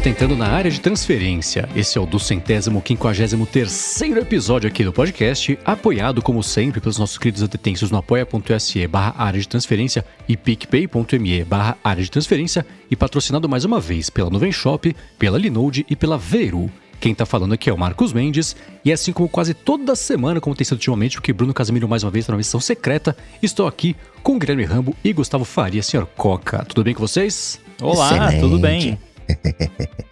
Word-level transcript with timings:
você 0.00 0.08
está 0.08 0.24
entrando 0.24 0.34
na 0.34 0.48
área 0.48 0.70
de 0.70 0.80
transferência. 0.80 1.68
Esse 1.76 1.98
é 1.98 2.00
o 2.00 2.06
do 2.06 2.18
centésimo 2.18 2.80
quinquagésimo 2.80 3.44
terceiro 3.44 4.18
episódio 4.18 4.66
aqui 4.66 4.82
do 4.82 4.94
podcast, 4.94 5.58
apoiado, 5.62 6.22
como 6.22 6.42
sempre, 6.42 6.80
pelos 6.80 6.96
nossos 6.96 7.18
queridos 7.18 7.42
adetensos 7.42 7.90
no 7.90 7.98
apoia.se 7.98 8.86
barra 8.86 9.14
área 9.18 9.38
de 9.38 9.46
transferência 9.46 10.02
e 10.26 10.38
picpay.me 10.38 11.44
barra 11.44 11.76
área 11.84 12.02
de 12.02 12.10
transferência 12.10 12.64
e 12.90 12.96
patrocinado 12.96 13.46
mais 13.46 13.66
uma 13.66 13.78
vez 13.78 14.08
pela 14.08 14.30
Nuvem 14.30 14.50
Shop, 14.50 14.96
pela 15.18 15.36
Linode 15.36 15.84
e 15.90 15.94
pela 15.94 16.16
Veru. 16.16 16.70
Quem 16.98 17.14
tá 17.14 17.26
falando 17.26 17.52
aqui 17.52 17.68
é 17.68 17.72
o 17.72 17.78
Marcos 17.78 18.14
Mendes, 18.14 18.56
e 18.82 18.90
assim 18.90 19.12
como 19.12 19.28
quase 19.28 19.52
toda 19.52 19.94
semana, 19.94 20.40
como 20.40 20.56
tem 20.56 20.64
sido 20.64 20.76
ultimamente, 20.76 21.16
porque 21.18 21.32
Bruno 21.32 21.52
Casimiro 21.52 21.86
mais 21.86 22.04
uma 22.04 22.10
vez 22.10 22.22
está 22.22 22.32
na 22.32 22.38
missão 22.38 22.60
secreta, 22.60 23.14
estou 23.42 23.66
aqui 23.66 23.94
com 24.22 24.38
Guilherme 24.38 24.64
Rambo 24.64 24.96
e 25.04 25.12
Gustavo 25.12 25.44
Faria, 25.44 25.82
senhor 25.82 26.06
Coca. 26.16 26.64
Tudo 26.64 26.84
bem 26.84 26.94
com 26.94 27.06
vocês? 27.06 27.60
Olá, 27.82 28.14
Excelente. 28.14 28.40
tudo 28.40 28.58
bem? 28.58 28.98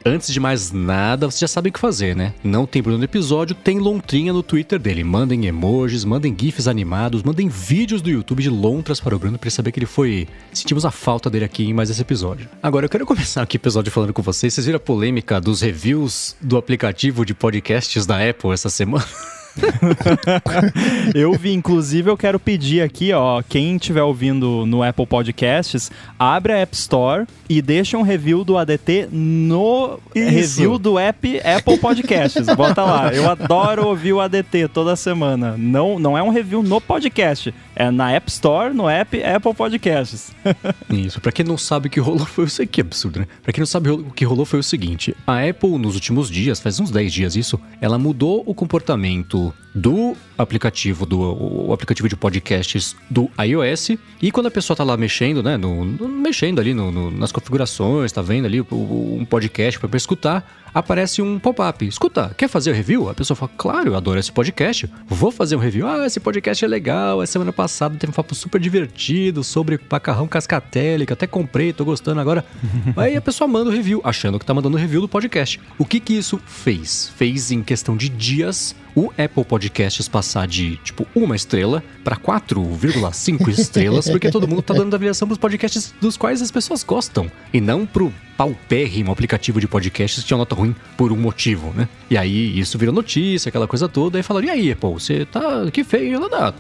Antes 0.05 0.33
de 0.33 0.41
mais 0.41 0.73
nada, 0.73 1.27
vocês 1.27 1.41
já 1.41 1.49
sabem 1.49 1.71
o 1.71 1.73
que 1.73 1.79
fazer, 1.79 2.17
né? 2.17 2.33
Não 2.43 2.67
tem 2.67 2.83
Bruno 2.83 2.99
no 2.99 3.05
episódio, 3.05 3.55
tem 3.55 3.79
lontrinha 3.79 4.33
no 4.33 4.43
Twitter 4.43 4.79
dele. 4.79 5.05
Mandem 5.05 5.47
emojis, 5.47 6.05
mandem 6.05 6.35
gifs 6.39 6.67
animados, 6.67 7.23
mandem 7.23 7.49
vídeos 7.49 8.01
do 8.01 8.09
YouTube 8.09 8.43
de 8.43 8.51
lontras 8.51 9.01
para 9.01 9.15
o 9.15 9.19
Bruno 9.19 9.39
para 9.39 9.51
saber 9.51 9.73
que 9.73 9.79
ele 9.79 9.87
foi. 9.87 10.27
Sentimos 10.53 10.85
a 10.85 10.91
falta 10.91 11.29
dele 11.29 11.45
aqui 11.45 11.65
em 11.65 11.75
mais 11.75 11.91
esse 11.91 12.01
episódio. 12.01 12.49
Agora, 12.63 12.87
eu 12.87 12.91
quero 12.91 13.05
começar 13.07 13.43
aqui 13.43 13.57
o 13.57 13.59
episódio 13.59 13.93
falando 13.93 14.13
com 14.13 14.23
vocês. 14.23 14.55
Vocês 14.55 14.67
viram 14.67 14.79
a 14.79 14.81
polêmica 14.81 15.41
dos 15.41 15.61
reviews 15.61 16.37
do 16.41 16.57
aplicativo 16.57 17.25
de 17.25 17.35
podcasts 17.35 18.07
da 18.07 18.17
Apple 18.29 18.53
essa 18.53 18.71
semana? 18.71 19.05
eu 21.15 21.33
vi, 21.33 21.53
inclusive, 21.53 22.11
eu 22.11 22.17
quero 22.17 22.39
pedir 22.39 22.83
aqui, 22.83 23.13
ó, 23.13 23.43
quem 23.43 23.77
estiver 23.77 24.03
ouvindo 24.03 24.65
no 24.67 24.83
Apple 24.83 25.07
Podcasts, 25.07 25.91
abre 26.19 26.53
a 26.53 26.59
App 26.59 26.75
Store 26.75 27.27
e 27.49 27.63
deixa 27.63 27.97
um 27.97 28.03
review 28.03 28.45
do 28.45 28.59
ADT 28.59 29.09
no 29.11 29.99
Isso. 30.15 30.31
review 30.61 30.79
do 30.79 30.99
app 30.99 31.41
Apple 31.41 31.79
Podcasts. 31.79 32.47
Bota 32.55 32.83
lá. 32.83 33.13
Eu 33.13 33.29
adoro 33.29 33.87
ouvir 33.87 34.13
o 34.13 34.21
ADT 34.21 34.69
toda 34.73 34.95
semana. 34.97 35.57
Não, 35.57 35.99
não 35.99 36.17
é 36.17 36.23
um 36.23 36.29
review 36.29 36.63
no 36.63 36.81
podcast, 36.81 37.55
é 37.79 37.93
na 37.93 38.11
App 38.11 38.29
Store, 38.29 38.75
no 38.75 38.89
app 38.89 39.23
Apple 39.23 39.55
Podcasts. 39.55 40.33
Isso. 40.91 41.21
Pra 41.21 41.31
quem 41.31 41.45
não 41.45 41.57
sabe 41.57 41.87
o 41.87 41.91
que 41.91 42.01
rolou 42.01 42.27
foi 42.27 42.47
isso 42.47 42.61
aqui, 42.61 42.81
absurdo, 42.81 43.21
né? 43.21 43.27
Pra 43.41 43.53
quem 43.53 43.61
não 43.61 43.67
sabe 43.67 43.89
o 43.89 44.11
que 44.11 44.25
rolou 44.25 44.45
foi 44.45 44.59
o 44.59 44.63
seguinte: 44.65 45.17
a 45.25 45.49
Apple, 45.49 45.79
nos 45.79 45.95
últimos 45.95 46.29
dias, 46.29 46.59
faz 46.59 46.81
uns 46.81 46.91
10 46.91 47.13
dias 47.13 47.37
isso, 47.37 47.61
ela 47.81 47.97
mudou 47.97 48.43
o 48.45 48.53
comportamento 48.53 49.55
do 49.75 50.17
aplicativo 50.37 51.05
do 51.05 51.73
aplicativo 51.73 52.09
de 52.09 52.17
podcasts 52.17 52.97
do 53.11 53.29
iOS 53.41 53.91
e 54.23 54.31
quando 54.31 54.47
a 54.47 54.51
pessoa 54.51 54.77
tá 54.77 54.85
lá 54.85 54.97
mexendo, 54.97 55.43
né, 55.43 55.57
no, 55.57 55.85
no 55.85 56.09
mexendo 56.09 56.61
ali 56.61 56.73
no, 56.73 56.91
no, 56.91 57.11
nas 57.11 57.33
configurações, 57.33 58.13
tá 58.13 58.23
vendo 58.23 58.47
ali 58.47 58.61
um 58.61 59.25
podcast 59.25 59.79
para 59.79 59.97
escutar, 59.97 60.49
aparece 60.73 61.21
um 61.21 61.39
pop-up. 61.39 61.87
Escuta, 61.87 62.35
quer 62.37 62.49
fazer 62.49 62.71
o 62.71 62.75
review? 62.75 63.09
A 63.09 63.15
pessoa 63.15 63.37
fala, 63.37 63.51
claro, 63.57 63.91
eu 63.91 63.97
adoro 63.97 64.19
esse 64.19 64.31
podcast, 64.31 64.89
vou 65.07 65.31
fazer 65.31 65.57
um 65.57 65.59
review. 65.59 65.87
Ah, 65.87 66.07
esse 66.07 66.21
podcast 66.21 66.65
é 66.65 66.69
legal, 66.69 67.21
a 67.21 67.27
semana 67.27 67.53
passada 67.53 67.97
teve 67.97 68.11
um 68.11 68.15
papo 68.15 68.35
super 68.35 68.61
divertido 68.61 69.43
sobre 69.43 69.79
macarrão 69.91 70.29
cascatélica, 70.29 71.15
até 71.15 71.27
comprei, 71.27 71.73
tô 71.73 71.85
gostando 71.85 72.21
agora. 72.21 72.45
Aí 72.97 73.17
a 73.17 73.21
pessoa 73.21 73.49
manda 73.49 73.71
o 73.71 73.73
review, 73.73 74.01
achando 74.05 74.39
que 74.39 74.47
tá 74.47 74.55
mandando 74.55 74.77
o 74.77 74.81
review 74.81 75.01
do 75.01 75.09
podcast. 75.09 75.61
O 75.79 75.85
que 75.85 76.01
que 76.01 76.15
isso 76.15 76.41
fez? 76.47 77.13
Fez 77.17 77.51
em 77.51 77.63
questão 77.63 77.97
de 77.97 78.09
dias 78.09 78.75
o 78.99 79.13
Apple 79.17 79.45
Podcasts 79.45 80.09
passar 80.09 80.49
de, 80.49 80.77
tipo, 80.79 81.07
uma 81.15 81.37
estrela 81.37 81.85
para 82.03 82.17
4,5 82.17 83.47
estrelas, 83.57 84.11
porque 84.11 84.29
todo 84.29 84.49
mundo 84.49 84.61
tá 84.61 84.75
dando 84.75 84.93
avaliação 84.93 85.29
pros 85.29 85.39
podcasts 85.39 85.95
dos 86.01 86.17
quais 86.17 86.43
as 86.43 86.51
pessoas 86.51 86.83
gostam, 86.83 87.31
e 87.53 87.61
não 87.61 87.87
pro 87.87 88.13
paupérrimo 88.37 89.11
aplicativo 89.11 89.61
de 89.61 89.67
podcasts 89.67 90.23
que 90.23 90.29
tinha 90.29 90.39
nota 90.39 90.55
ruim 90.55 90.75
por 90.97 91.13
um 91.13 91.17
motivo, 91.17 91.73
né? 91.75 91.89
E 92.09 92.17
aí 92.17 92.59
isso 92.59 92.79
virou 92.79 92.95
notícia, 92.95 93.49
aquela 93.49 93.67
coisa 93.67 93.89
toda, 93.89 94.19
aí 94.19 94.23
falaram, 94.23 94.47
e 94.47 94.51
aí, 94.51 94.73
Apple, 94.73 94.91
você 94.91 95.25
tá 95.25 95.69
que 95.73 95.83
feio, 95.85 96.17
ela 96.17 96.29
dá, 96.29 96.55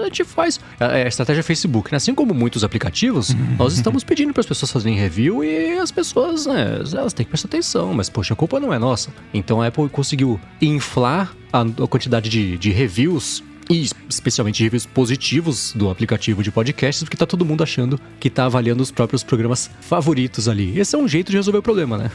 a 0.00 0.04
gente 0.04 0.24
faz. 0.24 0.60
É, 0.78 1.00
é 1.00 1.04
a 1.04 1.08
estratégia 1.08 1.42
Facebook, 1.42 1.92
né? 1.92 1.96
Assim 1.96 2.14
como 2.14 2.32
muitos 2.34 2.62
aplicativos, 2.62 3.34
nós 3.58 3.74
estamos 3.74 4.04
pedindo 4.04 4.32
para 4.32 4.40
as 4.40 4.46
pessoas 4.46 4.70
fazerem 4.70 4.96
review 4.96 5.44
e 5.44 5.76
as 5.78 5.90
pessoas, 5.90 6.46
né, 6.46 6.80
elas 6.92 7.12
têm 7.12 7.24
que 7.24 7.30
prestar 7.30 7.48
atenção, 7.48 7.92
mas 7.94 8.08
poxa, 8.08 8.34
a 8.34 8.36
culpa 8.36 8.58
não 8.58 8.72
é 8.72 8.78
nossa. 8.78 9.12
Então 9.32 9.60
a 9.60 9.66
Apple 9.66 9.88
conseguiu 9.88 10.40
inflar 10.62 11.34
a, 11.54 11.86
quantidade 11.86 12.28
de, 12.28 12.58
de 12.58 12.70
reviews 12.70 13.42
e 13.70 13.88
especialmente 14.10 14.62
reviews 14.62 14.84
positivos 14.84 15.72
do 15.74 15.88
aplicativo 15.88 16.42
de 16.42 16.50
podcasts, 16.50 17.02
porque 17.02 17.16
tá 17.16 17.24
todo 17.24 17.44
mundo 17.44 17.62
achando 17.62 17.98
que 18.20 18.28
tá 18.28 18.44
avaliando 18.44 18.82
os 18.82 18.90
próprios 18.90 19.22
programas 19.22 19.70
favoritos 19.80 20.48
ali. 20.48 20.78
Esse 20.78 20.94
é 20.96 20.98
um 20.98 21.08
jeito 21.08 21.30
de 21.30 21.36
resolver 21.36 21.58
o 21.58 21.62
problema, 21.62 21.96
né? 21.96 22.10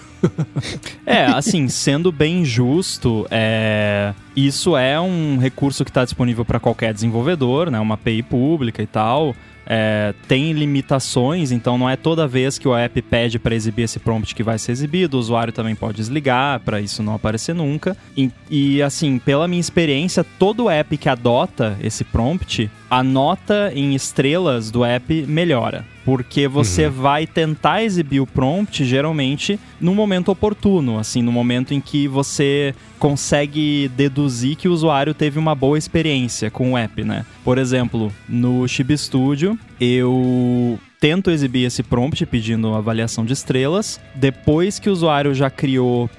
é, 1.05 1.25
assim, 1.25 1.67
sendo 1.67 2.11
bem 2.11 2.45
justo, 2.45 3.25
é... 3.31 4.13
isso 4.35 4.77
é 4.77 4.99
um 4.99 5.37
recurso 5.39 5.83
que 5.83 5.89
está 5.89 6.03
disponível 6.03 6.45
para 6.45 6.59
qualquer 6.59 6.93
desenvolvedor, 6.93 7.71
né? 7.71 7.79
Uma 7.79 7.95
API 7.95 8.21
pública 8.21 8.83
e 8.83 8.87
tal 8.87 9.35
é, 9.71 10.15
tem 10.27 10.51
limitações, 10.51 11.51
então 11.51 11.77
não 11.77 11.87
é 11.87 11.95
toda 11.95 12.27
vez 12.27 12.57
que 12.57 12.67
o 12.67 12.75
app 12.75 12.99
pede 13.03 13.37
para 13.37 13.53
exibir 13.53 13.83
esse 13.83 13.99
prompt 13.99 14.33
que 14.33 14.41
vai 14.41 14.57
ser 14.57 14.71
exibido, 14.71 15.15
o 15.15 15.19
usuário 15.19 15.53
também 15.53 15.75
pode 15.75 15.97
desligar 15.97 16.59
para 16.61 16.81
isso 16.81 17.03
não 17.03 17.13
aparecer 17.13 17.53
nunca. 17.53 17.95
E, 18.17 18.31
e, 18.49 18.81
assim, 18.81 19.19
pela 19.19 19.47
minha 19.47 19.59
experiência, 19.59 20.23
todo 20.23 20.69
app 20.69 20.97
que 20.97 21.07
adota 21.07 21.77
esse 21.83 22.03
prompt, 22.03 22.69
a 22.89 23.03
nota 23.03 23.71
em 23.75 23.93
estrelas 23.93 24.71
do 24.71 24.83
app 24.83 25.25
melhora 25.27 25.85
porque 26.09 26.47
você 26.47 26.87
uhum. 26.87 26.91
vai 26.91 27.27
tentar 27.27 27.83
exibir 27.83 28.19
o 28.19 28.25
prompt 28.25 28.83
geralmente 28.83 29.59
no 29.79 29.93
momento 29.93 30.31
oportuno, 30.31 30.97
assim, 30.97 31.21
no 31.21 31.31
momento 31.31 31.71
em 31.71 31.79
que 31.79 32.07
você 32.07 32.73
consegue 32.99 33.89
deduzir 33.95 34.55
que 34.55 34.67
o 34.67 34.73
usuário 34.73 35.13
teve 35.13 35.39
uma 35.39 35.55
boa 35.55 35.77
experiência 35.77 36.51
com 36.51 36.73
o 36.73 36.77
app, 36.77 37.03
né? 37.03 37.25
Por 37.43 37.57
exemplo, 37.57 38.11
no 38.27 38.67
Chib 38.67 38.95
Studio, 38.97 39.57
eu 39.79 40.77
tento 40.99 41.31
exibir 41.31 41.65
esse 41.65 41.81
prompt 41.81 42.25
pedindo 42.25 42.75
avaliação 42.75 43.25
de 43.25 43.33
estrelas. 43.33 43.99
Depois 44.13 44.77
que 44.77 44.89
o 44.89 44.93
usuário 44.93 45.33
já 45.33 45.49
criou 45.49 46.09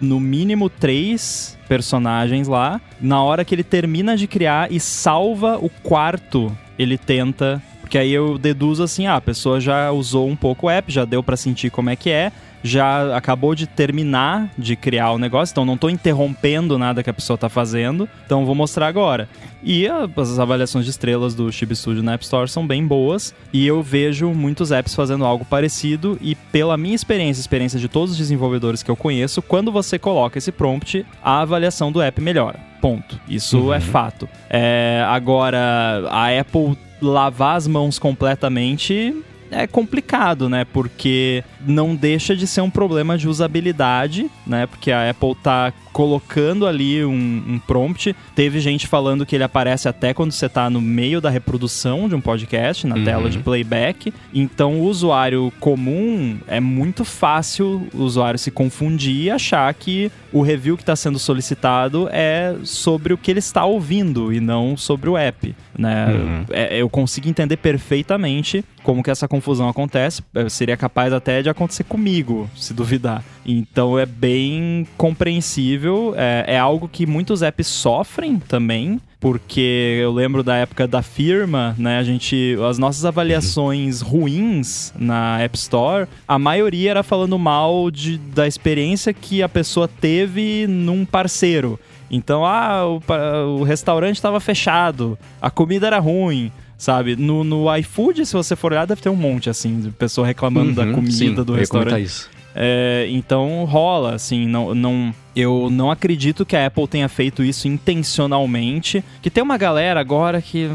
no 0.00 0.20
mínimo 0.20 0.70
três 0.70 1.58
personagens 1.68 2.46
lá, 2.46 2.80
na 3.00 3.22
hora 3.22 3.44
que 3.44 3.54
ele 3.54 3.64
termina 3.64 4.16
de 4.16 4.26
criar 4.26 4.72
e 4.72 4.78
salva 4.78 5.58
o 5.58 5.68
quarto, 5.68 6.56
ele 6.78 6.96
tenta 6.96 7.60
porque 7.88 7.96
aí 7.96 8.12
eu 8.12 8.36
deduzo 8.36 8.82
assim, 8.82 9.06
ah, 9.06 9.16
a 9.16 9.20
pessoa 9.20 9.58
já 9.58 9.90
usou 9.90 10.28
um 10.28 10.36
pouco 10.36 10.66
o 10.66 10.70
app, 10.70 10.92
já 10.92 11.06
deu 11.06 11.22
para 11.22 11.38
sentir 11.38 11.70
como 11.70 11.88
é 11.88 11.96
que 11.96 12.10
é, 12.10 12.30
já 12.62 13.16
acabou 13.16 13.54
de 13.54 13.66
terminar 13.66 14.50
de 14.58 14.76
criar 14.76 15.12
o 15.12 15.18
negócio, 15.18 15.54
então 15.54 15.64
não 15.64 15.72
estou 15.72 15.88
interrompendo 15.88 16.78
nada 16.78 17.02
que 17.02 17.08
a 17.08 17.14
pessoa 17.14 17.36
está 17.36 17.48
fazendo, 17.48 18.06
então 18.26 18.44
vou 18.44 18.54
mostrar 18.54 18.88
agora. 18.88 19.26
E 19.62 19.88
as 19.88 20.38
avaliações 20.38 20.84
de 20.84 20.90
estrelas 20.90 21.34
do 21.34 21.50
Chib 21.50 21.74
Studio 21.74 22.02
na 22.02 22.12
App 22.12 22.24
Store 22.24 22.46
são 22.46 22.66
bem 22.66 22.86
boas, 22.86 23.34
e 23.54 23.66
eu 23.66 23.82
vejo 23.82 24.28
muitos 24.34 24.70
apps 24.70 24.94
fazendo 24.94 25.24
algo 25.24 25.46
parecido, 25.46 26.18
e 26.20 26.34
pela 26.34 26.76
minha 26.76 26.94
experiência, 26.94 27.40
experiência 27.40 27.80
de 27.80 27.88
todos 27.88 28.12
os 28.12 28.18
desenvolvedores 28.18 28.82
que 28.82 28.90
eu 28.90 28.96
conheço, 28.96 29.40
quando 29.40 29.72
você 29.72 29.98
coloca 29.98 30.36
esse 30.36 30.52
prompt, 30.52 31.06
a 31.24 31.40
avaliação 31.40 31.90
do 31.90 32.02
app 32.02 32.20
melhora. 32.20 32.60
Ponto. 32.82 33.18
Isso 33.26 33.58
uhum. 33.58 33.72
é 33.72 33.80
fato. 33.80 34.28
É, 34.50 35.02
agora, 35.08 36.06
a 36.10 36.38
Apple 36.38 36.76
lavar 37.00 37.56
as 37.56 37.66
mãos 37.66 37.98
completamente 37.98 39.14
é 39.50 39.66
complicado, 39.66 40.48
né? 40.48 40.64
Porque 40.64 41.42
não 41.66 41.94
deixa 41.94 42.36
de 42.36 42.46
ser 42.46 42.60
um 42.60 42.70
problema 42.70 43.16
de 43.16 43.28
usabilidade, 43.28 44.30
né? 44.46 44.66
Porque 44.66 44.90
a 44.90 45.10
Apple 45.10 45.34
tá 45.42 45.72
colocando 45.92 46.66
ali 46.66 47.04
um, 47.04 47.12
um, 47.48 47.58
prompt. 47.58 48.14
Teve 48.34 48.60
gente 48.60 48.86
falando 48.86 49.26
que 49.26 49.34
ele 49.34 49.42
aparece 49.42 49.88
até 49.88 50.14
quando 50.14 50.30
você 50.30 50.46
está 50.46 50.70
no 50.70 50.80
meio 50.80 51.20
da 51.20 51.28
reprodução 51.28 52.08
de 52.08 52.14
um 52.14 52.20
podcast, 52.20 52.86
na 52.86 52.94
uhum. 52.94 53.04
tela 53.04 53.28
de 53.30 53.38
playback. 53.38 54.12
Então, 54.32 54.80
o 54.80 54.84
usuário 54.84 55.52
comum 55.58 56.38
é 56.46 56.60
muito 56.60 57.04
fácil 57.04 57.88
o 57.92 58.02
usuário 58.02 58.38
se 58.38 58.50
confundir 58.50 59.24
e 59.24 59.30
achar 59.30 59.72
que 59.74 60.10
o 60.32 60.42
review 60.42 60.76
que 60.76 60.82
está 60.82 60.94
sendo 60.94 61.18
solicitado 61.18 62.08
é 62.12 62.54
sobre 62.62 63.12
o 63.12 63.18
que 63.18 63.30
ele 63.30 63.40
está 63.40 63.64
ouvindo 63.64 64.32
e 64.32 64.38
não 64.38 64.76
sobre 64.76 65.10
o 65.10 65.16
app. 65.16 65.54
Né? 65.76 66.06
Uhum. 66.06 66.44
É, 66.50 66.80
eu 66.80 66.88
consigo 66.88 67.28
entender 67.28 67.56
perfeitamente 67.56 68.64
como 68.82 69.02
que 69.02 69.10
essa 69.10 69.28
confusão 69.28 69.68
acontece. 69.68 70.22
Eu 70.34 70.48
seria 70.48 70.76
capaz 70.76 71.12
até 71.12 71.42
de 71.42 71.47
acontecer 71.48 71.84
comigo, 71.84 72.48
se 72.56 72.72
duvidar. 72.74 73.24
Então 73.44 73.98
é 73.98 74.06
bem 74.06 74.86
compreensível. 74.96 76.14
É, 76.16 76.54
é 76.54 76.58
algo 76.58 76.88
que 76.88 77.06
muitos 77.06 77.42
apps 77.42 77.66
sofrem 77.66 78.38
também 78.38 79.00
porque 79.20 79.98
eu 80.00 80.12
lembro 80.12 80.44
da 80.44 80.56
época 80.56 80.86
da 80.86 81.02
firma, 81.02 81.74
né? 81.76 81.98
A 81.98 82.04
gente, 82.04 82.56
as 82.68 82.78
nossas 82.78 83.04
avaliações 83.04 84.00
ruins 84.00 84.92
na 84.96 85.40
App 85.40 85.56
Store, 85.56 86.06
a 86.26 86.38
maioria 86.38 86.90
era 86.90 87.02
falando 87.02 87.36
mal 87.38 87.90
de, 87.90 88.16
da 88.16 88.46
experiência 88.46 89.12
que 89.12 89.42
a 89.42 89.48
pessoa 89.48 89.88
teve 89.88 90.66
num 90.68 91.04
parceiro. 91.04 91.80
Então, 92.10 92.44
ah, 92.44 92.84
o, 92.86 93.58
o 93.60 93.62
restaurante 93.64 94.16
estava 94.16 94.40
fechado, 94.40 95.18
a 95.42 95.50
comida 95.50 95.86
era 95.86 95.98
ruim, 95.98 96.50
sabe? 96.78 97.16
No, 97.16 97.42
no 97.44 97.76
iFood, 97.76 98.24
se 98.24 98.32
você 98.32 98.54
for 98.54 98.72
olhar, 98.72 98.86
deve 98.86 99.02
ter 99.02 99.10
um 99.10 99.16
monte 99.16 99.50
assim 99.50 99.80
de 99.80 99.90
pessoa 99.90 100.26
reclamando 100.26 100.68
uhum, 100.68 100.74
da 100.74 100.94
comida 100.94 101.12
sim, 101.12 101.34
do 101.34 101.52
restaurante. 101.52 102.04
Isso. 102.04 102.30
É, 102.54 103.06
então 103.10 103.64
rola, 103.64 104.14
assim, 104.14 104.46
não, 104.46 104.74
não, 104.74 105.14
eu 105.36 105.68
não 105.70 105.90
acredito 105.90 106.46
que 106.46 106.56
a 106.56 106.66
Apple 106.66 106.88
tenha 106.88 107.08
feito 107.08 107.42
isso 107.44 107.68
intencionalmente. 107.68 109.04
Que 109.20 109.30
tem 109.30 109.42
uma 109.42 109.58
galera 109.58 110.00
agora 110.00 110.40
que 110.40 110.68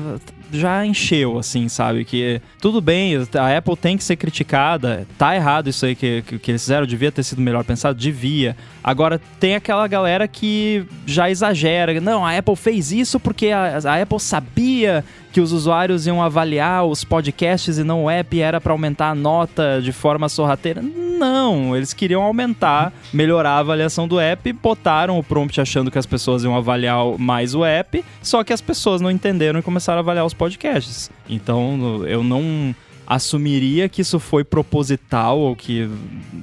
já 0.54 0.86
encheu, 0.86 1.38
assim, 1.38 1.68
sabe? 1.68 2.06
Que 2.06 2.40
tudo 2.62 2.80
bem, 2.80 3.16
a 3.18 3.58
Apple 3.58 3.76
tem 3.76 3.98
que 3.98 4.04
ser 4.04 4.16
criticada, 4.16 5.08
tá 5.18 5.36
errado 5.36 5.68
isso 5.68 5.86
aí 5.86 5.96
que, 5.96 6.22
que, 6.22 6.40
que 6.40 6.52
eles 6.52 6.62
fizeram, 6.62 6.86
devia 6.86 7.12
ter 7.12 7.24
sido 7.24 7.42
melhor 7.42 7.64
pensado, 7.64 8.00
devia. 8.00 8.56
Agora, 8.84 9.20
tem 9.40 9.56
aquela 9.56 9.88
galera 9.88 10.28
que 10.28 10.86
já 11.06 11.30
exagera. 11.30 12.00
Não, 12.00 12.26
a 12.26 12.38
Apple 12.38 12.56
fez 12.56 12.92
isso 12.92 13.20
porque 13.20 13.48
a, 13.48 13.80
a 13.84 14.02
Apple 14.02 14.20
sabia 14.20 15.04
que 15.34 15.42
os 15.42 15.52
usuários 15.52 16.06
iam 16.06 16.22
avaliar 16.22 16.86
os 16.86 17.04
podcasts 17.04 17.80
e 17.80 17.84
não 17.84 18.04
o 18.04 18.10
app 18.10 18.40
era 18.40 18.62
para 18.62 18.72
aumentar 18.72 19.10
a 19.10 19.16
nota 19.16 19.82
de 19.82 19.92
forma 19.92 20.30
sorrateira. 20.30 20.80
Não, 20.82 21.76
eles 21.76 21.92
queriam 21.92 22.22
aumentar, 22.22 22.94
melhorar 23.12 23.54
a 23.54 23.58
avaliação 23.58 24.08
do 24.08 24.20
app, 24.20 24.54
botaram 24.54 25.18
o 25.18 25.24
prompt 25.24 25.60
achando 25.60 25.90
que 25.90 25.98
as 25.98 26.06
pessoas 26.06 26.44
iam 26.44 26.56
avaliar 26.56 27.18
mais 27.18 27.56
o 27.56 27.66
app, 27.66 28.06
só 28.22 28.44
que 28.44 28.54
as 28.54 28.62
pessoas 28.62 29.02
não 29.02 29.10
entenderam 29.10 29.60
e 29.60 29.64
começaram 29.64 29.98
a 29.98 30.02
avaliar 30.02 30.24
os 30.24 30.36
podcasts. 30.36 31.10
Então, 31.28 32.06
eu 32.06 32.24
não 32.24 32.76
assumiria 33.08 33.90
que 33.90 34.02
isso 34.02 34.20
foi 34.20 34.44
proposital 34.44 35.40
ou 35.40 35.56
que 35.56 35.90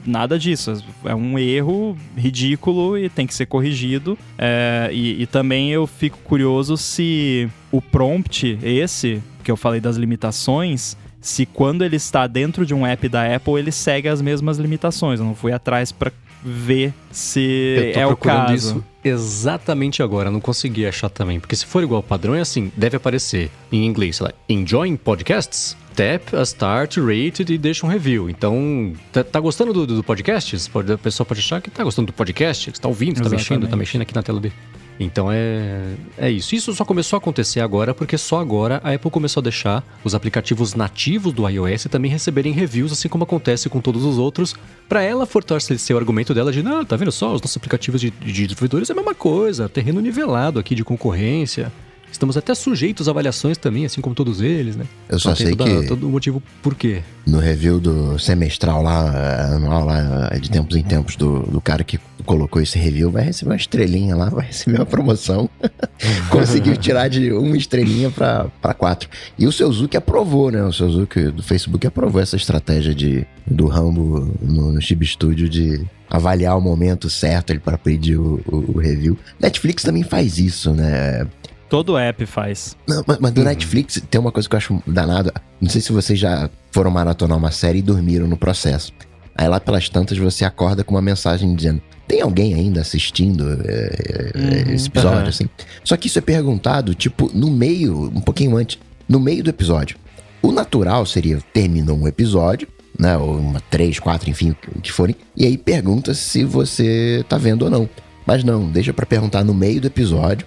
nada 0.04 0.38
disso. 0.38 0.82
É 1.04 1.14
um 1.14 1.38
erro 1.38 1.96
ridículo 2.16 2.98
e 2.98 3.08
tem 3.08 3.26
que 3.26 3.34
ser 3.34 3.46
corrigido. 3.46 4.18
É, 4.36 4.90
e, 4.92 5.22
e 5.22 5.26
também 5.26 5.70
eu 5.70 5.86
fico 5.86 6.18
curioso 6.18 6.76
se 6.76 7.48
o 7.70 7.80
prompt, 7.80 8.58
esse, 8.62 9.22
que 9.42 9.50
eu 9.50 9.56
falei 9.56 9.80
das 9.80 9.96
limitações, 9.96 10.96
se 11.20 11.46
quando 11.46 11.84
ele 11.84 11.96
está 11.96 12.26
dentro 12.26 12.64
de 12.64 12.74
um 12.74 12.86
app 12.86 13.08
da 13.08 13.34
Apple, 13.34 13.54
ele 13.54 13.72
segue 13.72 14.08
as 14.08 14.22
mesmas 14.22 14.58
limitações. 14.58 15.20
Eu 15.20 15.26
não 15.26 15.34
fui 15.34 15.52
atrás 15.52 15.92
para 15.92 16.12
ver 16.42 16.94
se 17.10 17.92
é 17.94 18.06
o 18.06 18.16
caso. 18.16 18.54
Isso 18.54 18.84
exatamente 19.04 20.02
agora, 20.02 20.30
não 20.30 20.40
consegui 20.40 20.86
achar 20.86 21.08
também. 21.08 21.40
Porque 21.40 21.56
se 21.56 21.66
for 21.66 21.82
igual 21.82 21.98
ao 21.98 22.02
padrão, 22.02 22.34
é 22.34 22.40
assim: 22.40 22.72
deve 22.76 22.96
aparecer 22.96 23.50
em 23.70 23.86
inglês, 23.86 24.16
sei 24.16 24.26
lá, 24.26 24.32
enjoying 24.48 24.96
podcasts? 24.96 25.76
Tap 25.94 26.34
a 26.34 26.42
start, 26.42 26.98
rate 26.98 27.44
e 27.48 27.58
deixa 27.58 27.84
um 27.84 27.88
review. 27.88 28.30
Então, 28.30 28.92
tá, 29.12 29.24
tá 29.24 29.40
gostando 29.40 29.72
do, 29.72 29.86
do 29.86 30.04
podcast? 30.04 30.70
Pode, 30.70 30.92
a 30.92 30.96
pessoa 30.96 31.26
pode 31.26 31.40
achar 31.40 31.60
que 31.60 31.70
tá 31.70 31.82
gostando 31.82 32.06
do 32.06 32.12
podcast, 32.12 32.70
que 32.70 32.78
está 32.78 32.88
ouvindo, 32.88 33.16
está 33.16 33.28
mexendo, 33.28 33.66
tá 33.66 33.76
mexendo 33.76 34.02
aqui 34.02 34.14
na 34.14 34.22
tela 34.22 34.40
dele. 34.40 34.54
Então 35.00 35.32
é, 35.32 35.94
é 36.18 36.30
isso. 36.30 36.54
Isso 36.54 36.74
só 36.74 36.84
começou 36.84 37.16
a 37.16 37.18
acontecer 37.18 37.60
agora 37.60 37.94
porque 37.94 38.18
só 38.18 38.38
agora 38.38 38.82
a 38.84 38.92
Apple 38.92 39.10
começou 39.10 39.40
a 39.40 39.42
deixar 39.42 39.82
os 40.04 40.14
aplicativos 40.14 40.74
nativos 40.74 41.32
do 41.32 41.48
iOS 41.48 41.84
também 41.90 42.10
receberem 42.10 42.52
reviews, 42.52 42.92
assim 42.92 43.08
como 43.08 43.24
acontece 43.24 43.70
com 43.70 43.80
todos 43.80 44.04
os 44.04 44.18
outros, 44.18 44.54
para 44.86 45.02
ela 45.02 45.24
fortalecer 45.24 45.96
o 45.96 45.98
argumento 45.98 46.34
dela 46.34 46.52
de, 46.52 46.62
não, 46.62 46.84
tá 46.84 46.96
vendo 46.96 47.10
só, 47.10 47.32
os 47.32 47.40
nossos 47.40 47.56
aplicativos 47.56 47.98
de, 47.98 48.10
de 48.10 48.46
desenvolvedores 48.46 48.90
é 48.90 48.92
a 48.92 48.96
mesma 48.96 49.14
coisa, 49.14 49.68
terreno 49.68 50.00
nivelado 50.00 50.58
aqui 50.58 50.74
de 50.74 50.84
concorrência. 50.84 51.72
Estamos 52.12 52.36
até 52.36 52.54
sujeitos 52.54 53.06
a 53.08 53.12
avaliações 53.12 53.56
também, 53.56 53.86
assim 53.86 54.00
como 54.00 54.14
todos 54.14 54.40
eles, 54.40 54.74
né? 54.74 54.84
Eu 55.08 55.18
só 55.18 55.34
sei 55.34 55.54
toda, 55.54 55.82
que... 55.82 55.86
Todo 55.86 56.08
o 56.08 56.10
motivo 56.10 56.42
por 56.60 56.74
quê. 56.74 57.02
No 57.24 57.38
review 57.38 57.78
do 57.78 58.18
semestral 58.18 58.82
lá, 58.82 59.54
anual 59.54 59.86
lá, 59.86 60.28
de 60.40 60.50
tempos 60.50 60.76
em 60.76 60.82
tempos, 60.82 61.14
do, 61.14 61.40
do 61.44 61.60
cara 61.60 61.84
que 61.84 62.00
colocou 62.30 62.62
esse 62.62 62.78
review, 62.78 63.10
vai 63.10 63.24
receber 63.24 63.50
uma 63.50 63.56
estrelinha 63.56 64.14
lá, 64.14 64.28
vai 64.30 64.46
receber 64.46 64.76
uma 64.78 64.86
promoção. 64.86 65.50
Conseguiu 66.30 66.76
tirar 66.76 67.08
de 67.08 67.32
uma 67.32 67.56
estrelinha 67.56 68.08
para 68.08 68.72
quatro. 68.72 69.08
E 69.36 69.48
o 69.48 69.52
seu 69.52 69.70
Zuki 69.72 69.96
aprovou, 69.96 70.48
né? 70.48 70.62
O 70.62 70.72
seu 70.72 70.88
Zuki 70.88 71.24
do 71.24 71.42
Facebook 71.42 71.84
aprovou 71.84 72.22
essa 72.22 72.36
estratégia 72.36 72.94
de, 72.94 73.26
do 73.44 73.66
Rambo 73.66 74.32
no, 74.40 74.70
no 74.70 74.80
Chib 74.80 75.04
Studio 75.04 75.48
de 75.48 75.84
avaliar 76.08 76.56
o 76.56 76.60
momento 76.60 77.10
certo 77.10 77.58
para 77.58 77.76
pedir 77.76 78.16
o, 78.16 78.40
o, 78.46 78.76
o, 78.76 78.78
review. 78.78 79.18
Netflix 79.40 79.82
também 79.82 80.04
faz 80.04 80.38
isso, 80.38 80.72
né? 80.72 81.26
Todo 81.68 81.98
app 81.98 82.24
faz. 82.26 82.76
Não, 82.86 83.02
mas, 83.04 83.18
mas 83.18 83.32
do 83.32 83.40
uhum. 83.40 83.46
Netflix 83.48 84.00
tem 84.08 84.20
uma 84.20 84.30
coisa 84.30 84.48
que 84.48 84.54
eu 84.54 84.58
acho 84.58 84.80
danado. 84.86 85.32
Não 85.60 85.68
sei 85.68 85.80
se 85.80 85.90
vocês 85.90 86.16
já 86.16 86.48
foram 86.70 86.92
maratonar 86.92 87.36
uma 87.36 87.50
série 87.50 87.80
e 87.80 87.82
dormiram 87.82 88.28
no 88.28 88.36
processo. 88.36 88.92
Aí 89.40 89.48
lá 89.48 89.58
pelas 89.58 89.88
tantas 89.88 90.18
você 90.18 90.44
acorda 90.44 90.84
com 90.84 90.94
uma 90.94 91.00
mensagem 91.00 91.54
dizendo: 91.54 91.80
tem 92.06 92.20
alguém 92.20 92.52
ainda 92.52 92.82
assistindo 92.82 93.58
é, 93.64 94.32
uhum, 94.36 94.74
esse 94.74 94.88
episódio, 94.88 95.22
uhum. 95.22 95.28
assim? 95.28 95.48
Só 95.82 95.96
que 95.96 96.08
isso 96.08 96.18
é 96.18 96.20
perguntado, 96.20 96.94
tipo, 96.94 97.30
no 97.32 97.50
meio, 97.50 98.12
um 98.14 98.20
pouquinho 98.20 98.54
antes, 98.58 98.78
no 99.08 99.18
meio 99.18 99.42
do 99.42 99.48
episódio. 99.48 99.96
O 100.42 100.52
natural 100.52 101.06
seria, 101.06 101.38
terminou 101.54 101.96
um 101.96 102.06
episódio, 102.06 102.68
né? 102.98 103.16
Ou 103.16 103.38
uma 103.38 103.60
três, 103.70 103.98
quatro, 103.98 104.28
enfim, 104.28 104.54
o 104.76 104.80
que 104.82 104.92
forem, 104.92 105.16
e 105.34 105.46
aí 105.46 105.56
pergunta 105.56 106.12
se 106.12 106.44
você 106.44 107.24
tá 107.26 107.38
vendo 107.38 107.62
ou 107.62 107.70
não. 107.70 107.88
Mas 108.26 108.44
não, 108.44 108.70
deixa 108.70 108.92
para 108.92 109.06
perguntar 109.06 109.42
no 109.42 109.54
meio 109.54 109.80
do 109.80 109.86
episódio, 109.86 110.46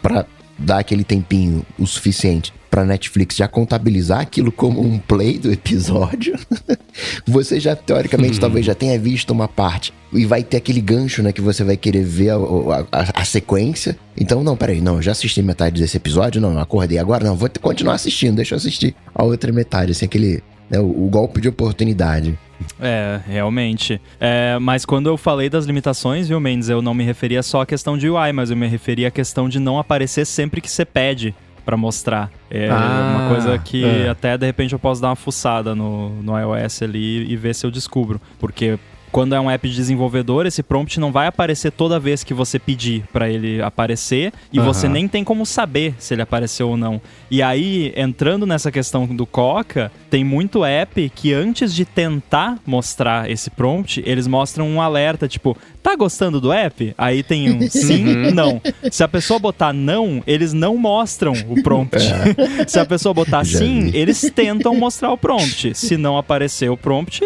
para 0.00 0.24
dar 0.60 0.78
aquele 0.78 1.04
tempinho 1.04 1.64
o 1.78 1.86
suficiente 1.86 2.52
para 2.70 2.84
Netflix 2.84 3.34
já 3.34 3.48
contabilizar 3.48 4.20
aquilo 4.20 4.52
como 4.52 4.80
um 4.80 4.98
play 4.98 5.38
do 5.38 5.50
episódio, 5.50 6.38
você 7.26 7.58
já 7.58 7.74
teoricamente 7.74 8.34
uhum. 8.34 8.40
talvez 8.40 8.64
já 8.64 8.74
tenha 8.74 8.96
visto 8.96 9.30
uma 9.30 9.48
parte 9.48 9.92
e 10.12 10.24
vai 10.24 10.44
ter 10.44 10.58
aquele 10.58 10.80
gancho, 10.80 11.22
né, 11.22 11.32
que 11.32 11.40
você 11.40 11.64
vai 11.64 11.76
querer 11.76 12.04
ver 12.04 12.30
a, 12.30 12.36
a, 12.92 13.20
a, 13.22 13.24
sequência. 13.24 13.98
Então, 14.16 14.42
não, 14.44 14.56
peraí, 14.56 14.80
não, 14.80 15.02
já 15.02 15.12
assisti 15.12 15.42
metade 15.42 15.80
desse 15.80 15.96
episódio, 15.96 16.40
não, 16.40 16.58
acordei 16.58 16.98
agora, 16.98 17.24
não, 17.24 17.36
vou 17.36 17.50
continuar 17.60 17.94
assistindo, 17.94 18.36
deixa 18.36 18.54
eu 18.54 18.56
assistir 18.56 18.94
a 19.14 19.24
outra 19.24 19.52
metade, 19.52 19.92
assim, 19.92 20.06
aquele, 20.06 20.42
né, 20.70 20.78
o, 20.78 21.06
o 21.06 21.08
golpe 21.10 21.40
de 21.40 21.48
oportunidade. 21.48 22.38
É, 22.80 23.20
realmente. 23.26 24.00
É, 24.20 24.58
mas 24.60 24.84
quando 24.84 25.08
eu 25.08 25.16
falei 25.16 25.48
das 25.48 25.64
limitações, 25.64 26.28
viu, 26.28 26.38
Mendes, 26.38 26.68
eu 26.68 26.80
não 26.80 26.94
me 26.94 27.04
referia 27.04 27.42
só 27.42 27.62
à 27.62 27.66
questão 27.66 27.96
de 27.96 28.08
UI, 28.08 28.32
mas 28.32 28.50
eu 28.50 28.56
me 28.56 28.66
referia 28.66 29.08
à 29.08 29.10
questão 29.10 29.48
de 29.48 29.58
não 29.58 29.78
aparecer 29.78 30.26
sempre 30.26 30.60
que 30.60 30.70
você 30.70 30.84
pede 30.84 31.34
para 31.64 31.76
mostrar. 31.76 32.30
É 32.50 32.68
ah, 32.70 33.16
uma 33.18 33.28
coisa 33.28 33.58
que 33.58 33.84
é. 33.84 34.08
até 34.08 34.36
de 34.36 34.46
repente 34.46 34.72
eu 34.72 34.78
posso 34.78 35.00
dar 35.00 35.08
uma 35.08 35.16
fuçada 35.16 35.74
no, 35.74 36.10
no 36.22 36.38
iOS 36.38 36.82
ali 36.82 37.30
e 37.30 37.36
ver 37.36 37.54
se 37.54 37.64
eu 37.64 37.70
descubro. 37.70 38.20
Porque 38.38 38.78
quando 39.10 39.34
é 39.34 39.40
um 39.40 39.50
app 39.50 39.68
de 39.68 39.74
desenvolvedor, 39.74 40.46
esse 40.46 40.62
prompt 40.62 40.98
não 41.00 41.12
vai 41.12 41.26
aparecer 41.26 41.72
toda 41.72 41.98
vez 41.98 42.22
que 42.22 42.34
você 42.34 42.58
pedir 42.58 43.04
para 43.12 43.28
ele 43.28 43.60
aparecer 43.60 44.32
e 44.52 44.58
uhum. 44.58 44.64
você 44.64 44.88
nem 44.88 45.08
tem 45.08 45.24
como 45.24 45.44
saber 45.44 45.94
se 45.98 46.14
ele 46.14 46.22
apareceu 46.22 46.70
ou 46.70 46.76
não. 46.76 47.00
E 47.30 47.42
aí, 47.42 47.92
entrando 47.96 48.46
nessa 48.46 48.70
questão 48.70 49.06
do 49.06 49.26
Coca, 49.26 49.90
tem 50.08 50.24
muito 50.24 50.64
app 50.64 51.10
que 51.14 51.32
antes 51.32 51.74
de 51.74 51.84
tentar 51.84 52.58
mostrar 52.66 53.30
esse 53.30 53.50
prompt, 53.50 54.02
eles 54.06 54.26
mostram 54.26 54.68
um 54.68 54.80
alerta 54.80 55.28
tipo, 55.28 55.56
tá 55.82 55.96
gostando 55.96 56.40
do 56.40 56.52
app? 56.52 56.94
Aí 56.96 57.22
tem 57.22 57.50
um 57.50 57.60
sim, 57.70 58.06
uhum. 58.06 58.30
não. 58.32 58.60
Se 58.90 59.02
a 59.02 59.08
pessoa 59.08 59.38
botar 59.38 59.72
não, 59.72 60.22
eles 60.26 60.52
não 60.52 60.76
mostram 60.76 61.32
o 61.48 61.62
prompt. 61.62 61.96
É. 61.96 62.66
Se 62.68 62.78
a 62.78 62.86
pessoa 62.86 63.14
botar 63.14 63.44
Já 63.44 63.58
sim, 63.58 63.90
vi. 63.90 63.96
eles 63.96 64.30
tentam 64.34 64.74
mostrar 64.74 65.12
o 65.12 65.18
prompt. 65.18 65.74
Se 65.74 65.96
não 65.96 66.16
aparecer 66.16 66.70
o 66.70 66.76
prompt, 66.76 67.22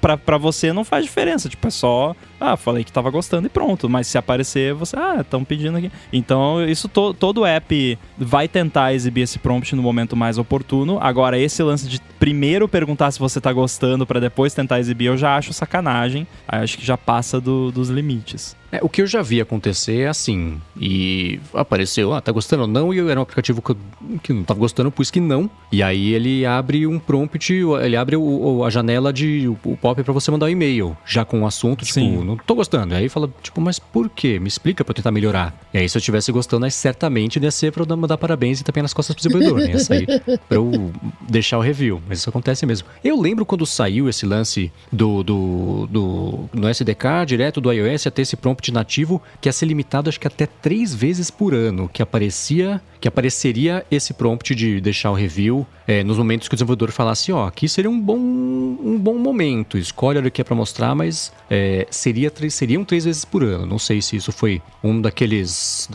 para 0.00 0.38
você 0.38 0.72
não 0.72 0.84
faz 0.84 1.04
diferença. 1.04 1.48
Tipo, 1.48 1.68
é 1.68 1.70
só 1.70 2.14
ah, 2.44 2.56
falei 2.56 2.84
que 2.84 2.92
tava 2.92 3.10
gostando 3.10 3.46
e 3.46 3.50
pronto. 3.50 3.88
Mas 3.88 4.06
se 4.06 4.18
aparecer, 4.18 4.74
você, 4.74 4.96
ah, 4.96 5.16
estão 5.20 5.44
pedindo 5.44 5.78
aqui. 5.78 5.90
Então, 6.12 6.64
isso 6.64 6.88
to, 6.88 7.14
todo 7.14 7.46
app 7.46 7.98
vai 8.18 8.46
tentar 8.46 8.92
exibir 8.92 9.22
esse 9.22 9.38
prompt 9.38 9.74
no 9.74 9.82
momento 9.82 10.14
mais 10.14 10.36
oportuno. 10.36 10.98
Agora, 11.00 11.38
esse 11.38 11.62
lance 11.62 11.88
de 11.88 12.00
primeiro 12.18 12.68
perguntar 12.68 13.10
se 13.10 13.18
você 13.18 13.40
tá 13.40 13.52
gostando 13.52 14.06
para 14.06 14.20
depois 14.20 14.52
tentar 14.52 14.78
exibir, 14.78 15.06
eu 15.06 15.16
já 15.16 15.36
acho 15.36 15.52
sacanagem. 15.52 16.26
Acho 16.46 16.78
que 16.78 16.84
já 16.84 16.98
passa 16.98 17.40
do, 17.40 17.70
dos 17.72 17.88
limites. 17.88 18.56
É, 18.76 18.80
o 18.82 18.88
que 18.88 19.02
eu 19.02 19.06
já 19.06 19.22
vi 19.22 19.40
acontecer 19.40 20.00
é 20.00 20.08
assim, 20.08 20.60
e 20.76 21.38
apareceu, 21.52 22.12
ah, 22.12 22.20
tá 22.20 22.32
gostando 22.32 22.62
ou 22.62 22.68
não, 22.68 22.92
e 22.92 22.98
era 22.98 23.20
um 23.20 23.22
aplicativo 23.22 23.62
que, 23.62 23.70
eu, 23.70 23.76
que 24.22 24.32
não 24.32 24.42
tava 24.42 24.60
gostando, 24.60 24.90
pus 24.90 25.10
que 25.10 25.20
não, 25.20 25.48
e 25.70 25.82
aí 25.82 26.12
ele 26.12 26.44
abre 26.44 26.86
um 26.86 26.98
prompt, 26.98 27.52
ele 27.82 27.96
abre 27.96 28.16
o, 28.16 28.64
a 28.64 28.70
janela 28.70 29.12
de 29.12 29.48
o, 29.48 29.70
o 29.70 29.76
pop 29.76 30.02
para 30.02 30.12
você 30.12 30.30
mandar 30.30 30.46
um 30.46 30.50
e-mail, 30.50 30.96
já 31.06 31.24
com 31.24 31.42
o 31.42 31.46
assunto, 31.46 31.84
tipo, 31.84 32.00
Sim 32.00 32.24
não 32.24 32.36
tô 32.36 32.54
gostando. 32.54 32.94
Aí 32.94 33.08
fala, 33.08 33.30
tipo, 33.42 33.60
mas 33.60 33.78
por 33.78 34.08
quê? 34.08 34.38
Me 34.38 34.48
explica 34.48 34.84
pra 34.84 34.92
eu 34.92 34.96
tentar 34.96 35.10
melhorar. 35.10 35.54
E 35.72 35.78
aí, 35.78 35.88
se 35.88 35.96
eu 35.96 36.00
estivesse 36.00 36.30
gostando, 36.32 36.64
aí 36.64 36.70
certamente 36.70 37.38
ia 37.38 37.50
ser 37.50 37.72
pra 37.72 37.82
eu 37.82 37.86
dar 37.86 38.18
parabéns 38.18 38.60
e 38.60 38.64
tapinha 38.64 38.82
nas 38.82 38.94
costas 38.94 39.14
pro 39.14 39.28
desenvolvedor. 39.28 39.68
Né? 39.68 39.78
Sair 39.78 40.06
pra 40.48 40.56
eu 40.56 40.92
deixar 41.28 41.58
o 41.58 41.60
review. 41.60 42.00
Mas 42.08 42.18
isso 42.18 42.28
acontece 42.28 42.64
mesmo. 42.66 42.88
Eu 43.02 43.20
lembro 43.20 43.44
quando 43.44 43.66
saiu 43.66 44.08
esse 44.08 44.26
lance 44.26 44.72
do, 44.92 45.22
do, 45.22 45.86
do 45.90 46.48
no 46.52 46.68
SDK, 46.68 47.26
direto 47.26 47.60
do 47.60 47.72
iOS, 47.72 48.06
até 48.06 48.22
esse 48.22 48.36
prompt 48.36 48.63
nativo, 48.72 49.20
que 49.40 49.48
ia 49.48 49.52
ser 49.52 49.66
limitado 49.66 50.08
acho 50.08 50.20
que 50.20 50.26
até 50.26 50.46
três 50.46 50.94
vezes 50.94 51.30
por 51.30 51.54
ano, 51.54 51.88
que 51.92 52.02
aparecia 52.02 52.80
que 53.04 53.08
apareceria 53.08 53.84
esse 53.90 54.14
prompt 54.14 54.54
de 54.54 54.80
deixar 54.80 55.10
o 55.10 55.14
review 55.14 55.66
é, 55.86 56.02
nos 56.02 56.16
momentos 56.16 56.48
que 56.48 56.54
o 56.54 56.56
desenvolvedor 56.56 56.90
falasse, 56.90 57.30
ó, 57.30 57.44
oh, 57.44 57.46
aqui 57.46 57.68
seria 57.68 57.90
um 57.90 58.00
bom, 58.00 58.16
um 58.16 58.98
bom 58.98 59.18
momento, 59.18 59.76
escolhe 59.76 60.18
o 60.18 60.30
que 60.30 60.40
é 60.40 60.44
para 60.44 60.56
mostrar, 60.56 60.94
mas 60.94 61.30
é, 61.50 61.86
seria, 61.90 62.32
seriam 62.48 62.82
três 62.82 63.04
vezes 63.04 63.22
por 63.22 63.44
ano. 63.44 63.66
Não 63.66 63.78
sei 63.78 64.00
se 64.00 64.16
isso 64.16 64.32
foi 64.32 64.62
um 64.82 65.02
daqueles... 65.02 65.86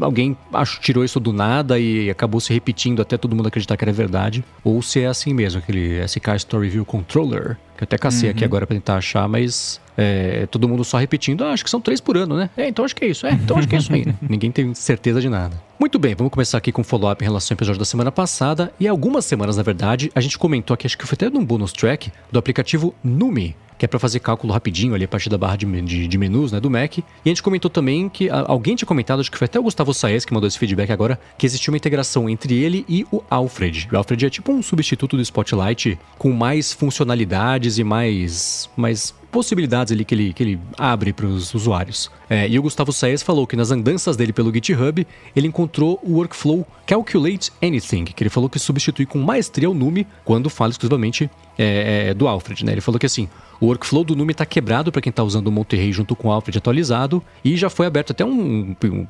Alguém 0.00 0.34
acho, 0.50 0.80
tirou 0.80 1.04
isso 1.04 1.20
do 1.20 1.30
nada 1.30 1.78
e 1.78 2.08
acabou 2.08 2.40
se 2.40 2.54
repetindo 2.54 3.02
até 3.02 3.18
todo 3.18 3.36
mundo 3.36 3.48
acreditar 3.48 3.76
que 3.76 3.84
era 3.84 3.92
verdade, 3.92 4.42
ou 4.64 4.80
se 4.80 5.00
é 5.00 5.06
assim 5.08 5.34
mesmo, 5.34 5.58
aquele 5.58 6.02
SK 6.08 6.36
Story 6.36 6.70
View 6.70 6.86
Controller, 6.86 7.58
Que 7.76 7.82
eu 7.82 7.84
até 7.84 7.98
cacei 7.98 8.30
uhum. 8.30 8.34
aqui 8.34 8.46
agora 8.46 8.66
pra 8.66 8.74
tentar 8.74 8.96
achar, 8.96 9.28
mas 9.28 9.78
é, 9.96 10.46
todo 10.46 10.68
mundo 10.68 10.84
só 10.84 10.98
repetindo, 10.98 11.44
ah, 11.44 11.52
acho 11.52 11.64
que 11.64 11.70
são 11.70 11.80
três 11.80 12.00
por 12.00 12.16
ano, 12.16 12.36
né? 12.36 12.50
É, 12.56 12.68
então 12.68 12.84
acho 12.84 12.94
que 12.94 13.04
é 13.04 13.08
isso. 13.08 13.26
É, 13.26 13.32
então 13.32 13.58
acho 13.58 13.68
que 13.68 13.74
é 13.74 13.78
isso 13.78 13.92
aí, 13.92 14.04
né? 14.04 14.14
Ninguém 14.28 14.50
tem 14.50 14.74
certeza 14.74 15.20
de 15.20 15.28
nada. 15.28 15.60
Muito 15.78 15.98
bem, 15.98 16.14
vamos 16.14 16.32
começar 16.32 16.58
aqui 16.58 16.72
com 16.72 16.80
o 16.80 16.84
follow-up 16.84 17.22
em 17.22 17.26
relação 17.26 17.54
ao 17.54 17.56
episódio 17.56 17.78
da 17.78 17.84
semana 17.84 18.10
passada. 18.10 18.72
E 18.78 18.88
algumas 18.88 19.24
semanas, 19.24 19.56
na 19.56 19.62
verdade, 19.62 20.10
a 20.14 20.20
gente 20.20 20.38
comentou 20.38 20.74
aqui, 20.74 20.86
acho 20.86 20.96
que 20.96 21.06
foi 21.06 21.14
até 21.14 21.30
num 21.30 21.44
bonus 21.44 21.72
track, 21.72 22.10
do 22.30 22.38
aplicativo 22.38 22.94
Numi, 23.04 23.54
que 23.78 23.84
é 23.84 23.88
para 23.88 23.98
fazer 23.98 24.20
cálculo 24.20 24.52
rapidinho 24.52 24.94
ali 24.94 25.04
a 25.04 25.08
partir 25.08 25.28
da 25.28 25.36
barra 25.36 25.56
de, 25.56 25.66
de, 25.82 26.08
de, 26.08 26.18
menus, 26.18 26.52
né, 26.52 26.60
do 26.60 26.70
Mac. 26.70 26.98
E 26.98 27.04
a 27.24 27.28
gente 27.28 27.42
comentou 27.42 27.70
também 27.70 28.08
que 28.08 28.30
a, 28.30 28.44
alguém 28.46 28.74
tinha 28.74 28.86
comentado, 28.86 29.20
acho 29.20 29.30
que 29.30 29.38
foi 29.38 29.44
até 29.46 29.58
o 29.58 29.62
Gustavo 29.62 29.92
Saez 29.92 30.24
que 30.24 30.32
mandou 30.32 30.48
esse 30.48 30.58
feedback 30.58 30.90
agora, 30.90 31.18
que 31.36 31.46
existia 31.46 31.70
uma 31.70 31.76
integração 31.76 32.28
entre 32.28 32.54
ele 32.54 32.84
e 32.88 33.06
o 33.12 33.22
Alfred. 33.28 33.88
O 33.92 33.96
Alfred 33.96 34.26
é 34.26 34.30
tipo 34.30 34.52
um 34.52 34.62
substituto 34.62 35.16
do 35.16 35.22
Spotlight 35.22 35.98
com 36.18 36.32
mais 36.32 36.72
funcionalidades 36.72 37.78
e 37.78 37.84
mais, 37.84 38.70
mais 38.76 39.14
possibilidades 39.30 39.92
ali 39.92 40.04
que 40.04 40.14
ele, 40.14 40.32
que 40.32 40.42
ele 40.42 40.60
abre 40.78 41.12
para 41.12 41.26
os 41.26 41.54
usuários. 41.54 42.10
É, 42.28 42.48
e 42.48 42.58
o 42.58 42.62
Gustavo 42.62 42.92
Saez 42.92 43.22
falou 43.22 43.46
que 43.46 43.56
nas 43.56 43.70
andanças 43.70 44.16
dele 44.16 44.32
pelo 44.32 44.52
GitHub, 44.52 45.06
ele 45.34 45.46
encontrou 45.46 46.00
o 46.02 46.14
workflow 46.14 46.66
Calculate 46.86 47.50
Anything, 47.62 48.04
que 48.04 48.22
ele 48.22 48.30
falou 48.30 48.48
que 48.48 48.58
substitui 48.58 49.06
com 49.06 49.18
maestria 49.18 49.68
o 49.68 49.74
Numi 49.74 50.06
quando 50.24 50.48
fala 50.48 50.70
exclusivamente 50.70 51.30
é, 51.58 52.08
é, 52.08 52.14
do 52.14 52.28
Alfred. 52.28 52.64
Né? 52.64 52.72
Ele 52.72 52.80
falou 52.80 52.98
que 52.98 53.06
assim, 53.06 53.28
o 53.60 53.66
workflow 53.66 54.04
do 54.04 54.14
Numi 54.14 54.32
está 54.32 54.46
quebrado 54.46 54.92
para 54.92 55.00
quem 55.00 55.10
está 55.10 55.22
usando 55.22 55.48
o 55.48 55.52
Monterey 55.52 55.92
junto 55.92 56.14
com 56.14 56.28
o 56.28 56.32
Alfred 56.32 56.58
atualizado 56.58 57.22
e 57.44 57.56
já 57.56 57.68
foi 57.68 57.86
aberto 57.86 58.12
até 58.12 58.24
um, 58.24 58.30
um, 58.30 58.76
um 58.84 59.06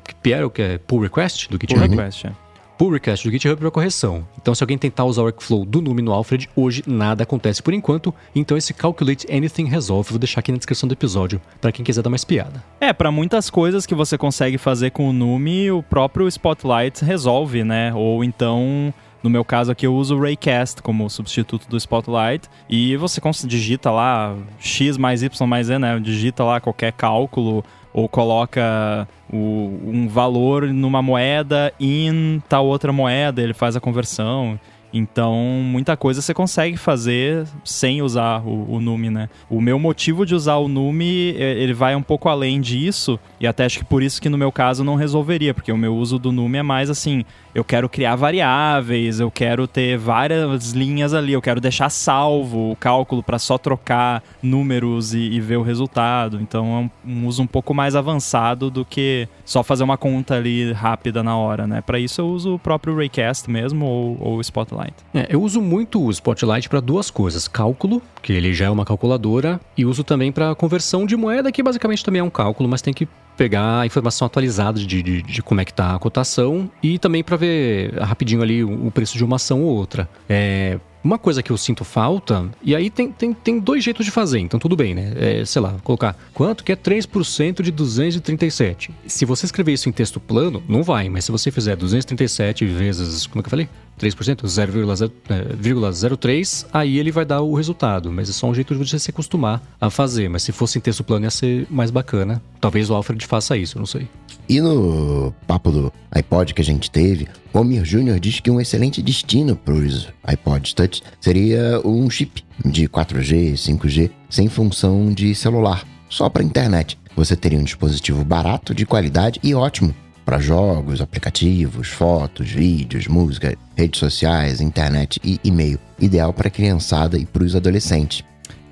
é 0.57 0.77
pull 0.79 0.99
request 1.01 1.49
do 1.49 1.57
GitHub. 1.59 1.79
Pull 1.79 1.97
request, 1.97 2.27
é 2.27 2.46
pull 2.77 2.91
request 2.91 3.27
do 3.27 3.31
GitHub 3.31 3.59
para 3.59 3.71
correção. 3.71 4.25
Então, 4.39 4.53
se 4.53 4.63
alguém 4.63 4.77
tentar 4.77 5.05
usar 5.05 5.21
o 5.21 5.25
workflow 5.25 5.65
do 5.65 5.81
Numi 5.81 6.01
no 6.01 6.13
Alfred, 6.13 6.49
hoje 6.55 6.83
nada 6.85 7.23
acontece 7.23 7.61
por 7.61 7.73
enquanto. 7.73 8.13
Então, 8.35 8.55
esse 8.55 8.73
Calculate 8.73 9.25
Anything 9.31 9.65
resolve. 9.65 10.11
Vou 10.11 10.19
deixar 10.19 10.39
aqui 10.41 10.51
na 10.51 10.57
descrição 10.57 10.87
do 10.87 10.93
episódio 10.93 11.41
para 11.59 11.71
quem 11.71 11.83
quiser 11.83 12.03
dar 12.03 12.09
mais 12.09 12.23
piada. 12.23 12.63
É, 12.79 12.93
para 12.93 13.11
muitas 13.11 13.49
coisas 13.49 13.85
que 13.85 13.95
você 13.95 14.17
consegue 14.17 14.57
fazer 14.57 14.91
com 14.91 15.09
o 15.09 15.13
Numi, 15.13 15.71
o 15.71 15.81
próprio 15.81 16.27
Spotlight 16.27 17.03
resolve, 17.03 17.63
né? 17.63 17.93
Ou 17.93 18.23
então. 18.23 18.93
No 19.23 19.31
meu 19.31 19.43
caso 19.43 19.71
aqui 19.71 19.85
eu 19.85 19.95
uso 19.95 20.15
o 20.15 20.21
Raycast 20.21 20.81
como 20.81 21.09
substituto 21.09 21.67
do 21.67 21.75
Spotlight 21.75 22.47
e 22.69 22.95
você 22.97 23.19
digita 23.45 23.89
lá 23.89 24.35
x 24.59 24.95
mais 24.95 25.23
y 25.23 25.47
mais 25.47 25.67
z, 25.67 25.79
né? 25.79 25.99
Digita 25.99 26.43
lá 26.43 26.61
qualquer 26.61 26.93
cálculo 26.93 27.65
ou 27.91 28.07
coloca 28.07 29.07
o, 29.31 29.79
um 29.83 30.07
valor 30.07 30.67
numa 30.67 31.01
moeda 31.01 31.73
em 31.79 32.41
tal 32.47 32.65
outra 32.65 32.91
moeda, 32.91 33.41
ele 33.41 33.53
faz 33.53 33.75
a 33.75 33.79
conversão. 33.79 34.59
Então, 34.93 35.35
muita 35.63 35.97
coisa 35.97 36.21
você 36.21 36.33
consegue 36.33 36.77
fazer 36.77 37.45
sem 37.63 38.01
usar 38.01 38.41
o, 38.47 38.75
o 38.75 38.79
Numi, 38.79 39.09
né? 39.09 39.29
O 39.49 39.59
meu 39.59 39.77
motivo 39.77 40.25
de 40.25 40.33
usar 40.33 40.55
o 40.55 40.67
Numi, 40.67 41.35
ele 41.37 41.73
vai 41.73 41.95
um 41.95 42.01
pouco 42.01 42.29
além 42.29 42.61
disso, 42.61 43.19
e 43.39 43.45
até 43.45 43.65
acho 43.65 43.79
que 43.79 43.85
por 43.85 44.01
isso 44.01 44.21
que 44.21 44.29
no 44.29 44.37
meu 44.37 44.51
caso 44.51 44.83
não 44.83 44.95
resolveria, 44.95 45.53
porque 45.53 45.71
o 45.71 45.77
meu 45.77 45.95
uso 45.95 46.17
do 46.17 46.31
Numi 46.31 46.59
é 46.59 46.63
mais 46.63 46.89
assim, 46.89 47.25
eu 47.57 47.63
quero 47.63 47.89
criar 47.89 48.15
variáveis, 48.15 49.19
eu 49.19 49.31
quero 49.31 49.67
ter 49.67 49.97
várias 49.97 50.73
linhas 50.73 51.11
ali, 51.11 51.33
eu 51.33 51.41
quero 51.41 51.59
deixar 51.59 51.89
salvo 51.89 52.69
o 52.71 52.75
cálculo 52.75 53.23
para 53.23 53.39
só 53.39 53.57
trocar 53.57 54.23
números 54.43 55.15
e, 55.15 55.21
e, 55.21 55.41
ver 55.41 55.57
o 55.57 55.63
resultado. 55.63 56.39
Então 56.39 56.91
é 57.03 57.07
um, 57.07 57.13
um, 57.13 57.25
uso 57.25 57.41
um 57.41 57.47
pouco 57.47 57.73
mais 57.73 57.95
avançado 57.95 58.69
do 58.69 58.85
que 58.85 59.27
só 59.43 59.63
fazer 59.63 59.83
uma 59.83 59.97
conta 59.97 60.35
ali 60.35 60.71
rápida 60.71 61.23
na 61.23 61.35
hora, 61.35 61.65
né? 61.65 61.81
Para 61.81 61.97
isso 61.97 62.21
eu 62.21 62.27
uso 62.27 62.53
o 62.53 62.59
próprio 62.59 62.95
Raycast 62.95 63.49
mesmo 63.49 63.87
ou, 63.87 64.17
ou 64.19 64.37
o 64.37 64.41
Spotlight. 64.41 64.93
É, 65.11 65.25
eu 65.27 65.41
uso 65.41 65.59
muito 65.59 65.99
o 65.99 66.11
Spotlight 66.11 66.69
para 66.69 66.79
duas 66.79 67.09
coisas: 67.09 67.47
cálculo, 67.47 68.03
que 68.21 68.33
ele 68.33 68.53
já 68.53 68.65
é 68.65 68.69
uma 68.69 68.85
calculadora, 68.85 69.59
e 69.75 69.83
uso 69.83 70.03
também 70.03 70.31
para 70.31 70.53
conversão 70.53 71.07
de 71.07 71.17
moeda, 71.17 71.51
que 71.51 71.63
basicamente 71.63 72.05
também 72.05 72.19
é 72.19 72.23
um 72.23 72.29
cálculo, 72.29 72.69
mas 72.69 72.83
tem 72.83 72.93
que 72.93 73.07
pegar 73.37 73.81
a 73.81 73.85
informação 73.85 74.25
atualizada 74.25 74.79
de, 74.79 75.03
de, 75.03 75.21
de 75.21 75.41
como 75.43 75.61
é 75.61 75.65
que 75.65 75.73
tá 75.73 75.95
a 75.95 75.99
cotação 75.99 76.69
e 76.81 76.97
também 76.97 77.23
para 77.23 77.37
ver 77.37 77.93
rapidinho 77.99 78.41
ali 78.41 78.63
o, 78.63 78.87
o 78.87 78.91
preço 78.91 79.17
de 79.17 79.23
uma 79.23 79.35
ação 79.35 79.61
ou 79.61 79.75
outra. 79.75 80.09
É, 80.27 80.79
uma 81.03 81.17
coisa 81.17 81.41
que 81.41 81.51
eu 81.51 81.57
sinto 81.57 81.85
falta, 81.85 82.49
e 82.61 82.75
aí 82.75 82.89
tem, 82.89 83.11
tem, 83.11 83.33
tem 83.33 83.59
dois 83.59 83.83
jeitos 83.83 84.05
de 84.05 84.11
fazer, 84.11 84.39
então 84.39 84.59
tudo 84.59 84.75
bem, 84.75 84.93
né? 84.93 85.13
É, 85.15 85.45
sei 85.45 85.61
lá, 85.61 85.75
colocar 85.83 86.17
quanto 86.33 86.63
que 86.63 86.71
é 86.71 86.75
3% 86.75 87.61
de 87.61 87.71
237. 87.71 88.91
Se 89.05 89.23
você 89.23 89.45
escrever 89.45 89.73
isso 89.73 89.87
em 89.87 89.91
texto 89.91 90.19
plano, 90.19 90.61
não 90.67 90.83
vai, 90.83 91.07
mas 91.07 91.23
se 91.23 91.31
você 91.31 91.49
fizer 91.49 91.75
237 91.77 92.65
vezes, 92.65 93.25
como 93.25 93.39
é 93.39 93.43
que 93.43 93.47
eu 93.47 93.51
falei? 93.51 93.69
3%, 93.99 94.43
0,03, 94.43 96.65
aí 96.71 96.97
ele 96.97 97.11
vai 97.11 97.25
dar 97.25 97.41
o 97.41 97.55
resultado. 97.55 98.11
Mas 98.11 98.29
é 98.29 98.33
só 98.33 98.47
um 98.47 98.53
jeito 98.53 98.73
de 98.73 98.87
você 98.87 98.99
se 98.99 99.09
acostumar 99.09 99.61
a 99.79 99.89
fazer. 99.89 100.29
Mas 100.29 100.43
se 100.43 100.51
fosse 100.51 100.77
em 100.77 100.81
texto 100.81 101.03
plano 101.03 101.25
ia 101.25 101.31
ser 101.31 101.67
mais 101.69 101.91
bacana. 101.91 102.41
Talvez 102.61 102.89
o 102.89 102.93
Alfred 102.93 103.25
faça 103.25 103.57
isso, 103.57 103.77
não 103.77 103.85
sei. 103.85 104.07
E 104.49 104.61
no 104.61 105.33
papo 105.45 105.71
do 105.71 105.91
iPod 106.11 106.53
que 106.53 106.61
a 106.61 106.65
gente 106.65 106.89
teve, 106.89 107.27
o 107.53 107.59
Omir 107.59 107.83
Jr. 107.83 108.19
diz 108.19 108.39
que 108.39 108.49
um 108.49 108.61
excelente 108.61 109.01
destino 109.01 109.55
para 109.55 109.73
os 109.73 110.07
iPods 110.31 110.73
Touch 110.73 111.03
seria 111.19 111.81
um 111.83 112.09
chip 112.09 112.43
de 112.63 112.87
4G, 112.87 113.53
5G, 113.53 114.09
sem 114.29 114.47
função 114.47 115.11
de 115.11 115.35
celular, 115.35 115.85
só 116.09 116.29
para 116.29 116.43
internet. 116.43 116.97
Você 117.15 117.35
teria 117.35 117.59
um 117.59 117.63
dispositivo 117.63 118.23
barato, 118.23 118.73
de 118.73 118.85
qualidade 118.85 119.39
e 119.43 119.53
ótimo 119.53 119.93
para 120.27 120.39
jogos, 120.39 120.99
aplicativos, 120.99 121.87
fotos, 121.87 122.51
vídeos, 122.51 123.07
música, 123.07 123.57
redes 123.77 123.97
sociais, 123.97 124.59
internet 124.59 125.21
e 125.23 125.39
e-mail. 125.41 125.79
Ideal 125.97 126.33
para 126.33 126.49
criançada 126.49 127.17
e 127.17 127.25
para 127.25 127.45
os 127.45 127.55
adolescentes. 127.55 128.25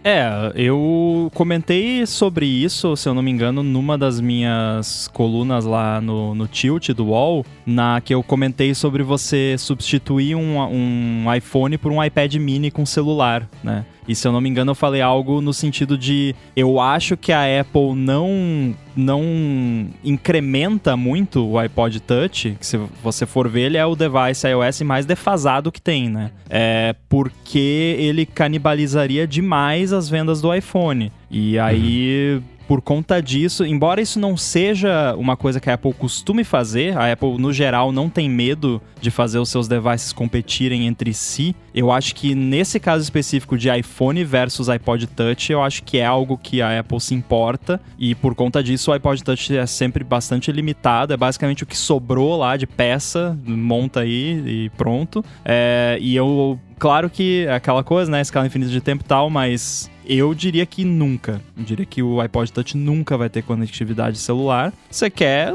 É, 0.03 0.51
eu 0.53 1.31
comentei 1.33 2.05
sobre 2.05 2.45
isso, 2.45 2.97
se 2.97 3.07
eu 3.07 3.13
não 3.13 3.23
me 3.23 3.31
engano, 3.31 3.63
numa 3.63 3.97
das 3.97 4.19
minhas 4.19 5.07
colunas 5.07 5.63
lá 5.63 6.01
no, 6.01 6.35
no 6.35 6.45
Tilt 6.45 6.89
do 6.89 7.07
Wall, 7.07 7.45
na 7.65 8.01
que 8.01 8.13
eu 8.13 8.21
comentei 8.21 8.75
sobre 8.75 9.01
você 9.01 9.55
substituir 9.57 10.35
um, 10.35 10.59
um 10.59 11.33
iPhone 11.33 11.77
por 11.77 11.89
um 11.89 12.03
iPad 12.03 12.35
mini 12.35 12.69
com 12.69 12.85
celular, 12.85 13.47
né? 13.63 13.85
E 14.07 14.15
se 14.15 14.27
eu 14.27 14.31
não 14.31 14.41
me 14.41 14.49
engano, 14.49 14.71
eu 14.71 14.75
falei 14.75 15.01
algo 15.01 15.41
no 15.41 15.53
sentido 15.53 15.97
de 15.97 16.35
eu 16.55 16.79
acho 16.79 17.17
que 17.17 17.31
a 17.31 17.61
Apple 17.61 17.95
não 17.95 18.75
não 18.95 19.89
incrementa 20.05 20.95
muito 20.95 21.45
o 21.45 21.57
iPod 21.57 21.99
Touch, 21.99 22.55
que 22.57 22.65
se 22.65 22.79
você 23.03 23.25
for 23.25 23.49
ver, 23.49 23.63
ele 23.63 23.77
é 23.77 23.85
o 23.85 23.93
device 23.93 24.47
iOS 24.47 24.81
mais 24.83 25.05
defasado 25.05 25.69
que 25.69 25.81
tem, 25.81 26.09
né? 26.09 26.31
É 26.49 26.95
porque 27.09 27.97
ele 27.99 28.25
canibalizaria 28.25 29.27
demais 29.27 29.91
as 29.91 30.07
vendas 30.07 30.39
do 30.39 30.53
iPhone. 30.53 31.11
E 31.29 31.59
aí 31.59 32.35
uhum 32.35 32.54
por 32.67 32.81
conta 32.81 33.21
disso, 33.21 33.65
embora 33.65 34.01
isso 34.01 34.19
não 34.19 34.35
seja 34.35 35.15
uma 35.15 35.37
coisa 35.37 35.59
que 35.59 35.69
a 35.69 35.75
Apple 35.75 35.93
costume 35.93 36.43
fazer, 36.43 36.97
a 36.97 37.11
Apple 37.11 37.37
no 37.37 37.53
geral 37.53 37.91
não 37.91 38.09
tem 38.09 38.29
medo 38.29 38.81
de 38.99 39.11
fazer 39.11 39.39
os 39.39 39.49
seus 39.49 39.67
devices 39.67 40.11
competirem 40.11 40.87
entre 40.87 41.13
si. 41.13 41.55
Eu 41.73 41.91
acho 41.91 42.15
que 42.15 42.33
nesse 42.33 42.79
caso 42.79 43.03
específico 43.03 43.57
de 43.57 43.69
iPhone 43.69 44.23
versus 44.23 44.69
iPod 44.69 45.07
Touch, 45.07 45.51
eu 45.51 45.61
acho 45.61 45.83
que 45.83 45.97
é 45.97 46.05
algo 46.05 46.37
que 46.37 46.61
a 46.61 46.79
Apple 46.79 46.99
se 46.99 47.13
importa 47.13 47.79
e 47.99 48.15
por 48.15 48.33
conta 48.33 48.63
disso 48.63 48.91
o 48.91 48.93
iPod 48.93 49.23
Touch 49.23 49.55
é 49.55 49.65
sempre 49.65 50.03
bastante 50.03 50.51
limitado, 50.51 51.13
é 51.13 51.17
basicamente 51.17 51.63
o 51.63 51.67
que 51.67 51.77
sobrou 51.77 52.37
lá 52.37 52.57
de 52.57 52.65
peça, 52.65 53.37
monta 53.45 54.01
aí 54.01 54.41
e 54.45 54.69
pronto. 54.77 55.23
É, 55.43 55.97
e 56.01 56.15
eu 56.15 56.59
claro 56.79 57.09
que 57.09 57.45
é 57.47 57.53
aquela 57.53 57.83
coisa, 57.83 58.11
né? 58.11 58.21
Escala 58.21 58.47
infinita 58.47 58.71
de 58.71 58.81
tempo 58.81 59.03
e 59.03 59.07
tal, 59.07 59.29
mas 59.29 59.89
eu 60.07 60.33
diria 60.33 60.65
que 60.65 60.83
nunca. 60.83 61.41
Eu 61.57 61.63
diria 61.63 61.85
que 61.85 62.01
o 62.01 62.19
iPod 62.21 62.51
Touch 62.51 62.77
nunca 62.77 63.17
vai 63.17 63.29
ter 63.29 63.43
conectividade 63.43 64.17
celular. 64.17 64.73
Você 64.89 65.09
quer, 65.09 65.53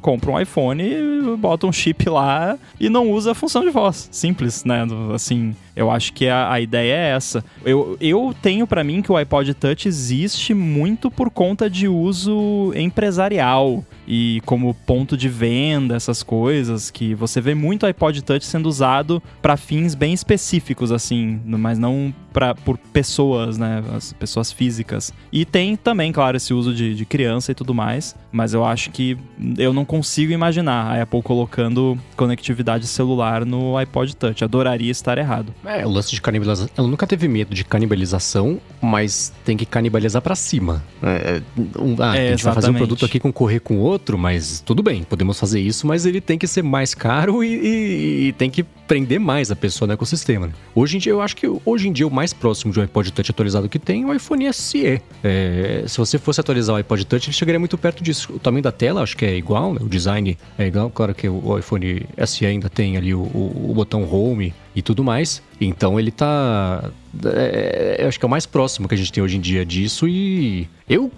compra 0.00 0.30
um 0.30 0.40
iPhone, 0.40 1.36
bota 1.38 1.66
um 1.66 1.72
chip 1.72 2.08
lá 2.08 2.58
e 2.78 2.88
não 2.88 3.10
usa 3.10 3.32
a 3.32 3.34
função 3.34 3.62
de 3.62 3.70
voz. 3.70 4.08
Simples, 4.10 4.64
né? 4.64 4.86
Assim, 5.14 5.54
eu 5.74 5.90
acho 5.90 6.12
que 6.12 6.28
a, 6.28 6.52
a 6.52 6.60
ideia 6.60 6.92
é 6.92 7.10
essa. 7.16 7.44
Eu, 7.64 7.96
eu 8.00 8.34
tenho 8.42 8.66
para 8.66 8.84
mim 8.84 9.02
que 9.02 9.10
o 9.10 9.16
iPod 9.16 9.54
Touch 9.54 9.88
existe 9.88 10.54
muito 10.54 11.10
por 11.10 11.30
conta 11.30 11.68
de 11.68 11.88
uso 11.88 12.72
empresarial 12.74 13.84
e 14.06 14.42
como 14.44 14.74
ponto 14.74 15.16
de 15.16 15.28
venda, 15.28 15.94
essas 15.94 16.22
coisas, 16.22 16.90
que 16.90 17.14
você 17.14 17.40
vê 17.40 17.54
muito 17.54 17.86
iPod 17.86 18.22
Touch 18.22 18.44
sendo 18.44 18.68
usado 18.68 19.22
para 19.40 19.56
fins 19.56 19.94
bem 19.94 20.12
específicos, 20.12 20.92
assim, 20.92 21.40
mas 21.44 21.78
não 21.78 22.12
pra, 22.32 22.54
por 22.54 22.76
pessoas, 22.76 23.56
né? 23.58 23.82
As 23.94 24.12
pessoas 24.12 24.50
físicas. 24.50 25.12
E 25.30 25.44
tem 25.44 25.76
também, 25.76 26.12
claro, 26.12 26.36
esse 26.36 26.52
uso 26.52 26.74
de, 26.74 26.94
de 26.94 27.04
criança 27.04 27.52
e 27.52 27.54
tudo 27.54 27.74
mais, 27.74 28.16
mas 28.30 28.54
eu 28.54 28.64
acho 28.64 28.90
que 28.90 29.16
eu 29.58 29.72
não 29.72 29.81
consigo 29.84 30.32
imaginar 30.32 30.96
a 30.98 31.02
Apple 31.02 31.22
colocando 31.22 31.98
conectividade 32.16 32.86
celular 32.86 33.44
no 33.44 33.76
iPod 33.76 34.16
Touch. 34.16 34.42
Adoraria 34.44 34.90
estar 34.90 35.18
errado. 35.18 35.54
É, 35.64 35.86
o 35.86 35.90
lance 35.90 36.10
de 36.10 36.20
canibalização. 36.20 36.68
Ela 36.76 36.88
nunca 36.88 37.06
teve 37.06 37.28
medo 37.28 37.54
de 37.54 37.64
canibalização, 37.64 38.60
mas 38.80 39.32
tem 39.44 39.56
que 39.56 39.66
canibalizar 39.66 40.22
para 40.22 40.34
cima. 40.34 40.82
É, 41.02 41.42
um, 41.78 41.96
ah, 41.98 42.16
é, 42.16 42.28
a 42.28 42.30
gente 42.30 42.44
vai 42.44 42.54
fazer 42.54 42.70
um 42.70 42.74
produto 42.74 43.04
aqui 43.04 43.18
concorrer 43.18 43.60
com 43.60 43.78
outro, 43.78 44.18
mas 44.18 44.60
tudo 44.60 44.82
bem, 44.82 45.02
podemos 45.02 45.38
fazer 45.38 45.60
isso, 45.60 45.86
mas 45.86 46.06
ele 46.06 46.20
tem 46.20 46.38
que 46.38 46.46
ser 46.46 46.62
mais 46.62 46.94
caro 46.94 47.42
e, 47.42 47.48
e, 47.48 48.28
e 48.28 48.32
tem 48.32 48.50
que 48.50 48.64
prender 48.92 49.18
mais 49.18 49.50
a 49.50 49.56
pessoa 49.56 49.86
no 49.86 49.94
ecossistema. 49.94 50.48
Né? 50.48 50.52
Hoje 50.74 50.98
em 50.98 51.00
dia, 51.00 51.12
eu 51.12 51.22
acho 51.22 51.34
que 51.34 51.46
hoje 51.64 51.88
em 51.88 51.92
dia 51.92 52.06
o 52.06 52.10
mais 52.10 52.34
próximo 52.34 52.70
de 52.70 52.78
um 52.78 52.82
iPod 52.82 53.10
Touch 53.10 53.30
atualizado 53.30 53.66
que 53.66 53.78
tem 53.78 54.02
é 54.02 54.06
o 54.06 54.12
iPhone 54.12 54.52
SE. 54.52 55.00
É, 55.24 55.84
se 55.88 55.96
você 55.96 56.18
fosse 56.18 56.42
atualizar 56.42 56.74
o 56.74 56.76
iPod 56.76 57.06
Touch, 57.06 57.26
ele 57.26 57.34
chegaria 57.34 57.58
muito 57.58 57.78
perto 57.78 58.04
disso. 58.04 58.34
O 58.34 58.38
tamanho 58.38 58.62
da 58.62 58.70
tela 58.70 59.02
acho 59.02 59.16
que 59.16 59.24
é 59.24 59.34
igual, 59.34 59.72
né? 59.72 59.80
o 59.80 59.88
design 59.88 60.36
é 60.58 60.66
igual. 60.66 60.90
Claro 60.90 61.14
que 61.14 61.26
o 61.26 61.58
iPhone 61.58 62.06
SE 62.26 62.44
ainda 62.44 62.68
tem 62.68 62.98
ali 62.98 63.14
o, 63.14 63.22
o, 63.22 63.70
o 63.70 63.74
botão 63.74 64.04
Home 64.04 64.52
e 64.74 64.82
tudo 64.82 65.04
mais. 65.04 65.42
Então 65.60 65.98
ele 65.98 66.10
tá. 66.10 66.90
É, 67.24 68.04
acho 68.08 68.18
que 68.18 68.24
é 68.24 68.26
o 68.26 68.30
mais 68.30 68.46
próximo 68.46 68.88
que 68.88 68.94
a 68.94 68.98
gente 68.98 69.12
tem 69.12 69.22
hoje 69.22 69.36
em 69.36 69.40
dia 69.40 69.64
disso. 69.64 70.08
E 70.08 70.66
eu, 70.88 71.10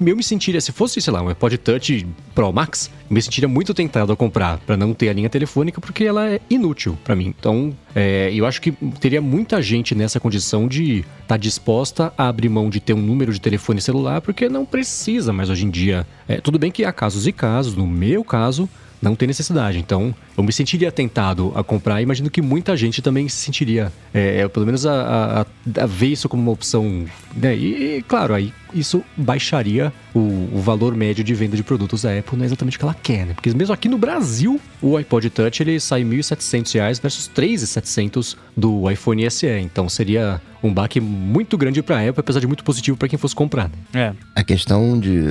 eu 0.00 0.16
me 0.16 0.22
sentiria, 0.22 0.60
se 0.60 0.72
fosse, 0.72 1.00
sei 1.00 1.12
lá, 1.12 1.22
um 1.22 1.28
iPod 1.28 1.58
Touch 1.58 2.06
Pro 2.34 2.52
Max, 2.52 2.90
me 3.10 3.20
sentiria 3.20 3.48
muito 3.48 3.74
tentado 3.74 4.12
a 4.12 4.16
comprar 4.16 4.58
para 4.58 4.76
não 4.76 4.94
ter 4.94 5.08
a 5.08 5.12
linha 5.12 5.28
telefônica, 5.28 5.80
porque 5.80 6.04
ela 6.04 6.30
é 6.30 6.40
inútil 6.48 6.96
para 7.02 7.16
mim. 7.16 7.34
Então, 7.38 7.76
é, 7.94 8.30
eu 8.32 8.46
acho 8.46 8.60
que 8.62 8.72
teria 9.00 9.20
muita 9.20 9.60
gente 9.60 9.94
nessa 9.94 10.20
condição 10.20 10.68
de 10.68 10.98
estar 10.98 11.26
tá 11.26 11.36
disposta 11.36 12.12
a 12.16 12.28
abrir 12.28 12.48
mão 12.48 12.70
de 12.70 12.80
ter 12.80 12.94
um 12.94 13.02
número 13.02 13.32
de 13.32 13.40
telefone 13.40 13.80
celular, 13.80 14.20
porque 14.20 14.48
não 14.48 14.64
precisa 14.64 15.32
mais 15.32 15.50
hoje 15.50 15.66
em 15.66 15.70
dia. 15.70 16.06
É, 16.28 16.40
tudo 16.40 16.58
bem 16.58 16.70
que 16.70 16.84
há 16.84 16.92
casos 16.92 17.26
e 17.26 17.32
casos, 17.32 17.74
no 17.74 17.86
meu 17.86 18.22
caso 18.22 18.68
não 19.00 19.14
tem 19.14 19.26
necessidade. 19.26 19.78
Então, 19.78 20.14
eu 20.36 20.44
me 20.44 20.52
sentiria 20.52 20.92
tentado 20.92 21.52
a 21.54 21.64
comprar. 21.64 22.02
Imagino 22.02 22.30
que 22.30 22.42
muita 22.42 22.76
gente 22.76 23.00
também 23.00 23.28
se 23.28 23.36
sentiria, 23.36 23.92
é, 24.12 24.40
é 24.40 24.48
pelo 24.48 24.66
menos, 24.66 24.84
a, 24.86 25.46
a, 25.74 25.82
a, 25.82 25.86
ver 25.86 26.08
isso 26.08 26.28
como 26.28 26.42
uma 26.42 26.52
opção. 26.52 27.04
Né? 27.34 27.56
E, 27.56 27.96
e, 27.96 28.02
claro, 28.02 28.34
aí 28.34 28.52
isso 28.74 29.02
baixaria 29.16 29.92
o, 30.14 30.18
o, 30.18 30.60
valor 30.60 30.94
médio 30.94 31.24
de 31.24 31.34
venda 31.34 31.56
de 31.56 31.62
produtos 31.62 32.02
da 32.02 32.16
Apple, 32.16 32.36
não 32.36 32.44
é 32.44 32.46
exatamente 32.46 32.76
o 32.76 32.78
que 32.78 32.84
ela 32.84 32.94
quer, 32.94 33.26
né? 33.26 33.34
Porque 33.34 33.52
mesmo 33.52 33.72
aqui 33.72 33.88
no 33.88 33.98
Brasil, 33.98 34.60
o 34.80 34.96
iPod 34.96 35.30
Touch 35.30 35.62
ele 35.62 35.80
sai 35.80 36.02
R$ 36.02 36.10
1.700 36.16 37.00
versus 37.00 37.30
R$ 37.34 37.46
3.700 37.46 38.36
do 38.56 38.90
iPhone 38.90 39.28
SE. 39.30 39.46
Então, 39.46 39.88
seria 39.88 40.40
um 40.62 40.72
baque 40.72 41.00
muito 41.00 41.56
grande 41.56 41.82
para 41.82 41.96
a 41.96 42.08
Apple, 42.08 42.20
apesar 42.20 42.40
de 42.40 42.46
muito 42.46 42.62
positivo 42.62 42.96
para 42.96 43.08
quem 43.08 43.18
fosse 43.18 43.34
comprar. 43.34 43.68
Né? 43.68 43.78
É. 43.94 44.12
A 44.36 44.44
questão 44.44 44.98
de 44.98 45.24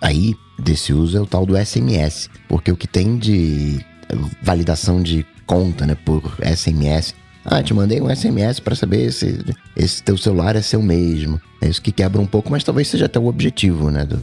aí 0.00 0.34
desse 0.58 0.92
uso 0.92 1.16
é 1.16 1.20
o 1.20 1.26
tal 1.26 1.44
do 1.44 1.56
SMS, 1.56 2.28
porque 2.48 2.70
o 2.70 2.76
que 2.76 2.86
tem 2.86 3.18
de 3.18 3.84
validação 4.42 5.02
de 5.02 5.26
conta, 5.46 5.86
né, 5.86 5.96
por 6.04 6.22
SMS. 6.42 7.14
Ah, 7.44 7.62
te 7.62 7.74
mandei 7.74 8.00
um 8.00 8.14
SMS 8.14 8.58
para 8.58 8.74
saber 8.74 9.12
se 9.12 9.38
esse 9.76 10.02
teu 10.02 10.16
celular 10.16 10.56
é 10.56 10.62
seu 10.62 10.82
mesmo. 10.82 11.40
É 11.60 11.68
isso 11.68 11.82
que 11.82 11.92
quebra 11.92 12.20
um 12.20 12.26
pouco, 12.26 12.50
mas 12.50 12.64
talvez 12.64 12.88
seja 12.88 13.06
até 13.06 13.18
o 13.18 13.26
objetivo, 13.26 13.90
né, 13.90 14.04
do, 14.04 14.16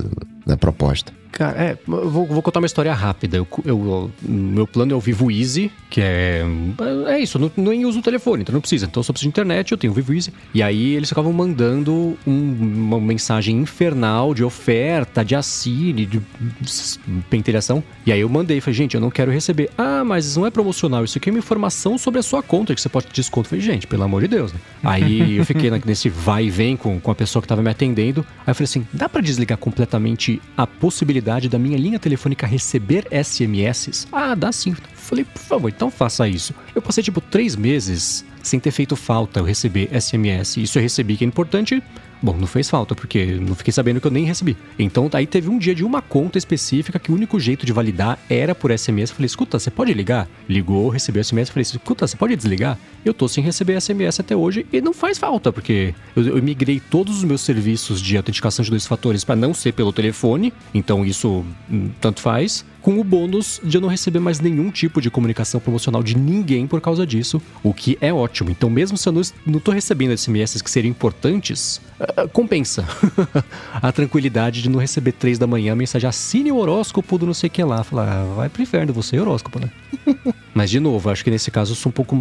da 0.46 0.58
proposta. 0.58 1.14
Cara, 1.32 1.58
é, 1.58 1.78
vou, 1.88 2.28
vou, 2.28 2.42
contar 2.42 2.60
uma 2.60 2.66
história 2.66 2.94
rápida. 2.94 3.38
Eu, 3.38 3.48
eu, 3.66 4.12
meu 4.22 4.68
plano 4.68 4.92
é 4.92 4.96
o 4.96 5.00
Vivo 5.00 5.32
Easy, 5.32 5.72
que 5.90 6.00
é. 6.00 6.44
É 7.08 7.20
isso, 7.20 7.40
não, 7.40 7.50
nem 7.56 7.86
uso 7.86 8.00
o 8.00 8.02
telefone, 8.02 8.42
então 8.44 8.54
não 8.54 8.60
precisa. 8.60 8.86
Então 8.86 9.00
eu 9.00 9.04
só 9.04 9.12
preciso 9.12 9.28
de 9.28 9.30
internet, 9.30 9.72
eu 9.72 9.78
tenho 9.78 9.92
o 9.92 9.96
Vivo 9.96 10.14
Easy. 10.14 10.32
E 10.54 10.62
aí 10.62 10.94
eles 10.94 11.10
ficavam 11.10 11.32
mandando 11.32 12.18
um, 12.28 12.88
uma 12.88 13.00
mensagem 13.00 13.58
infernal 13.58 14.34
de 14.34 14.44
oferta, 14.44 15.24
de 15.24 15.34
assine, 15.34 16.06
de 16.06 16.22
pentelhação. 17.30 17.82
E 18.06 18.12
aí 18.12 18.20
eu 18.20 18.30
mandei, 18.30 18.60
falei, 18.60 18.76
gente, 18.76 18.96
eu 18.96 19.02
não 19.02 19.10
quero 19.10 19.32
receber. 19.32 19.70
Ah, 19.78 20.04
mas 20.04 20.36
não 20.36 20.46
é 20.46 20.52
promocional, 20.52 21.04
isso 21.04 21.18
aqui 21.18 21.30
é 21.30 21.32
uma 21.32 21.40
informação 21.40 21.98
sobre 21.98 22.20
a 22.20 22.24
sua 22.24 22.44
conta, 22.44 22.76
que 22.76 22.82
você 22.82 22.90
pode 22.90 23.08
ter 23.08 23.14
desconto. 23.14 23.48
Eu 23.48 23.50
falei, 23.52 23.66
gente, 23.66 23.88
pelo 23.88 24.04
amor 24.04 24.22
de 24.22 24.28
Deus, 24.28 24.54
né? 24.54 24.60
Aí 24.84 25.38
eu 25.38 25.46
fiquei 25.46 25.72
nesse 25.86 26.08
vai 26.08 26.46
e 26.46 26.50
vem 26.50 26.78
com, 26.78 27.00
com 27.00 27.10
a 27.10 27.16
pessoa 27.16 27.42
que 27.42 27.46
estava 27.46 27.64
me 27.64 27.70
atendendo. 27.72 28.24
Aí 28.40 28.52
eu 28.52 28.56
falei 28.56 28.66
assim: 28.66 28.86
dá 28.94 29.10
para 29.10 29.22
desligar 29.22 29.58
completamente 29.58 30.31
a 30.56 30.68
possibilidade 30.68 31.50
da 31.50 31.58
minha 31.58 31.78
linha 31.78 31.98
telefônica 31.98 32.46
receber 32.46 33.08
SMS? 33.12 34.08
Ah, 34.12 34.36
dá 34.36 34.52
sim. 34.52 34.76
Falei, 34.94 35.26
por 35.26 35.42
favor, 35.42 35.70
então 35.70 35.90
faça 35.90 36.28
isso. 36.28 36.54
Eu 36.76 36.82
passei 36.82 37.04
tipo 37.04 37.20
três 37.20 37.56
meses 37.56 38.24
sem 38.44 38.60
ter 38.60 38.72
feito 38.72 38.96
falta 38.96 39.40
eu 39.40 39.44
receber 39.44 39.90
SMS. 40.00 40.58
Isso 40.58 40.78
eu 40.78 40.84
recebi 40.84 41.18
que 41.18 41.24
é 41.24 41.28
importante, 41.28 41.82
Bom, 42.22 42.38
não 42.38 42.46
fez 42.46 42.70
falta, 42.70 42.94
porque 42.94 43.26
não 43.26 43.56
fiquei 43.56 43.74
sabendo 43.74 44.00
que 44.00 44.06
eu 44.06 44.12
nem 44.12 44.26
recebi. 44.26 44.56
Então, 44.78 45.10
aí 45.14 45.26
teve 45.26 45.50
um 45.50 45.58
dia 45.58 45.74
de 45.74 45.84
uma 45.84 46.02
conta 46.02 46.38
específica 46.38 47.00
que 47.00 47.12
o 47.12 47.16
único 47.16 47.40
jeito 47.40 47.66
de 47.66 47.74
validar 47.74 48.20
era 48.30 48.54
por 48.54 48.78
SMS. 48.78 49.10
Eu 49.10 49.16
falei, 49.16 49.26
escuta, 49.26 49.58
você 49.58 49.72
pode 49.72 49.92
ligar? 49.94 50.28
Ligou, 50.48 50.90
recebeu 50.90 51.24
SMS. 51.24 51.50
Falei, 51.50 51.64
escuta, 51.64 52.06
você 52.06 52.16
pode 52.16 52.36
desligar? 52.36 52.78
Eu 53.04 53.14
tô 53.14 53.28
sem 53.28 53.44
receber 53.44 53.82
SMS 53.82 54.20
até 54.20 54.36
hoje 54.36 54.68
e 54.72 54.80
não 54.82 54.94
faz 54.94 55.18
falta, 55.18 55.52
porque 55.52 55.96
eu, 56.16 56.38
eu 56.38 56.44
migrei 56.44 56.80
todos 56.80 57.18
os 57.18 57.24
meus 57.24 57.42
serviços 57.42 58.00
de 58.00 58.16
autenticação 58.16 58.64
de 58.64 58.70
dois 58.70 58.86
fatores 58.86 59.24
para 59.24 59.36
não 59.36 59.54
ser 59.54 59.74
pelo 59.74 59.92
telefone. 59.92 60.54
Então, 60.76 61.04
isso 61.04 61.44
hum, 61.72 61.90
tanto 62.00 62.22
faz 62.22 62.64
com 62.82 63.00
o 63.00 63.04
bônus 63.04 63.62
de 63.64 63.78
eu 63.78 63.82
não 63.82 63.90
receber 63.90 64.20
mais 64.20 64.40
nenhum 64.40 64.72
tipo 64.72 65.00
de 65.00 65.10
comunicação 65.10 65.60
promocional 65.60 66.02
de 66.02 66.18
ninguém 66.18 66.66
por 66.66 66.82
causa 66.82 67.06
disso, 67.06 67.42
o 67.64 67.74
que 67.74 67.98
é 68.02 68.12
ótimo. 68.12 68.50
Então, 68.50 68.70
mesmo 68.70 68.98
se 68.98 69.08
eu 69.08 69.14
não, 69.46 69.60
tô 69.60 69.72
recebendo 69.72 70.18
SMS 70.18 70.62
que 70.62 70.70
seriam 70.72 70.90
importantes, 70.90 71.80
compensa 72.32 72.86
a 73.74 73.92
tranquilidade 73.92 74.62
de 74.62 74.70
não 74.70 74.80
receber 74.80 75.12
três 75.12 75.38
da 75.38 75.48
manhã 75.48 75.74
a 75.74 75.76
mensagem 75.76 76.08
assine 76.08 76.52
o 76.52 76.58
horóscopo 76.58 77.18
do 77.18 77.26
não 77.26 77.34
sei 77.34 77.48
o 77.48 77.52
que 77.52 77.64
lá. 77.64 77.84
Falar, 77.84 78.12
ah, 78.12 78.34
vai 78.36 78.50
pro 78.50 78.62
inferno, 78.62 78.94
você 78.94 79.18
é 79.18 79.22
horóscopo, 79.22 79.60
né? 79.60 79.70
Mas, 80.54 80.70
de 80.70 80.80
novo, 80.80 81.10
acho 81.10 81.24
que 81.24 81.32
nesse 81.32 81.50
caso 81.50 81.72
eu 81.72 81.76
sou 81.76 81.90
um 81.90 81.94
pouco 81.94 82.18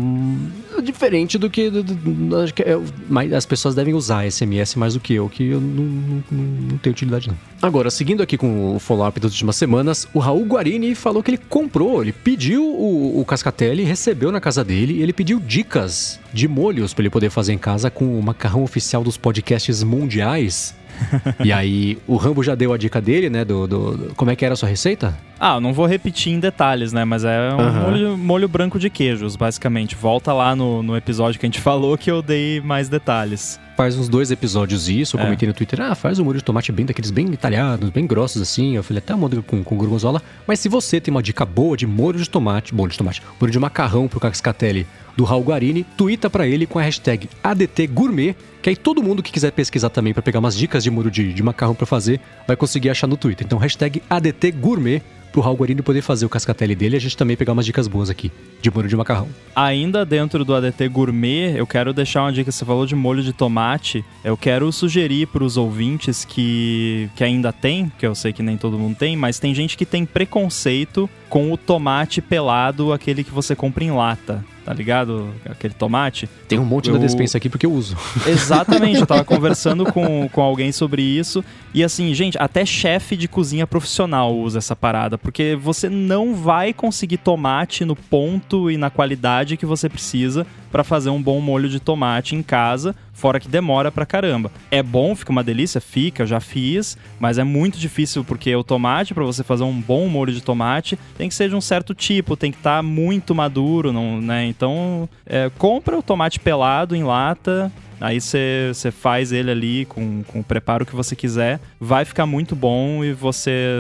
diferente 0.83 1.37
do 1.37 1.51
que. 1.51 1.69
Do, 1.69 1.83
do, 1.83 2.37
acho 2.37 2.55
que 2.55 2.63
é, 2.63 2.79
mas 3.09 3.33
as 3.33 3.45
pessoas 3.45 3.75
devem 3.75 3.93
usar 3.93 4.31
SMS 4.31 4.77
mais 4.77 4.95
do 4.95 5.01
que 5.01 5.15
eu, 5.15 5.29
que 5.29 5.49
eu 5.49 5.61
não, 5.61 5.85
não, 6.31 6.45
não 6.71 6.79
tenho 6.79 6.93
utilidade, 6.93 7.29
não. 7.29 7.37
Agora, 7.61 7.91
seguindo 7.91 8.23
aqui 8.23 8.37
com 8.39 8.77
o 8.77 8.79
follow-up 8.79 9.19
das 9.19 9.33
últimas 9.33 9.57
semanas, 9.57 10.07
o 10.15 10.21
Raul 10.21 10.45
Guarini 10.45 10.95
falou 10.95 11.25
que 11.25 11.31
ele 11.33 11.39
comprou, 11.39 12.03
ele 12.03 12.13
pediu 12.13 12.65
o, 12.65 13.21
o 13.21 13.25
Cascatelli, 13.25 13.83
recebeu 13.83 14.31
na 14.31 14.41
casa 14.41 14.63
dele, 14.63 15.03
ele 15.03 15.13
pediu 15.13 15.41
dicas 15.41 16.21
de 16.33 16.49
molhos 16.49 16.95
para 16.95 17.03
ele 17.03 17.11
poder 17.11 17.31
fazer 17.31 17.53
em 17.53 17.59
casa 17.59 17.91
com 17.91 18.19
o 18.19 18.23
macarrão 18.23 18.63
oficial 18.63 19.03
dos 19.03 19.17
podcasts 19.17 19.83
mundiais 19.83 20.75
e 21.45 21.53
aí, 21.53 21.99
o 22.07 22.17
Rambo 22.17 22.43
já 22.43 22.55
deu 22.55 22.73
a 22.73 22.79
dica 22.79 23.01
dele, 23.01 23.31
né? 23.31 23.45
Do, 23.45 23.67
do, 23.67 23.97
do, 23.97 24.15
como 24.15 24.31
é 24.31 24.37
que 24.37 24.45
era 24.45 24.55
a 24.55 24.57
sua 24.57 24.69
receita? 24.69 25.17
Ah, 25.43 25.59
não 25.59 25.73
vou 25.73 25.87
repetir 25.87 26.35
em 26.35 26.39
detalhes, 26.39 26.93
né? 26.93 27.03
Mas 27.03 27.25
é 27.25 27.55
um 27.55 27.57
uhum. 27.57 27.73
molho, 27.73 28.19
molho, 28.19 28.49
branco 28.49 28.79
de 28.79 28.91
queijos, 28.91 29.37
basicamente. 29.37 29.97
Volta 29.97 30.35
lá 30.35 30.55
no, 30.55 30.83
no 30.83 30.95
episódio 30.95 31.41
que 31.41 31.47
a 31.47 31.49
gente 31.49 31.61
falou 31.61 31.97
que 31.97 32.11
eu 32.11 32.21
dei 32.21 32.61
mais 32.61 32.91
detalhes. 32.91 33.59
Faz 33.75 33.97
uns 33.97 34.07
dois 34.07 34.31
episódios 34.31 34.87
isso, 34.87 35.17
eu 35.17 35.21
é. 35.21 35.25
comentei 35.25 35.49
no 35.49 35.55
Twitter, 35.55 35.81
ah, 35.81 35.95
faz 35.95 36.19
um 36.19 36.25
molho 36.25 36.37
de 36.37 36.45
tomate 36.45 36.71
bem 36.71 36.85
daqueles 36.85 37.11
bem 37.11 37.27
talhados, 37.33 37.89
bem 37.89 38.07
grossos 38.07 38.43
assim. 38.43 38.77
Eu 38.77 38.83
falei 38.83 38.99
até 38.99 39.15
molho 39.15 39.43
com, 39.43 39.65
com 39.65 39.77
gorgonzola. 39.77 40.21
Mas 40.47 40.61
se 40.61 40.69
você 40.69 41.01
tem 41.01 41.11
uma 41.11 41.23
dica 41.23 41.47
boa 41.47 41.75
de 41.75 41.87
molho 41.87 42.19
de 42.19 42.29
tomate, 42.29 42.75
molho 42.75 42.93
de 42.93 42.99
tomate, 42.99 43.23
molho 43.41 43.51
de 43.51 43.59
macarrão 43.59 44.07
pro 44.09 44.21
Cascatelli 44.21 44.87
do 45.17 45.25
Raul 45.25 45.43
Guarini, 45.43 45.85
twitta 45.97 46.29
para 46.29 46.47
ele 46.47 46.67
com 46.67 46.79
a 46.79 46.83
hashtag 46.83 47.31
ADTGourmet 47.43 48.37
que 48.61 48.69
aí 48.69 48.77
todo 48.77 49.03
mundo 49.03 49.23
que 49.23 49.33
quiser 49.33 49.53
pesquisar 49.53 49.89
também 49.89 50.13
para 50.13 50.23
pegar 50.23 50.39
umas 50.39 50.55
dicas 50.55 50.85
de 50.85 50.91
muro 50.91 51.11
de, 51.11 51.33
de 51.33 51.43
macarrão 51.43 51.75
para 51.75 51.87
fazer, 51.87 52.21
vai 52.47 52.57
conseguir 52.57 52.91
achar 52.91 53.07
no 53.07 53.17
Twitter. 53.17 53.47
Então, 53.47 53.59
hashtag 53.59 54.03
ADT 54.09 54.53
Gourmet 54.53 55.03
pro 55.31 55.41
Raul 55.41 55.57
Guarini 55.57 55.83
poder 55.83 56.03
fazer 56.03 56.27
o 56.27 56.29
cascatelli 56.29 56.75
dele 56.75 56.97
e 56.97 56.99
a 56.99 57.01
gente 57.01 57.17
também 57.17 57.37
pegar 57.37 57.53
umas 57.53 57.67
dicas 57.67 57.89
boas 57.89 58.11
aqui 58.11 58.31
de 58.61 58.71
molho 58.71 58.89
de 58.89 58.97
macarrão. 58.97 59.29
Ainda 59.55 60.05
dentro 60.05 60.45
do 60.45 60.55
ADT 60.55 60.89
Gourmet, 60.89 61.55
eu 61.57 61.67
quero 61.67 61.93
deixar 61.93 62.23
uma 62.23 62.33
dica, 62.33 62.51
você 62.51 62.65
falou 62.65 62.87
de 62.87 62.95
molho 62.95 63.23
de 63.23 63.33
tomate, 63.33 64.05
eu 64.25 64.37
quero 64.37 64.71
sugerir 64.73 65.27
para 65.27 65.45
os 65.45 65.57
ouvintes 65.57 66.25
que, 66.25 67.09
que 67.17 67.25
ainda 67.25 67.53
tem, 67.53 67.91
que 67.99 68.07
eu 68.07 68.15
sei 68.15 68.33
que 68.33 68.43
nem 68.43 68.57
todo 68.57 68.79
mundo 68.79 68.97
tem, 68.97 69.17
mas 69.17 69.39
tem 69.39 69.55
gente 69.55 69.77
que 69.77 69.87
tem 69.87 70.05
preconceito 70.05 71.09
com 71.29 71.53
o 71.53 71.57
tomate 71.57 72.21
pelado, 72.21 72.93
aquele 72.93 73.25
que 73.25 73.31
você 73.31 73.55
compra 73.55 73.85
em 73.85 73.91
lata 73.91 74.45
tá 74.71 74.75
ligado? 74.75 75.31
Aquele 75.47 75.75
tomate. 75.75 76.29
Tem 76.47 76.57
um 76.57 76.65
monte 76.65 76.89
eu... 76.89 76.95
da 76.95 77.01
despensa 77.01 77.39
aqui 77.39 77.49
porque 77.49 77.67
eu 77.67 77.73
uso. 77.73 77.97
Exatamente, 78.25 79.01
eu 79.01 79.07
tava 79.07 79.25
conversando 79.27 79.85
com, 79.93 80.29
com 80.29 80.41
alguém 80.41 80.71
sobre 80.71 81.03
isso. 81.03 81.45
E 81.73 81.85
assim, 81.85 82.13
gente, 82.13 82.37
até 82.41 82.67
chefe 82.67 83.17
de 83.17 83.29
cozinha 83.29 83.67
profissional 83.67 84.37
usa 84.37 84.59
essa 84.59 84.75
parada, 84.75 85.17
porque 85.17 85.57
você 85.61 85.89
não 85.89 86.35
vai 86.35 86.73
conseguir 86.73 87.19
tomate 87.19 87.85
no 87.85 87.95
ponto 87.95 88.69
e 88.71 88.77
na 88.77 88.91
qualidade 88.91 89.57
que 89.57 89.65
você 89.65 89.89
precisa 89.89 90.45
para 90.71 90.83
fazer 90.83 91.11
um 91.11 91.23
bom 91.23 91.41
molho 91.41 91.69
de 91.69 91.79
tomate 91.79 92.35
em 92.35 92.43
casa, 92.43 92.95
fora 93.13 93.39
que 93.39 93.49
demora 93.49 93.91
pra 93.93 94.07
caramba. 94.07 94.51
É 94.71 94.83
bom, 94.83 95.15
fica 95.15 95.31
uma 95.31 95.45
delícia, 95.45 95.81
fica, 95.81 96.27
já 96.27 96.41
fiz, 96.41 96.97
mas 97.19 97.39
é 97.39 97.45
muito 97.45 97.79
difícil 97.79 98.25
porque 98.25 98.55
o 98.55 98.65
tomate 98.65 99.15
para 99.15 99.25
você 99.25 99.45
fazer 99.45 99.65
um 99.65 99.81
bom 99.81 100.09
molho 100.09 100.33
de 100.33 100.41
tomate 100.41 100.99
tem 101.17 101.29
que 101.29 101.35
ser 101.35 101.49
de 101.49 101.55
um 101.55 101.61
certo 101.61 101.95
tipo, 101.95 102.37
tem 102.37 102.51
que 102.51 102.59
estar 102.59 102.79
tá 102.79 102.83
muito 102.83 103.35
maduro, 103.35 103.93
não, 103.93 104.21
né? 104.21 104.47
Então, 104.47 105.09
é, 105.27 105.51
compra 105.59 105.99
o 105.99 106.03
tomate 106.03 106.41
pelado 106.41 106.97
em 106.97 107.05
lata, 107.05 107.71
Aí 108.01 108.21
você 108.21 108.73
faz 108.91 109.31
ele 109.31 109.51
ali 109.51 109.85
com, 109.85 110.23
com 110.25 110.41
o 110.41 110.45
preparo 110.45 110.87
que 110.87 110.97
você 110.97 111.15
quiser. 111.15 111.61
Vai 111.79 112.05
ficar 112.05 112.27
muito 112.27 112.57
bom 112.57 113.05
e 113.05 113.13
você 113.13 113.75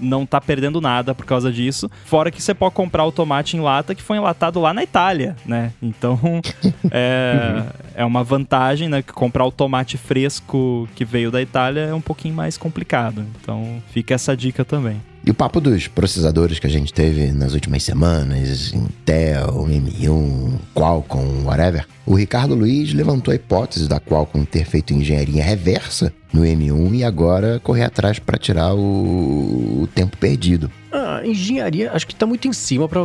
não 0.00 0.24
tá 0.24 0.40
perdendo 0.40 0.80
nada 0.80 1.14
por 1.14 1.26
causa 1.26 1.52
disso. 1.52 1.90
Fora 2.04 2.30
que 2.30 2.42
você 2.42 2.54
pode 2.54 2.74
comprar 2.74 3.04
o 3.04 3.12
tomate 3.12 3.56
em 3.56 3.60
lata 3.60 3.94
que 3.94 4.02
foi 4.02 4.16
enlatado 4.16 4.60
lá 4.60 4.72
na 4.72 4.82
Itália, 4.82 5.36
né? 5.44 5.72
Então 5.82 6.18
é, 6.90 7.64
é 7.94 8.04
uma 8.04 8.24
vantagem, 8.24 8.88
né? 8.88 9.02
Que 9.02 9.12
comprar 9.12 9.44
o 9.44 9.52
tomate 9.52 9.98
fresco 9.98 10.88
que 10.94 11.04
veio 11.04 11.30
da 11.30 11.42
Itália 11.42 11.82
é 11.82 11.94
um 11.94 12.00
pouquinho 12.00 12.34
mais 12.34 12.56
complicado. 12.56 13.24
Então 13.40 13.82
fica 13.92 14.14
essa 14.14 14.36
dica 14.36 14.64
também. 14.64 15.00
E 15.26 15.30
o 15.32 15.34
papo 15.34 15.60
dos 15.60 15.88
processadores 15.88 16.60
que 16.60 16.68
a 16.68 16.70
gente 16.70 16.94
teve 16.94 17.32
nas 17.32 17.52
últimas 17.52 17.82
semanas, 17.82 18.72
Intel, 18.72 19.66
M1, 19.66 20.52
Qualcomm, 20.72 21.44
whatever, 21.44 21.84
o 22.06 22.14
Ricardo 22.14 22.54
Luiz 22.54 22.92
levantou 22.92 23.32
a 23.32 23.34
hipótese 23.34 23.88
da 23.88 23.98
Qualcomm 23.98 24.44
ter 24.44 24.64
feito 24.64 24.94
engenharia 24.94 25.42
reversa 25.42 26.12
no 26.32 26.42
M1 26.42 26.94
e 26.94 27.02
agora 27.02 27.58
correr 27.58 27.82
atrás 27.82 28.20
para 28.20 28.38
tirar 28.38 28.72
o, 28.74 29.82
o, 29.82 29.88
tempo 29.92 30.16
perdido. 30.16 30.70
Ah, 30.92 31.20
engenharia, 31.24 31.90
acho 31.92 32.06
que 32.06 32.12
está 32.12 32.24
muito 32.24 32.46
em 32.46 32.52
cima 32.52 32.88
para 32.88 33.00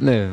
né, 0.00 0.32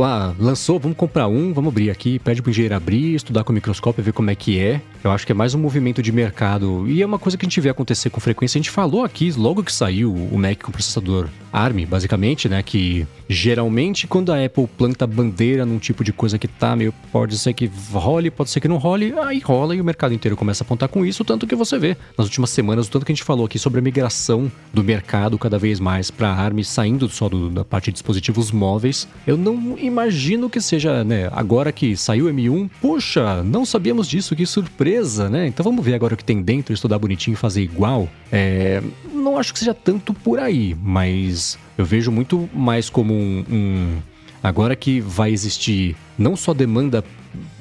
ah, 0.00 0.34
lançou, 0.38 0.78
vamos 0.78 0.96
comprar 0.96 1.26
um, 1.26 1.52
vamos 1.52 1.70
abrir 1.70 1.90
aqui, 1.90 2.18
pede 2.18 2.40
pro 2.40 2.50
engenheiro 2.50 2.74
abrir, 2.74 3.14
estudar 3.14 3.42
com 3.42 3.50
o 3.50 3.54
microscópio, 3.54 4.04
ver 4.04 4.12
como 4.12 4.30
é 4.30 4.34
que 4.34 4.58
é. 4.58 4.80
Eu 5.02 5.10
acho 5.10 5.26
que 5.26 5.32
é 5.32 5.34
mais 5.34 5.54
um 5.54 5.58
movimento 5.58 6.00
de 6.00 6.12
mercado. 6.12 6.88
E 6.88 7.02
é 7.02 7.06
uma 7.06 7.18
coisa 7.18 7.36
que 7.36 7.44
a 7.44 7.48
gente 7.48 7.60
vê 7.60 7.68
acontecer 7.68 8.08
com 8.08 8.20
frequência. 8.20 8.58
A 8.58 8.60
gente 8.60 8.70
falou 8.70 9.02
aqui, 9.02 9.32
logo 9.32 9.64
que 9.64 9.72
saiu 9.72 10.14
o 10.14 10.38
Mac 10.38 10.62
com 10.62 10.70
processador 10.70 11.28
ARM, 11.52 11.84
basicamente, 11.86 12.48
né? 12.48 12.62
Que 12.62 13.06
geralmente 13.28 14.06
quando 14.06 14.32
a 14.32 14.44
Apple 14.44 14.66
planta 14.66 15.06
bandeira 15.06 15.66
num 15.66 15.78
tipo 15.78 16.04
de 16.04 16.12
coisa 16.12 16.38
que 16.38 16.46
tá 16.46 16.76
meio. 16.76 16.94
Pode 17.10 17.36
ser 17.36 17.52
que 17.52 17.70
role, 17.92 18.30
pode 18.30 18.50
ser 18.50 18.60
que 18.60 18.68
não 18.68 18.76
role, 18.76 19.12
aí 19.18 19.40
rola 19.40 19.74
e 19.74 19.80
o 19.80 19.84
mercado 19.84 20.14
inteiro 20.14 20.36
começa 20.36 20.62
a 20.62 20.64
apontar 20.64 20.88
com 20.88 21.04
isso. 21.04 21.24
Tanto 21.24 21.46
que 21.46 21.56
você 21.56 21.78
vê 21.78 21.96
nas 22.16 22.26
últimas 22.28 22.50
semanas, 22.50 22.86
o 22.86 22.90
tanto 22.90 23.04
que 23.04 23.12
a 23.12 23.14
gente 23.14 23.24
falou 23.24 23.46
aqui 23.46 23.58
sobre 23.58 23.80
a 23.80 23.82
migração 23.82 24.50
do 24.72 24.84
mercado 24.84 25.36
cada 25.36 25.58
vez 25.58 25.80
mais 25.80 26.10
para 26.10 26.32
ARM, 26.32 26.62
saindo 26.62 27.08
só 27.08 27.28
do, 27.28 27.50
da 27.50 27.64
parte 27.64 27.86
de 27.86 27.92
dispositivos 27.94 28.52
móveis. 28.52 29.08
Eu 29.26 29.36
não 29.36 29.71
imagino 29.78 30.48
que 30.48 30.60
seja, 30.60 31.02
né? 31.04 31.28
Agora 31.32 31.72
que 31.72 31.96
saiu 31.96 32.26
o 32.26 32.30
M1, 32.30 32.70
puxa, 32.80 33.42
não 33.42 33.64
sabíamos 33.64 34.08
disso, 34.08 34.36
que 34.36 34.46
surpresa 34.46 35.12
né? 35.28 35.46
Então 35.46 35.64
vamos 35.64 35.84
ver 35.84 35.94
agora 35.94 36.14
o 36.14 36.16
que 36.16 36.24
tem 36.24 36.42
dentro, 36.42 36.72
estudar 36.72 36.98
bonitinho 36.98 37.34
e 37.34 37.36
fazer 37.36 37.62
igual. 37.62 38.08
É, 38.30 38.82
não 39.12 39.38
acho 39.38 39.52
que 39.52 39.58
seja 39.58 39.74
tanto 39.74 40.12
por 40.12 40.38
aí, 40.38 40.76
mas 40.80 41.58
eu 41.76 41.84
vejo 41.84 42.10
muito 42.10 42.48
mais 42.54 42.88
como 42.88 43.14
um, 43.14 43.44
um 43.50 43.98
agora 44.42 44.76
que 44.76 45.00
vai 45.00 45.32
existir 45.32 45.96
não 46.18 46.36
só 46.36 46.52
demanda 46.52 47.04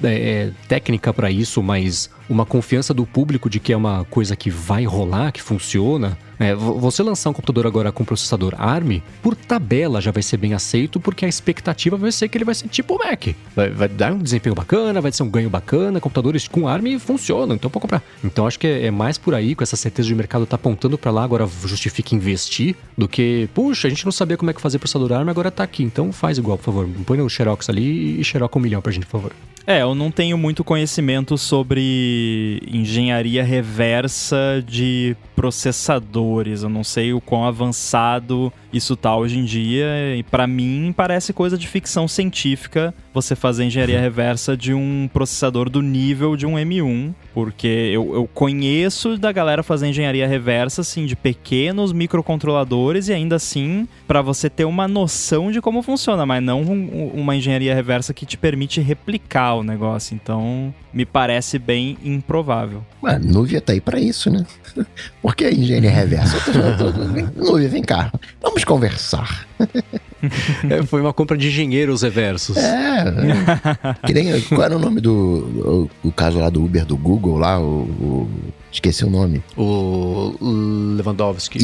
é, 0.03 0.07
é 0.07 0.51
técnica 0.67 1.13
para 1.13 1.31
isso, 1.31 1.61
mas 1.63 2.09
uma 2.29 2.45
confiança 2.45 2.93
do 2.93 3.05
público 3.05 3.49
de 3.49 3.59
que 3.59 3.73
é 3.73 3.77
uma 3.77 4.05
coisa 4.05 4.35
que 4.35 4.49
vai 4.49 4.85
rolar, 4.85 5.31
que 5.31 5.41
funciona. 5.41 6.17
É, 6.39 6.55
você 6.55 7.03
lançar 7.03 7.29
um 7.29 7.33
computador 7.33 7.67
agora 7.67 7.91
com 7.91 8.03
processador 8.03 8.55
ARM, 8.57 8.99
por 9.21 9.35
tabela 9.35 10.01
já 10.01 10.09
vai 10.09 10.23
ser 10.23 10.37
bem 10.37 10.55
aceito, 10.55 10.99
porque 10.99 11.23
a 11.23 11.27
expectativa 11.27 11.95
vai 11.95 12.11
ser 12.11 12.29
que 12.29 12.37
ele 12.37 12.45
vai 12.45 12.55
ser 12.55 12.67
tipo 12.67 12.95
o 12.95 12.97
Mac. 12.97 13.27
Vai, 13.55 13.69
vai 13.69 13.87
dar 13.87 14.11
um 14.11 14.17
desempenho 14.17 14.55
bacana, 14.55 14.99
vai 14.99 15.11
ser 15.11 15.21
um 15.21 15.29
ganho 15.29 15.51
bacana, 15.51 15.99
computadores 15.99 16.47
com 16.47 16.67
ARM 16.67 16.97
funcionam, 16.97 17.55
então 17.55 17.69
pode 17.69 17.81
comprar. 17.81 18.01
Então 18.23 18.47
acho 18.47 18.57
que 18.57 18.65
é, 18.65 18.87
é 18.87 18.91
mais 18.91 19.19
por 19.19 19.35
aí, 19.35 19.53
com 19.53 19.63
essa 19.63 19.75
certeza 19.75 20.07
de 20.07 20.15
mercado 20.15 20.47
tá 20.47 20.55
apontando 20.55 20.97
para 20.97 21.11
lá, 21.11 21.23
agora 21.23 21.47
justifica 21.63 22.15
investir, 22.15 22.75
do 22.97 23.07
que, 23.07 23.47
puxa, 23.53 23.87
a 23.87 23.91
gente 23.91 24.03
não 24.03 24.11
sabia 24.11 24.35
como 24.35 24.49
é 24.49 24.53
que 24.53 24.61
fazer 24.61 24.79
processador 24.79 25.13
ARM, 25.13 25.29
agora 25.29 25.51
tá 25.51 25.63
aqui, 25.63 25.83
então 25.83 26.11
faz 26.11 26.39
igual, 26.39 26.57
por 26.57 26.63
favor. 26.63 26.89
Põe 27.05 27.19
no 27.19 27.29
Xerox 27.29 27.69
ali 27.69 28.19
e 28.19 28.23
Xerox 28.23 28.55
um 28.55 28.59
milhão 28.59 28.81
pra 28.81 28.91
gente, 28.91 29.05
por 29.05 29.11
favor. 29.11 29.31
É, 29.65 29.81
eu 29.81 29.93
não 29.93 30.09
tenho 30.09 30.37
muito 30.37 30.63
conhecimento 30.63 31.37
sobre 31.37 32.10
engenharia 32.71 33.43
reversa 33.43 34.63
de 34.65 35.15
processadores. 35.41 36.61
Eu 36.61 36.69
não 36.69 36.83
sei 36.83 37.13
o 37.13 37.19
quão 37.19 37.45
avançado 37.45 38.53
isso 38.71 38.95
tá 38.95 39.15
hoje 39.17 39.39
em 39.39 39.43
dia. 39.43 40.15
E 40.15 40.21
para 40.21 40.45
mim 40.45 40.93
parece 40.95 41.33
coisa 41.33 41.57
de 41.57 41.67
ficção 41.67 42.07
científica 42.07 42.93
você 43.11 43.35
fazer 43.35 43.63
engenharia 43.63 43.99
reversa 43.99 44.55
de 44.55 44.71
um 44.71 45.09
processador 45.11 45.67
do 45.67 45.81
nível 45.81 46.37
de 46.37 46.45
um 46.45 46.53
M1. 46.53 47.15
Porque 47.33 47.67
eu, 47.67 48.13
eu 48.13 48.29
conheço 48.31 49.17
da 49.17 49.31
galera 49.31 49.63
fazer 49.63 49.87
engenharia 49.87 50.27
reversa, 50.27 50.81
assim, 50.81 51.07
de 51.07 51.15
pequenos 51.15 51.91
microcontroladores 51.91 53.07
e 53.07 53.13
ainda 53.13 53.37
assim, 53.37 53.87
para 54.07 54.21
você 54.21 54.47
ter 54.47 54.65
uma 54.65 54.87
noção 54.87 55.51
de 55.51 55.59
como 55.59 55.81
funciona, 55.81 56.23
mas 56.23 56.43
não 56.43 56.61
um, 56.61 57.11
uma 57.15 57.35
engenharia 57.35 57.73
reversa 57.73 58.13
que 58.13 58.27
te 58.27 58.37
permite 58.37 58.79
replicar 58.79 59.55
o 59.55 59.63
negócio. 59.63 60.13
Então, 60.13 60.71
me 60.93 61.05
parece 61.05 61.57
bem 61.57 61.97
improvável. 62.03 62.83
Ué, 63.01 63.17
Nuvia 63.17 63.61
tá 63.61 63.73
aí 63.73 63.81
para 63.81 63.99
isso, 63.99 64.29
né? 64.29 64.45
Por 65.31 65.35
que 65.37 65.49
engenharia 65.49 65.89
reversa? 65.95 66.37
Nuvia, 67.37 67.69
vem 67.69 67.81
cá, 67.81 68.11
vamos 68.41 68.65
conversar. 68.65 69.47
É, 70.69 70.83
foi 70.83 70.99
uma 70.99 71.13
compra 71.13 71.37
de 71.37 71.47
engenheiros 71.47 72.01
reversos. 72.01 72.57
É. 72.57 73.05
que 74.05 74.13
nem, 74.13 74.41
qual 74.41 74.63
era 74.63 74.75
o 74.75 74.79
nome 74.79 74.99
do. 74.99 75.89
O, 76.03 76.09
o, 76.09 76.11
caso 76.11 76.37
lá 76.37 76.49
do 76.49 76.61
Uber 76.61 76.85
do 76.85 76.97
Google 76.97 77.37
lá? 77.37 77.57
O, 77.61 77.83
o 77.83 78.29
esqueci 78.69 79.05
o 79.05 79.09
nome. 79.09 79.41
O 79.55 80.35
Lewandowski. 80.97 81.59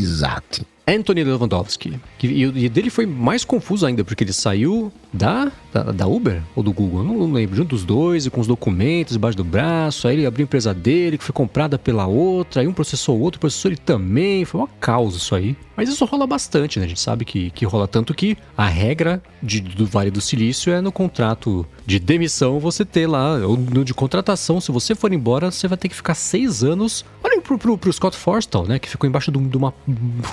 Exato. 0.00 0.64
Anthony 0.88 1.22
Lewandowski. 1.22 2.00
Que, 2.18 2.26
e, 2.26 2.42
e 2.64 2.68
dele 2.68 2.90
foi 2.90 3.06
mais 3.06 3.44
confuso 3.44 3.84
ainda, 3.86 4.04
porque 4.04 4.24
ele 4.24 4.32
saiu 4.32 4.92
da, 5.12 5.50
da, 5.72 5.82
da, 5.92 6.06
Uber 6.06 6.42
ou 6.54 6.62
do 6.62 6.72
Google, 6.72 7.00
eu 7.00 7.04
não 7.04 7.32
lembro, 7.32 7.56
junto 7.56 7.70
dos 7.70 7.84
dois 7.84 8.26
com 8.28 8.40
os 8.40 8.46
documentos 8.46 9.16
embaixo 9.16 9.36
do 9.36 9.44
braço. 9.44 10.08
Aí 10.08 10.16
ele 10.16 10.26
abriu 10.26 10.44
a 10.44 10.46
empresa 10.46 10.72
dele, 10.72 11.18
que 11.18 11.24
foi 11.24 11.32
comprada 11.32 11.78
pela 11.78 12.06
outra, 12.06 12.62
aí 12.62 12.68
um 12.68 12.72
processou 12.72 13.18
o 13.18 13.20
outro, 13.20 13.40
processou 13.40 13.70
ele 13.70 13.78
também. 13.78 14.44
Foi 14.44 14.60
uma 14.60 14.68
causa 14.80 15.16
isso 15.16 15.34
aí. 15.34 15.56
Mas 15.76 15.90
isso 15.90 16.04
rola 16.06 16.26
bastante, 16.26 16.78
né? 16.78 16.86
A 16.86 16.88
gente 16.88 17.00
sabe 17.00 17.24
que, 17.24 17.50
que 17.50 17.66
rola 17.66 17.86
tanto 17.86 18.14
que 18.14 18.36
a 18.56 18.66
regra 18.66 19.22
de, 19.42 19.60
do 19.60 19.84
Vale 19.84 20.10
do 20.10 20.22
Silício 20.22 20.72
é 20.72 20.80
no 20.80 20.90
contrato 20.90 21.66
de 21.84 21.98
demissão 21.98 22.58
você 22.58 22.84
ter 22.84 23.06
lá, 23.06 23.34
ou 23.46 23.56
no 23.56 23.84
de 23.84 23.92
contratação, 23.92 24.60
se 24.60 24.72
você 24.72 24.94
for 24.94 25.12
embora, 25.12 25.50
você 25.50 25.68
vai 25.68 25.76
ter 25.76 25.88
que 25.88 25.94
ficar 25.94 26.14
seis 26.14 26.64
anos. 26.64 27.04
Olha 27.22 27.40
pro, 27.42 27.58
pro, 27.58 27.76
pro 27.76 27.92
Scott 27.92 28.16
Forstall, 28.16 28.66
né? 28.66 28.78
Que 28.78 28.88
ficou 28.88 29.08
embaixo 29.08 29.30
de, 29.30 29.56
uma. 29.56 29.74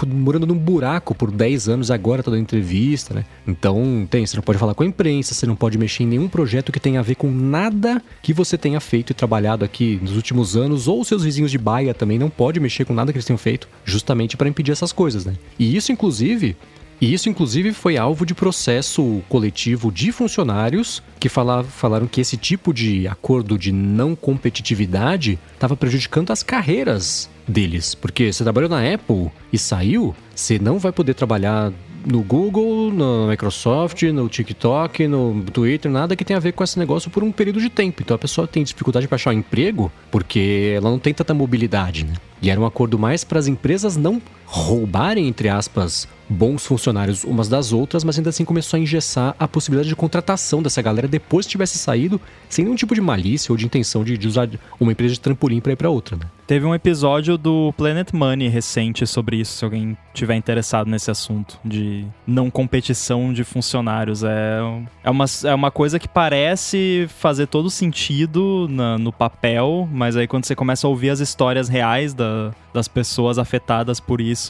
morando 0.08 0.48
num 0.48 0.58
buraco 0.58 1.14
por 1.14 1.30
10 1.30 1.70
anos, 1.70 1.83
agora 1.92 2.24
tá 2.24 2.32
dando 2.32 2.42
entrevista, 2.42 3.14
né? 3.14 3.26
Então, 3.48 4.08
tem, 4.10 4.26
você 4.26 4.36
não 4.36 4.44
pode 4.44 4.60
falar 4.60 4.74
com 4.74 4.84
a 4.84 4.86
imprensa, 4.86 5.34
você 5.34 5.46
não 5.46 5.56
pode 5.56 5.78
mexer 5.78 6.04
em 6.04 6.08
nenhum 6.08 6.28
projeto 6.28 6.72
que 6.72 6.80
tenha 6.80 7.00
a 7.00 7.04
ver 7.04 7.16
com 7.16 7.32
nada 7.32 8.02
que 8.22 8.34
você 8.34 8.58
tenha 8.58 8.80
feito 8.80 9.12
e 9.12 9.14
trabalhado 9.14 9.64
aqui 9.66 10.00
nos 10.02 10.16
últimos 10.16 10.56
anos, 10.56 10.88
ou 10.88 11.04
seus 11.04 11.24
vizinhos 11.24 11.52
de 11.52 11.58
baia 11.58 11.94
também 11.94 12.18
não 12.18 12.30
pode 12.30 12.60
mexer 12.60 12.86
com 12.86 12.94
nada 12.94 13.12
que 13.12 13.18
eles 13.18 13.26
tenham 13.26 13.38
feito, 13.38 13.68
justamente 13.84 14.38
para 14.38 14.50
impedir 14.50 14.72
essas 14.72 14.92
coisas, 14.92 15.26
né? 15.26 15.34
E 15.58 15.76
isso, 15.76 15.92
inclusive, 15.92 16.56
e 17.04 17.14
isso, 17.14 17.28
inclusive, 17.28 17.74
foi 17.74 17.98
alvo 17.98 18.26
de 18.26 18.34
processo 18.34 19.22
coletivo 19.28 19.92
de 19.92 20.12
funcionários 20.12 21.04
que 21.20 21.28
falaram, 21.28 21.66
falaram 21.66 22.08
que 22.08 22.22
esse 22.22 22.38
tipo 22.38 22.74
de 22.74 23.08
acordo 23.10 23.58
de 23.58 23.74
não 23.74 24.16
competitividade 24.16 25.38
estava 25.54 25.76
prejudicando 25.76 26.32
as 26.32 26.44
carreiras 26.44 27.30
deles. 27.48 27.96
Porque 27.96 28.32
você 28.32 28.44
trabalhou 28.44 28.70
na 28.70 28.94
Apple 28.94 29.32
e 29.52 29.58
saiu, 29.58 30.16
você 30.34 30.60
não 30.60 30.80
vai 30.80 30.92
poder 30.92 31.14
trabalhar 31.14 31.72
no 32.06 32.22
Google, 32.22 32.92
na 32.92 33.30
Microsoft, 33.30 34.04
no 34.04 34.28
TikTok, 34.28 35.08
no 35.08 35.44
Twitter, 35.44 35.90
nada 35.92 36.16
que 36.16 36.26
tenha 36.26 36.38
a 36.38 36.40
ver 36.40 36.52
com 36.52 36.64
esse 36.64 36.78
negócio 36.78 37.10
por 37.10 37.24
um 37.24 37.32
período 37.32 37.62
de 37.62 37.70
tempo. 37.70 38.02
Então 38.02 38.16
a 38.16 38.20
pessoa 38.20 38.48
tem 38.48 38.64
dificuldade 38.64 39.08
para 39.08 39.16
achar 39.16 39.32
um 39.32 39.40
emprego 39.40 39.92
porque 40.12 40.74
ela 40.76 40.90
não 40.90 41.00
tem 41.00 41.14
tanta 41.14 41.34
mobilidade, 41.34 42.06
né? 42.06 42.14
E 42.42 42.50
era 42.50 42.60
um 42.60 42.66
acordo 42.66 43.00
mais 43.00 43.24
para 43.24 43.40
as 43.40 43.48
empresas 43.48 43.96
não 43.96 44.22
roubarem, 44.54 45.28
entre 45.28 45.50
aspas, 45.50 46.08
bons 46.30 46.66
funcionários 46.66 47.24
umas 47.24 47.50
das 47.50 47.74
outras, 47.74 48.04
mas 48.04 48.18
ainda 48.18 48.30
assim 48.30 48.46
começou 48.46 48.78
a 48.78 48.82
engessar 48.82 49.36
a 49.40 49.48
possibilidade 49.48 49.90
de 49.90 49.96
contratação 49.96 50.62
dessa 50.62 50.82
galera 50.82 51.08
depois 51.08 51.46
que 51.46 51.52
tivesse 51.52 51.78
saído, 51.78 52.22
sem 52.50 52.64
nenhum 52.64 52.76
tipo 52.76 52.94
de 52.94 53.02
malícia 53.02 53.52
ou 53.52 53.58
de 53.58 53.66
intenção 53.66 54.04
de, 54.04 54.16
de 54.16 54.28
usar 54.28 54.48
uma 54.80 54.92
empresa 54.92 55.16
de 55.16 55.20
trampolim 55.20 55.60
para 55.60 55.74
ir 55.74 55.76
para 55.76 55.90
outra. 55.90 56.18
Né? 56.18 56.26
Teve 56.46 56.66
um 56.66 56.76
episódio 56.76 57.38
do 57.38 57.74
Planet 57.78 58.12
Money 58.14 58.50
recente 58.50 59.08
sobre 59.08 59.38
isso, 59.38 59.58
se 59.58 59.66
alguém 59.66 59.98
tiver 60.14 60.36
interessado 60.36 60.90
nesse 60.90 61.10
assunto 61.10 61.60
de 61.64 62.06
não 62.28 62.52
competição 62.52 63.34
de 63.34 63.44
funcionários. 63.44 64.24
É, 64.24 64.60
é, 65.04 65.10
uma, 65.10 65.26
é 65.46 65.56
uma 65.56 65.72
coisa 65.72 65.98
que 65.98 66.08
parece 66.08 67.08
fazer 67.18 67.48
todo 67.48 67.70
sentido 67.70 68.68
na, 68.70 68.98
no 68.98 69.12
papel, 69.12 69.88
mas 69.92 70.16
aí 70.16 70.28
quando 70.28 70.46
você 70.46 70.56
começa 70.56 70.86
a 70.86 70.90
ouvir 70.90 71.10
as 71.10 71.20
histórias 71.20 71.70
reais 71.70 72.14
da, 72.14 72.52
das 72.74 72.88
pessoas 72.88 73.38
afetadas 73.38 74.00
por 74.00 74.20
isso, 74.20 74.43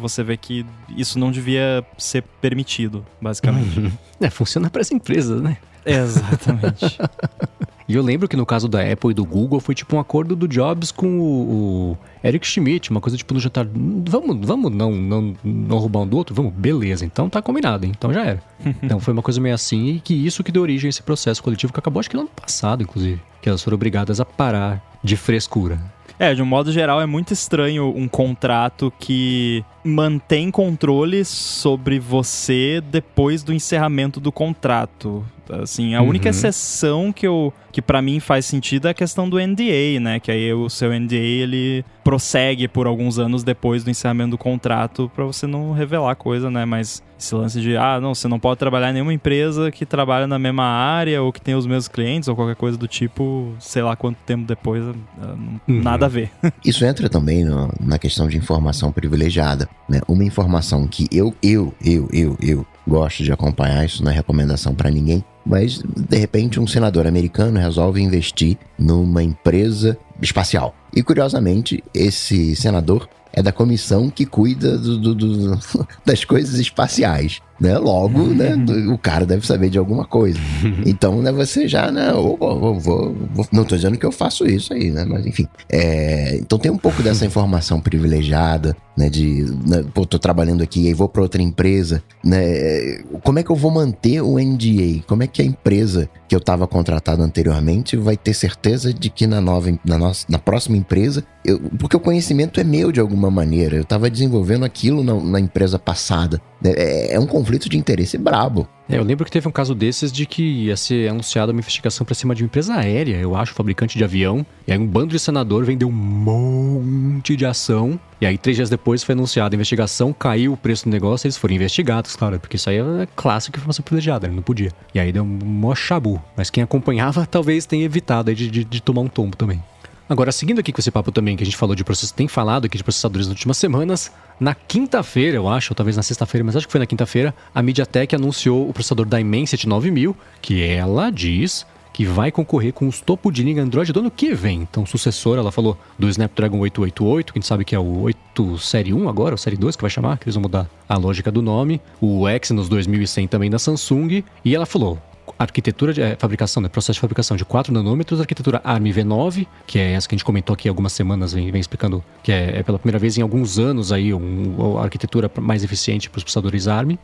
você 0.00 0.22
vê 0.22 0.36
que 0.36 0.64
isso 0.96 1.18
não 1.18 1.30
devia 1.30 1.84
ser 1.96 2.22
permitido, 2.40 3.04
basicamente. 3.20 3.78
Uhum. 3.78 3.92
É, 4.20 4.28
funciona 4.28 4.68
para 4.68 4.80
as 4.80 4.90
empresas, 4.90 5.40
né? 5.40 5.58
Exatamente. 5.86 6.98
E 7.88 7.94
eu 7.94 8.02
lembro 8.02 8.28
que 8.28 8.36
no 8.36 8.44
caso 8.44 8.68
da 8.68 8.82
Apple 8.82 9.12
e 9.12 9.14
do 9.14 9.24
Google 9.24 9.60
foi 9.60 9.74
tipo 9.74 9.96
um 9.96 9.98
acordo 9.98 10.36
do 10.36 10.46
Jobs 10.46 10.92
com 10.92 11.18
o, 11.18 11.92
o 11.92 11.98
Eric 12.22 12.46
Schmidt, 12.46 12.90
uma 12.90 13.00
coisa 13.00 13.16
tipo 13.16 13.32
no 13.32 13.40
jantar. 13.40 13.66
Vamos, 13.66 14.46
vamos 14.46 14.70
não, 14.70 14.92
não, 14.92 15.34
não 15.42 15.78
roubar 15.78 16.00
um 16.00 16.06
do 16.06 16.14
outro? 16.18 16.34
Vamos, 16.34 16.52
beleza, 16.52 17.06
então 17.06 17.30
tá 17.30 17.40
combinado, 17.40 17.86
hein? 17.86 17.92
então 17.96 18.12
já 18.12 18.26
era. 18.26 18.42
então 18.82 19.00
foi 19.00 19.14
uma 19.14 19.22
coisa 19.22 19.40
meio 19.40 19.54
assim 19.54 19.94
e 19.94 20.00
que 20.00 20.12
isso 20.12 20.44
que 20.44 20.52
deu 20.52 20.60
origem 20.60 20.88
a 20.88 20.90
esse 20.90 21.02
processo 21.02 21.42
coletivo 21.42 21.72
que 21.72 21.78
acabou 21.78 21.98
acho 21.98 22.10
que 22.10 22.16
no 22.16 22.22
ano 22.22 22.30
passado, 22.36 22.82
inclusive. 22.82 23.22
Que 23.40 23.48
elas 23.48 23.62
foram 23.62 23.76
obrigadas 23.76 24.20
a 24.20 24.24
parar 24.26 24.84
de 25.02 25.16
frescura. 25.16 25.80
É, 26.18 26.34
de 26.34 26.42
um 26.42 26.46
modo 26.46 26.72
geral, 26.72 27.00
é 27.00 27.06
muito 27.06 27.32
estranho 27.32 27.92
um 27.94 28.08
contrato 28.08 28.92
que 28.98 29.64
mantém 29.84 30.50
controle 30.50 31.24
sobre 31.24 32.00
você 32.00 32.80
depois 32.80 33.44
do 33.44 33.54
encerramento 33.54 34.18
do 34.18 34.32
contrato. 34.32 35.24
Assim, 35.50 35.94
a 35.94 36.02
única 36.02 36.26
Uhum. 36.26 36.30
exceção 36.30 37.12
que 37.12 37.26
eu 37.26 37.52
que 37.70 37.82
para 37.82 38.00
mim 38.02 38.18
faz 38.18 38.46
sentido 38.46 38.88
é 38.88 38.90
a 38.90 38.94
questão 38.94 39.28
do 39.28 39.38
NDA, 39.38 40.00
né? 40.00 40.18
Que 40.18 40.30
aí 40.32 40.52
o 40.52 40.68
seu 40.70 40.90
NDA 40.92 41.14
ele 41.16 41.84
prossegue 42.02 42.66
por 42.66 42.86
alguns 42.86 43.18
anos 43.18 43.44
depois 43.44 43.84
do 43.84 43.90
encerramento 43.90 44.30
do 44.30 44.38
contrato 44.38 45.10
para 45.14 45.24
você 45.24 45.46
não 45.46 45.72
revelar 45.72 46.16
coisa, 46.16 46.50
né? 46.50 46.64
Mas 46.64 47.02
esse 47.18 47.34
lance 47.34 47.60
de 47.60 47.76
ah, 47.76 48.00
não, 48.00 48.14
você 48.14 48.26
não 48.26 48.38
pode 48.40 48.58
trabalhar 48.58 48.90
em 48.90 48.94
nenhuma 48.94 49.12
empresa 49.12 49.70
que 49.70 49.84
trabalha 49.84 50.26
na 50.26 50.38
mesma 50.38 50.64
área 50.64 51.22
ou 51.22 51.30
que 51.32 51.40
tem 51.40 51.54
os 51.54 51.66
mesmos 51.66 51.88
clientes 51.88 52.28
ou 52.28 52.34
qualquer 52.34 52.56
coisa 52.56 52.76
do 52.78 52.88
tipo, 52.88 53.54
sei 53.60 53.82
lá 53.82 53.94
quanto 53.94 54.16
tempo 54.26 54.46
depois, 54.46 54.82
Uhum. 54.82 55.58
nada 55.68 56.06
a 56.06 56.08
ver. 56.08 56.30
Isso 56.64 56.84
entra 56.84 57.08
também 57.08 57.44
no- 57.44 57.70
na 57.80 57.98
questão 57.98 58.26
de 58.28 58.36
informação 58.36 58.90
privilegiada, 58.90 59.68
né? 59.88 60.00
Uma 60.08 60.24
informação 60.24 60.86
que 60.86 61.06
eu, 61.12 61.34
eu, 61.42 61.74
eu, 61.84 62.08
eu, 62.12 62.36
eu 62.40 62.66
gosto 62.86 63.22
de 63.22 63.30
acompanhar, 63.32 63.84
isso 63.84 64.02
não 64.02 64.10
é 64.10 64.14
recomendação 64.14 64.74
pra 64.74 64.90
ninguém, 64.90 65.22
mas 65.48 65.82
de 65.82 66.16
repente 66.18 66.60
um 66.60 66.66
senador 66.66 67.06
americano 67.06 67.58
resolve 67.58 68.00
investir 68.02 68.58
numa 68.78 69.22
empresa 69.22 69.96
espacial. 70.20 70.74
E 70.94 71.02
curiosamente, 71.02 71.82
esse 71.94 72.54
senador 72.54 73.08
é 73.32 73.42
da 73.42 73.50
comissão 73.52 74.10
que 74.10 74.26
cuida 74.26 74.76
do- 74.76 74.98
do- 74.98 75.14
do- 75.14 75.58
das 76.04 76.24
coisas 76.24 76.58
espaciais. 76.60 77.40
Né? 77.60 77.76
Logo, 77.76 78.26
né, 78.28 78.54
o 78.92 78.96
cara 78.96 79.26
deve 79.26 79.44
saber 79.46 79.68
de 79.68 79.78
alguma 79.78 80.04
coisa. 80.04 80.38
Então, 80.86 81.20
né, 81.20 81.32
você 81.32 81.66
já, 81.66 81.90
né, 81.90 82.12
opa, 82.12 82.54
vou, 82.54 82.78
vou- 82.78 83.16
não 83.52 83.64
tô 83.64 83.74
dizendo 83.74 83.98
que 83.98 84.06
eu 84.06 84.12
faço 84.12 84.46
isso 84.46 84.72
aí, 84.72 84.90
né, 84.90 85.04
mas 85.04 85.26
enfim. 85.26 85.46
É, 85.70 86.36
então 86.36 86.58
tem 86.58 86.70
um 86.70 86.78
pouco 86.78 87.02
dessa 87.02 87.24
informação 87.26 87.80
privilegiada, 87.80 88.76
né, 88.96 89.08
de, 89.10 89.44
né, 89.66 89.84
pô, 89.92 90.06
tô 90.06 90.18
trabalhando 90.18 90.62
aqui 90.62 90.88
e 90.88 90.94
vou 90.94 91.08
para 91.08 91.22
outra 91.22 91.42
empresa, 91.42 92.02
né, 92.24 92.98
como 93.22 93.38
é 93.38 93.42
que 93.42 93.50
eu 93.50 93.56
vou 93.56 93.70
manter 93.70 94.20
o 94.22 94.38
NDA? 94.38 95.02
Como 95.06 95.22
é 95.22 95.26
que 95.26 95.42
a 95.42 95.44
empresa 95.44 96.08
que 96.28 96.34
eu 96.34 96.38
estava 96.38 96.66
contratado 96.66 97.22
anteriormente 97.22 97.96
vai 97.96 98.16
ter 98.16 98.34
certeza 98.34 98.92
de 98.92 99.08
que 99.10 99.26
na 99.26 99.40
nova, 99.40 99.72
na 99.84 99.98
nossa, 99.98 100.26
na 100.28 100.38
próxima 100.38 100.76
empresa, 100.76 101.24
eu, 101.44 101.58
porque 101.78 101.96
o 101.96 102.00
conhecimento 102.00 102.60
é 102.60 102.64
meu 102.64 102.92
de 102.92 103.00
alguma 103.00 103.30
maneira, 103.30 103.76
eu 103.76 103.82
estava 103.82 104.10
desenvolvendo 104.10 104.64
aquilo 104.64 105.02
na, 105.02 105.14
na 105.14 105.40
empresa 105.40 105.78
passada. 105.78 106.40
É, 106.62 107.14
é 107.14 107.20
um 107.20 107.26
conflito 107.26 107.47
de 107.56 107.78
interesse 107.78 108.18
brabo. 108.18 108.68
É, 108.88 108.98
eu 108.98 109.02
lembro 109.02 109.24
que 109.24 109.30
teve 109.30 109.46
um 109.46 109.52
caso 109.52 109.74
desses 109.74 110.10
de 110.10 110.26
que 110.26 110.42
ia 110.42 110.76
ser 110.76 111.08
anunciada 111.08 111.52
uma 111.52 111.60
investigação 111.60 112.04
pra 112.04 112.14
cima 112.14 112.34
de 112.34 112.42
uma 112.42 112.46
empresa 112.46 112.74
aérea, 112.74 113.16
eu 113.16 113.36
acho, 113.36 113.54
fabricante 113.54 113.96
de 113.96 114.04
avião. 114.04 114.44
E 114.66 114.72
aí 114.72 114.78
um 114.78 114.86
bando 114.86 115.08
de 115.08 115.18
senador 115.18 115.64
vendeu 115.64 115.88
um 115.88 115.92
monte 115.92 117.36
de 117.36 117.46
ação. 117.46 117.98
E 118.20 118.26
aí, 118.26 118.36
três 118.36 118.56
dias 118.56 118.68
depois, 118.68 119.04
foi 119.04 119.12
anunciada 119.12 119.54
a 119.54 119.56
investigação, 119.56 120.12
caiu 120.12 120.52
o 120.52 120.56
preço 120.56 120.84
do 120.84 120.90
negócio, 120.90 121.26
eles 121.26 121.36
foram 121.36 121.54
investigados, 121.54 122.16
claro, 122.16 122.40
porque 122.40 122.56
isso 122.56 122.68
aí 122.68 122.78
é 122.78 123.06
clássico 123.14 123.52
de 123.52 123.58
informação 123.58 123.84
privilegiada, 123.84 124.26
né? 124.26 124.34
não 124.34 124.42
podia. 124.42 124.72
E 124.92 124.98
aí 124.98 125.12
deu 125.12 125.22
um 125.22 125.26
mó 125.26 125.72
chabu. 125.74 126.20
Mas 126.36 126.50
quem 126.50 126.62
acompanhava 126.62 127.24
talvez 127.30 127.64
tenha 127.64 127.84
evitado 127.84 128.34
de, 128.34 128.50
de, 128.50 128.64
de 128.64 128.82
tomar 128.82 129.02
um 129.02 129.08
tombo 129.08 129.36
também. 129.36 129.62
Agora, 130.08 130.32
seguindo 130.32 130.58
aqui 130.58 130.72
com 130.72 130.80
esse 130.80 130.90
papo 130.90 131.12
também 131.12 131.36
que 131.36 131.42
a 131.42 131.46
gente 131.46 131.56
falou 131.56 131.76
de 131.76 131.84
processos, 131.84 132.12
tem 132.12 132.26
falado 132.26 132.64
aqui 132.64 132.78
de 132.78 132.82
processadores 132.82 133.26
nas 133.26 133.36
últimas 133.36 133.58
semanas, 133.58 134.10
na 134.40 134.54
quinta-feira, 134.54 135.36
eu 135.36 135.46
acho, 135.46 135.72
ou 135.72 135.76
talvez 135.76 135.98
na 135.98 136.02
sexta-feira, 136.02 136.42
mas 136.44 136.56
acho 136.56 136.66
que 136.66 136.72
foi 136.72 136.78
na 136.78 136.86
quinta-feira, 136.86 137.34
a 137.54 137.62
MediaTek 137.62 138.14
anunciou 138.14 138.66
o 138.66 138.72
processador 138.72 139.04
Dimensity 139.04 139.68
9000, 139.68 140.16
que 140.40 140.62
ela 140.62 141.10
diz 141.10 141.66
que 141.92 142.06
vai 142.06 142.30
concorrer 142.30 142.72
com 142.72 142.86
os 142.86 143.00
topo 143.00 143.30
de 143.30 143.42
linha 143.42 143.60
Android 143.60 143.92
do 143.92 143.98
ano 143.98 144.10
que 144.10 144.32
vem. 144.32 144.62
Então, 144.62 144.86
sucessor, 144.86 145.36
ela 145.36 145.50
falou 145.50 145.76
do 145.98 146.08
Snapdragon 146.08 146.60
888, 146.60 147.32
que 147.32 147.38
a 147.38 147.40
gente 147.40 147.48
sabe 147.48 147.64
que 147.64 147.74
é 147.74 147.78
o 147.78 148.02
8 148.02 148.56
Série 148.56 148.94
1 148.94 149.08
agora, 149.08 149.34
ou 149.34 149.38
Série 149.38 149.56
2 149.56 149.74
que 149.74 149.82
vai 149.82 149.90
chamar, 149.90 150.16
que 150.16 150.24
eles 150.24 150.36
vão 150.36 150.42
mudar 150.42 150.70
a 150.88 150.96
lógica 150.96 151.30
do 151.30 151.42
nome. 151.42 151.80
O 152.00 152.28
Exynos 152.28 152.68
2100 152.68 153.26
também 153.26 153.50
da 153.50 153.58
Samsung. 153.58 154.22
E 154.44 154.54
ela 154.54 154.64
falou, 154.64 154.96
arquitetura 155.38 155.92
de 155.92 156.00
é, 156.02 156.16
fabricação, 156.18 156.62
né, 156.62 156.68
processo 156.68 156.94
de 156.94 157.00
fabricação 157.00 157.36
de 157.36 157.44
4 157.44 157.72
nanômetros, 157.72 158.20
arquitetura 158.20 158.60
ARM 158.64 158.84
V9, 158.84 159.46
que 159.66 159.78
é 159.78 159.92
essa 159.92 160.08
que 160.08 160.14
a 160.14 160.16
gente 160.18 160.24
comentou 160.24 160.54
aqui 160.54 160.68
algumas 160.68 160.92
semanas, 160.92 161.32
vem, 161.32 161.50
vem 161.50 161.60
explicando 161.60 162.02
que 162.22 162.30
é, 162.32 162.58
é 162.58 162.62
pela 162.62 162.78
primeira 162.78 162.98
vez 162.98 163.18
em 163.18 163.22
alguns 163.22 163.58
anos 163.58 163.90
aí 163.92 164.12
um, 164.14 164.78
a 164.78 164.82
arquitetura 164.84 165.30
mais 165.40 165.64
eficiente 165.64 166.08
para 166.10 166.18
os 166.18 166.24
processadores 166.24 166.68
ARM. 166.68 166.96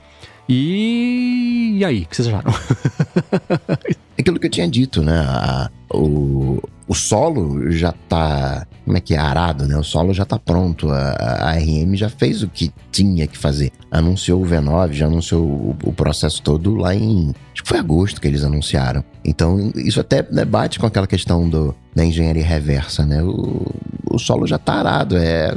E, 0.49 1.77
e 1.79 1.85
aí, 1.85 2.03
o 2.03 2.07
que 2.07 2.15
vocês 2.17 2.29
acharam? 2.29 2.53
Aquilo 4.19 4.39
que 4.39 4.47
eu 4.47 4.51
tinha 4.51 4.69
dito, 4.69 5.03
né? 5.03 5.19
a- 5.27 5.71
o, 5.93 6.61
o 6.87 6.95
solo 6.95 7.71
já 7.71 7.93
tá. 7.93 8.67
Como 8.85 8.97
é 8.97 9.01
que 9.01 9.15
é? 9.15 9.19
Arado, 9.19 9.67
né? 9.67 9.77
O 9.77 9.83
solo 9.83 10.13
já 10.13 10.25
tá 10.25 10.39
pronto. 10.39 10.91
A, 10.91 11.51
a 11.51 11.53
RM 11.53 11.95
já 11.95 12.09
fez 12.09 12.43
o 12.43 12.49
que 12.49 12.71
tinha 12.93 13.27
que 13.27 13.39
fazer. 13.39 13.73
Anunciou 13.91 14.43
o 14.43 14.47
V9, 14.47 14.93
já 14.93 15.07
anunciou 15.07 15.43
o, 15.43 15.77
o 15.85 15.93
processo 15.93 16.43
todo 16.43 16.75
lá 16.75 16.95
em. 16.95 17.33
Acho 17.53 17.63
que 17.63 17.69
foi 17.69 17.79
agosto 17.79 18.21
que 18.21 18.29
eles 18.29 18.45
anunciaram. 18.45 19.03
Então, 19.25 19.73
isso 19.77 20.01
até 20.01 20.27
né, 20.31 20.45
bate 20.45 20.79
com 20.79 20.87
aquela 20.87 21.07
questão 21.07 21.49
do, 21.49 21.75
da 21.95 22.05
engenharia 22.05 22.45
reversa, 22.45 23.07
né? 23.07 23.23
O, 23.23 23.67
o 24.11 24.19
solo 24.19 24.47
já 24.47 24.59
tá 24.59 24.75
arado. 24.75 25.17
É, 25.17 25.55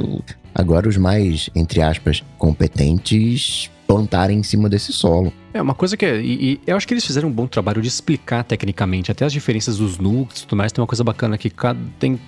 agora 0.54 0.88
os 0.88 0.96
mais, 0.96 1.50
entre 1.54 1.82
aspas, 1.82 2.24
competentes 2.38 3.70
plantarem 3.86 4.38
em 4.38 4.42
cima 4.42 4.68
desse 4.68 4.92
solo. 4.92 5.32
É, 5.52 5.62
uma 5.62 5.74
coisa 5.74 5.96
que 5.96 6.04
é. 6.04 6.20
E, 6.20 6.52
e 6.52 6.60
eu 6.66 6.76
acho 6.76 6.86
que 6.86 6.94
eles 6.94 7.04
fizeram 7.04 7.28
um 7.28 7.32
bom 7.32 7.46
trabalho 7.46 7.80
de 7.80 7.88
explicar 7.88 8.44
tecnicamente, 8.44 9.10
até 9.10 9.24
as 9.24 9.32
diferenças 9.32 9.78
dos 9.78 9.98
núcleos 9.98 10.40
e 10.40 10.46
tudo 10.46 10.56
mais. 10.56 10.72
Tem 10.72 10.80
uma 10.82 10.86
coisa 10.86 11.02
bacana 11.02 11.38
que 11.38 11.48
cada, 11.50 11.78
tem 11.98 12.18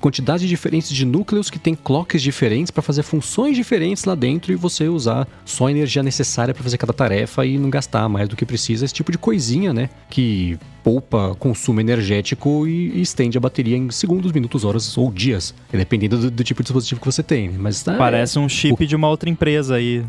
quantidade 0.00 0.46
diferentes 0.46 0.90
de 0.90 1.04
núcleos 1.04 1.50
que 1.50 1.58
tem 1.58 1.74
clocks 1.74 2.22
diferentes 2.22 2.70
para 2.70 2.82
fazer 2.82 3.02
funções 3.02 3.56
diferentes 3.56 4.04
lá 4.04 4.14
dentro 4.14 4.52
e 4.52 4.56
você 4.56 4.88
usar 4.88 5.26
só 5.44 5.66
a 5.66 5.70
energia 5.70 6.02
necessária 6.02 6.54
para 6.54 6.62
fazer 6.62 6.78
cada 6.78 6.92
tarefa 6.92 7.44
e 7.44 7.58
não 7.58 7.68
gastar 7.68 8.08
mais 8.08 8.28
do 8.28 8.36
que 8.36 8.46
precisa. 8.46 8.84
Esse 8.84 8.94
tipo 8.94 9.12
de 9.12 9.18
coisinha, 9.18 9.72
né? 9.72 9.90
Que 10.08 10.58
poupa 10.82 11.34
consumo 11.38 11.80
energético 11.80 12.66
e, 12.66 12.92
e 12.94 13.02
estende 13.02 13.36
a 13.36 13.40
bateria 13.40 13.76
em 13.76 13.90
segundos, 13.90 14.32
minutos, 14.32 14.64
horas 14.64 14.96
ou 14.96 15.12
dias, 15.12 15.54
dependendo 15.70 16.16
do, 16.16 16.30
do 16.30 16.44
tipo 16.44 16.62
de 16.62 16.66
dispositivo 16.66 17.00
que 17.00 17.06
você 17.06 17.22
tem. 17.22 17.50
né? 17.50 17.58
Mas 17.58 17.82
tá, 17.82 17.94
Parece 17.94 18.38
um 18.38 18.48
chip 18.48 18.86
de 18.86 18.96
uma 18.96 19.08
outra 19.08 19.28
empresa 19.28 19.74
aí. 19.74 20.02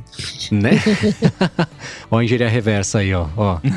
né? 0.51 0.71
ó 2.09 2.17
a 2.19 2.23
engenharia 2.23 2.47
reversa 2.59 2.99
aí, 2.99 3.13
ó. 3.13 3.27
ó. 3.37 3.57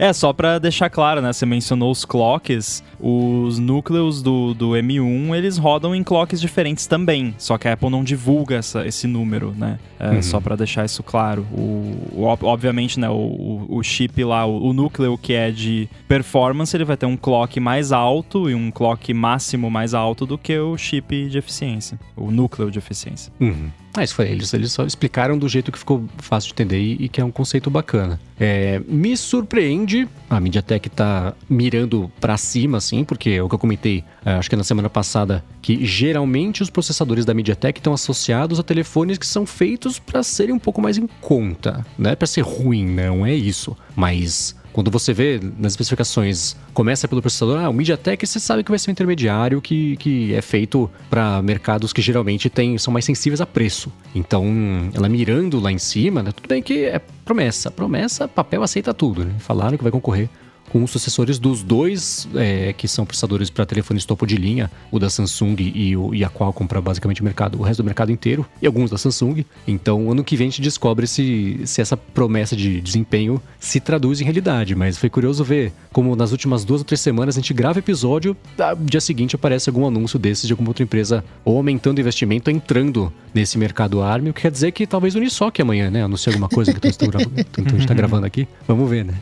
É, 0.00 0.12
só 0.12 0.32
pra 0.32 0.60
deixar 0.60 0.88
claro, 0.90 1.20
né? 1.20 1.32
Você 1.32 1.44
mencionou 1.44 1.90
os 1.90 2.04
clocks. 2.04 2.84
Os 3.00 3.58
núcleos 3.58 4.22
do, 4.22 4.54
do 4.54 4.70
M1, 4.70 5.34
eles 5.34 5.58
rodam 5.58 5.92
em 5.92 6.04
clocks 6.04 6.40
diferentes 6.40 6.86
também. 6.86 7.34
Só 7.36 7.58
que 7.58 7.66
a 7.66 7.72
Apple 7.72 7.90
não 7.90 8.04
divulga 8.04 8.54
essa, 8.56 8.86
esse 8.86 9.08
número, 9.08 9.52
né? 9.58 9.76
É, 9.98 10.10
Uhum. 10.10 10.22
Só 10.22 10.38
pra 10.40 10.54
deixar 10.54 10.84
isso 10.84 11.02
claro. 11.02 11.44
O, 11.52 11.96
o- 12.12 12.24
ob- 12.26 12.44
obviamente, 12.44 13.00
né? 13.00 13.08
O, 13.08 13.12
o- 13.14 13.66
o 13.78 13.82
chip 13.82 14.22
lá, 14.22 14.46
o, 14.46 14.68
o 14.68 14.72
núcleo 14.72 15.18
que 15.18 15.32
é 15.32 15.50
de 15.50 15.88
performance, 16.06 16.76
ele 16.76 16.84
vai 16.84 16.96
ter 16.96 17.06
um 17.06 17.16
clock 17.16 17.58
mais 17.58 17.90
alto 17.90 18.48
e 18.48 18.54
um 18.54 18.70
clock 18.70 19.12
máximo 19.12 19.68
mais 19.68 19.94
alto 19.94 20.24
do 20.24 20.38
que 20.38 20.56
o 20.60 20.76
chip 20.78 21.28
de 21.28 21.38
eficiência. 21.38 21.98
O 22.16 22.30
núcleo 22.30 22.70
de 22.70 22.78
eficiência. 22.78 23.32
Uhum. 23.40 23.68
Ah, 23.94 24.04
isso 24.04 24.14
foi 24.14 24.28
eles. 24.28 24.52
Eles 24.52 24.72
só 24.72 24.84
explicaram 24.84 25.36
do 25.38 25.48
jeito 25.48 25.72
que 25.72 25.78
ficou 25.78 26.04
fácil 26.18 26.48
de 26.48 26.54
entender 26.54 26.80
e, 26.80 27.04
e 27.04 27.08
que 27.08 27.20
é 27.20 27.24
um 27.24 27.30
conceito 27.30 27.70
bacana. 27.70 28.20
É, 28.38 28.80
me 28.86 29.16
surpreende, 29.16 30.08
a 30.30 30.38
MediaTek 30.38 30.88
tá 30.90 31.34
mirando 31.48 32.10
pra 32.20 32.36
cima, 32.36 32.78
assim, 32.78 33.04
porque 33.04 33.30
é 33.30 33.42
o 33.42 33.48
que 33.48 33.54
eu 33.54 33.58
comentei, 33.58 34.04
é, 34.24 34.32
acho 34.34 34.48
que 34.48 34.54
na 34.54 34.62
semana 34.62 34.88
passada, 34.88 35.44
que 35.60 35.84
geralmente 35.84 36.62
os 36.62 36.70
processadores 36.70 37.24
da 37.24 37.34
MediaTek 37.34 37.80
estão 37.80 37.92
associados 37.92 38.60
a 38.60 38.62
telefones 38.62 39.18
que 39.18 39.26
são 39.26 39.44
feitos 39.44 39.98
pra 39.98 40.22
serem 40.22 40.54
um 40.54 40.58
pouco 40.58 40.80
mais 40.80 40.96
em 40.96 41.08
conta. 41.20 41.84
Não 41.98 42.10
é 42.10 42.14
pra 42.14 42.26
ser 42.28 42.42
ruim, 42.42 42.86
não 42.86 43.26
é 43.26 43.34
isso. 43.34 43.76
Mas 43.96 44.54
quando 44.78 44.92
você 44.92 45.12
vê 45.12 45.40
nas 45.58 45.72
especificações, 45.72 46.54
começa 46.72 47.08
pelo 47.08 47.20
processador, 47.20 47.58
ah, 47.58 47.68
o 47.68 47.72
MediaTek 47.72 48.24
você 48.24 48.38
sabe 48.38 48.62
que 48.62 48.70
vai 48.70 48.78
ser 48.78 48.90
um 48.90 48.92
intermediário 48.92 49.60
que, 49.60 49.96
que 49.96 50.32
é 50.32 50.40
feito 50.40 50.88
para 51.10 51.42
mercados 51.42 51.92
que 51.92 52.00
geralmente 52.00 52.48
tem, 52.48 52.78
são 52.78 52.92
mais 52.92 53.04
sensíveis 53.04 53.40
a 53.40 53.46
preço. 53.46 53.92
Então, 54.14 54.46
ela 54.94 55.08
mirando 55.08 55.58
lá 55.58 55.72
em 55.72 55.78
cima, 55.78 56.22
né, 56.22 56.30
tudo 56.30 56.46
bem 56.46 56.62
que 56.62 56.84
é 56.84 57.00
promessa. 57.24 57.72
Promessa, 57.72 58.28
papel 58.28 58.62
aceita 58.62 58.94
tudo. 58.94 59.24
Né? 59.24 59.34
Falaram 59.40 59.76
que 59.76 59.82
vai 59.82 59.90
concorrer 59.90 60.30
com 60.68 60.82
os 60.82 60.90
sucessores 60.90 61.38
dos 61.38 61.62
dois 61.62 62.28
é, 62.34 62.72
que 62.72 62.86
são 62.86 63.04
processadores 63.04 63.50
para 63.50 63.66
telefones 63.66 64.04
topo 64.04 64.26
de 64.26 64.36
linha, 64.36 64.70
o 64.90 64.98
da 64.98 65.10
Samsung 65.10 65.56
e, 65.58 65.96
o, 65.96 66.14
e 66.14 66.24
a 66.24 66.30
Qualcomm 66.30 66.66
para 66.66 66.80
basicamente 66.80 67.20
o 67.20 67.24
mercado, 67.24 67.58
o 67.58 67.62
resto 67.62 67.82
do 67.82 67.86
mercado 67.86 68.12
inteiro, 68.12 68.46
e 68.60 68.66
alguns 68.66 68.90
da 68.90 68.98
Samsung. 68.98 69.44
Então, 69.66 70.10
ano 70.10 70.24
que 70.24 70.36
vem 70.36 70.48
a 70.48 70.50
gente 70.50 70.62
descobre 70.62 71.06
se, 71.06 71.60
se 71.64 71.80
essa 71.80 71.96
promessa 71.96 72.56
de 72.56 72.80
desempenho 72.80 73.40
se 73.58 73.80
traduz 73.80 74.20
em 74.20 74.24
realidade. 74.24 74.74
Mas 74.74 74.98
foi 74.98 75.08
curioso 75.08 75.44
ver 75.44 75.72
como 75.92 76.14
nas 76.14 76.32
últimas 76.32 76.64
duas 76.64 76.80
ou 76.80 76.84
três 76.84 77.00
semanas 77.00 77.36
a 77.36 77.40
gente 77.40 77.54
grava 77.54 77.78
episódio, 77.78 78.36
no 78.78 78.86
dia 78.86 79.00
seguinte 79.00 79.34
aparece 79.34 79.68
algum 79.68 79.86
anúncio 79.86 80.18
desses 80.18 80.46
de 80.46 80.52
alguma 80.52 80.70
outra 80.70 80.82
empresa 80.82 81.24
ou 81.44 81.56
aumentando 81.56 81.98
o 81.98 82.00
investimento, 82.00 82.50
entrando 82.50 83.12
nesse 83.34 83.58
mercado 83.58 84.02
ARM, 84.02 84.28
o 84.28 84.34
que 84.34 84.42
quer 84.42 84.50
dizer 84.50 84.72
que 84.72 84.86
talvez 84.86 85.14
o 85.14 85.18
Unisoc 85.18 85.60
amanhã, 85.60 85.90
né? 85.90 86.02
Anuncie 86.02 86.30
alguma 86.30 86.48
coisa 86.48 86.72
que 86.72 86.88
então 86.88 87.64
a 87.66 87.78
gente 87.78 87.86
tá 87.86 87.94
gravando 87.94 88.26
aqui. 88.26 88.48
Vamos 88.66 88.88
ver, 88.88 89.04
né? 89.04 89.14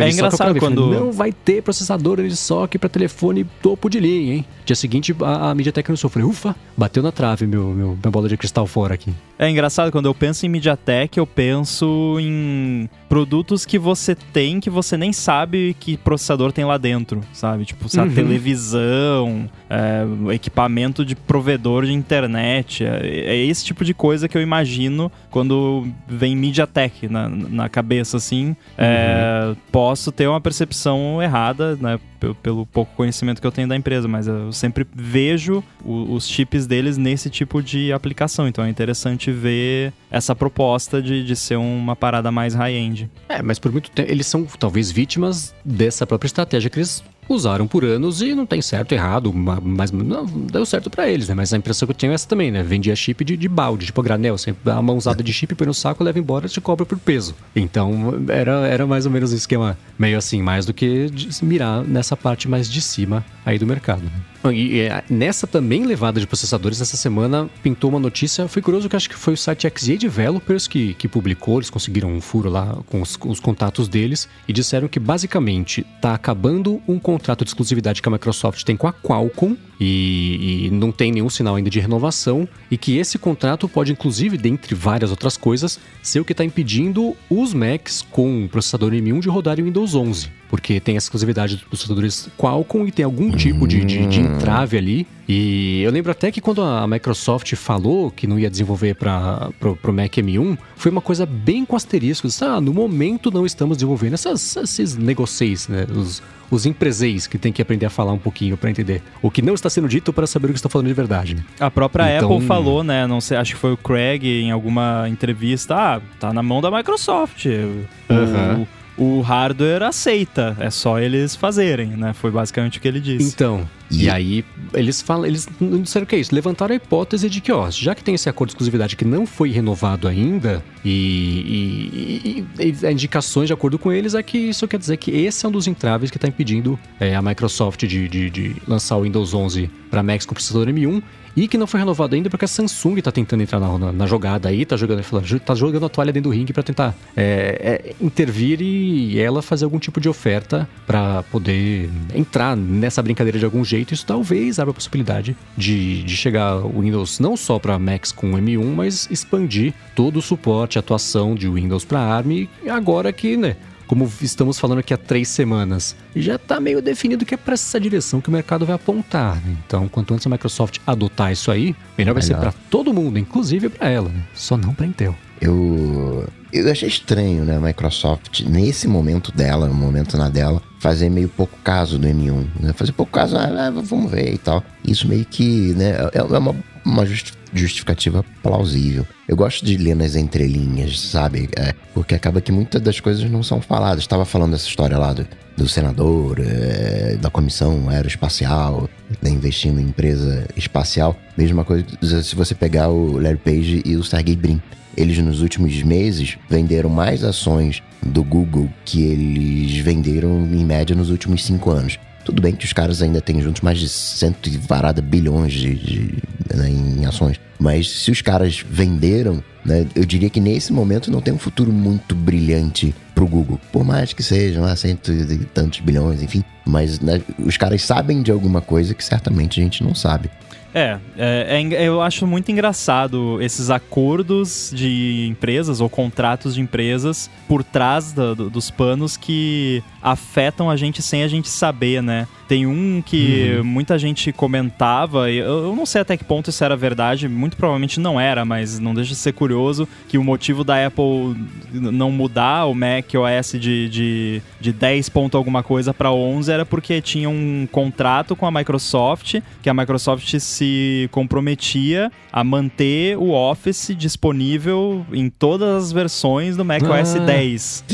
Que 0.00 0.04
É 0.06 0.10
engraçado 0.10 0.58
quando- 0.58 0.90
Não 0.92 1.12
vai 1.12 1.32
ter 1.32 1.62
processador 1.62 2.18
Unisoc 2.20 2.76
para 2.78 2.88
telefone 2.88 3.44
topo 3.62 3.88
de 3.88 4.00
linha, 4.00 4.34
hein? 4.34 4.44
Dia 4.64 4.76
seguinte, 4.76 5.14
a, 5.22 5.50
a 5.50 5.54
MediaTek 5.54 5.90
anunciou. 5.90 6.08
Eu 6.08 6.12
Falei, 6.12 6.28
ufa, 6.28 6.56
bateu 6.76 7.02
na 7.02 7.10
trave 7.12 7.46
meu, 7.46 7.64
meu, 7.70 7.88
minha 8.00 8.10
bola 8.10 8.28
de 8.28 8.36
cristal 8.36 8.66
fora 8.66 8.94
aqui. 8.94 9.12
É 9.38 9.48
engraçado, 9.48 9.90
quando 9.92 10.06
eu 10.06 10.14
penso 10.14 10.44
em 10.44 10.48
MediaTek, 10.48 11.18
eu 11.18 11.26
penso 11.26 12.16
em 12.20 12.88
produtos 13.08 13.64
que 13.64 13.78
você 13.78 14.14
tem 14.14 14.60
que 14.60 14.68
você 14.70 14.96
nem 14.96 15.12
sabe 15.12 15.74
que 15.80 15.96
processador 15.96 16.52
tem 16.52 16.64
lá 16.64 16.76
dentro, 16.76 17.20
sabe? 17.32 17.64
Tipo, 17.64 17.86
a 17.98 18.02
Uhum. 18.02 18.10
televisão, 18.14 19.50
é, 19.70 20.34
equipamento 20.34 21.04
de 21.04 21.14
provedor 21.16 21.84
de 21.86 21.92
internet. 21.92 22.84
É, 22.84 23.00
é 23.04 23.36
esse 23.36 23.64
tipo 23.64 23.84
de 23.84 23.94
coisa 23.94 24.28
que 24.28 24.36
eu 24.36 24.42
imagino 24.42 25.10
quando 25.30 25.86
vem 26.06 26.36
MediaTek 26.36 27.08
na, 27.08 27.28
na 27.28 27.68
cabeça, 27.68 28.16
assim. 28.16 28.54
É, 28.76 29.54
posso 29.72 30.12
ter 30.12 30.26
uma 30.28 30.40
percepção 30.40 31.22
errada, 31.22 31.76
né? 31.80 31.98
Pe- 32.18 32.34
Pelo 32.42 32.66
pouco 32.66 32.94
conhecimento 32.94 33.40
que 33.40 33.46
eu 33.46 33.52
tenho 33.52 33.68
da 33.68 33.76
empresa, 33.76 34.06
mas 34.08 34.26
eu 34.26 34.52
sempre 34.52 34.86
vejo 34.94 35.62
o- 35.84 36.12
os 36.14 36.28
chips 36.28 36.66
deles 36.66 36.96
nesse 36.96 37.28
tipo 37.30 37.62
de 37.62 37.92
aplicação. 37.92 38.46
Então 38.48 38.64
é 38.64 38.68
interessante 38.68 39.30
ver 39.30 39.92
essa 40.10 40.34
proposta 40.34 41.00
de, 41.02 41.24
de 41.24 41.36
ser 41.36 41.56
uma 41.56 41.94
parada 41.96 42.30
mais 42.30 42.54
high-end. 42.54 43.10
É, 43.28 43.42
mas 43.42 43.58
por 43.58 43.70
muito 43.72 43.90
tempo 43.90 44.10
eles 44.10 44.26
são 44.26 44.44
talvez 44.58 44.90
vítimas 44.90 45.54
dessa 45.64 46.06
própria 46.06 46.26
estratégia 46.26 46.70
que 46.70 46.78
eles 46.78 47.02
usaram 47.28 47.66
por 47.66 47.84
anos 47.84 48.22
e 48.22 48.34
não 48.34 48.46
tem 48.46 48.62
certo, 48.62 48.92
errado, 48.92 49.32
ma- 49.32 49.60
mas 49.62 49.90
não 49.92 50.24
deu 50.26 50.64
certo 50.64 50.88
pra 50.90 51.08
eles, 51.08 51.28
né? 51.28 51.34
Mas 51.34 51.52
a 51.52 51.56
impressão 51.56 51.86
que 51.86 51.92
eu 51.92 51.96
tenho 51.96 52.12
é 52.12 52.14
essa 52.14 52.26
também, 52.28 52.50
né? 52.50 52.62
Vendia 52.62 52.94
chip 52.96 53.24
de, 53.24 53.36
de 53.36 53.48
balde, 53.48 53.86
tipo 53.86 54.02
granel, 54.02 54.38
sempre 54.38 54.60
dá 54.64 54.74
uma 54.74 54.82
mãozada 54.82 55.22
de 55.22 55.32
chip, 55.32 55.54
põe 55.54 55.66
no 55.66 55.74
saco, 55.74 56.02
leva 56.02 56.18
embora 56.18 56.46
e 56.46 56.48
te 56.48 56.60
cobra 56.60 56.86
por 56.86 56.98
peso. 56.98 57.34
Então 57.54 58.14
era, 58.28 58.66
era 58.66 58.86
mais 58.86 59.04
ou 59.06 59.12
menos 59.12 59.32
um 59.32 59.36
esquema 59.36 59.76
meio 59.98 60.16
assim, 60.16 60.42
mais 60.42 60.64
do 60.66 60.72
que 60.72 61.06
mirar 61.42 61.82
nessa 61.84 62.16
parte 62.16 62.48
mais 62.48 62.68
de 62.70 62.80
cima 62.80 63.24
aí 63.44 63.58
do 63.58 63.66
mercado. 63.66 64.02
né? 64.02 64.10
E 64.52 64.80
é, 64.80 65.02
nessa 65.10 65.46
também 65.46 65.84
levada 65.84 66.20
de 66.20 66.26
processadores, 66.26 66.80
essa 66.80 66.96
semana 66.96 67.50
pintou 67.62 67.90
uma 67.90 67.98
notícia. 67.98 68.46
Foi 68.46 68.62
curioso 68.62 68.88
que 68.88 68.96
acho 68.96 69.08
que 69.08 69.16
foi 69.16 69.34
o 69.34 69.36
site 69.36 69.70
XA 69.76 69.96
Developers 69.96 70.68
que, 70.68 70.94
que 70.94 71.08
publicou. 71.08 71.58
Eles 71.58 71.70
conseguiram 71.70 72.10
um 72.10 72.20
furo 72.20 72.48
lá 72.48 72.78
com 72.86 73.02
os, 73.02 73.16
com 73.16 73.30
os 73.30 73.40
contatos 73.40 73.88
deles 73.88 74.28
e 74.46 74.52
disseram 74.52 74.86
que 74.86 75.00
basicamente 75.00 75.84
está 75.96 76.14
acabando 76.14 76.80
um 76.86 76.98
contrato 76.98 77.44
de 77.44 77.50
exclusividade 77.50 78.00
que 78.00 78.08
a 78.08 78.12
Microsoft 78.12 78.62
tem 78.62 78.76
com 78.76 78.86
a 78.86 78.92
Qualcomm 78.92 79.56
e, 79.80 80.66
e 80.66 80.70
não 80.70 80.92
tem 80.92 81.12
nenhum 81.12 81.30
sinal 81.30 81.56
ainda 81.56 81.70
de 81.70 81.80
renovação. 81.80 82.48
E 82.70 82.78
que 82.78 82.96
esse 82.96 83.18
contrato 83.18 83.68
pode, 83.68 83.92
inclusive, 83.92 84.38
dentre 84.38 84.74
várias 84.74 85.10
outras 85.10 85.36
coisas, 85.36 85.80
ser 86.02 86.20
o 86.20 86.24
que 86.24 86.32
está 86.32 86.44
impedindo 86.44 87.16
os 87.28 87.52
Macs 87.52 88.06
com 88.10 88.48
processador 88.48 88.92
M1 88.92 89.20
de 89.20 89.28
rodarem 89.28 89.64
o 89.64 89.66
Windows 89.66 89.94
11. 89.94 90.37
Porque 90.48 90.80
tem 90.80 90.94
a 90.94 90.98
exclusividade 90.98 91.56
dos 91.56 91.64
processadores 91.64 92.28
Qualcomm 92.38 92.86
e 92.86 92.92
tem 92.92 93.04
algum 93.04 93.30
tipo 93.32 93.68
de, 93.68 93.84
de, 93.84 94.06
de 94.06 94.20
entrave 94.20 94.78
ali. 94.78 95.06
E 95.28 95.82
eu 95.82 95.90
lembro 95.90 96.10
até 96.10 96.30
que 96.32 96.40
quando 96.40 96.62
a 96.62 96.86
Microsoft 96.86 97.54
falou 97.54 98.10
que 98.10 98.26
não 98.26 98.38
ia 98.38 98.48
desenvolver 98.48 98.94
para 98.94 99.50
o 99.62 99.92
Mac 99.92 100.10
M1, 100.14 100.56
foi 100.74 100.90
uma 100.90 101.02
coisa 101.02 101.26
bem 101.26 101.66
com 101.66 101.76
asterisco. 101.76 102.26
Disse, 102.26 102.42
Ah, 102.44 102.60
no 102.62 102.72
momento 102.72 103.30
não 103.30 103.44
estamos 103.44 103.76
desenvolvendo 103.76 104.14
essas, 104.14 104.56
esses 104.56 104.96
negocios, 104.96 105.68
né? 105.68 105.86
Os, 105.94 106.22
os 106.50 106.64
empreseis 106.64 107.26
que 107.26 107.36
tem 107.36 107.52
que 107.52 107.60
aprender 107.60 107.84
a 107.84 107.90
falar 107.90 108.14
um 108.14 108.18
pouquinho 108.18 108.56
para 108.56 108.70
entender 108.70 109.02
o 109.20 109.30
que 109.30 109.42
não 109.42 109.52
está 109.52 109.68
sendo 109.68 109.86
dito 109.86 110.14
para 110.14 110.26
saber 110.26 110.46
o 110.46 110.50
que 110.52 110.58
está 110.58 110.70
falando 110.70 110.86
de 110.86 110.94
verdade. 110.94 111.34
né? 111.34 111.42
A 111.60 111.70
própria 111.70 112.16
Então- 112.16 112.32
Apple 112.32 112.46
falou, 112.46 112.82
né? 112.82 113.06
Não 113.06 113.20
sei, 113.20 113.36
acho 113.36 113.52
que 113.54 113.60
foi 113.60 113.72
o 113.74 113.76
Craig 113.76 114.24
em 114.24 114.50
alguma 114.50 115.06
entrevista. 115.10 115.74
Ah, 115.74 116.00
tá 116.18 116.32
na 116.32 116.42
mão 116.42 116.62
da 116.62 116.70
Microsoft. 116.70 117.44
O- 117.44 117.84
Aham. 118.14 118.66
O, 118.98 119.20
hardware 119.20 119.82
aceita, 119.84 120.56
é 120.58 120.70
só 120.70 120.98
eles 120.98 121.36
fazerem, 121.36 121.88
né? 121.90 122.12
Foi 122.12 122.30
basicamente 122.30 122.78
o 122.78 122.80
que 122.80 122.88
ele 122.88 123.00
disse. 123.00 123.28
Então, 123.32 123.68
e, 123.90 124.04
E- 124.04 124.10
aí 124.10 124.44
eles 124.74 125.00
falam, 125.00 125.24
eles 125.24 125.48
não 125.60 125.80
disseram 125.80 126.04
o 126.04 126.06
que 126.06 126.16
é 126.16 126.18
isso, 126.18 126.34
levantaram 126.34 126.72
a 126.72 126.76
hipótese 126.76 127.30
de 127.30 127.40
que, 127.40 127.50
ó, 127.52 127.70
já 127.70 127.94
que 127.94 128.02
tem 128.02 128.14
esse 128.14 128.28
acordo 128.28 128.48
de 128.48 128.54
exclusividade 128.54 128.96
que 128.96 129.04
não 129.04 129.24
foi 129.26 129.50
renovado 129.50 130.08
ainda, 130.08 130.62
e, 130.84 132.44
e, 132.58 132.64
e- 132.64 132.86
e 132.86 132.92
indicações 132.92 133.46
de 133.46 133.52
acordo 133.52 133.78
com 133.78 133.92
eles 133.92 134.14
é 134.14 134.22
que 134.22 134.36
isso 134.38 134.66
quer 134.68 134.78
dizer 134.78 134.96
que 134.96 135.10
esse 135.10 135.44
é 135.44 135.48
um 135.48 135.52
dos 135.52 135.66
entraves 135.66 136.10
que 136.10 136.16
está 136.16 136.28
impedindo 136.28 136.78
é, 137.00 137.14
a 137.14 137.22
Microsoft 137.22 137.84
de, 137.86 138.08
de- 138.08 138.30
de 138.30 138.56
lançar 138.66 138.96
o 138.96 139.02
Windows 139.02 139.32
11 139.34 139.70
para 139.90 140.02
Macs 140.02 140.26
com 140.26 140.34
processador 140.34 140.66
M1 140.68 141.02
e 141.36 141.46
que 141.48 141.56
não 141.58 141.66
foi 141.66 141.80
renovado 141.80 142.14
ainda 142.14 142.28
porque 142.30 142.44
a 142.44 142.48
Samsung 142.48 142.96
tá 143.00 143.10
tentando 143.12 143.42
entrar 143.42 143.60
na, 143.60 143.78
na- 143.78 143.92
na 143.92 144.06
jogada 144.06 144.48
aí, 144.48 144.64
tá 144.64 144.76
jogando, 144.76 145.02
tá 145.44 145.54
jogando 145.54 145.86
a 145.86 145.88
toalha 145.88 146.12
dentro 146.12 146.30
do 146.30 146.34
ringue 146.34 146.52
para 146.52 146.62
tentar 146.62 146.94
é, 147.16 147.84
é, 147.90 148.04
intervir 148.04 148.60
e 148.60 149.18
ela 149.18 149.42
fazer 149.42 149.64
algum 149.64 149.78
tipo 149.78 150.00
de 150.00 150.08
oferta 150.08 150.68
para 150.86 151.22
poder 151.24 151.90
entrar 152.14 152.56
nessa 152.56 153.02
brincadeira 153.02 153.38
de 153.38 153.44
algum 153.44 153.64
jeito. 153.64 153.94
Isso 153.94 154.04
talvez 154.06 154.58
abra 154.58 154.70
a 154.70 154.74
possibilidade 154.74 155.36
de, 155.56 156.02
de 156.02 156.16
chegar 156.16 156.56
o 156.64 156.80
Windows 156.80 157.18
não 157.20 157.36
só 157.36 157.58
para 157.58 157.78
Macs 157.78 158.12
com 158.12 158.32
M1, 158.32 158.64
mas 158.74 159.08
expandir 159.10 159.72
todo 159.94 160.18
o 160.18 160.22
suporte, 160.22 160.78
atuação 160.78 161.34
de 161.34 161.48
Windows 161.48 161.84
para 161.84 162.00
ARM. 162.00 162.46
Agora 162.68 163.12
que, 163.12 163.36
né? 163.36 163.56
Como 163.88 164.08
estamos 164.20 164.58
falando 164.58 164.78
aqui 164.78 164.92
há 164.92 164.98
três 164.98 165.28
semanas, 165.28 165.96
já 166.14 166.36
está 166.36 166.60
meio 166.60 166.80
definido 166.82 167.24
que 167.24 167.34
é 167.34 167.36
para 167.36 167.54
essa 167.54 167.80
direção 167.80 168.20
que 168.20 168.28
o 168.28 168.32
mercado 168.32 168.66
vai 168.66 168.76
apontar. 168.76 169.36
né? 169.36 169.56
Então, 169.66 169.88
quanto 169.88 170.12
antes 170.12 170.26
a 170.26 170.30
Microsoft 170.30 170.78
adotar 170.86 171.32
isso 171.32 171.50
aí, 171.50 171.74
melhor 171.96 172.12
vai 172.12 172.22
ser 172.22 172.34
Melhor. 172.34 172.52
para 172.52 172.60
todo 172.70 172.92
mundo, 172.92 173.18
inclusive 173.18 173.70
para 173.70 173.88
ela, 173.88 174.10
né? 174.10 174.22
só 174.34 174.56
não 174.56 174.74
para 174.74 174.86
Intel. 174.86 175.16
Eu, 175.40 176.28
eu 176.52 176.70
achei 176.70 176.88
estranho, 176.88 177.44
né, 177.44 177.56
a 177.56 177.60
Microsoft, 177.60 178.40
nesse 178.42 178.86
momento 178.86 179.32
dela, 179.32 179.68
no 179.68 179.74
momento 179.74 180.16
na 180.16 180.28
dela, 180.28 180.60
fazer 180.78 181.08
meio 181.10 181.28
pouco 181.28 181.58
caso 181.64 181.98
do 181.98 182.06
M1, 182.06 182.46
né? 182.60 182.72
Fazer 182.72 182.92
pouco 182.92 183.12
caso, 183.12 183.36
ah, 183.36 183.48
ah, 183.66 183.70
vamos 183.70 184.10
ver 184.10 184.32
e 184.34 184.38
tal. 184.38 184.62
Isso 184.84 185.08
meio 185.08 185.24
que, 185.24 185.74
né, 185.74 185.90
é 186.12 186.18
é 186.18 186.22
uma, 186.22 186.54
uma 186.84 187.04
justi- 187.06 187.32
justificativa 187.52 188.24
plausível. 188.42 189.06
Eu 189.26 189.36
gosto 189.36 189.64
de 189.64 189.76
ler 189.76 189.94
nas 189.96 190.14
entrelinhas, 190.16 191.00
sabe? 191.00 191.48
É, 191.56 191.74
porque 191.92 192.14
acaba 192.14 192.40
que 192.40 192.52
muitas 192.52 192.80
das 192.80 193.00
coisas 193.00 193.28
não 193.30 193.42
são 193.42 193.60
faladas. 193.60 194.00
Estava 194.04 194.24
falando 194.24 194.52
dessa 194.52 194.66
história 194.68 194.96
lá 194.96 195.12
do, 195.12 195.26
do 195.56 195.68
senador, 195.68 196.38
é, 196.40 197.16
da 197.20 197.28
comissão 197.30 197.88
aeroespacial, 197.88 198.88
né, 199.20 199.30
investindo 199.30 199.80
em 199.80 199.84
empresa 199.84 200.46
espacial. 200.56 201.18
Mesma 201.36 201.64
coisa 201.64 201.84
se 202.22 202.34
você 202.36 202.54
pegar 202.54 202.88
o 202.88 203.18
Larry 203.20 203.38
Page 203.38 203.82
e 203.84 203.96
o 203.96 204.04
Sergey 204.04 204.36
Brin. 204.36 204.60
Eles, 204.98 205.16
nos 205.18 205.40
últimos 205.42 205.80
meses, 205.84 206.36
venderam 206.50 206.90
mais 206.90 207.22
ações 207.22 207.80
do 208.02 208.24
Google 208.24 208.68
que 208.84 209.02
eles 209.04 209.76
venderam, 209.78 210.40
em 210.52 210.64
média, 210.64 210.96
nos 210.96 211.08
últimos 211.08 211.44
cinco 211.44 211.70
anos. 211.70 211.98
Tudo 212.24 212.42
bem 212.42 212.52
que 212.54 212.64
os 212.64 212.72
caras 212.72 213.00
ainda 213.00 213.20
têm 213.20 213.40
juntos 213.40 213.62
mais 213.62 213.78
de 213.78 213.88
cento 213.88 214.48
e 214.48 214.56
varada 214.58 215.00
bilhões 215.00 215.52
de, 215.52 215.74
de- 215.76 216.22
né, 216.54 216.68
em 216.68 217.06
ações. 217.06 217.38
Mas 217.60 217.88
se 217.88 218.10
os 218.10 218.20
caras 218.20 218.64
venderam, 218.68 219.42
né, 219.64 219.86
eu 219.94 220.04
diria 220.04 220.28
que 220.28 220.40
nesse 220.40 220.72
momento 220.72 221.10
não 221.12 221.20
tem 221.20 221.32
um 221.32 221.38
futuro 221.38 221.72
muito 221.72 222.14
brilhante 222.14 222.92
pro 223.14 223.26
Google. 223.26 223.60
Por 223.72 223.84
mais 223.84 224.12
que 224.12 224.22
sejam 224.22 224.64
lá 224.64 224.74
cento 224.74 225.12
e 225.12 225.38
tantos 225.54 225.78
bilhões, 225.80 226.22
enfim. 226.22 226.42
Mas 226.66 226.98
né, 227.00 227.22
os 227.38 227.56
caras 227.56 227.82
sabem 227.82 228.20
de 228.20 228.30
alguma 228.32 228.60
coisa 228.60 228.94
que 228.94 229.04
certamente 229.04 229.60
a 229.60 229.62
gente 229.62 229.82
não 229.82 229.94
sabe. 229.94 230.28
É, 230.74 230.98
é, 231.16 231.62
é 231.62 231.82
eu 231.84 232.02
acho 232.02 232.26
muito 232.26 232.50
engraçado 232.52 233.40
esses 233.40 233.70
acordos 233.70 234.70
de 234.74 235.26
empresas 235.28 235.80
ou 235.80 235.88
contratos 235.88 236.54
de 236.54 236.60
empresas 236.60 237.30
por 237.48 237.64
trás 237.64 238.12
do- 238.12 238.50
dos 238.50 238.70
panos 238.70 239.16
que 239.16 239.82
afetam 240.02 240.68
a 240.70 240.76
gente 240.76 241.00
sem 241.02 241.22
a 241.22 241.28
gente 241.28 241.48
saber, 241.48 242.02
né? 242.02 242.28
Tem 242.48 242.66
um 242.66 243.02
que 243.04 243.60
muita 243.62 243.98
gente 243.98 244.32
comentava, 244.32 245.30
e 245.30 245.36
eu, 245.36 245.66
eu 245.66 245.76
não 245.76 245.84
sei 245.84 246.00
até 246.00 246.16
que 246.16 246.24
ponto 246.24 246.48
isso 246.50 246.64
era 246.64 246.74
verdade, 246.74 247.28
muito 247.28 247.56
provavelmente 247.56 248.00
não 248.00 248.18
era, 248.18 248.44
mas 248.44 248.78
não 248.78 248.94
deixa 248.94 249.10
de 249.10 249.16
ser 249.16 249.32
curioso 249.32 249.86
que 250.08 250.16
o 250.16 250.24
motivo 250.24 250.64
da 250.64 250.86
Apple 250.86 251.36
não 251.72 252.10
mudar 252.10 252.64
o 252.64 252.74
Mac 252.74 253.04
OS 253.14 253.52
de, 253.60 253.88
de, 253.88 254.42
de 254.60 254.72
10 254.72 255.08
ponto 255.10 255.36
alguma 255.36 255.62
coisa 255.62 255.92
para 255.92 256.10
11 256.10 256.50
era 256.50 256.64
porque 256.64 257.00
tinha 257.02 257.28
um 257.28 257.68
contrato 257.70 258.34
com 258.34 258.46
a 258.46 258.50
Microsoft, 258.50 259.40
que 259.62 259.68
a 259.68 259.74
Microsoft 259.74 260.38
se 260.38 261.08
comprometia 261.12 262.10
a 262.32 262.42
manter 262.42 263.16
o 263.18 263.30
Office 263.30 263.90
disponível 263.96 265.04
em 265.12 265.28
todas 265.28 265.84
as 265.84 265.92
versões 265.92 266.56
do 266.56 266.64
Mac 266.64 266.82
OS 266.82 267.16
Ah. 267.16 267.18
10. 267.18 267.84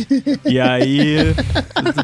E 0.45 0.61
aí, 0.61 1.17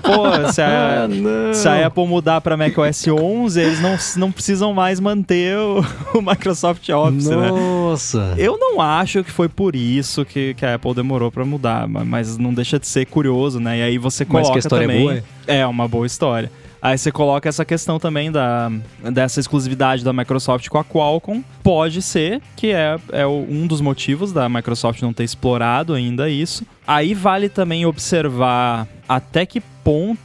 pô, 0.02 0.52
se 0.52 0.60
a, 0.62 1.06
não. 1.08 1.54
se 1.54 1.68
a 1.68 1.86
Apple 1.86 2.06
mudar 2.06 2.39
para 2.40 2.56
macOS 2.56 3.06
11, 3.06 3.60
eles 3.60 3.80
não, 3.80 3.96
não 4.16 4.32
precisam 4.32 4.72
mais 4.72 4.98
manter 4.98 5.56
o, 5.58 5.84
o 6.18 6.22
Microsoft 6.22 6.88
Office, 6.88 7.26
né? 7.26 7.50
Nossa! 7.50 8.34
Eu 8.36 8.58
não 8.58 8.80
acho 8.80 9.22
que 9.22 9.30
foi 9.30 9.48
por 9.48 9.76
isso 9.76 10.24
que, 10.24 10.54
que 10.54 10.64
a 10.64 10.74
Apple 10.74 10.94
demorou 10.94 11.30
pra 11.30 11.44
mudar, 11.44 11.86
ma- 11.86 12.04
mas 12.04 12.36
não 12.38 12.52
deixa 12.54 12.78
de 12.78 12.86
ser 12.86 13.06
curioso, 13.06 13.60
né? 13.60 13.78
E 13.78 13.82
aí 13.82 13.98
você 13.98 14.24
Mas 14.24 14.30
coloca 14.32 14.52
que 14.52 14.58
a 14.58 14.60
história 14.60 14.84
é 14.84 14.88
também... 14.88 15.02
boa, 15.02 15.22
é 15.46 15.66
uma 15.66 15.86
boa 15.86 16.06
história. 16.06 16.50
Aí 16.82 16.96
você 16.96 17.12
coloca 17.12 17.46
essa 17.46 17.62
questão 17.62 17.98
também 17.98 18.32
da, 18.32 18.72
dessa 19.12 19.38
exclusividade 19.38 20.02
da 20.02 20.14
Microsoft 20.14 20.66
com 20.68 20.78
a 20.78 20.84
Qualcomm. 20.84 21.42
Pode 21.62 22.00
ser 22.00 22.40
que 22.56 22.68
é, 22.72 22.96
é 23.12 23.26
um 23.26 23.66
dos 23.66 23.82
motivos 23.82 24.32
da 24.32 24.48
Microsoft 24.48 25.02
não 25.02 25.12
ter 25.12 25.24
explorado 25.24 25.92
ainda 25.92 26.30
isso. 26.30 26.64
Aí 26.86 27.12
vale 27.12 27.50
também 27.50 27.84
observar 27.84 28.88
até 29.06 29.44
que 29.44 29.60
ponto 29.84 30.18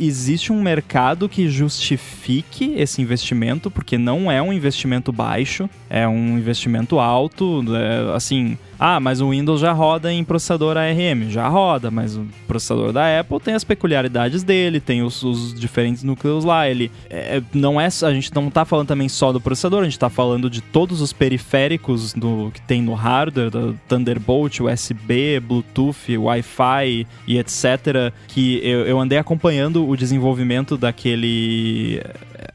existe 0.00 0.52
um 0.52 0.62
mercado 0.62 1.28
que 1.28 1.48
justifique 1.48 2.74
esse 2.76 3.02
investimento, 3.02 3.70
porque 3.70 3.98
não 3.98 4.30
é 4.30 4.40
um 4.40 4.52
investimento 4.52 5.12
baixo, 5.12 5.68
é 5.88 6.06
um 6.06 6.38
investimento 6.38 6.98
alto. 6.98 7.64
é, 7.74 8.14
assim, 8.14 8.58
Ah, 8.78 9.00
mas 9.00 9.20
o 9.20 9.30
Windows 9.30 9.60
já 9.60 9.72
roda 9.72 10.12
em 10.12 10.22
processador 10.22 10.76
ARM. 10.76 11.30
Já 11.30 11.48
roda, 11.48 11.90
mas 11.90 12.16
o 12.16 12.26
processador 12.46 12.92
da 12.92 13.20
Apple 13.20 13.40
tem 13.40 13.54
as 13.54 13.64
peculiaridades 13.64 14.42
dele, 14.42 14.80
tem 14.80 15.02
os, 15.02 15.22
os 15.22 15.54
diferentes 15.54 16.02
núcleos 16.02 16.44
lá. 16.44 16.68
Ele 16.68 16.90
é, 17.08 17.42
não 17.54 17.80
é. 17.80 17.86
A 17.86 18.12
gente 18.12 18.34
não 18.34 18.50
tá 18.50 18.64
falando 18.64 18.88
também 18.88 19.08
só 19.08 19.32
do 19.32 19.40
processador, 19.40 19.80
a 19.80 19.84
gente 19.84 19.98
tá 19.98 20.10
falando 20.10 20.50
de 20.50 20.60
todos 20.60 21.00
os 21.00 21.12
periféricos 21.12 22.12
do, 22.12 22.50
que 22.52 22.60
tem 22.60 22.82
no 22.82 22.94
hardware, 22.94 23.50
Thunderbolt, 23.88 24.60
USB, 24.60 25.40
Bluetooth, 25.40 26.16
Wi-Fi 26.18 27.06
e 27.26 27.38
etc. 27.38 28.12
Que 28.28 28.60
eu, 28.62 28.86
eu 28.86 29.00
andei 29.00 29.18
acompanhando 29.18 29.88
o 29.88 29.96
desenvolvimento 29.96 30.76
daquele 30.76 32.02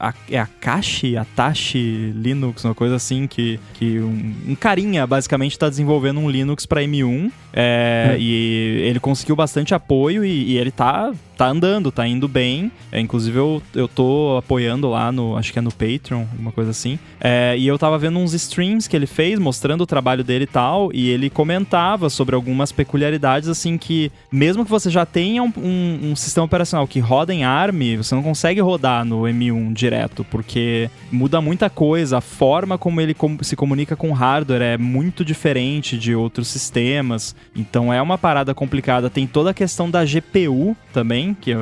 a, 0.01 0.13
é 0.31 0.39
Akashi, 0.39 1.15
Atashi 1.15 2.11
Linux, 2.15 2.65
uma 2.65 2.73
coisa 2.73 2.95
assim, 2.95 3.27
que, 3.27 3.59
que 3.75 3.99
um, 3.99 4.33
um 4.47 4.55
carinha 4.55 5.05
basicamente 5.05 5.51
está 5.51 5.69
desenvolvendo 5.69 6.19
um 6.19 6.27
Linux 6.27 6.65
para 6.65 6.81
M1 6.81 7.31
é, 7.53 8.11
hum. 8.13 8.17
e 8.19 8.83
ele 8.83 8.99
conseguiu 8.99 9.35
bastante 9.35 9.73
apoio 9.73 10.23
e, 10.23 10.51
e, 10.51 10.57
ele 10.57 10.71
tá, 10.71 11.11
tá 11.37 11.47
andando, 11.47 11.91
tá 11.91 12.07
indo 12.07 12.27
bem. 12.27 12.71
É, 12.91 12.99
inclusive 12.99 13.37
eu, 13.37 13.61
eu 13.75 13.87
tô 13.87 14.37
apoiando 14.37 14.89
lá 14.89 15.11
no, 15.11 15.37
acho 15.37 15.51
que 15.51 15.59
é 15.59 15.61
no 15.61 15.71
Patreon, 15.71 16.25
alguma 16.31 16.51
coisa 16.51 16.71
assim. 16.71 16.97
É, 17.19 17.55
e 17.57 17.67
eu 17.67 17.77
tava 17.77 17.97
vendo 17.97 18.19
uns 18.19 18.33
streams 18.33 18.89
que 18.89 18.95
ele 18.95 19.07
fez 19.07 19.39
mostrando 19.39 19.81
o 19.81 19.87
trabalho 19.87 20.23
dele 20.23 20.45
e 20.45 20.47
tal, 20.47 20.91
e 20.93 21.09
ele 21.09 21.29
comentava 21.29 22.09
sobre 22.09 22.35
algumas 22.35 22.71
peculiaridades 22.71 23.49
assim 23.49 23.77
que, 23.77 24.11
mesmo 24.31 24.63
que 24.63 24.71
você 24.71 24.89
já 24.89 25.05
tenha 25.05 25.43
um, 25.43 25.51
um, 25.57 26.11
um 26.11 26.15
sistema 26.15 26.45
operacional 26.45 26.87
que 26.87 26.99
roda 26.99 27.33
em 27.33 27.43
ARM, 27.43 27.97
você 27.97 28.15
não 28.15 28.23
consegue 28.23 28.61
rodar 28.61 29.03
no 29.05 29.21
M1 29.21 29.73
direto, 29.73 30.25
porque 30.29 30.89
muda 31.11 31.41
muita 31.41 31.69
coisa, 31.69 32.19
a 32.19 32.21
forma 32.21 32.77
como 32.77 33.01
ele 33.01 33.15
se 33.41 33.55
comunica 33.55 33.95
com 33.95 34.09
o 34.09 34.13
hardware 34.13 34.61
é 34.61 34.77
muito 34.77 35.25
diferente 35.25 35.97
de 35.97 36.15
outros 36.15 36.47
sistemas. 36.47 37.35
Então 37.55 37.93
é 37.93 38.01
uma 38.01 38.17
parada 38.17 38.53
complicada. 38.53 39.09
Tem 39.09 39.27
toda 39.27 39.51
a 39.51 39.53
questão 39.53 39.89
da 39.89 40.03
GPU 40.05 40.75
também, 40.93 41.33
que 41.33 41.51
é 41.51 41.57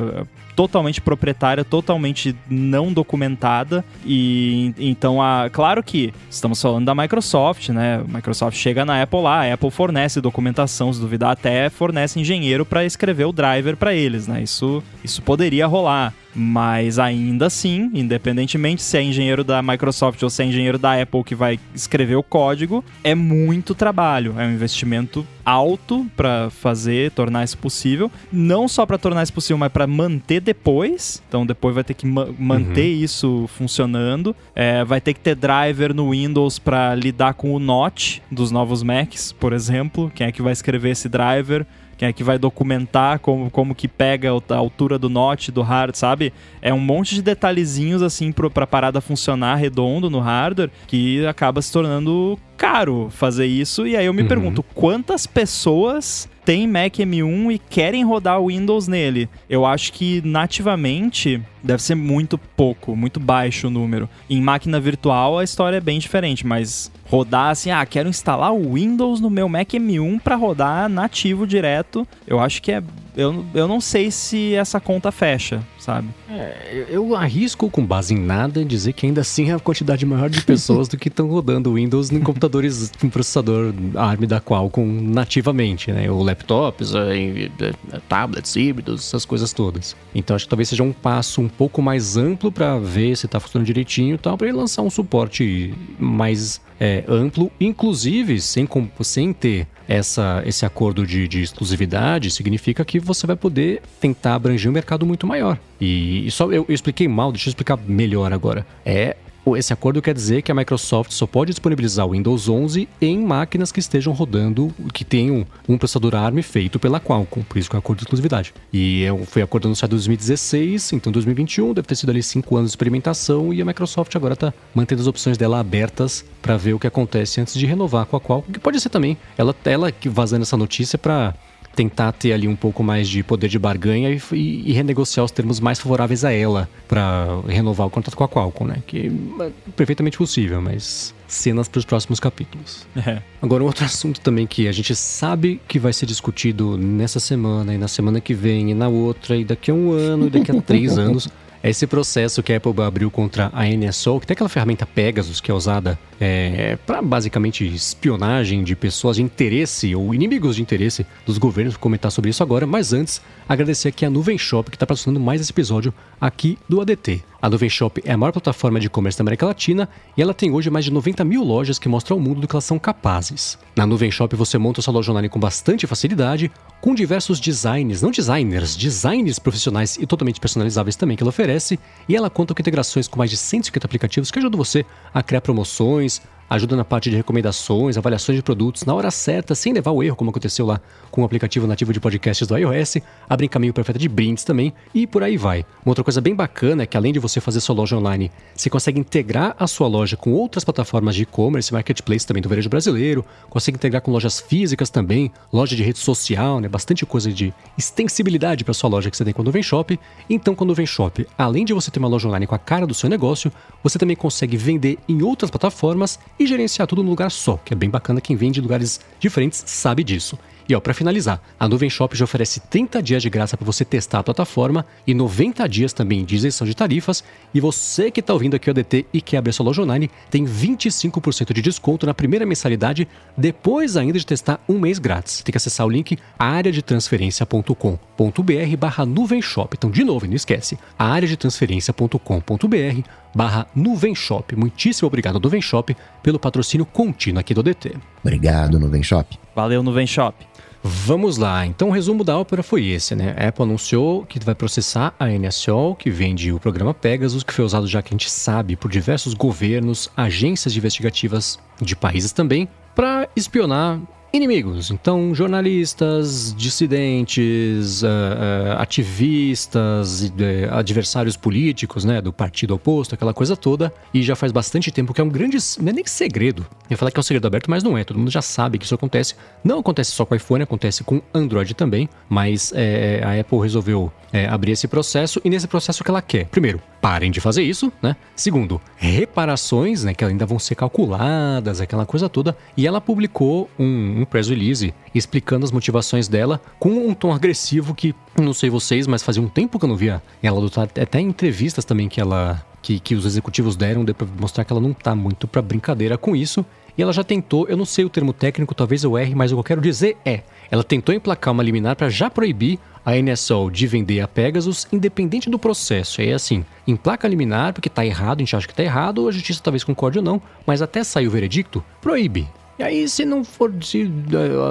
totalmente 0.60 1.00
proprietária, 1.00 1.64
totalmente 1.64 2.36
não 2.48 2.92
documentada. 2.92 3.84
E 4.04 4.74
então, 4.78 5.22
a, 5.22 5.48
claro 5.50 5.82
que 5.82 6.12
estamos 6.28 6.60
falando 6.60 6.84
da 6.84 6.94
Microsoft, 6.94 7.70
né? 7.70 8.02
Microsoft 8.06 8.58
chega 8.58 8.84
na 8.84 9.02
Apple 9.02 9.22
lá, 9.22 9.42
a 9.42 9.54
Apple 9.54 9.70
fornece 9.70 10.20
documentação, 10.20 10.92
se 10.92 11.00
duvidar 11.00 11.30
até 11.30 11.70
fornece 11.70 12.20
engenheiro 12.20 12.66
para 12.66 12.84
escrever 12.84 13.24
o 13.24 13.32
driver 13.32 13.74
para 13.76 13.94
eles, 13.94 14.26
né? 14.26 14.42
Isso, 14.42 14.82
isso 15.02 15.22
poderia 15.22 15.66
rolar. 15.66 16.12
Mas 16.34 16.98
ainda 16.98 17.46
assim, 17.46 17.90
independentemente 17.94 18.82
se 18.82 18.96
é 18.96 19.02
engenheiro 19.02 19.42
da 19.42 19.62
Microsoft 19.62 20.22
ou 20.22 20.30
se 20.30 20.42
é 20.42 20.46
engenheiro 20.46 20.78
da 20.78 21.00
Apple 21.00 21.24
que 21.24 21.34
vai 21.34 21.58
escrever 21.74 22.16
o 22.16 22.22
código, 22.22 22.84
é 23.02 23.14
muito 23.14 23.74
trabalho, 23.74 24.34
é 24.38 24.46
um 24.46 24.52
investimento 24.52 25.26
alto 25.44 26.06
para 26.16 26.50
fazer, 26.50 27.10
tornar 27.10 27.44
isso 27.44 27.58
possível, 27.58 28.10
não 28.32 28.68
só 28.68 28.86
para 28.86 28.98
tornar 28.98 29.22
isso 29.22 29.32
possível, 29.32 29.58
mas 29.58 29.72
para 29.72 29.86
manter 29.86 30.40
depois. 30.40 31.22
Então 31.28 31.44
depois 31.44 31.74
vai 31.74 31.82
ter 31.82 31.94
que 31.94 32.06
ma 32.06 32.28
manter 32.38 32.94
uhum. 32.94 33.02
isso 33.02 33.50
funcionando, 33.56 34.34
é, 34.54 34.84
vai 34.84 35.00
ter 35.00 35.14
que 35.14 35.20
ter 35.20 35.34
driver 35.34 35.94
no 35.94 36.10
Windows 36.10 36.58
para 36.58 36.94
lidar 36.94 37.34
com 37.34 37.54
o 37.54 37.58
Notch 37.58 38.18
dos 38.30 38.50
novos 38.50 38.82
Macs, 38.82 39.32
por 39.32 39.52
exemplo. 39.52 40.10
Quem 40.14 40.26
é 40.26 40.32
que 40.32 40.42
vai 40.42 40.52
escrever 40.52 40.90
esse 40.90 41.08
driver? 41.08 41.66
Quem 42.00 42.08
é 42.08 42.12
que 42.14 42.24
vai 42.24 42.38
documentar 42.38 43.18
como, 43.18 43.50
como 43.50 43.74
que 43.74 43.86
pega 43.86 44.30
a 44.30 44.56
altura 44.56 44.98
do 44.98 45.10
note, 45.10 45.52
do 45.52 45.60
hard, 45.60 45.94
sabe? 45.94 46.32
É 46.62 46.72
um 46.72 46.80
monte 46.80 47.14
de 47.14 47.20
detalhezinhos 47.20 48.00
assim 48.00 48.32
pro, 48.32 48.50
pra 48.50 48.66
parada 48.66 49.02
funcionar 49.02 49.56
redondo 49.56 50.08
no 50.08 50.18
hardware 50.18 50.70
que 50.86 51.26
acaba 51.26 51.60
se 51.60 51.70
tornando 51.70 52.38
caro 52.56 53.08
fazer 53.10 53.44
isso. 53.44 53.86
E 53.86 53.98
aí 53.98 54.06
eu 54.06 54.14
me 54.14 54.22
uhum. 54.22 54.28
pergunto, 54.28 54.62
quantas 54.62 55.26
pessoas 55.26 56.26
têm 56.44 56.66
Mac 56.66 56.94
M1 56.94 57.52
e 57.52 57.58
querem 57.58 58.04
rodar 58.04 58.40
o 58.40 58.48
Windows 58.48 58.88
nele? 58.88 59.28
Eu 59.48 59.64
acho 59.64 59.92
que 59.92 60.22
nativamente 60.24 61.42
deve 61.62 61.82
ser 61.82 61.94
muito 61.94 62.38
pouco, 62.38 62.96
muito 62.96 63.20
baixo 63.20 63.66
o 63.66 63.70
número. 63.70 64.08
Em 64.28 64.40
máquina 64.40 64.80
virtual 64.80 65.38
a 65.38 65.44
história 65.44 65.76
é 65.76 65.80
bem 65.80 65.98
diferente, 65.98 66.46
mas 66.46 66.90
rodar 67.08 67.50
assim, 67.50 67.70
ah, 67.70 67.84
quero 67.84 68.08
instalar 68.08 68.52
o 68.52 68.74
Windows 68.74 69.20
no 69.20 69.30
meu 69.30 69.48
Mac 69.48 69.68
M1 69.68 70.20
para 70.20 70.36
rodar 70.36 70.88
nativo 70.88 71.46
direto, 71.46 72.06
eu 72.26 72.40
acho 72.40 72.62
que 72.62 72.72
é 72.72 72.82
eu, 73.16 73.44
eu 73.52 73.66
não 73.66 73.80
sei 73.80 74.10
se 74.10 74.54
essa 74.54 74.80
conta 74.80 75.10
fecha, 75.10 75.62
sabe? 75.80 76.08
É, 76.28 76.86
eu 76.88 77.16
arrisco 77.16 77.68
com 77.70 77.84
base 77.84 78.14
em 78.14 78.18
nada 78.18 78.64
dizer 78.64 78.92
que 78.92 79.06
ainda 79.06 79.22
assim 79.22 79.50
é 79.50 79.54
a 79.54 79.58
quantidade 79.58 80.04
maior 80.06 80.28
de 80.30 80.42
pessoas 80.42 80.86
do 80.86 80.96
que 80.96 81.08
estão 81.08 81.26
rodando 81.28 81.74
Windows 81.74 82.12
em 82.12 82.20
computadores 82.20 82.92
com 83.00 83.08
processador 83.08 83.74
ARM 83.96 84.26
da 84.26 84.40
Qualcomm 84.40 85.00
nativamente, 85.00 85.90
né? 85.90 86.10
Ou 86.10 86.22
laptops, 86.22 86.92
é, 86.94 87.72
tablets, 88.08 88.54
híbridos, 88.54 89.06
essas 89.06 89.24
coisas 89.24 89.52
todas. 89.52 89.96
Então 90.14 90.36
acho 90.36 90.44
que 90.44 90.50
talvez 90.50 90.68
seja 90.68 90.82
um 90.82 90.92
passo 90.92 91.40
um 91.40 91.48
pouco 91.48 91.82
mais 91.82 92.16
amplo 92.16 92.52
para 92.52 92.78
ver 92.78 93.16
se 93.16 93.26
está 93.26 93.40
funcionando 93.40 93.66
direitinho 93.66 94.14
e 94.14 94.18
tal, 94.18 94.36
para 94.36 94.48
ele 94.48 94.56
lançar 94.56 94.82
um 94.82 94.90
suporte 94.90 95.74
mais 95.98 96.60
é, 96.80 97.04
amplo, 97.06 97.52
inclusive 97.60 98.40
sem, 98.40 98.66
sem 99.02 99.32
ter 99.34 99.66
essa, 99.86 100.42
esse 100.46 100.64
acordo 100.64 101.06
de, 101.06 101.28
de, 101.28 101.42
exclusividade, 101.42 102.30
significa 102.30 102.84
que 102.84 102.98
você 102.98 103.26
vai 103.26 103.36
poder 103.36 103.82
tentar 104.00 104.36
abranger 104.36 104.70
um 104.70 104.74
mercado 104.74 105.04
muito 105.04 105.26
maior. 105.26 105.58
E, 105.80 106.26
e 106.26 106.30
só 106.30 106.46
eu, 106.46 106.64
eu 106.68 106.74
expliquei 106.74 107.08
mal, 107.08 107.32
deixa 107.32 107.48
eu 107.48 107.50
explicar 107.50 107.76
melhor 107.76 108.32
agora. 108.32 108.66
É 108.84 109.16
esse 109.56 109.72
acordo 109.72 110.02
quer 110.02 110.14
dizer 110.14 110.42
que 110.42 110.52
a 110.52 110.54
Microsoft 110.54 111.12
só 111.12 111.26
pode 111.26 111.50
disponibilizar 111.50 112.06
o 112.06 112.10
Windows 112.10 112.48
11 112.48 112.88
em 113.00 113.18
máquinas 113.18 113.72
que 113.72 113.80
estejam 113.80 114.12
rodando, 114.12 114.72
que 114.92 115.04
tenham 115.04 115.46
um 115.68 115.78
processador 115.78 116.14
ARM 116.14 116.42
feito 116.42 116.78
pela 116.78 117.00
Qualcomm, 117.00 117.42
por 117.42 117.58
isso 117.58 117.68
que 117.68 117.74
é 117.74 117.78
um 117.78 117.80
acordo 117.80 117.98
de 117.98 118.04
exclusividade. 118.04 118.54
E 118.72 119.04
é 119.04 119.26
foi 119.26 119.42
acordo 119.42 119.66
anunciado 119.66 119.94
em 119.94 119.96
2016, 119.96 120.92
então 120.92 121.12
2021 121.12 121.72
deve 121.74 121.88
ter 121.88 121.94
sido 121.94 122.10
ali 122.10 122.22
cinco 122.22 122.56
anos 122.56 122.70
de 122.70 122.72
experimentação 122.72 123.52
e 123.52 123.60
a 123.60 123.64
Microsoft 123.64 124.14
agora 124.14 124.34
está 124.34 124.52
mantendo 124.74 125.00
as 125.00 125.08
opções 125.08 125.36
dela 125.38 125.58
abertas 125.58 126.24
para 126.42 126.56
ver 126.56 126.74
o 126.74 126.78
que 126.78 126.86
acontece 126.86 127.40
antes 127.40 127.54
de 127.54 127.66
renovar 127.66 128.06
com 128.06 128.16
a 128.16 128.20
Qualcomm, 128.20 128.52
que 128.52 128.60
pode 128.60 128.80
ser 128.80 128.90
também 128.90 129.16
ela, 129.36 129.54
ela 129.64 129.92
vazando 130.06 130.42
essa 130.42 130.56
notícia 130.56 130.98
para 130.98 131.34
tentar 131.74 132.12
ter 132.12 132.32
ali 132.32 132.48
um 132.48 132.56
pouco 132.56 132.82
mais 132.82 133.08
de 133.08 133.22
poder 133.22 133.48
de 133.48 133.58
barganha 133.58 134.10
e, 134.10 134.20
e, 134.32 134.70
e 134.70 134.72
renegociar 134.72 135.24
os 135.24 135.30
termos 135.30 135.60
mais 135.60 135.78
favoráveis 135.78 136.24
a 136.24 136.32
ela 136.32 136.68
para 136.88 137.40
renovar 137.46 137.86
o 137.86 137.90
contrato 137.90 138.16
com 138.16 138.24
a 138.24 138.28
Qualcomm, 138.28 138.68
né? 138.68 138.82
Que 138.86 139.10
é 139.40 139.50
perfeitamente 139.76 140.18
possível, 140.18 140.60
mas 140.60 141.14
cenas 141.28 141.68
para 141.68 141.78
os 141.78 141.84
próximos 141.84 142.18
capítulos. 142.18 142.86
É. 142.96 143.22
Agora, 143.40 143.62
um 143.62 143.66
outro 143.66 143.84
assunto 143.84 144.20
também 144.20 144.46
que 144.46 144.66
a 144.66 144.72
gente 144.72 144.94
sabe 144.96 145.60
que 145.68 145.78
vai 145.78 145.92
ser 145.92 146.06
discutido 146.06 146.76
nessa 146.76 147.20
semana 147.20 147.74
e 147.74 147.78
na 147.78 147.88
semana 147.88 148.20
que 148.20 148.34
vem 148.34 148.70
e 148.72 148.74
na 148.74 148.88
outra 148.88 149.36
e 149.36 149.44
daqui 149.44 149.70
a 149.70 149.74
um 149.74 149.92
ano 149.92 150.26
e 150.26 150.30
daqui 150.30 150.50
a 150.50 150.60
três 150.60 150.98
anos 150.98 151.28
esse 151.68 151.86
processo 151.86 152.42
que 152.42 152.52
a 152.52 152.56
Apple 152.56 152.72
abriu 152.82 153.10
contra 153.10 153.50
a 153.52 153.64
NSO, 153.66 154.20
que 154.20 154.26
tem 154.26 154.34
aquela 154.34 154.48
ferramenta 154.48 154.86
Pegasus 154.86 155.40
que 155.40 155.50
é 155.50 155.54
usada 155.54 155.98
é, 156.18 156.76
para 156.86 157.02
basicamente 157.02 157.66
espionagem 157.66 158.64
de 158.64 158.74
pessoas 158.74 159.16
de 159.16 159.22
interesse 159.22 159.94
ou 159.94 160.14
inimigos 160.14 160.56
de 160.56 160.62
interesse 160.62 161.06
dos 161.26 161.38
governos, 161.38 161.74
vou 161.74 161.80
comentar 161.80 162.10
sobre 162.10 162.30
isso 162.30 162.42
agora, 162.42 162.66
mas 162.66 162.92
antes 162.92 163.20
agradecer 163.48 163.88
aqui 163.88 164.04
a 164.04 164.10
Nuvem 164.10 164.38
Shop 164.38 164.70
que 164.70 164.76
está 164.76 164.86
patrocinando 164.86 165.20
mais 165.20 165.40
esse 165.40 165.52
episódio 165.52 165.92
aqui 166.20 166.58
do 166.68 166.80
ADT. 166.80 167.22
A 167.42 167.48
Nuvem 167.48 167.70
Shop 167.70 168.02
é 168.04 168.12
a 168.12 168.18
maior 168.18 168.32
plataforma 168.32 168.78
de 168.78 168.86
e-commerce 168.86 169.16
da 169.16 169.22
América 169.22 169.46
Latina 169.46 169.88
e 170.14 170.20
ela 170.20 170.34
tem 170.34 170.52
hoje 170.52 170.68
mais 170.68 170.84
de 170.84 170.92
90 170.92 171.24
mil 171.24 171.42
lojas 171.42 171.78
que 171.78 171.88
mostram 171.88 172.18
ao 172.18 172.20
mundo 172.22 172.40
do 172.40 172.46
que 172.46 172.54
elas 172.54 172.64
são 172.64 172.78
capazes. 172.78 173.58
Na 173.74 173.86
Nuvem 173.86 174.10
Shop 174.10 174.36
você 174.36 174.58
monta 174.58 174.82
sua 174.82 174.92
loja 174.92 175.10
online 175.10 175.30
com 175.30 175.40
bastante 175.40 175.86
facilidade, 175.86 176.52
com 176.82 176.94
diversos 176.94 177.40
designs, 177.40 178.02
não 178.02 178.10
designers, 178.10 178.76
designs 178.76 179.38
profissionais 179.38 179.96
e 179.96 180.06
totalmente 180.06 180.38
personalizáveis 180.38 180.96
também 180.96 181.16
que 181.16 181.22
ela 181.22 181.30
oferece, 181.30 181.78
e 182.06 182.14
ela 182.14 182.28
conta 182.28 182.54
com 182.54 182.60
integrações 182.60 183.08
com 183.08 183.18
mais 183.18 183.30
de 183.30 183.38
150 183.38 183.86
aplicativos 183.86 184.30
que 184.30 184.38
ajudam 184.38 184.58
você 184.58 184.84
a 185.14 185.22
criar 185.22 185.40
promoções, 185.40 186.20
ajuda 186.50 186.74
na 186.74 186.84
parte 186.84 187.08
de 187.08 187.16
recomendações, 187.16 187.96
avaliações 187.96 188.36
de 188.36 188.42
produtos 188.42 188.84
na 188.84 188.92
hora 188.92 189.10
certa, 189.10 189.54
sem 189.54 189.72
levar 189.72 189.92
o 189.92 190.02
erro, 190.02 190.16
como 190.16 190.30
aconteceu 190.30 190.66
lá 190.66 190.80
com 191.08 191.22
o 191.22 191.24
aplicativo 191.24 191.64
nativo 191.66 191.92
de 191.92 192.00
podcasts 192.00 192.46
do 192.46 192.58
iOS, 192.58 192.96
abrem 193.28 193.48
caminho 193.48 193.72
para 193.72 193.82
oferta 193.82 193.98
de 193.98 194.08
brindes 194.08 194.42
também 194.42 194.72
e 194.92 195.06
por 195.06 195.22
aí 195.22 195.36
vai. 195.36 195.64
Uma 195.84 195.92
outra 195.92 196.02
coisa 196.02 196.20
bem 196.20 196.34
bacana 196.34 196.82
é 196.82 196.86
que 196.86 196.96
além 196.96 197.12
de 197.12 197.20
você 197.20 197.40
fazer 197.40 197.60
sua 197.60 197.76
loja 197.76 197.96
online, 197.96 198.32
você 198.54 198.68
consegue 198.68 198.98
integrar 198.98 199.54
a 199.58 199.66
sua 199.68 199.86
loja 199.86 200.16
com 200.16 200.32
outras 200.32 200.64
plataformas 200.64 201.14
de 201.14 201.22
e-commerce, 201.22 201.72
marketplace 201.72 202.26
também 202.26 202.42
do 202.42 202.48
varejo 202.48 202.68
brasileiro, 202.68 203.24
consegue 203.48 203.76
integrar 203.76 204.02
com 204.02 204.10
lojas 204.10 204.40
físicas 204.40 204.90
também, 204.90 205.30
loja 205.52 205.76
de 205.76 205.84
rede 205.84 206.00
social, 206.00 206.58
né, 206.58 206.68
bastante 206.68 207.06
coisa 207.06 207.32
de 207.32 207.54
extensibilidade 207.78 208.64
para 208.64 208.74
sua 208.74 208.90
loja 208.90 209.08
que 209.08 209.16
você 209.16 209.24
tem 209.24 209.32
com 209.32 209.42
o 209.42 209.44
Nuvem 209.44 209.62
Shop. 209.62 209.98
Então, 210.28 210.54
com 210.54 210.64
o 210.64 210.66
Nuvem 210.66 210.86
Shop, 210.86 211.24
além 211.38 211.64
de 211.64 211.72
você 211.72 211.90
ter 211.90 212.00
uma 212.00 212.08
loja 212.08 212.26
online 212.26 212.46
com 212.46 212.54
a 212.54 212.58
cara 212.58 212.86
do 212.86 212.94
seu 212.94 213.08
negócio, 213.08 213.52
você 213.82 213.98
também 213.98 214.16
consegue 214.16 214.56
vender 214.56 214.98
em 215.08 215.22
outras 215.22 215.50
plataformas 215.50 216.18
e 216.40 216.46
gerenciar 216.46 216.88
tudo 216.88 217.02
num 217.02 217.10
lugar 217.10 217.30
só, 217.30 217.58
que 217.58 217.74
é 217.74 217.76
bem 217.76 217.90
bacana. 217.90 218.18
Quem 218.18 218.34
vende 218.34 218.58
em 218.58 218.62
lugares 218.62 218.98
diferentes 219.20 219.62
sabe 219.66 220.02
disso. 220.02 220.38
E 220.70 220.74
ó, 220.74 220.80
para 220.80 220.94
finalizar, 220.94 221.42
a 221.58 221.68
Nuvem 221.68 221.90
Shop 221.90 222.16
já 222.16 222.24
oferece 222.24 222.60
30 222.60 223.02
dias 223.02 223.20
de 223.20 223.28
graça 223.28 223.56
para 223.56 223.66
você 223.66 223.84
testar 223.84 224.20
a 224.20 224.22
plataforma 224.22 224.86
e 225.04 225.12
90 225.12 225.68
dias 225.68 225.92
também 225.92 226.24
de 226.24 226.36
isenção 226.36 226.64
de 226.64 226.76
tarifas. 226.76 227.24
E 227.52 227.60
você 227.60 228.08
que 228.08 228.20
está 228.20 228.32
ouvindo 228.32 228.54
aqui 228.54 228.70
o 228.70 228.70
ADT 228.70 229.04
e 229.12 229.20
quer 229.20 229.38
abrir 229.38 229.52
sua 229.52 229.66
loja 229.66 229.82
online, 229.82 230.08
tem 230.30 230.44
25% 230.44 231.52
de 231.52 231.60
desconto 231.60 232.06
na 232.06 232.14
primeira 232.14 232.46
mensalidade, 232.46 233.08
depois 233.36 233.96
ainda 233.96 234.16
de 234.16 234.24
testar 234.24 234.62
um 234.68 234.78
mês 234.78 235.00
grátis. 235.00 235.42
Tem 235.42 235.50
que 235.50 235.58
acessar 235.58 235.84
o 235.84 235.90
link 235.90 236.16
areadetransferência.com.br 236.38 238.76
barra 238.78 239.04
Nuvem 239.04 239.42
Shop. 239.42 239.74
Então, 239.76 239.90
de 239.90 240.04
novo, 240.04 240.24
não 240.24 240.36
esquece, 240.36 240.78
areadetransferência.com.br 240.96 243.02
barra 243.34 243.66
Nuvem 243.74 244.14
Shop. 244.14 244.54
Muitíssimo 244.56 245.06
obrigado, 245.06 245.40
Nuvem 245.40 245.60
Shop, 245.60 245.96
pelo 246.22 246.38
patrocínio 246.38 246.86
contínuo 246.86 247.40
aqui 247.40 247.54
do 247.54 247.62
DT. 247.62 247.94
Obrigado, 248.22 248.78
Nuvem 248.78 249.02
Shop. 249.02 249.38
Valeu, 249.54 249.82
Nuvem 249.82 250.06
Shop. 250.06 250.34
Vamos 250.82 251.36
lá, 251.36 251.66
então 251.66 251.88
o 251.90 251.92
resumo 251.92 252.24
da 252.24 252.38
ópera 252.38 252.62
foi 252.62 252.86
esse, 252.86 253.14
né? 253.14 253.34
A 253.36 253.48
Apple 253.48 253.64
anunciou 253.64 254.24
que 254.24 254.42
vai 254.42 254.54
processar 254.54 255.14
a 255.18 255.28
NSO, 255.28 255.94
que 255.94 256.08
vende 256.08 256.50
o 256.52 256.58
programa 256.58 256.94
Pegasus, 256.94 257.42
que 257.42 257.52
foi 257.52 257.66
usado 257.66 257.86
já 257.86 258.00
que 258.00 258.08
a 258.08 258.16
gente 258.16 258.30
sabe 258.30 258.76
por 258.76 258.90
diversos 258.90 259.34
governos, 259.34 260.10
agências 260.16 260.74
investigativas 260.74 261.58
de 261.82 261.94
países 261.94 262.32
também, 262.32 262.66
para 262.94 263.28
espionar 263.36 264.00
inimigos. 264.32 264.90
Então, 264.90 265.34
jornalistas, 265.34 266.54
dissidentes, 266.56 268.02
uh, 268.02 268.06
uh, 268.06 268.80
ativistas, 268.80 270.22
uh, 270.22 270.32
adversários 270.72 271.36
políticos, 271.36 272.04
né, 272.04 272.20
do 272.20 272.32
partido 272.32 272.74
oposto, 272.74 273.14
aquela 273.14 273.34
coisa 273.34 273.56
toda. 273.56 273.92
E 274.14 274.22
já 274.22 274.36
faz 274.36 274.52
bastante 274.52 274.90
tempo 274.90 275.12
que 275.12 275.20
é 275.20 275.24
um 275.24 275.28
grande. 275.28 275.58
Não 275.80 275.88
é 275.88 275.92
nem 275.92 276.06
segredo. 276.06 276.66
Eu 276.84 276.92
ia 276.92 276.96
falar 276.96 277.10
que 277.10 277.18
é 277.18 277.20
um 277.20 277.24
segredo 277.24 277.46
aberto, 277.46 277.70
mas 277.70 277.82
não 277.82 277.96
é. 277.96 278.04
Todo 278.04 278.18
mundo 278.18 278.30
já 278.30 278.42
sabe 278.42 278.78
que 278.78 278.84
isso 278.84 278.94
acontece. 278.94 279.34
Não 279.64 279.78
acontece 279.80 280.12
só 280.12 280.24
com 280.24 280.34
iPhone, 280.34 280.62
acontece 280.62 281.02
com 281.04 281.20
Android 281.34 281.74
também. 281.74 282.08
Mas 282.28 282.72
é, 282.74 283.22
a 283.24 283.40
Apple 283.40 283.58
resolveu 283.60 284.12
é, 284.32 284.46
abrir 284.46 284.72
esse 284.72 284.88
processo. 284.88 285.40
E 285.44 285.50
nesse 285.50 285.66
processo, 285.66 286.04
que 286.04 286.10
ela 286.10 286.22
quer? 286.22 286.46
Primeiro, 286.46 286.80
parem 287.00 287.30
de 287.30 287.40
fazer 287.40 287.62
isso, 287.62 287.92
né? 288.02 288.16
Segundo, 288.36 288.80
reparações, 288.96 290.04
né, 290.04 290.14
que 290.14 290.24
ainda 290.24 290.46
vão 290.46 290.58
ser 290.58 290.74
calculadas, 290.74 291.80
aquela 291.80 292.06
coisa 292.06 292.28
toda. 292.28 292.56
E 292.76 292.86
ela 292.86 293.00
publicou 293.00 293.68
um, 293.78 294.19
um 294.20 294.24
press 294.24 294.48
release 294.48 294.94
explicando 295.14 295.64
as 295.64 295.72
motivações 295.72 296.28
dela 296.28 296.60
com 296.78 297.08
um 297.08 297.14
tom 297.14 297.32
agressivo 297.32 297.94
que, 297.94 298.14
não 298.38 298.52
sei 298.52 298.70
vocês, 298.70 299.06
mas 299.06 299.22
fazia 299.22 299.42
um 299.42 299.48
tempo 299.48 299.78
que 299.78 299.84
eu 299.84 299.88
não 299.88 299.96
via 299.96 300.22
ela 300.42 300.58
lutar. 300.58 300.88
Até 301.00 301.20
em 301.20 301.28
entrevistas 301.28 301.84
também 301.84 302.08
que 302.08 302.20
ela 302.20 302.64
que, 302.82 302.98
que 302.98 303.14
os 303.14 303.26
executivos 303.26 303.76
deram, 303.76 304.04
deu 304.04 304.14
pra 304.14 304.26
mostrar 304.38 304.64
que 304.64 304.72
ela 304.72 304.80
não 304.80 304.92
tá 304.92 305.14
muito 305.14 305.46
pra 305.46 305.60
brincadeira 305.60 306.16
com 306.16 306.34
isso. 306.34 306.64
E 306.96 307.02
ela 307.02 307.12
já 307.12 307.22
tentou, 307.22 307.68
eu 307.68 307.76
não 307.76 307.84
sei 307.84 308.04
o 308.04 308.10
termo 308.10 308.32
técnico, 308.32 308.74
talvez 308.74 309.04
eu 309.04 309.16
erre, 309.16 309.34
mas 309.34 309.52
o 309.52 309.54
que 309.54 309.60
eu 309.60 309.64
quero 309.64 309.80
dizer 309.80 310.16
é: 310.24 310.42
ela 310.70 310.84
tentou 310.84 311.14
emplacar 311.14 311.52
uma 311.52 311.62
liminar 311.62 311.96
para 311.96 312.08
já 312.08 312.28
proibir 312.28 312.78
a 313.04 313.14
NSO 313.16 313.70
de 313.70 313.86
vender 313.86 314.20
a 314.20 314.28
Pegasus, 314.28 314.86
independente 314.92 315.48
do 315.48 315.58
processo. 315.58 316.20
É 316.20 316.32
assim, 316.32 316.64
emplaca 316.86 317.28
liminar 317.28 317.72
porque 317.72 317.88
tá 317.88 318.04
errado, 318.04 318.38
a 318.38 318.40
gente 318.40 318.56
acha 318.56 318.68
que 318.68 318.74
tá 318.74 318.82
errado, 318.82 319.28
a 319.28 319.32
justiça 319.32 319.62
talvez 319.62 319.84
concorde 319.84 320.18
ou 320.18 320.24
não, 320.24 320.40
mas 320.66 320.82
até 320.82 321.02
sair 321.02 321.26
o 321.26 321.30
veredicto, 321.30 321.82
proíbe. 322.00 322.48
E 322.80 322.82
aí, 322.82 323.06
se 323.10 323.26
não 323.26 323.44
for 323.44 323.70
se 323.82 324.10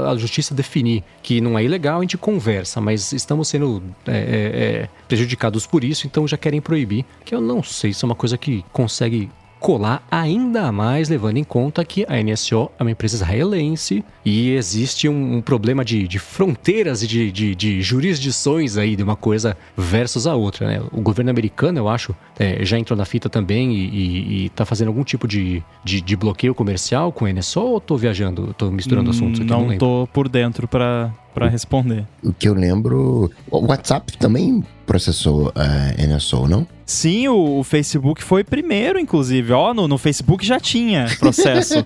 a 0.10 0.16
justiça 0.18 0.55
definir 0.55 1.03
que 1.22 1.39
não 1.39 1.60
é 1.60 1.64
ilegal, 1.64 1.99
a 1.99 2.01
gente 2.01 2.18
conversa, 2.18 2.82
mas 2.82 3.12
estamos 3.14 3.47
sendo 3.47 3.84
é, 4.07 4.18
é, 4.18 4.89
prejudicados 5.07 5.68
por 5.68 5.84
isso, 5.84 6.07
então 6.07 6.28
já 6.28 6.36
querem 6.36 6.60
proibir. 6.60 7.05
Que 7.24 7.36
eu 7.36 7.39
não 7.39 7.62
sei 7.62 7.93
se 7.93 8.03
é 8.03 8.07
uma 8.07 8.16
coisa 8.16 8.36
que 8.36 8.66
consegue 8.74 9.30
colar 9.60 10.01
ainda 10.10 10.72
mais, 10.72 11.10
levando 11.10 11.38
em 11.38 11.43
conta 11.43 11.84
que 11.84 12.05
a 12.07 12.22
NSO 12.22 12.72
é 12.80 12.84
uma 12.84 12.91
empresa 12.91 13.16
israelense 13.18 14.03
e 14.24 14.51
existe 14.51 15.10
um, 15.10 15.38
um 15.38 15.41
problema 15.41 15.84
de, 15.84 16.07
de, 16.07 16.18
fronteiras 16.18 17.03
e 17.03 17.07
de, 17.07 17.32
de, 17.32 17.55
de, 17.55 17.82
jurisdições 17.82 18.78
aí 18.78 18.95
de 18.95 19.03
uma 19.03 19.16
coisa 19.16 19.57
versus 19.76 20.26
a 20.26 20.36
outra. 20.36 20.68
Né? 20.68 20.82
O 20.91 21.01
governo 21.01 21.30
americano, 21.30 21.78
eu 21.78 21.89
acho, 21.89 22.16
é, 22.38 22.64
já 22.64 22.80
entrou 22.80 22.97
na 22.97 23.05
fita 23.05 23.30
também 23.30 23.74
e, 23.74 24.45
está 24.45 24.66
fazendo 24.66 24.88
algum 24.88 25.03
tipo 25.03 25.28
de, 25.28 25.64
de, 25.84 26.16
bloqueio 26.16 26.55
comercial 26.55 27.12
com 27.12 27.26
a 27.26 27.34
NSO 27.34 27.62
ou 27.62 27.78
estou 27.78 27.97
viajando, 27.97 28.51
estou 28.51 28.72
misturando 28.72 29.10
assuntos 29.10 29.41
aqui? 29.41 29.49
Não, 29.49 29.68
não 29.68 29.78
tô 29.78 30.07
por 30.14 30.30
dentro 30.30 30.68
para 30.68 31.12
para 31.34 31.47
responder. 31.47 32.05
O 32.24 32.34
que 32.34 32.49
eu 32.49 32.53
lembro, 32.53 33.32
o 33.49 33.66
WhatsApp 33.68 34.18
também 34.18 34.64
processou 34.90 35.54
a 35.54 35.62
uh, 35.62 36.16
NSO, 36.16 36.48
não? 36.48 36.68
Sim, 36.84 37.28
o, 37.28 37.60
o, 37.60 37.64
Facebook 37.64 38.24
foi 38.24 38.44
primeiro, 38.44 38.98
inclusive. 39.00 39.54
Ó, 39.54 39.72
no, 39.72 39.88
no 39.88 40.00
Facebook 40.00 40.44
já 40.44 40.60
tinha 40.60 41.06
processo. 41.20 41.76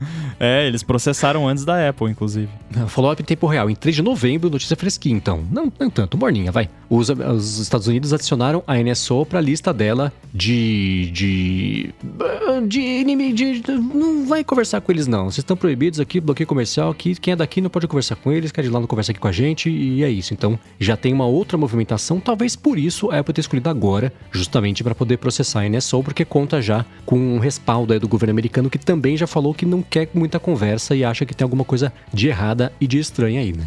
é, 0.38 0.66
eles 0.66 0.82
processaram 0.82 1.48
antes 1.48 1.64
da 1.64 1.88
Apple, 1.88 2.10
inclusive. 2.10 2.48
Follow-up 2.88 3.20
em 3.20 3.24
tempo 3.24 3.46
real. 3.46 3.68
Em 3.68 3.74
3 3.74 3.96
de 3.96 4.02
novembro, 4.02 4.50
notícia 4.50 4.76
fresquinha, 4.76 5.16
então. 5.16 5.44
Não, 5.50 5.72
não 5.78 5.90
tanto, 5.90 6.16
morninha, 6.16 6.52
vai. 6.52 6.68
Os, 6.88 7.08
os 7.08 7.58
Estados 7.58 7.86
Unidos 7.86 8.12
adicionaram 8.12 8.62
a 8.66 8.76
NSO 8.76 9.26
para 9.26 9.38
a 9.38 9.42
lista 9.42 9.72
dela 9.72 10.12
de. 10.32 11.10
de. 11.12 11.94
de 12.66 12.80
inimigo. 12.80 13.34
De, 13.34 13.60
de, 13.60 13.72
não 13.72 14.26
vai 14.26 14.44
conversar 14.44 14.80
com 14.80 14.92
eles, 14.92 15.06
não. 15.06 15.24
Vocês 15.24 15.38
estão 15.38 15.56
proibidos 15.56 16.00
aqui, 16.00 16.20
bloqueio 16.20 16.46
comercial 16.46 16.90
aqui. 16.90 17.14
Quem 17.14 17.32
é 17.32 17.36
daqui 17.36 17.60
não 17.60 17.70
pode 17.70 17.86
conversar 17.86 18.16
com 18.16 18.32
eles, 18.32 18.52
quer 18.52 18.64
ir 18.64 18.68
lá 18.68 18.80
não 18.80 18.86
conversa 18.86 19.12
aqui 19.12 19.20
com 19.20 19.28
a 19.28 19.32
gente, 19.32 19.68
e 19.68 20.02
é 20.02 20.10
isso. 20.10 20.32
Então, 20.32 20.58
já 20.78 20.96
tem 20.96 21.12
uma 21.12 21.26
outra 21.26 21.58
movimentação. 21.58 22.20
Talvez 22.20 22.54
por 22.54 22.78
isso 22.78 23.10
a 23.10 23.18
Apple 23.18 23.34
tenha 23.34 23.42
escolhido 23.42 23.68
agora, 23.68 24.12
justamente 24.30 24.82
para 24.82 24.94
poder 24.94 25.18
processar 25.18 25.62
a 25.62 25.68
NSO, 25.68 26.02
porque 26.02 26.24
conta 26.24 26.62
já 26.62 26.84
com 27.04 27.18
um 27.18 27.38
respaldo 27.38 27.88
do 27.98 28.08
governo 28.08 28.32
americano 28.32 28.68
que 28.68 28.78
também 28.78 29.16
já 29.16 29.26
falou 29.26 29.54
que 29.54 29.64
não 29.64 29.80
quer 29.88 30.08
muita 30.14 30.38
conversa 30.38 30.94
e 30.94 31.04
acha 31.04 31.24
que 31.24 31.34
tem 31.34 31.44
alguma 31.44 31.64
coisa 31.64 31.92
de 32.12 32.28
errada 32.28 32.72
e 32.80 32.86
de 32.86 32.98
estranha 32.98 33.40
aí, 33.40 33.52
né? 33.52 33.66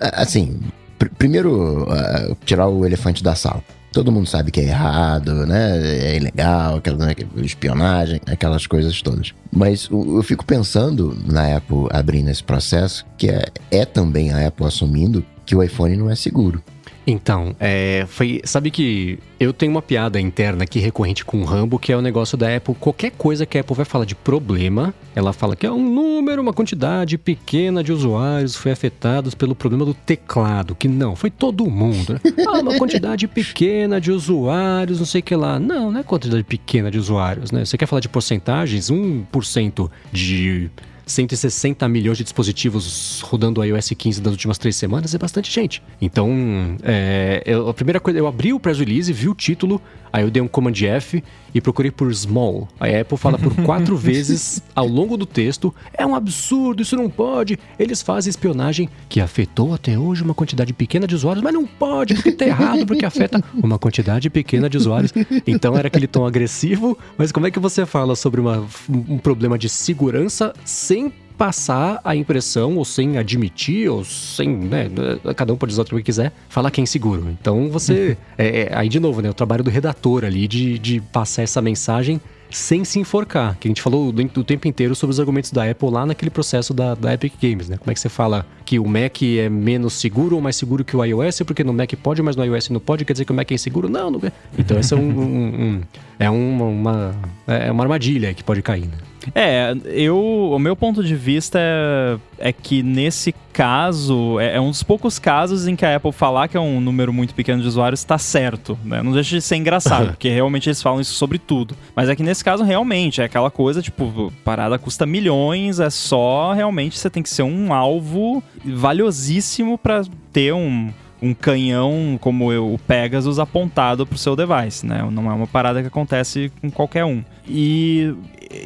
Assim, 0.00 0.60
pr 0.98 1.08
primeiro, 1.16 1.84
uh, 1.84 2.36
tirar 2.44 2.68
o 2.68 2.84
elefante 2.84 3.22
da 3.22 3.34
sala. 3.34 3.62
Todo 3.92 4.10
mundo 4.10 4.26
sabe 4.26 4.50
que 4.50 4.60
é 4.60 4.64
errado, 4.64 5.46
né? 5.46 5.78
É 5.80 6.16
ilegal, 6.16 6.76
aquela 6.76 7.06
né, 7.06 7.14
espionagem, 7.36 8.20
aquelas 8.26 8.66
coisas 8.66 9.00
todas. 9.00 9.32
Mas 9.52 9.88
eu 9.88 10.22
fico 10.24 10.44
pensando 10.44 11.16
na 11.24 11.56
Apple 11.56 11.86
abrindo 11.90 12.28
esse 12.28 12.42
processo, 12.42 13.06
que 13.16 13.28
é, 13.28 13.44
é 13.70 13.84
também 13.84 14.32
a 14.32 14.48
Apple 14.48 14.66
assumindo 14.66 15.24
que 15.46 15.54
o 15.54 15.62
iPhone 15.62 15.96
não 15.96 16.10
é 16.10 16.16
seguro. 16.16 16.60
Então, 17.06 17.54
é, 17.60 18.06
foi. 18.08 18.40
Sabe 18.44 18.70
que 18.70 19.18
eu 19.38 19.52
tenho 19.52 19.72
uma 19.72 19.82
piada 19.82 20.20
interna 20.20 20.64
aqui 20.64 20.78
recorrente 20.78 21.24
com 21.24 21.40
o 21.42 21.44
Rambo, 21.44 21.78
que 21.78 21.92
é 21.92 21.96
o 21.96 22.00
negócio 22.00 22.36
da 22.36 22.54
Apple. 22.54 22.74
Qualquer 22.74 23.10
coisa 23.10 23.44
que 23.44 23.58
a 23.58 23.60
Apple 23.60 23.76
vai 23.76 23.84
falar 23.84 24.04
de 24.04 24.14
problema, 24.14 24.94
ela 25.14 25.32
fala 25.32 25.54
que 25.54 25.66
é 25.66 25.70
um 25.70 25.84
número, 25.84 26.40
uma 26.40 26.52
quantidade 26.52 27.18
pequena 27.18 27.84
de 27.84 27.92
usuários 27.92 28.56
foi 28.56 28.72
afetados 28.72 29.34
pelo 29.34 29.54
problema 29.54 29.84
do 29.84 29.92
teclado. 29.92 30.74
Que 30.74 30.88
não, 30.88 31.14
foi 31.14 31.30
todo 31.30 31.68
mundo. 31.70 32.14
Né? 32.14 32.20
Ah, 32.46 32.60
uma 32.60 32.76
quantidade 32.76 33.26
pequena 33.26 34.00
de 34.00 34.12
usuários, 34.12 34.98
não 34.98 35.06
sei 35.06 35.20
o 35.20 35.24
que 35.24 35.34
lá. 35.34 35.58
Não, 35.58 35.90
não 35.90 36.00
é 36.00 36.02
quantidade 36.02 36.44
pequena 36.44 36.90
de 36.90 36.98
usuários, 36.98 37.50
né? 37.50 37.64
Você 37.64 37.78
quer 37.78 37.86
falar 37.86 38.00
de 38.00 38.08
porcentagens? 38.08 38.90
1% 38.90 39.90
de 40.12 40.70
160 41.06 41.88
milhões 41.88 42.18
de 42.18 42.24
dispositivos 42.24 43.20
rodando 43.22 43.60
o 43.60 43.64
iOS 43.64 43.90
15 43.96 44.20
das 44.20 44.32
últimas 44.32 44.58
três 44.58 44.76
semanas 44.76 45.14
é 45.14 45.18
bastante 45.18 45.50
gente. 45.50 45.82
Então, 46.00 46.76
é, 46.82 47.42
eu, 47.44 47.68
a 47.68 47.74
primeira 47.74 48.00
coisa, 48.00 48.18
eu 48.18 48.26
abri 48.26 48.52
o 48.52 48.60
press 48.60 48.78
release, 48.78 49.12
vi 49.12 49.28
o 49.28 49.34
título, 49.34 49.80
aí 50.12 50.22
eu 50.22 50.30
dei 50.30 50.42
um 50.42 50.48
Command 50.48 50.74
F 50.82 51.22
e 51.54 51.60
procurei 51.60 51.90
por 51.90 52.12
small. 52.14 52.68
A 52.80 52.86
Apple 52.86 53.16
fala 53.16 53.38
por 53.38 53.54
quatro 53.64 53.96
vezes 53.98 54.62
ao 54.74 54.86
longo 54.86 55.16
do 55.16 55.24
texto: 55.24 55.74
é 55.92 56.04
um 56.04 56.14
absurdo, 56.14 56.82
isso 56.82 56.96
não 56.96 57.08
pode. 57.08 57.58
Eles 57.78 58.02
fazem 58.02 58.30
espionagem 58.30 58.88
que 59.08 59.20
afetou 59.20 59.72
até 59.72 59.98
hoje 59.98 60.22
uma 60.22 60.34
quantidade 60.34 60.72
pequena 60.72 61.06
de 61.06 61.14
usuários, 61.14 61.42
mas 61.42 61.54
não 61.54 61.66
pode, 61.66 62.14
porque 62.14 62.32
tá 62.32 62.46
errado, 62.46 62.86
porque 62.86 63.04
afeta 63.04 63.42
uma 63.54 63.78
quantidade 63.78 64.28
pequena 64.28 64.68
de 64.68 64.76
usuários. 64.76 65.12
Então 65.46 65.76
era 65.76 65.88
aquele 65.88 66.06
tom 66.06 66.26
agressivo, 66.26 66.98
mas 67.16 67.30
como 67.30 67.46
é 67.46 67.50
que 67.50 67.58
você 67.58 67.86
fala 67.86 68.16
sobre 68.16 68.40
uma, 68.40 68.66
um 68.88 69.18
problema 69.18 69.58
de 69.58 69.68
segurança 69.68 70.52
sem 70.64 70.93
passar 71.36 72.00
a 72.04 72.14
impressão, 72.14 72.76
ou 72.76 72.84
sem 72.84 73.18
admitir, 73.18 73.88
ou 73.88 74.04
sem, 74.04 74.48
né, 74.48 74.88
cada 75.36 75.52
um 75.52 75.56
pode 75.56 75.72
usar 75.72 75.82
o 75.82 75.84
que 75.84 76.02
quiser, 76.02 76.32
falar 76.48 76.70
que 76.70 76.80
é 76.80 76.84
inseguro. 76.84 77.28
Então 77.28 77.68
você, 77.68 78.16
é, 78.38 78.62
é, 78.62 78.70
aí 78.72 78.88
de 78.88 79.00
novo, 79.00 79.20
né, 79.20 79.30
o 79.30 79.34
trabalho 79.34 79.64
do 79.64 79.70
redator 79.70 80.24
ali 80.24 80.46
de, 80.46 80.78
de 80.78 81.00
passar 81.00 81.42
essa 81.42 81.60
mensagem 81.60 82.20
sem 82.50 82.84
se 82.84 83.00
enforcar, 83.00 83.56
que 83.58 83.66
a 83.66 83.70
gente 83.70 83.82
falou 83.82 84.08
o 84.08 84.44
tempo 84.44 84.68
inteiro 84.68 84.94
sobre 84.94 85.12
os 85.12 85.18
argumentos 85.18 85.50
da 85.50 85.68
Apple 85.68 85.90
lá 85.90 86.06
naquele 86.06 86.30
processo 86.30 86.72
da, 86.72 86.94
da 86.94 87.12
Epic 87.12 87.34
Games, 87.42 87.68
né? 87.68 87.76
Como 87.76 87.90
é 87.90 87.94
que 87.94 87.98
você 87.98 88.08
fala 88.08 88.46
que 88.64 88.78
o 88.78 88.86
Mac 88.86 89.22
é 89.22 89.48
menos 89.48 89.94
seguro 89.94 90.36
ou 90.36 90.42
mais 90.42 90.54
seguro 90.54 90.84
que 90.84 90.96
o 90.96 91.04
iOS, 91.04 91.42
porque 91.44 91.64
no 91.64 91.72
Mac 91.72 91.92
pode, 92.00 92.22
mas 92.22 92.36
no 92.36 92.44
iOS 92.44 92.70
não 92.70 92.78
pode, 92.78 93.04
quer 93.04 93.12
dizer 93.12 93.24
que 93.24 93.32
o 93.32 93.34
Mac 93.34 93.50
é 93.50 93.54
inseguro? 93.54 93.88
Não, 93.88 94.08
não 94.08 94.20
é. 94.22 94.30
Então 94.56 94.78
esse 94.78 94.94
é 94.94 94.96
um, 94.96 95.00
um, 95.00 95.62
um 95.62 95.80
é 96.16 96.30
uma, 96.30 96.64
uma, 96.64 97.14
é 97.48 97.72
uma 97.72 97.82
armadilha 97.82 98.32
que 98.32 98.44
pode 98.44 98.62
cair, 98.62 98.86
né? 98.86 98.98
É, 99.34 99.74
eu, 99.84 100.18
o 100.52 100.58
meu 100.58 100.74
ponto 100.74 101.02
de 101.02 101.14
vista 101.14 101.58
é, 101.60 102.18
é 102.38 102.52
que 102.52 102.82
nesse 102.82 103.34
caso, 103.52 104.40
é, 104.40 104.56
é, 104.56 104.60
um 104.60 104.70
dos 104.70 104.82
poucos 104.82 105.18
casos 105.18 105.68
em 105.68 105.76
que 105.76 105.86
a 105.86 105.94
Apple 105.94 106.10
falar 106.10 106.48
que 106.48 106.56
é 106.56 106.60
um 106.60 106.80
número 106.80 107.12
muito 107.12 107.34
pequeno 107.34 107.62
de 107.62 107.68
usuários 107.68 108.00
está 108.00 108.18
certo, 108.18 108.76
né? 108.84 109.02
Não 109.02 109.12
deixa 109.12 109.36
de 109.36 109.42
ser 109.42 109.56
engraçado, 109.56 110.08
porque 110.12 110.28
realmente 110.28 110.68
eles 110.68 110.82
falam 110.82 111.00
isso 111.00 111.14
sobre 111.14 111.38
tudo. 111.38 111.76
Mas 111.94 112.08
é 112.08 112.16
que 112.16 112.22
nesse 112.22 112.42
caso, 112.42 112.64
realmente, 112.64 113.20
é 113.20 113.24
aquela 113.24 113.50
coisa, 113.50 113.80
tipo, 113.80 114.32
parada 114.44 114.78
custa 114.78 115.06
milhões, 115.06 115.78
é 115.78 115.90
só 115.90 116.52
realmente 116.52 116.98
você 116.98 117.08
tem 117.08 117.22
que 117.22 117.30
ser 117.30 117.44
um 117.44 117.72
alvo 117.72 118.42
valiosíssimo 118.64 119.78
para 119.78 120.02
ter 120.32 120.52
um, 120.52 120.92
um 121.24 121.32
canhão 121.32 122.18
como 122.20 122.52
o 122.52 122.78
Pegasus 122.78 123.38
apontado 123.38 124.06
para 124.06 124.14
o 124.14 124.18
seu 124.18 124.36
device, 124.36 124.86
né? 124.86 125.06
Não 125.10 125.30
é 125.30 125.34
uma 125.34 125.46
parada 125.46 125.80
que 125.80 125.88
acontece 125.88 126.52
com 126.60 126.70
qualquer 126.70 127.04
um. 127.04 127.24
E, 127.48 128.14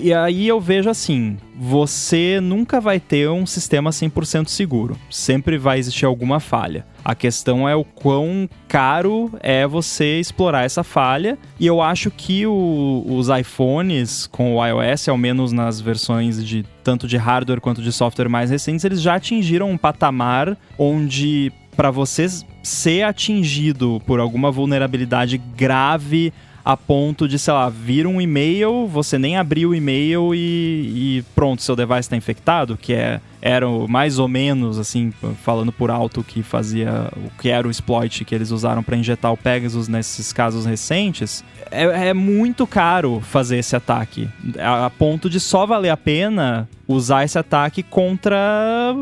e 0.01 0.13
aí 0.13 0.49
eu 0.49 0.61
vejo 0.61 0.91
assim, 0.91 1.37
você 1.57 2.41
nunca 2.41 2.81
vai 2.81 2.99
ter 2.99 3.29
um 3.31 3.47
sistema 3.47 3.91
100% 3.91 4.49
seguro. 4.49 4.99
Sempre 5.09 5.57
vai 5.57 5.79
existir 5.79 6.05
alguma 6.05 6.41
falha. 6.41 6.85
A 7.05 7.15
questão 7.15 7.69
é 7.69 7.77
o 7.77 7.85
quão 7.85 8.49
caro 8.67 9.31
é 9.41 9.67
você 9.67 10.19
explorar 10.19 10.65
essa 10.65 10.83
falha. 10.83 11.39
E 11.61 11.67
eu 11.67 11.81
acho 11.81 12.11
que 12.11 12.45
o, 12.45 13.05
os 13.09 13.29
iPhones 13.29 14.27
com 14.27 14.57
o 14.57 14.67
iOS, 14.67 15.09
ao 15.09 15.17
menos 15.17 15.53
nas 15.53 15.81
versões 15.81 16.45
de 16.45 16.65
tanto 16.83 17.07
de 17.07 17.17
hardware 17.17 17.61
quanto 17.61 17.83
de 17.83 17.93
software 17.93 18.29
mais 18.29 18.51
recentes, 18.51 18.85
eles 18.85 19.01
já 19.01 19.15
atingiram 19.15 19.71
um 19.71 19.79
patamar 19.79 20.57
onde 20.77 21.53
para 21.79 21.93
você 21.93 22.27
ser 22.69 23.03
atingido 23.03 24.01
por 24.07 24.21
alguma 24.21 24.51
vulnerabilidade 24.51 25.39
grave 25.39 26.33
a 26.65 26.77
ponto 26.77 27.27
de, 27.27 27.39
sei 27.39 27.55
lá, 27.55 27.71
vir 27.71 28.07
um 28.07 28.21
e-mail, 28.21 28.87
você 28.87 29.19
nem 29.19 29.39
abriu 29.39 29.71
o 29.71 29.75
e-mail 29.75 30.35
e, 30.35 30.39
e 31.19 31.25
pronto, 31.35 31.63
seu 31.63 31.75
device 31.75 32.01
está 32.01 32.17
infectado, 32.17 32.77
que 32.77 32.93
é 32.93 33.21
era 33.41 33.67
mais 33.89 34.19
ou 34.19 34.29
menos 34.29 34.79
assim, 34.79 35.13
falando 35.45 35.73
por 35.73 35.91
alto 35.91 36.25
que 36.25 36.43
fazia 36.43 37.09
o 37.17 37.41
que 37.41 37.49
era 37.49 37.67
o 37.67 37.71
exploit 37.71 38.25
que 38.25 38.35
eles 38.35 38.51
usaram 38.51 38.83
para 38.83 38.97
injetar 38.97 39.33
o 39.33 39.37
Pegasus 39.37 39.89
nesses 39.89 40.33
casos 40.33 40.67
recentes, 40.67 41.45
é, 41.71 42.09
é, 42.09 42.15
muito 42.15 42.67
caro 42.67 43.21
fazer 43.21 43.59
esse 43.59 43.77
ataque, 43.77 44.29
a 44.59 44.91
ponto 44.91 45.31
de 45.31 45.39
só 45.41 45.65
valer 45.65 45.91
a 45.91 45.97
pena 45.97 46.69
usar 46.87 47.25
esse 47.25 47.39
ataque 47.39 47.83
contra 47.83 48.95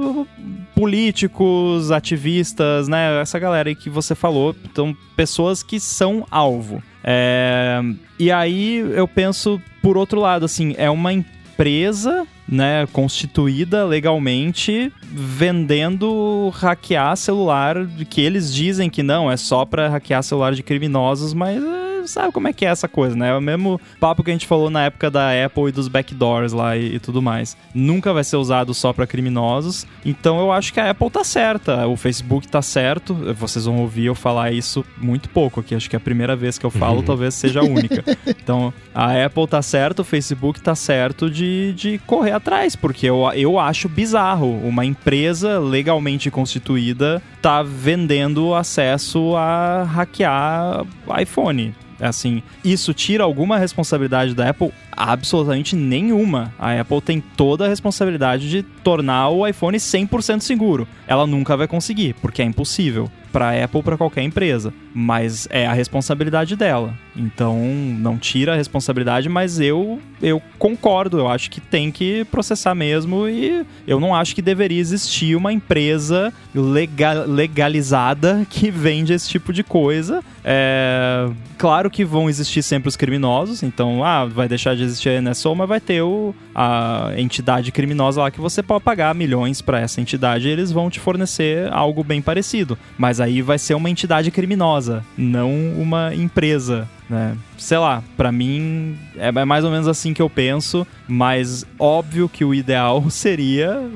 políticos, 0.76 1.90
ativistas, 1.90 2.86
né? 2.86 3.18
Essa 3.22 3.38
galera 3.38 3.70
aí 3.70 3.74
que 3.74 3.88
você 3.88 4.14
falou, 4.14 4.54
então 4.70 4.94
pessoas 5.16 5.62
que 5.62 5.80
são 5.80 6.26
alvo. 6.30 6.82
É... 7.02 7.80
E 8.18 8.30
aí 8.30 8.76
eu 8.94 9.08
penso, 9.08 9.60
por 9.80 9.96
outro 9.96 10.20
lado, 10.20 10.44
assim, 10.44 10.74
é 10.76 10.90
uma 10.90 11.14
empresa 11.14 12.26
né, 12.46 12.86
constituída 12.92 13.86
legalmente 13.86 14.92
vendendo 15.02 16.52
hackear 16.54 17.16
celular 17.16 17.86
que 18.08 18.20
eles 18.20 18.54
dizem 18.54 18.90
que 18.90 19.02
não, 19.02 19.30
é 19.30 19.36
só 19.36 19.64
para 19.64 19.88
hackear 19.88 20.22
celular 20.22 20.54
de 20.54 20.62
criminosos, 20.62 21.32
mas 21.32 21.60
sabe 22.06 22.32
como 22.32 22.48
é 22.48 22.52
que 22.52 22.64
é 22.64 22.68
essa 22.68 22.88
coisa, 22.88 23.16
né? 23.16 23.30
É 23.30 23.34
o 23.34 23.40
mesmo 23.40 23.80
papo 24.00 24.22
que 24.22 24.30
a 24.30 24.34
gente 24.34 24.46
falou 24.46 24.70
na 24.70 24.84
época 24.84 25.10
da 25.10 25.30
Apple 25.44 25.68
e 25.68 25.72
dos 25.72 25.88
backdoors 25.88 26.52
lá 26.52 26.76
e, 26.76 26.96
e 26.96 26.98
tudo 26.98 27.22
mais. 27.22 27.56
Nunca 27.74 28.12
vai 28.12 28.24
ser 28.24 28.36
usado 28.36 28.72
só 28.74 28.92
para 28.92 29.06
criminosos. 29.06 29.86
Então 30.04 30.38
eu 30.38 30.52
acho 30.52 30.72
que 30.72 30.80
a 30.80 30.90
Apple 30.90 31.10
tá 31.10 31.24
certa, 31.24 31.86
o 31.86 31.96
Facebook 31.96 32.48
tá 32.48 32.62
certo. 32.62 33.14
Vocês 33.34 33.64
vão 33.64 33.78
ouvir 33.78 34.06
eu 34.06 34.14
falar 34.14 34.52
isso 34.52 34.84
muito 34.98 35.28
pouco 35.28 35.60
aqui. 35.60 35.74
Acho 35.74 35.88
que 35.88 35.96
é 35.96 35.98
a 35.98 36.00
primeira 36.00 36.36
vez 36.36 36.58
que 36.58 36.66
eu 36.66 36.70
falo, 36.70 37.02
talvez 37.02 37.34
seja 37.34 37.60
a 37.60 37.64
única. 37.64 38.04
Então 38.46 38.72
a 38.94 39.24
Apple 39.24 39.46
tá 39.48 39.60
certo, 39.60 40.00
o 40.00 40.04
Facebook 40.04 40.60
tá 40.60 40.74
certo 40.74 41.28
de, 41.28 41.72
de 41.72 41.98
correr 42.06 42.30
atrás, 42.30 42.76
porque 42.76 43.06
eu, 43.06 43.28
eu 43.34 43.58
acho 43.58 43.88
bizarro 43.88 44.50
uma 44.62 44.84
empresa 44.84 45.58
legalmente 45.58 46.30
constituída 46.30 47.22
tá 47.46 47.62
vendendo 47.62 48.54
acesso 48.54 49.36
a 49.36 49.84
hackear 49.84 50.84
iPhone. 51.20 51.74
Assim, 52.00 52.42
isso 52.64 52.92
tira 52.92 53.24
alguma 53.24 53.58
responsabilidade 53.58 54.34
da 54.34 54.50
Apple? 54.50 54.72
Absolutamente 54.92 55.74
nenhuma. 55.74 56.52
A 56.58 56.80
Apple 56.80 57.00
tem 57.00 57.20
toda 57.20 57.66
a 57.66 57.68
responsabilidade 57.68 58.48
de 58.48 58.62
tornar 58.62 59.28
o 59.30 59.46
iPhone 59.46 59.76
100% 59.76 60.40
seguro. 60.40 60.86
Ela 61.06 61.26
nunca 61.26 61.56
vai 61.56 61.66
conseguir, 61.66 62.14
porque 62.14 62.42
é 62.42 62.44
impossível 62.44 63.10
para 63.32 63.64
Apple 63.64 63.82
para 63.82 63.96
qualquer 63.96 64.22
empresa, 64.22 64.72
mas 64.94 65.46
é 65.50 65.66
a 65.66 65.72
responsabilidade 65.72 66.56
dela. 66.56 66.94
Então 67.14 67.58
não 67.98 68.18
tira 68.18 68.52
a 68.52 68.56
responsabilidade, 68.56 69.28
mas 69.28 69.60
eu 69.60 70.00
eu 70.22 70.40
concordo, 70.58 71.18
eu 71.18 71.28
acho 71.28 71.50
que 71.50 71.60
tem 71.60 71.90
que 71.90 72.24
processar 72.26 72.74
mesmo 72.74 73.28
e 73.28 73.66
eu 73.86 74.00
não 74.00 74.14
acho 74.14 74.34
que 74.34 74.40
deveria 74.40 74.80
existir 74.80 75.36
uma 75.36 75.52
empresa 75.52 76.32
legal, 76.54 77.26
legalizada 77.26 78.46
que 78.48 78.70
vende 78.70 79.12
esse 79.12 79.28
tipo 79.28 79.52
de 79.52 79.62
coisa. 79.62 80.22
É, 80.42 81.28
claro 81.58 81.90
que 81.90 82.04
vão 82.04 82.30
existir 82.30 82.62
sempre 82.62 82.88
os 82.88 82.96
criminosos, 82.96 83.62
então 83.62 84.04
ah, 84.04 84.24
vai 84.24 84.48
deixar 84.48 84.74
de 84.74 84.84
existir 84.84 85.10
a 85.10 85.20
NSO, 85.20 85.54
mas 85.54 85.68
vai 85.68 85.80
ter 85.80 86.02
o, 86.02 86.34
a 86.54 87.12
entidade 87.16 87.70
criminosa 87.72 88.22
lá 88.22 88.30
que 88.30 88.40
você 88.40 88.62
pode 88.62 88.84
pagar 88.84 89.14
milhões 89.14 89.60
para 89.60 89.80
essa 89.80 90.00
entidade 90.00 90.48
e 90.48 90.50
eles 90.50 90.72
vão 90.72 90.88
te 90.88 91.00
fornecer 91.00 91.70
algo 91.72 92.02
bem 92.02 92.22
parecido. 92.22 92.78
Mas 92.96 93.15
aí 93.20 93.42
vai 93.42 93.58
ser 93.58 93.74
uma 93.74 93.90
entidade 93.90 94.30
criminosa, 94.30 95.04
não 95.16 95.50
uma 95.72 96.14
empresa. 96.14 96.88
Né? 97.08 97.36
Sei 97.56 97.78
lá, 97.78 98.02
para 98.16 98.32
mim 98.32 98.96
é, 99.16 99.28
é 99.28 99.44
mais 99.44 99.64
ou 99.64 99.70
menos 99.70 99.88
assim 99.88 100.12
que 100.12 100.22
eu 100.22 100.28
penso, 100.28 100.86
mas 101.06 101.64
óbvio 101.78 102.28
que 102.28 102.44
o 102.44 102.54
ideal 102.54 103.08
seria 103.10 103.88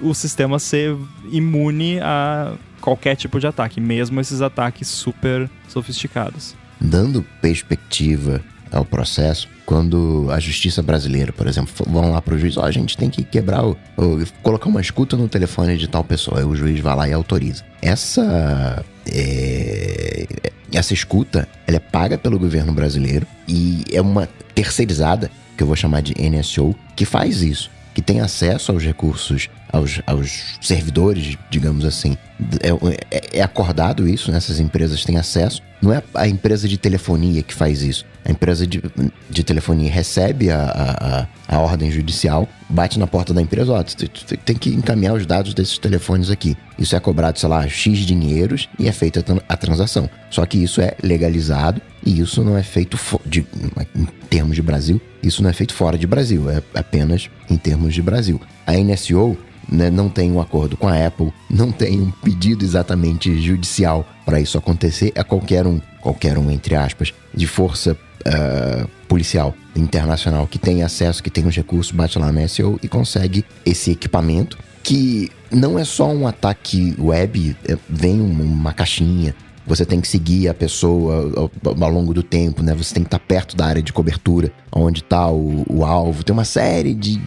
o 0.00 0.14
sistema 0.14 0.58
ser 0.58 0.96
imune 1.30 1.98
a 2.00 2.52
qualquer 2.80 3.16
tipo 3.16 3.40
de 3.40 3.46
ataque, 3.46 3.80
mesmo 3.80 4.20
esses 4.20 4.40
ataques 4.40 4.88
super 4.88 5.50
sofisticados. 5.68 6.54
Dando 6.80 7.24
perspectiva 7.40 8.40
ao 8.72 8.84
processo, 8.84 9.48
quando 9.64 10.28
a 10.30 10.40
justiça 10.40 10.82
brasileira, 10.82 11.32
por 11.32 11.46
exemplo, 11.46 11.72
vão 11.86 12.10
lá 12.12 12.22
pro 12.22 12.38
juiz, 12.38 12.56
ó, 12.56 12.62
oh, 12.62 12.64
a 12.64 12.70
gente 12.70 12.96
tem 12.96 13.10
que 13.10 13.22
quebrar 13.22 13.64
o, 13.64 13.76
o, 13.96 14.24
colocar 14.42 14.68
uma 14.68 14.80
escuta 14.80 15.16
no 15.16 15.28
telefone 15.28 15.76
de 15.76 15.88
tal 15.88 16.04
pessoa, 16.04 16.38
aí 16.38 16.44
o 16.44 16.54
juiz 16.54 16.80
vai 16.80 16.96
lá 16.96 17.08
e 17.08 17.12
autoriza. 17.12 17.64
Essa 17.82 18.84
é, 19.10 20.26
essa 20.72 20.92
escuta, 20.92 21.48
ela 21.66 21.76
é 21.76 21.80
paga 21.80 22.18
pelo 22.18 22.38
governo 22.38 22.72
brasileiro 22.72 23.26
e 23.46 23.84
é 23.92 24.00
uma 24.00 24.28
terceirizada, 24.54 25.30
que 25.56 25.62
eu 25.62 25.66
vou 25.66 25.76
chamar 25.76 26.02
de 26.02 26.14
NSO, 26.14 26.74
que 26.94 27.04
faz 27.04 27.42
isso, 27.42 27.70
que 27.94 28.02
tem 28.02 28.20
acesso 28.20 28.72
aos 28.72 28.82
recursos, 28.82 29.48
aos, 29.72 30.00
aos 30.06 30.58
servidores, 30.60 31.36
digamos 31.50 31.84
assim. 31.84 32.16
É, 32.60 32.68
é, 33.10 33.38
é 33.38 33.42
acordado 33.42 34.08
isso, 34.08 34.30
né? 34.30 34.38
essas 34.38 34.60
empresas 34.60 35.04
têm 35.04 35.16
acesso. 35.16 35.62
Não 35.80 35.92
é 35.92 36.02
a 36.14 36.26
empresa 36.26 36.66
de 36.66 36.76
telefonia 36.76 37.42
que 37.42 37.54
faz 37.54 37.82
isso. 37.82 38.04
A 38.24 38.30
empresa 38.30 38.66
de, 38.66 38.82
de 39.30 39.44
telefonia 39.44 39.90
recebe 39.90 40.50
a, 40.50 41.26
a, 41.48 41.56
a 41.56 41.60
ordem 41.60 41.90
judicial, 41.90 42.48
bate 42.68 42.98
na 42.98 43.06
porta 43.06 43.32
da 43.32 43.40
empresa, 43.40 43.72
ó, 43.72 43.82
tu, 43.82 44.08
tem 44.38 44.56
que 44.56 44.70
encaminhar 44.70 45.14
os 45.14 45.24
dados 45.24 45.54
desses 45.54 45.78
telefones 45.78 46.30
aqui. 46.30 46.56
Isso 46.78 46.96
é 46.96 47.00
cobrado, 47.00 47.38
sei 47.38 47.48
lá, 47.48 47.66
X 47.68 48.00
dinheiros 48.00 48.68
e 48.78 48.88
é 48.88 48.92
feita 48.92 49.24
a 49.48 49.56
transação. 49.56 50.10
Só 50.30 50.44
que 50.44 50.58
isso 50.58 50.80
é 50.80 50.94
legalizado 51.02 51.80
e 52.04 52.20
isso 52.20 52.42
não 52.42 52.56
é 52.56 52.62
feito 52.62 52.98
de, 53.24 53.46
em 53.94 54.04
termos 54.28 54.56
de 54.56 54.62
Brasil, 54.62 55.00
isso 55.22 55.42
não 55.42 55.50
é 55.50 55.52
feito 55.52 55.74
fora 55.74 55.96
de 55.96 56.06
Brasil, 56.06 56.50
é 56.50 56.62
apenas 56.74 57.30
em 57.48 57.56
termos 57.56 57.94
de 57.94 58.02
Brasil. 58.02 58.40
A 58.66 58.74
NSO 58.74 59.36
né, 59.68 59.90
não 59.90 60.08
tem 60.08 60.32
um 60.32 60.40
acordo 60.40 60.76
com 60.76 60.88
a 60.88 61.06
Apple, 61.06 61.32
não 61.50 61.70
tem 61.70 62.00
um 62.00 62.10
pedido 62.10 62.64
exatamente 62.64 63.40
judicial 63.40 64.06
para 64.24 64.40
isso 64.40 64.56
acontecer, 64.58 65.12
é 65.14 65.22
qualquer 65.22 65.66
um, 65.66 65.80
qualquer 66.00 66.38
um 66.38 66.50
entre 66.50 66.74
aspas, 66.74 67.12
de 67.34 67.46
força 67.46 67.92
uh, 67.92 68.88
policial 69.06 69.54
internacional 69.76 70.46
que 70.46 70.58
tem 70.58 70.82
acesso, 70.82 71.22
que 71.22 71.30
tem 71.30 71.46
os 71.46 71.54
recursos, 71.54 71.92
bate 71.92 72.18
lá 72.18 72.32
no 72.32 72.48
SEO 72.48 72.78
e 72.82 72.88
consegue 72.88 73.44
esse 73.64 73.90
equipamento 73.90 74.58
que 74.82 75.30
não 75.50 75.78
é 75.78 75.84
só 75.84 76.10
um 76.10 76.26
ataque 76.26 76.94
web, 76.98 77.56
é, 77.68 77.76
vem 77.88 78.20
uma 78.20 78.72
caixinha, 78.72 79.34
você 79.66 79.84
tem 79.84 80.00
que 80.00 80.08
seguir 80.08 80.48
a 80.48 80.54
pessoa 80.54 81.50
ao, 81.62 81.90
longo 81.90 82.14
do 82.14 82.22
tempo, 82.22 82.62
né? 82.62 82.74
Você 82.74 82.94
tem 82.94 83.02
que 83.02 83.08
estar 83.08 83.18
perto 83.18 83.54
da 83.54 83.66
área 83.66 83.82
de 83.82 83.92
cobertura, 83.92 84.50
onde 84.72 85.00
está 85.00 85.30
o, 85.30 85.66
o, 85.68 85.84
alvo. 85.84 86.24
Tem 86.24 86.32
uma 86.32 86.44
série 86.44 86.94
de, 86.94 87.20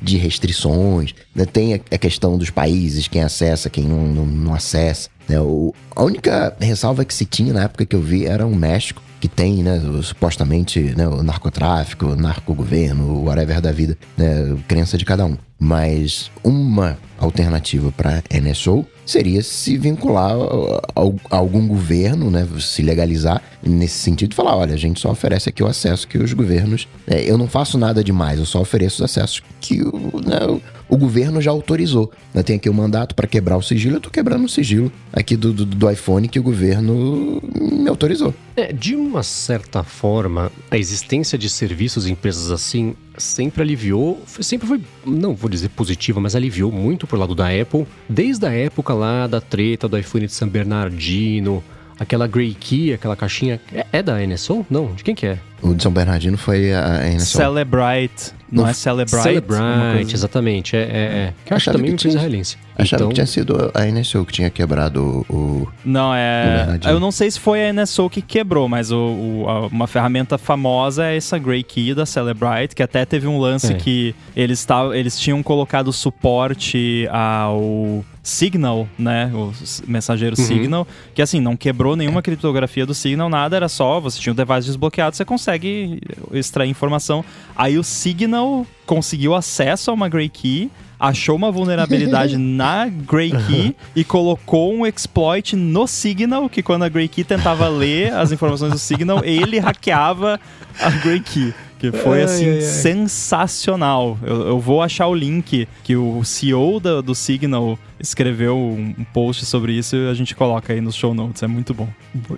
de 0.00 0.16
restrições. 0.16 1.14
Né? 1.34 1.44
Tem 1.44 1.74
a, 1.74 1.98
questão 1.98 2.38
dos 2.38 2.50
países, 2.50 3.08
quem 3.08 3.22
acessa, 3.22 3.70
quem 3.70 3.84
não, 3.84 4.06
não, 4.06 4.26
não 4.26 4.54
acessa. 4.54 5.08
Né? 5.28 5.40
O, 5.40 5.74
a 5.94 6.02
única 6.02 6.56
ressalva 6.60 7.04
que 7.04 7.14
se 7.14 7.24
tinha 7.24 7.52
na 7.52 7.64
época 7.64 7.86
que 7.86 7.94
eu 7.94 8.00
vi 8.00 8.26
era 8.26 8.46
o 8.46 8.54
México, 8.54 9.02
que 9.20 9.28
tem, 9.28 9.62
né, 9.62 9.78
supostamente, 10.02 10.80
né, 10.96 11.06
o 11.06 11.22
narcotráfico, 11.22 12.06
o 12.06 12.16
narcogoverno, 12.16 13.04
o 13.04 13.24
whatever 13.26 13.60
da 13.60 13.70
vida, 13.70 13.96
né, 14.16 14.56
crença 14.66 14.96
de 14.96 15.04
cada 15.04 15.26
um. 15.26 15.36
Mas 15.58 16.30
uma 16.42 16.98
alternativa 17.18 17.92
para 17.92 18.22
NSO 18.30 18.86
seria 19.10 19.42
se 19.42 19.76
vincular 19.76 20.32
a, 20.32 21.34
a 21.34 21.36
algum 21.36 21.66
governo, 21.66 22.30
né? 22.30 22.46
Se 22.60 22.82
legalizar 22.82 23.42
nesse 23.62 23.98
sentido 23.98 24.32
e 24.32 24.34
falar: 24.34 24.56
olha, 24.56 24.74
a 24.74 24.78
gente 24.78 25.00
só 25.00 25.10
oferece 25.10 25.48
aqui 25.48 25.62
o 25.62 25.66
acesso 25.66 26.06
que 26.06 26.18
os 26.18 26.32
governos. 26.32 26.88
É, 27.06 27.28
eu 27.28 27.36
não 27.36 27.48
faço 27.48 27.76
nada 27.76 28.02
demais, 28.02 28.38
eu 28.38 28.46
só 28.46 28.60
ofereço 28.60 29.02
os 29.02 29.10
acessos 29.10 29.42
que 29.60 29.82
o, 29.82 30.20
né, 30.24 30.60
o 30.88 30.96
governo 30.96 31.40
já 31.40 31.50
autorizou. 31.50 32.10
Eu 32.34 32.42
tenho 32.42 32.58
aqui 32.58 32.68
o 32.68 32.72
um 32.72 32.76
mandato 32.76 33.14
para 33.14 33.26
quebrar 33.26 33.56
o 33.56 33.62
sigilo, 33.62 33.94
eu 33.94 33.98
estou 33.98 34.12
quebrando 34.12 34.44
o 34.44 34.48
sigilo 34.48 34.92
aqui 35.12 35.36
do, 35.36 35.52
do, 35.52 35.64
do, 35.64 35.90
iPhone 35.90 36.28
que 36.28 36.38
o 36.38 36.42
governo 36.42 37.40
me 37.54 37.88
autorizou. 37.88 38.34
É, 38.56 38.72
de 38.72 38.94
uma 38.94 39.22
certa 39.22 39.82
forma, 39.82 40.50
a 40.70 40.76
existência 40.76 41.38
de 41.38 41.48
serviços 41.48 42.06
e 42.06 42.12
empresas 42.12 42.50
assim 42.50 42.94
sempre 43.20 43.62
aliviou, 43.62 44.22
sempre 44.26 44.66
foi, 44.66 44.80
não 45.04 45.34
vou 45.34 45.48
dizer 45.48 45.68
positiva, 45.68 46.20
mas 46.20 46.34
aliviou 46.34 46.72
muito 46.72 47.06
pro 47.06 47.18
lado 47.18 47.34
da 47.34 47.46
Apple, 47.48 47.86
desde 48.08 48.46
a 48.46 48.52
época 48.52 48.92
lá 48.94 49.26
da 49.26 49.40
treta 49.40 49.86
do 49.86 49.96
iPhone 49.98 50.26
de 50.26 50.32
San 50.32 50.48
Bernardino, 50.48 51.62
aquela 51.98 52.26
Grey 52.26 52.54
Key, 52.54 52.94
aquela 52.94 53.14
caixinha, 53.14 53.60
é, 53.72 53.86
é 53.92 54.02
da 54.02 54.18
NSO? 54.26 54.64
Não, 54.70 54.94
de 54.94 55.04
quem 55.04 55.14
que 55.14 55.26
é? 55.26 55.38
O 55.62 55.74
de 55.74 55.82
São 55.82 55.92
Bernardino 55.92 56.38
foi 56.38 56.72
a 56.72 57.06
NSO. 57.14 57.36
Celebrite. 57.36 58.32
Não, 58.50 58.66
é 58.66 58.72
Celebrite? 58.72 59.22
Celebrite, 59.22 59.60
assim. 60.02 60.14
exatamente. 60.14 60.76
É, 60.76 60.80
é, 60.80 60.84
é. 60.84 61.34
Que 61.44 61.52
eu 61.52 61.56
acho 61.56 61.70
também 61.70 61.90
uma 61.90 61.94
empresa 61.94 62.16
israelense. 62.16 62.56
Achava 62.82 63.02
então... 63.02 63.08
que 63.08 63.14
tinha 63.14 63.26
sido 63.26 63.70
a 63.74 63.84
NSO 63.84 64.24
que 64.24 64.32
tinha 64.32 64.50
quebrado 64.50 65.24
o. 65.28 65.66
Não, 65.84 66.14
é. 66.14 66.78
O 66.84 66.88
eu 66.88 67.00
não 67.00 67.10
sei 67.10 67.30
se 67.30 67.38
foi 67.38 67.68
a 67.68 67.72
NSO 67.72 68.08
que 68.08 68.22
quebrou, 68.22 68.68
mas 68.68 68.90
o, 68.90 68.96
o 68.96 69.48
a, 69.48 69.66
uma 69.66 69.86
ferramenta 69.86 70.38
famosa 70.38 71.06
é 71.06 71.16
essa 71.16 71.38
Grey 71.38 71.62
Key 71.62 71.94
da 71.94 72.06
Celebrite, 72.06 72.74
que 72.74 72.82
até 72.82 73.04
teve 73.04 73.26
um 73.26 73.38
lance 73.38 73.72
é. 73.72 73.76
que 73.76 74.14
eles, 74.34 74.64
tavam, 74.64 74.94
eles 74.94 75.18
tinham 75.18 75.42
colocado 75.42 75.92
suporte 75.92 77.08
ao 77.10 78.04
Signal, 78.22 78.88
né? 78.98 79.30
O 79.34 79.52
mensageiro 79.86 80.36
uhum. 80.38 80.46
Signal, 80.46 80.88
que 81.14 81.22
assim, 81.22 81.40
não 81.40 81.56
quebrou 81.56 81.96
nenhuma 81.96 82.22
criptografia 82.22 82.84
do 82.84 82.94
Signal, 82.94 83.28
nada, 83.28 83.56
era 83.56 83.68
só 83.68 83.98
você 83.98 84.20
tinha 84.20 84.32
o 84.32 84.36
device 84.36 84.66
desbloqueado, 84.66 85.16
você 85.16 85.24
consegue 85.24 86.00
extrair 86.32 86.68
informação. 86.68 87.24
Aí 87.56 87.78
o 87.78 87.84
Signal 87.84 88.66
conseguiu 88.86 89.34
acesso 89.34 89.90
a 89.90 89.94
uma 89.94 90.08
Grey 90.08 90.28
Key 90.28 90.70
achou 91.00 91.34
uma 91.34 91.50
vulnerabilidade 91.50 92.36
na 92.38 92.86
Grey 92.86 93.30
Key 93.30 93.74
e 93.96 94.04
colocou 94.04 94.74
um 94.74 94.86
exploit 94.86 95.56
no 95.56 95.86
Signal, 95.86 96.48
que 96.48 96.62
quando 96.62 96.82
a 96.82 96.88
Grey 96.88 97.08
Key 97.08 97.24
tentava 97.24 97.66
ler 97.68 98.12
as 98.12 98.30
informações 98.30 98.72
do 98.72 98.78
Signal, 98.78 99.24
ele 99.24 99.58
hackeava 99.58 100.38
a 100.78 100.90
Grey 100.90 101.20
Key. 101.20 101.54
Que 101.78 101.90
foi, 101.90 102.22
assim, 102.22 102.44
ai, 102.44 102.54
ai. 102.56 102.60
sensacional. 102.60 104.18
Eu, 104.22 104.48
eu, 104.48 104.60
vou 104.60 104.82
achar 104.82 105.06
o 105.06 105.14
link 105.14 105.66
que 105.82 105.96
o 105.96 106.22
CEO 106.22 106.78
da, 106.78 107.00
do 107.00 107.14
Signal 107.14 107.78
escreveu 108.00 108.56
um, 108.56 108.94
post 109.12 109.44
sobre 109.44 109.72
isso 109.72 109.96
e 109.96 110.08
a 110.08 110.14
gente 110.14 110.34
coloca 110.34 110.72
aí 110.72 110.80
nos 110.80 110.94
show 110.94 111.14
notes. 111.14 111.42
É 111.42 111.46
muito 111.46 111.74
bom. 111.74 111.88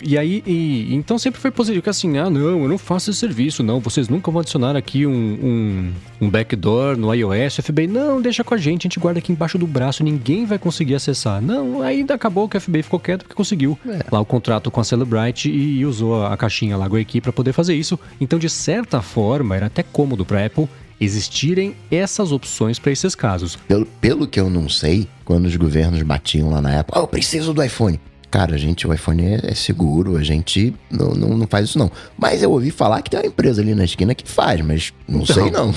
E 0.02 0.18
aí, 0.18 0.42
e, 0.46 0.94
então 0.94 1.18
sempre 1.18 1.40
foi 1.40 1.50
positivo 1.50 1.82
que 1.82 1.90
assim, 1.90 2.18
ah, 2.18 2.28
não, 2.28 2.40
eu 2.40 2.68
não 2.68 2.78
faço 2.78 3.10
esse 3.10 3.18
serviço, 3.18 3.62
não. 3.62 3.80
Vocês 3.80 4.08
nunca 4.08 4.30
vão 4.30 4.40
adicionar 4.40 4.76
aqui 4.76 5.06
um, 5.06 5.12
um, 5.12 5.92
um 6.20 6.30
backdoor 6.30 6.96
no 6.96 7.12
iOS. 7.14 7.58
O 7.58 7.62
FBI, 7.62 7.86
não, 7.86 8.20
deixa 8.20 8.42
com 8.42 8.54
a 8.54 8.56
gente, 8.56 8.82
a 8.82 8.88
gente 8.88 9.00
guarda 9.00 9.18
aqui 9.18 9.32
embaixo 9.32 9.58
do 9.58 9.66
braço, 9.66 10.02
ninguém 10.02 10.44
vai 10.44 10.58
conseguir 10.58 10.94
acessar. 10.94 11.40
Não, 11.40 11.82
ainda 11.82 12.14
acabou 12.14 12.48
que 12.48 12.56
o 12.56 12.60
FBI 12.60 12.82
ficou 12.82 13.00
quieto 13.00 13.22
porque 13.22 13.34
conseguiu 13.34 13.78
é. 13.86 14.00
lá 14.10 14.20
o 14.20 14.24
contrato 14.24 14.70
com 14.70 14.80
a 14.80 14.84
Celebrite 14.84 15.50
e, 15.50 15.78
e 15.78 15.86
usou 15.86 16.22
a, 16.22 16.32
a 16.32 16.36
caixinha 16.36 16.76
lá, 16.76 16.86
aqui 16.92 17.20
para 17.20 17.32
poder 17.32 17.52
fazer 17.52 17.74
isso. 17.74 17.98
Então, 18.20 18.38
de 18.38 18.50
certa 18.50 19.00
forma, 19.00 19.56
era 19.56 19.66
até 19.66 19.82
cômodo 19.82 20.24
para 20.24 20.44
Apple 20.44 20.68
existirem 21.02 21.74
essas 21.90 22.32
opções 22.32 22.78
para 22.78 22.92
esses 22.92 23.14
casos. 23.14 23.56
Pelo, 23.68 23.86
pelo 23.86 24.26
que 24.26 24.38
eu 24.38 24.48
não 24.48 24.68
sei, 24.68 25.08
quando 25.24 25.46
os 25.46 25.56
governos 25.56 26.02
batiam 26.02 26.50
lá 26.50 26.60
na 26.60 26.80
Apple, 26.80 26.94
oh, 26.96 27.00
eu 27.00 27.06
preciso 27.08 27.52
do 27.52 27.62
iPhone. 27.62 28.00
Cara, 28.30 28.54
a 28.54 28.58
gente, 28.58 28.86
o 28.86 28.94
iPhone 28.94 29.22
é, 29.22 29.40
é 29.44 29.54
seguro, 29.54 30.16
a 30.16 30.22
gente 30.22 30.74
não, 30.90 31.10
não, 31.10 31.36
não, 31.36 31.46
faz 31.46 31.68
isso 31.68 31.78
não. 31.78 31.90
Mas 32.16 32.42
eu 32.42 32.50
ouvi 32.50 32.70
falar 32.70 33.02
que 33.02 33.10
tem 33.10 33.20
uma 33.20 33.26
empresa 33.26 33.60
ali 33.60 33.74
na 33.74 33.84
esquina 33.84 34.14
que 34.14 34.26
faz, 34.26 34.60
mas 34.62 34.92
não 35.06 35.22
então, 35.22 35.34
sei 35.34 35.50
não. 35.50 35.74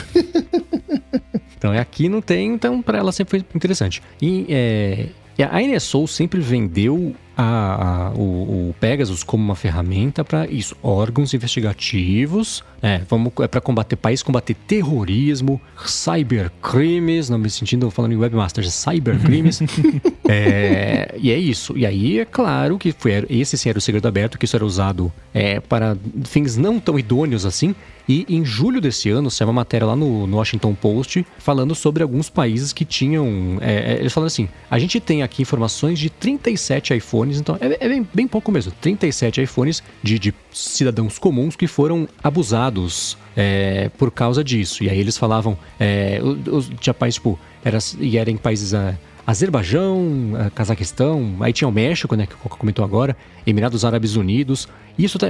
então, 1.57 1.73
é 1.73 1.79
aqui 1.79 2.07
não 2.07 2.21
tem, 2.21 2.53
então 2.53 2.81
para 2.81 2.97
ela 2.97 3.11
sempre 3.11 3.39
foi 3.39 3.45
interessante. 3.53 4.01
E 4.21 4.45
é, 4.47 5.07
a 5.43 5.59
NSO 5.59 6.07
sempre 6.07 6.39
vendeu 6.39 7.13
a, 7.37 8.07
a, 8.07 8.09
o, 8.11 8.69
o, 8.69 8.75
Pegasus 8.79 9.23
como 9.23 9.43
uma 9.43 9.55
ferramenta 9.55 10.23
para 10.23 10.47
isso, 10.47 10.75
órgãos 10.81 11.33
investigativos, 11.33 12.63
é, 12.81 13.01
vamos 13.09 13.33
é 13.39 13.47
para 13.47 13.59
combater 13.59 13.95
país, 13.95 14.21
combater 14.21 14.53
terrorismo, 14.53 15.59
cybercrimes, 15.85 17.29
não 17.29 17.37
me 17.37 17.49
sentindo 17.49 17.89
falando 17.89 18.13
em 18.13 18.17
webmasters, 18.17 18.73
cybercrimes. 18.73 19.59
é, 20.29 21.15
e 21.17 21.31
é 21.31 21.37
isso. 21.37 21.75
E 21.77 21.85
aí 21.85 22.19
é 22.19 22.25
claro 22.25 22.77
que 22.77 22.91
foi 22.91 23.25
esse 23.29 23.57
sim 23.57 23.69
era 23.69 23.77
o 23.77 23.81
segredo 23.81 24.07
aberto, 24.07 24.37
que 24.37 24.45
isso 24.45 24.55
era 24.55 24.65
usado 24.65 25.11
é, 25.33 25.59
para 25.59 25.97
fins 26.25 26.57
não 26.57 26.79
tão 26.79 26.99
idôneos 26.99 27.45
assim. 27.45 27.73
E 28.07 28.23
em 28.29 28.45
julho 28.45 28.79
desse 28.79 29.09
ano 29.09 29.31
saiu 29.31 29.47
uma 29.47 29.53
matéria 29.53 29.87
lá 29.87 29.95
no, 29.95 30.27
no 30.27 30.37
Washington 30.37 30.75
Post 30.75 31.25
falando 31.39 31.73
sobre 31.73 32.03
alguns 32.03 32.29
países 32.29 32.71
que 32.71 32.85
tinham. 32.85 33.57
É, 33.61 33.93
é 33.93 33.99
eles 33.99 34.13
falando 34.13 34.27
assim: 34.27 34.47
a 34.69 34.77
gente 34.77 34.99
tem 34.99 35.23
aqui 35.23 35.41
informações 35.41 35.97
de 35.97 36.09
37 36.11 36.93
iPhones, 36.93 37.24
então 37.33 37.57
é, 37.59 37.77
é 37.79 37.89
bem, 37.89 38.07
bem, 38.13 38.27
pouco 38.27 38.51
mesmo. 38.51 38.71
37 38.81 39.41
iPhones 39.41 39.83
de, 40.01 40.19
de 40.19 40.33
cidadãos 40.51 41.17
comuns 41.17 41.55
que 41.55 41.67
foram 41.67 42.07
abusados 42.23 43.17
é, 43.35 43.89
por 43.97 44.11
causa 44.11 44.43
disso. 44.43 44.83
E 44.83 44.89
aí 44.89 44.99
eles 44.99 45.17
falavam, 45.17 45.57
é, 45.79 46.19
os, 46.21 46.69
tinha 46.79 46.93
tipo, 47.09 47.39
era, 47.63 47.77
e 47.99 48.17
eram 48.17 48.31
em 48.31 48.37
países. 48.37 48.73
É, 48.73 48.95
Azerbaijão, 49.27 50.33
eh, 50.37 50.51
Cazaquistão, 50.53 51.37
aí 51.39 51.51
tinha 51.51 51.67
o 51.67 51.71
México, 51.71 52.15
né, 52.15 52.27
que 52.27 52.35
o 52.35 52.37
Coca 52.37 52.57
comentou 52.57 52.85
agora, 52.85 53.17
Emirados 53.45 53.85
Árabes 53.85 54.15
Unidos. 54.15 54.67
Isso, 54.97 55.19
tá, 55.19 55.27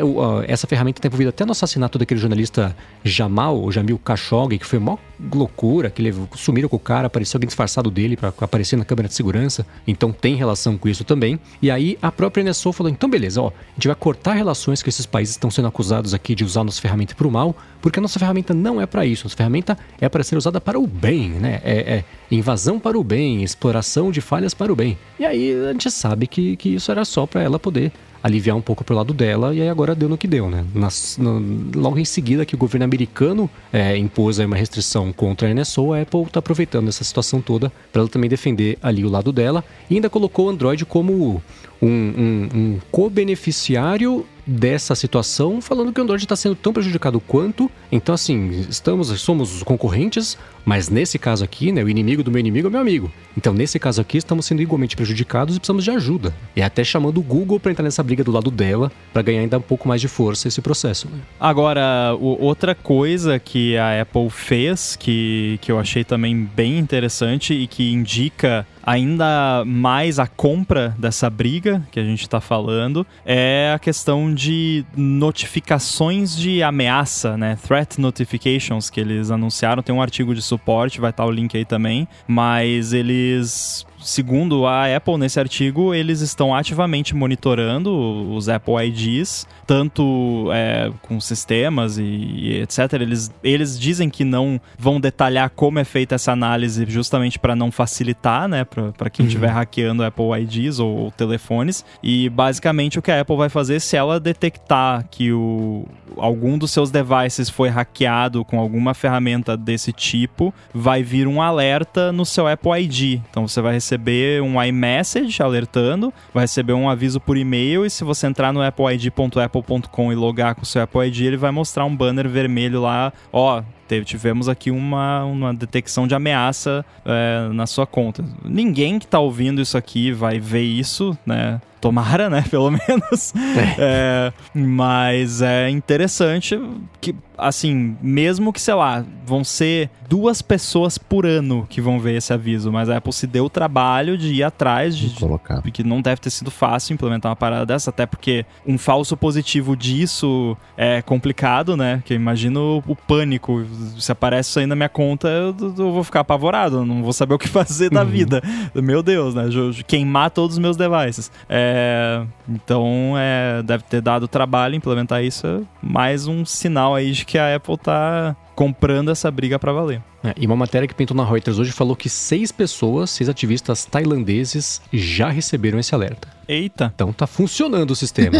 essa 0.47 0.67
ferramenta 0.67 0.99
está 0.99 1.07
envolvida 1.07 1.29
até 1.29 1.43
no 1.43 1.51
assassinato 1.51 1.97
daquele 1.97 2.19
jornalista 2.19 2.75
Jamal, 3.03 3.59
ou 3.59 3.71
Jamil 3.71 3.99
Khashoggi, 4.03 4.59
que 4.59 4.65
foi 4.65 4.77
uma 4.77 4.97
loucura, 5.33 5.89
que 5.89 6.01
levou, 6.01 6.29
sumiram 6.35 6.69
com 6.69 6.75
o 6.75 6.79
cara, 6.79 7.07
apareceu 7.07 7.37
alguém 7.37 7.47
disfarçado 7.47 7.89
dele 7.89 8.15
para 8.15 8.29
aparecer 8.29 8.77
na 8.77 8.85
câmera 8.85 9.07
de 9.07 9.15
segurança. 9.15 9.65
Então 9.87 10.11
tem 10.11 10.35
relação 10.35 10.77
com 10.77 10.87
isso 10.87 11.03
também. 11.03 11.39
E 11.61 11.71
aí 11.71 11.97
a 11.99 12.11
própria 12.11 12.43
NSO 12.43 12.71
falou: 12.71 12.91
então 12.91 13.09
beleza, 13.09 13.41
ó, 13.41 13.47
a 13.47 13.73
gente 13.75 13.87
vai 13.87 13.95
cortar 13.95 14.33
relações 14.33 14.83
que 14.83 14.89
esses 14.89 15.05
países 15.05 15.33
estão 15.33 15.49
sendo 15.49 15.67
acusados 15.67 16.13
aqui 16.13 16.35
de 16.35 16.43
usar 16.43 16.63
nossa 16.63 16.79
ferramenta 16.81 17.15
para 17.15 17.27
o 17.27 17.31
mal, 17.31 17.55
porque 17.81 17.99
a 17.99 18.01
nossa 18.01 18.19
ferramenta 18.19 18.53
não 18.53 18.79
é 18.79 18.85
para 18.85 19.05
isso. 19.05 19.25
Nossa 19.25 19.35
ferramenta 19.35 19.77
é 19.99 20.07
para 20.07 20.23
ser 20.23 20.37
usada 20.37 20.61
para 20.61 20.79
o 20.79 20.85
bem, 20.85 21.29
né? 21.29 21.59
É, 21.63 21.95
é 21.95 22.03
invasão 22.29 22.79
para 22.79 22.97
o 22.97 23.03
bem, 23.03 23.43
exploração 23.43 24.11
de 24.11 24.21
falhas 24.21 24.53
para 24.53 24.71
o 24.71 24.75
bem. 24.75 24.97
E 25.19 25.25
aí 25.25 25.53
a 25.67 25.71
gente 25.71 25.89
sabe 25.89 26.27
que, 26.27 26.55
que 26.55 26.69
isso 26.75 26.91
era 26.91 27.03
só 27.03 27.25
para 27.25 27.41
ela 27.41 27.59
poder 27.59 27.91
aliviar 28.25 28.57
um 28.57 28.61
pouco 28.61 28.83
pro 28.83 28.95
lado 28.95 29.13
dela, 29.13 29.53
e 29.53 29.61
aí 29.61 29.69
agora 29.69 29.93
deu 29.93 30.09
no 30.09 30.17
que 30.17 30.27
deu, 30.27 30.49
né? 30.49 30.65
Nas, 30.73 31.15
no, 31.15 31.39
logo 31.79 31.99
em 31.99 32.05
seguida 32.05 32.43
que 32.43 32.55
o 32.55 32.57
governo 32.57 32.83
americano 32.83 33.47
é, 33.71 33.95
impôs 33.95 34.39
uma 34.39 34.55
restrição 34.55 35.13
contra 35.13 35.47
a 35.47 35.53
NSO, 35.53 35.93
a 35.93 36.01
Apple 36.01 36.23
está 36.23 36.39
aproveitando 36.39 36.87
essa 36.87 37.03
situação 37.03 37.39
toda 37.39 37.71
para 37.93 38.01
ela 38.01 38.09
também 38.09 38.27
defender 38.27 38.79
ali 38.81 39.05
o 39.05 39.09
lado 39.09 39.31
dela, 39.31 39.63
e 39.87 39.93
ainda 39.93 40.09
colocou 40.09 40.47
o 40.47 40.49
Android 40.49 40.83
como 40.87 41.39
um, 41.79 41.87
um, 41.87 42.49
um 42.51 42.79
co-beneficiário 42.89 44.25
dessa 44.43 44.95
situação, 44.95 45.61
falando 45.61 45.93
que 45.93 45.99
o 45.99 46.03
Android 46.03 46.23
está 46.23 46.35
sendo 46.35 46.55
tão 46.55 46.73
prejudicado 46.73 47.19
quanto. 47.19 47.69
Então, 47.91 48.13
assim, 48.13 48.65
estamos, 48.69 49.07
somos 49.21 49.61
concorrentes, 49.61 50.35
mas 50.65 50.89
nesse 50.89 51.19
caso 51.19 51.43
aqui, 51.43 51.71
né, 51.71 51.83
o 51.83 51.89
inimigo 51.89 52.23
do 52.23 52.31
meu 52.31 52.39
inimigo 52.39 52.67
é 52.67 52.71
meu 52.71 52.81
amigo. 52.81 53.11
Então, 53.37 53.53
nesse 53.53 53.77
caso 53.77 54.01
aqui, 54.01 54.17
estamos 54.17 54.45
sendo 54.45 54.61
igualmente 54.61 54.95
prejudicados 54.95 55.55
e 55.55 55.59
precisamos 55.59 55.83
de 55.83 55.91
ajuda. 55.91 56.33
E 56.55 56.61
até 56.61 56.83
chamando 56.83 57.19
o 57.19 57.23
Google 57.23 57.59
para 57.59 57.71
entrar 57.71 57.83
nessa 57.83 58.01
briga 58.01 58.23
do 58.23 58.31
lado 58.31 58.49
dela, 58.49 58.91
para 59.13 59.21
ganhar 59.21 59.41
ainda 59.41 59.57
um 59.57 59.61
pouco 59.61 59.87
mais 59.87 60.01
de 60.01 60.07
força 60.07 60.47
esse 60.47 60.61
processo. 60.61 61.07
Né? 61.07 61.19
Agora, 61.39 62.15
outra 62.19 62.73
coisa 62.73 63.37
que 63.37 63.77
a 63.77 64.01
Apple 64.01 64.29
fez, 64.29 64.95
que, 64.95 65.59
que 65.61 65.71
eu 65.71 65.79
achei 65.79 66.03
também 66.03 66.49
bem 66.55 66.79
interessante 66.79 67.53
e 67.53 67.67
que 67.67 67.91
indica 67.91 68.65
ainda 68.85 69.63
mais 69.65 70.19
a 70.19 70.27
compra 70.27 70.95
dessa 70.97 71.29
briga 71.29 71.81
que 71.91 71.99
a 71.99 72.03
gente 72.03 72.21
está 72.21 72.39
falando 72.39 73.05
é 73.25 73.71
a 73.73 73.79
questão 73.79 74.33
de 74.33 74.85
notificações 74.95 76.37
de 76.37 76.61
ameaça, 76.61 77.35
né? 77.35 77.57
Threat 77.67 77.99
notifications 77.99 78.89
que 78.89 78.99
eles 78.99 79.31
anunciaram. 79.31 79.81
Tem 79.81 79.95
um 79.95 80.01
artigo 80.01 80.35
de 80.35 80.41
suporte, 80.55 80.99
vai 81.01 81.09
estar 81.09 81.25
o 81.25 81.31
link 81.31 81.55
aí 81.55 81.65
também. 81.65 82.07
Mas 82.27 82.93
eles 82.93 83.85
segundo 84.05 84.67
a 84.67 84.95
Apple, 84.95 85.17
nesse 85.17 85.39
artigo, 85.39 85.93
eles 85.93 86.21
estão 86.21 86.55
ativamente 86.55 87.15
monitorando 87.15 87.91
os 88.31 88.47
Apple 88.47 88.75
IDs, 88.87 89.47
tanto 89.65 90.49
é, 90.53 90.91
com 91.01 91.19
sistemas 91.19 91.97
e, 91.97 92.03
e, 92.03 92.61
etc. 92.61 92.93
Eles, 92.93 93.31
eles 93.43 93.79
dizem 93.79 94.09
que 94.09 94.23
não 94.23 94.61
vão 94.77 95.01
detalhar 95.01 95.49
como 95.49 95.79
é 95.79 95.83
feita 95.83 96.15
essa 96.15 96.31
análise 96.31 96.85
justamente 96.87 97.39
para 97.39 97.55
não 97.55 97.71
facilitar, 97.71 98.47
né, 98.47 98.63
para 98.63 99.09
quem 99.09 99.25
estiver 99.25 99.47
uhum. 99.47 99.55
hackeando 99.55 100.03
Apple 100.03 100.25
IDs 100.41 100.79
ou, 100.79 100.95
ou, 100.95 101.11
telefones. 101.11 101.83
E 102.03 102.29
basicamente 102.29 102.99
o 102.99 103.01
que 103.01 103.11
a 103.11 103.21
Apple 103.21 103.35
vai 103.35 103.49
fazer 103.49 103.79
se 103.79 103.97
ela 103.97 104.19
detectar 104.19 105.07
que 105.09 105.31
o, 105.31 105.85
algum 106.15 106.57
dos 106.57 106.69
seus 106.69 106.91
devices 106.91 107.49
foi 107.49 107.69
hackeado 107.69 108.45
com 108.45 108.59
alguma 108.59 108.93
ferramenta 108.93 109.57
desse 109.57 109.91
tipo, 109.91 110.53
vai 110.71 111.01
vir 111.01 111.27
um 111.27 111.41
alerta 111.41 112.11
no 112.11 112.25
seu 112.25 112.47
Apple 112.47 112.71
ID. 112.83 113.19
Então 113.29 113.47
você 113.47 113.61
vai 113.61 113.73
receber 113.73 113.94
receber 113.95 114.41
um 114.41 114.61
iMessage 114.61 115.41
alertando, 115.41 116.13
vai 116.33 116.43
receber 116.43 116.73
um 116.73 116.89
aviso 116.89 117.19
por 117.19 117.37
e-mail 117.37 117.85
e 117.85 117.89
se 117.89 118.03
você 118.03 118.27
entrar 118.27 118.51
no 118.51 118.61
appleid.apple.com 118.61 120.11
e 120.11 120.15
logar 120.15 120.55
com 120.55 120.63
o 120.63 120.65
seu 120.65 120.81
Apple 120.81 121.07
ID, 121.07 121.21
ele 121.21 121.37
vai 121.37 121.51
mostrar 121.51 121.85
um 121.85 121.95
banner 121.95 122.27
vermelho 122.27 122.81
lá, 122.81 123.11
ó, 123.31 123.63
tivemos 124.03 124.49
aqui 124.49 124.71
uma, 124.71 125.23
uma 125.25 125.53
detecção 125.53 126.07
de 126.07 126.15
ameaça 126.15 126.83
é, 127.05 127.49
na 127.53 127.67
sua 127.67 127.85
conta. 127.85 128.25
Ninguém 128.43 128.97
que 128.97 129.05
está 129.05 129.19
ouvindo 129.19 129.61
isso 129.61 129.77
aqui 129.77 130.11
vai 130.11 130.39
ver 130.39 130.63
isso, 130.63 131.17
né? 131.25 131.61
Tomara, 131.79 132.29
né? 132.29 132.43
Pelo 132.49 132.71
menos. 132.71 133.33
É. 133.35 133.75
É, 133.77 134.33
mas 134.53 135.41
é 135.43 135.69
interessante 135.69 136.59
que, 136.99 137.15
assim, 137.37 137.97
mesmo 138.01 138.51
que, 138.51 138.61
sei 138.61 138.73
lá, 138.73 139.05
vão 139.25 139.43
ser 139.43 139.89
duas 140.07 140.41
pessoas 140.41 140.97
por 140.97 141.25
ano 141.25 141.65
que 141.69 141.81
vão 141.81 141.99
ver 141.99 142.15
esse 142.15 142.31
aviso, 142.31 142.71
mas 142.71 142.89
a 142.89 142.97
Apple 142.97 143.11
se 143.11 143.25
deu 143.25 143.45
o 143.45 143.49
trabalho 143.49 144.17
de 144.17 144.33
ir 144.33 144.43
atrás, 144.43 144.95
de, 144.95 145.09
colocar. 145.19 145.61
que 145.61 145.83
não 145.83 146.01
deve 146.01 146.21
ter 146.21 146.29
sido 146.29 146.51
fácil 146.51 146.93
implementar 146.93 147.29
uma 147.29 147.35
parada 147.35 147.65
dessa, 147.65 147.89
até 147.89 148.05
porque 148.05 148.45
um 148.65 148.77
falso 148.77 149.17
positivo 149.17 149.75
disso 149.75 150.55
é 150.77 151.01
complicado, 151.01 151.75
né? 151.75 152.01
Que 152.05 152.13
eu 152.13 152.15
imagino 152.15 152.83
o, 152.87 152.95
pânico. 152.95 153.65
Se 153.99 154.11
aparece 154.11 154.49
isso 154.49 154.59
aí 154.59 154.65
na 154.65 154.75
minha 154.75 154.89
conta, 154.89 155.27
eu, 155.27 155.55
eu 155.59 155.91
vou 155.91 156.03
ficar 156.03 156.21
apavorado, 156.21 156.85
não 156.85 157.03
vou 157.03 157.13
saber 157.13 157.33
o 157.33 157.39
que 157.39 157.47
fazer 157.49 157.89
da 157.89 158.01
uhum. 158.03 158.09
vida. 158.09 158.41
Meu 158.73 159.01
Deus, 159.01 159.33
né? 159.33 159.45
Queimar 159.87 160.29
todos 160.31 160.55
os 160.55 160.59
meus 160.59 160.77
devices. 160.77 161.31
É, 161.49 162.23
então, 162.47 163.15
é, 163.17 163.63
deve 163.63 163.83
ter 163.83 164.01
dado 164.01 164.27
trabalho 164.27 164.75
implementar 164.75 165.23
isso. 165.23 165.45
É 165.47 165.61
mais 165.81 166.27
um 166.27 166.45
sinal 166.45 166.95
aí 166.95 167.11
de 167.11 167.24
que 167.25 167.37
a 167.37 167.55
Apple 167.55 167.77
tá 167.77 168.35
comprando 168.55 169.11
essa 169.11 169.29
briga 169.29 169.59
para 169.59 169.73
valer. 169.73 170.01
É, 170.23 170.33
e 170.37 170.45
uma 170.47 170.55
matéria 170.55 170.87
que 170.87 170.95
pintou 170.95 171.15
na 171.15 171.25
Reuters 171.25 171.59
hoje 171.59 171.71
falou 171.71 171.95
que 171.95 172.09
seis 172.09 172.51
pessoas, 172.51 173.09
seis 173.09 173.29
ativistas 173.29 173.85
tailandeses 173.85 174.81
já 174.91 175.29
receberam 175.29 175.77
esse 175.77 175.93
alerta. 175.93 176.27
Eita. 176.47 176.91
Então 176.95 177.11
tá 177.11 177.27
funcionando 177.27 177.91
o 177.91 177.95
sistema. 177.95 178.37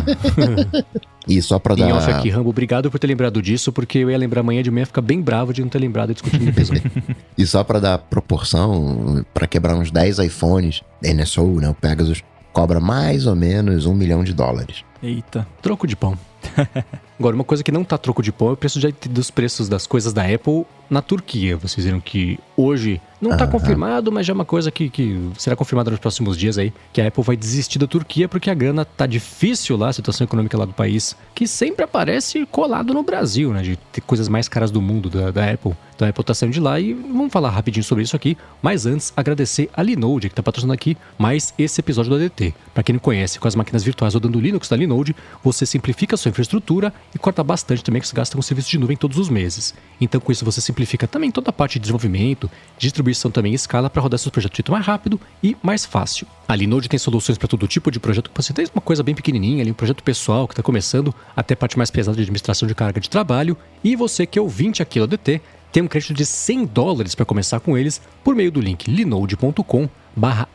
e 1.27 1.41
só 1.41 1.59
pra 1.59 1.75
dar... 1.75 1.89
Em 1.89 1.91
off 1.91 2.09
aqui, 2.09 2.29
Rambo, 2.29 2.49
obrigado 2.49 2.89
por 2.89 2.97
ter 2.97 3.07
lembrado 3.07 3.41
disso, 3.41 3.71
porque 3.73 3.99
eu 3.99 4.09
ia 4.09 4.17
lembrar 4.17 4.41
amanhã 4.41 4.63
de 4.63 4.71
manhã 4.71 4.85
ficar 4.85 5.01
bem 5.01 5.21
bravo 5.21 5.53
de 5.53 5.61
não 5.61 5.69
ter 5.69 5.79
lembrado 5.79 6.11
e 6.11 6.13
discutindo 6.13 6.45
o 6.45 6.49
episódio. 6.49 6.83
e 7.37 7.45
só 7.45 7.63
pra 7.63 7.79
dar 7.79 7.97
proporção, 7.97 9.25
para 9.33 9.47
quebrar 9.47 9.75
uns 9.75 9.91
10 9.91 10.19
iPhones, 10.19 10.81
NSO, 11.03 11.59
né, 11.59 11.69
o 11.69 11.73
Pegasus, 11.73 12.23
cobra 12.53 12.79
mais 12.79 13.27
ou 13.27 13.35
menos 13.35 13.85
um 13.85 13.93
milhão 13.93 14.23
de 14.23 14.33
dólares. 14.33 14.83
Eita. 15.03 15.45
Troco 15.61 15.85
de 15.85 15.95
pão. 15.95 16.17
Agora, 17.17 17.35
uma 17.35 17.43
coisa 17.43 17.63
que 17.63 17.71
não 17.71 17.83
tá 17.83 17.97
troco 17.97 18.21
de 18.21 18.31
pão 18.31 18.49
é 18.49 18.51
o 18.51 18.57
preço 18.57 18.79
de, 18.79 18.91
dos 19.09 19.31
preços 19.31 19.69
das 19.69 19.87
coisas 19.87 20.11
da 20.11 20.23
Apple 20.23 20.65
na 20.89 21.01
Turquia. 21.01 21.55
Vocês 21.55 21.85
viram 21.85 21.99
que 21.99 22.37
hoje 22.57 23.01
não 23.21 23.31
está 23.31 23.47
confirmado, 23.47 24.11
mas 24.11 24.25
já 24.25 24.33
é 24.33 24.35
uma 24.35 24.45
coisa 24.45 24.69
que, 24.69 24.89
que 24.89 25.31
será 25.37 25.55
confirmada 25.55 25.89
nos 25.89 25.99
próximos 25.99 26.37
dias 26.37 26.57
aí, 26.57 26.73
que 26.91 27.01
a 27.01 27.07
Apple 27.07 27.23
vai 27.23 27.37
desistir 27.37 27.79
da 27.79 27.87
Turquia 27.87 28.27
porque 28.27 28.49
a 28.49 28.53
grana 28.53 28.83
tá 28.83 29.05
difícil 29.05 29.77
lá, 29.77 29.89
a 29.89 29.93
situação 29.93 30.25
econômica 30.25 30.57
lá 30.57 30.65
do 30.65 30.73
país, 30.73 31.15
que 31.33 31.47
sempre 31.47 31.85
aparece 31.85 32.45
colado 32.47 32.93
no 32.93 33.01
Brasil, 33.01 33.53
né? 33.53 33.61
De 33.61 33.77
ter 33.77 34.01
coisas 34.01 34.27
mais 34.27 34.49
caras 34.49 34.69
do 34.69 34.81
mundo 34.81 35.09
da, 35.09 35.31
da 35.31 35.51
Apple. 35.51 35.73
Então 35.95 36.05
a 36.05 36.09
Apple 36.09 36.23
tá 36.23 36.33
saindo 36.33 36.53
de 36.53 36.59
lá 36.59 36.79
e 36.79 36.93
vamos 36.93 37.31
falar 37.31 37.49
rapidinho 37.49 37.83
sobre 37.83 38.03
isso 38.03 38.15
aqui. 38.15 38.37
Mas 38.61 38.85
antes, 38.85 39.13
agradecer 39.15 39.69
a 39.73 39.81
Linode, 39.81 40.29
que 40.29 40.35
tá 40.35 40.43
patrocinando 40.43 40.73
aqui 40.73 40.97
mais 41.17 41.53
esse 41.57 41.79
episódio 41.79 42.09
do 42.09 42.15
ADT. 42.17 42.53
Para 42.73 42.83
quem 42.83 42.93
não 42.93 42.99
conhece, 42.99 43.39
com 43.39 43.47
as 43.47 43.55
máquinas 43.55 43.83
virtuais 43.83 44.13
rodando 44.13 44.39
Linux 44.39 44.67
da 44.67 44.75
Linode, 44.75 45.15
você 45.43 45.65
simplifica 45.65 46.15
a 46.15 46.17
sua 46.17 46.29
infraestrutura 46.29 46.93
e 47.13 47.17
corta 47.17 47.43
bastante 47.43 47.83
também 47.83 48.01
que 48.01 48.07
você 48.07 48.15
gasta 48.15 48.35
com 48.35 48.41
serviço 48.41 48.69
de 48.69 48.77
nuvem 48.77 48.97
todos 48.97 49.17
os 49.17 49.29
meses. 49.29 49.73
Então 49.99 50.19
com 50.19 50.31
isso 50.31 50.43
você 50.43 50.59
simplifica 50.59 51.07
também 51.07 51.31
toda 51.31 51.49
a 51.49 51.53
parte 51.53 51.73
de 51.73 51.79
desenvolvimento, 51.79 52.49
distribuição 52.77 53.31
também 53.31 53.53
em 53.53 53.55
escala 53.55 53.89
para 53.89 54.01
rodar 54.01 54.19
seus 54.19 54.31
projetos 54.31 54.61
de 54.63 54.71
mais 54.71 54.85
rápido 54.85 55.19
e 55.41 55.55
mais 55.63 55.85
fácil. 55.85 56.27
A 56.47 56.55
Linode 56.55 56.89
tem 56.89 56.99
soluções 56.99 57.37
para 57.37 57.47
todo 57.47 57.67
tipo 57.67 57.89
de 57.89 57.99
projeto 57.99 58.29
que 58.29 58.35
você 58.35 58.53
tem, 58.53 58.67
uma 58.73 58.81
coisa 58.81 59.01
bem 59.01 59.15
pequenininha 59.15 59.63
ali, 59.63 59.71
um 59.71 59.75
projeto 59.75 60.03
pessoal 60.03 60.47
que 60.47 60.53
está 60.53 60.61
começando, 60.61 61.13
até 61.35 61.55
parte 61.55 61.77
mais 61.77 61.89
pesada 61.89 62.15
de 62.15 62.21
administração 62.21 62.67
de 62.67 62.75
carga 62.75 62.99
de 62.99 63.09
trabalho. 63.09 63.57
E 63.83 63.95
você 63.95 64.25
que 64.25 64.37
é 64.37 64.41
ouvinte 64.41 64.81
aqui 64.81 64.99
do 64.99 65.05
ADT, 65.05 65.41
tem 65.75 65.83
um 65.83 65.87
crédito 65.87 66.13
de 66.13 66.25
100 66.25 66.67
dólares 66.67 67.15
para 67.15 67.25
começar 67.25 67.59
com 67.59 67.77
eles 67.77 68.01
por 68.23 68.33
meio 68.33 68.49
do 68.49 68.61
link 68.61 68.89
linode.com 68.89 69.89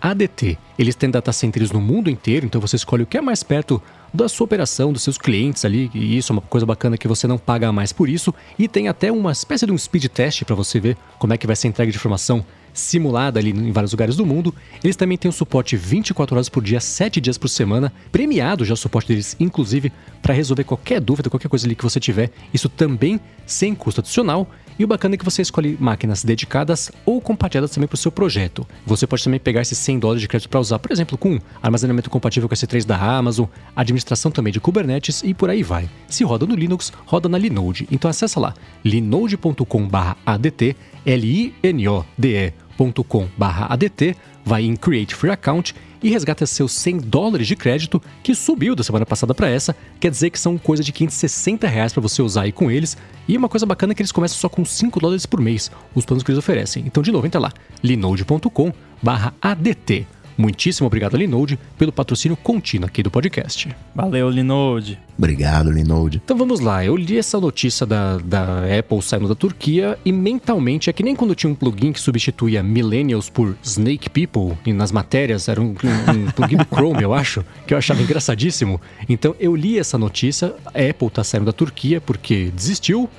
ADT. 0.00 0.56
Eles 0.78 0.94
têm 0.94 1.10
data 1.10 1.30
centers 1.30 1.70
no 1.70 1.78
mundo 1.78 2.08
inteiro, 2.08 2.46
então 2.46 2.58
você 2.58 2.76
escolhe 2.76 3.02
o 3.02 3.06
que 3.06 3.18
é 3.18 3.20
mais 3.20 3.42
perto 3.42 3.82
da 4.14 4.30
sua 4.30 4.46
operação, 4.46 4.94
dos 4.94 5.02
seus 5.02 5.18
clientes 5.18 5.66
ali, 5.66 5.90
e 5.92 6.16
isso 6.16 6.32
é 6.32 6.34
uma 6.36 6.40
coisa 6.40 6.64
bacana 6.64 6.96
que 6.96 7.06
você 7.06 7.26
não 7.26 7.36
paga 7.36 7.70
mais 7.70 7.92
por 7.92 8.08
isso, 8.08 8.34
e 8.58 8.66
tem 8.66 8.88
até 8.88 9.12
uma 9.12 9.30
espécie 9.30 9.66
de 9.66 9.72
um 9.72 9.76
speed 9.76 10.06
test 10.06 10.42
para 10.44 10.56
você 10.56 10.80
ver 10.80 10.96
como 11.18 11.34
é 11.34 11.36
que 11.36 11.46
vai 11.46 11.54
ser 11.54 11.68
entrega 11.68 11.92
de 11.92 11.98
informação 11.98 12.42
simulada 12.72 13.38
ali 13.38 13.50
em 13.50 13.72
vários 13.72 13.92
lugares 13.92 14.16
do 14.16 14.24
mundo. 14.24 14.54
Eles 14.82 14.96
também 14.96 15.18
têm 15.18 15.28
um 15.28 15.32
suporte 15.32 15.76
24 15.76 16.34
horas 16.34 16.48
por 16.48 16.62
dia, 16.62 16.80
7 16.80 17.20
dias 17.20 17.36
por 17.36 17.48
semana, 17.48 17.92
premiado 18.10 18.64
já 18.64 18.72
o 18.72 18.76
suporte 18.76 19.08
deles, 19.08 19.36
inclusive 19.38 19.92
para 20.22 20.32
resolver 20.32 20.64
qualquer 20.64 21.00
dúvida, 21.00 21.28
qualquer 21.28 21.48
coisa 21.48 21.66
ali 21.66 21.74
que 21.74 21.84
você 21.84 22.00
tiver, 22.00 22.30
isso 22.54 22.70
também 22.70 23.20
sem 23.46 23.74
custo 23.74 24.00
adicional. 24.00 24.48
E 24.80 24.84
o 24.84 24.86
bacana 24.86 25.14
é 25.14 25.18
que 25.18 25.24
você 25.26 25.42
escolhe 25.42 25.76
máquinas 25.78 26.24
dedicadas 26.24 26.90
ou 27.04 27.20
compartilhadas 27.20 27.70
também 27.70 27.86
para 27.86 27.96
o 27.96 27.98
seu 27.98 28.10
projeto. 28.10 28.66
Você 28.86 29.06
pode 29.06 29.22
também 29.22 29.38
pegar 29.38 29.60
esses 29.60 29.76
100 29.76 29.98
dólares 29.98 30.22
de 30.22 30.28
crédito 30.28 30.48
para 30.48 30.58
usar, 30.58 30.78
por 30.78 30.90
exemplo, 30.90 31.18
com 31.18 31.38
armazenamento 31.62 32.08
compatível 32.08 32.48
com 32.48 32.54
S3 32.54 32.86
da 32.86 32.96
Amazon, 32.96 33.46
administração 33.76 34.30
também 34.30 34.50
de 34.50 34.58
Kubernetes 34.58 35.22
e 35.22 35.34
por 35.34 35.50
aí 35.50 35.62
vai. 35.62 35.86
Se 36.08 36.24
roda 36.24 36.46
no 36.46 36.54
Linux, 36.54 36.94
roda 37.04 37.28
na 37.28 37.36
Linode. 37.36 37.86
Então 37.90 38.10
acessa 38.10 38.40
lá 38.40 38.54
linode.com/adt, 38.82 40.76
l 41.04 41.26
i 41.26 41.54
n 41.62 41.88
o 41.88 42.02
d 42.16 42.54
e.com/adt, 42.78 44.16
vai 44.44 44.64
em 44.64 44.76
Create 44.76 45.14
Free 45.14 45.30
Account 45.30 45.74
e 46.02 46.08
resgata 46.08 46.46
seus 46.46 46.72
100 46.72 46.98
dólares 46.98 47.46
de 47.46 47.54
crédito, 47.54 48.02
que 48.22 48.34
subiu 48.34 48.74
da 48.74 48.82
semana 48.82 49.04
passada 49.04 49.34
para 49.34 49.50
essa, 49.50 49.76
quer 49.98 50.10
dizer 50.10 50.30
que 50.30 50.40
são 50.40 50.56
coisa 50.56 50.82
de 50.82 50.92
560 50.92 51.68
reais 51.68 51.92
para 51.92 52.00
você 52.00 52.22
usar 52.22 52.42
aí 52.42 52.52
com 52.52 52.70
eles. 52.70 52.96
E 53.28 53.36
uma 53.36 53.48
coisa 53.48 53.66
bacana 53.66 53.92
é 53.92 53.94
que 53.94 54.00
eles 54.02 54.12
começam 54.12 54.38
só 54.38 54.48
com 54.48 54.64
5 54.64 54.98
dólares 54.98 55.26
por 55.26 55.40
mês, 55.40 55.70
os 55.94 56.06
planos 56.06 56.24
que 56.24 56.30
eles 56.30 56.38
oferecem. 56.38 56.84
Então, 56.86 57.02
de 57.02 57.12
novo, 57.12 57.26
entra 57.26 57.40
lá, 57.40 57.52
linode.com/adt. 57.82 60.06
Muitíssimo 60.40 60.86
obrigado, 60.86 61.18
Linode, 61.18 61.58
pelo 61.76 61.92
patrocínio 61.92 62.34
contínuo 62.34 62.86
aqui 62.86 63.02
do 63.02 63.10
podcast. 63.10 63.68
Valeu, 63.94 64.30
Linode. 64.30 64.98
Obrigado, 65.18 65.70
Linode. 65.70 66.22
Então 66.24 66.34
vamos 66.34 66.60
lá, 66.60 66.82
eu 66.82 66.96
li 66.96 67.18
essa 67.18 67.38
notícia 67.38 67.84
da, 67.84 68.16
da 68.16 68.60
Apple 68.78 69.02
saindo 69.02 69.28
da 69.28 69.34
Turquia 69.34 69.98
e 70.02 70.10
mentalmente 70.10 70.88
é 70.88 70.94
que 70.94 71.02
nem 71.02 71.14
quando 71.14 71.34
tinha 71.34 71.52
um 71.52 71.54
plugin 71.54 71.92
que 71.92 72.00
substituía 72.00 72.62
Millennials 72.62 73.28
por 73.28 73.54
Snake 73.62 74.08
People, 74.08 74.56
e 74.64 74.72
nas 74.72 74.90
matérias 74.90 75.46
era 75.46 75.60
um, 75.60 75.74
um, 75.74 76.26
um 76.26 76.30
plugin 76.30 76.56
do 76.56 76.64
Chrome, 76.64 77.02
eu 77.02 77.12
acho, 77.12 77.44
que 77.66 77.74
eu 77.74 77.78
achava 77.78 78.00
engraçadíssimo. 78.00 78.80
Então 79.10 79.36
eu 79.38 79.54
li 79.54 79.78
essa 79.78 79.98
notícia, 79.98 80.54
a 80.64 80.90
Apple 80.90 81.10
tá 81.10 81.22
saindo 81.22 81.44
da 81.44 81.52
Turquia 81.52 82.00
porque 82.00 82.50
desistiu, 82.56 83.10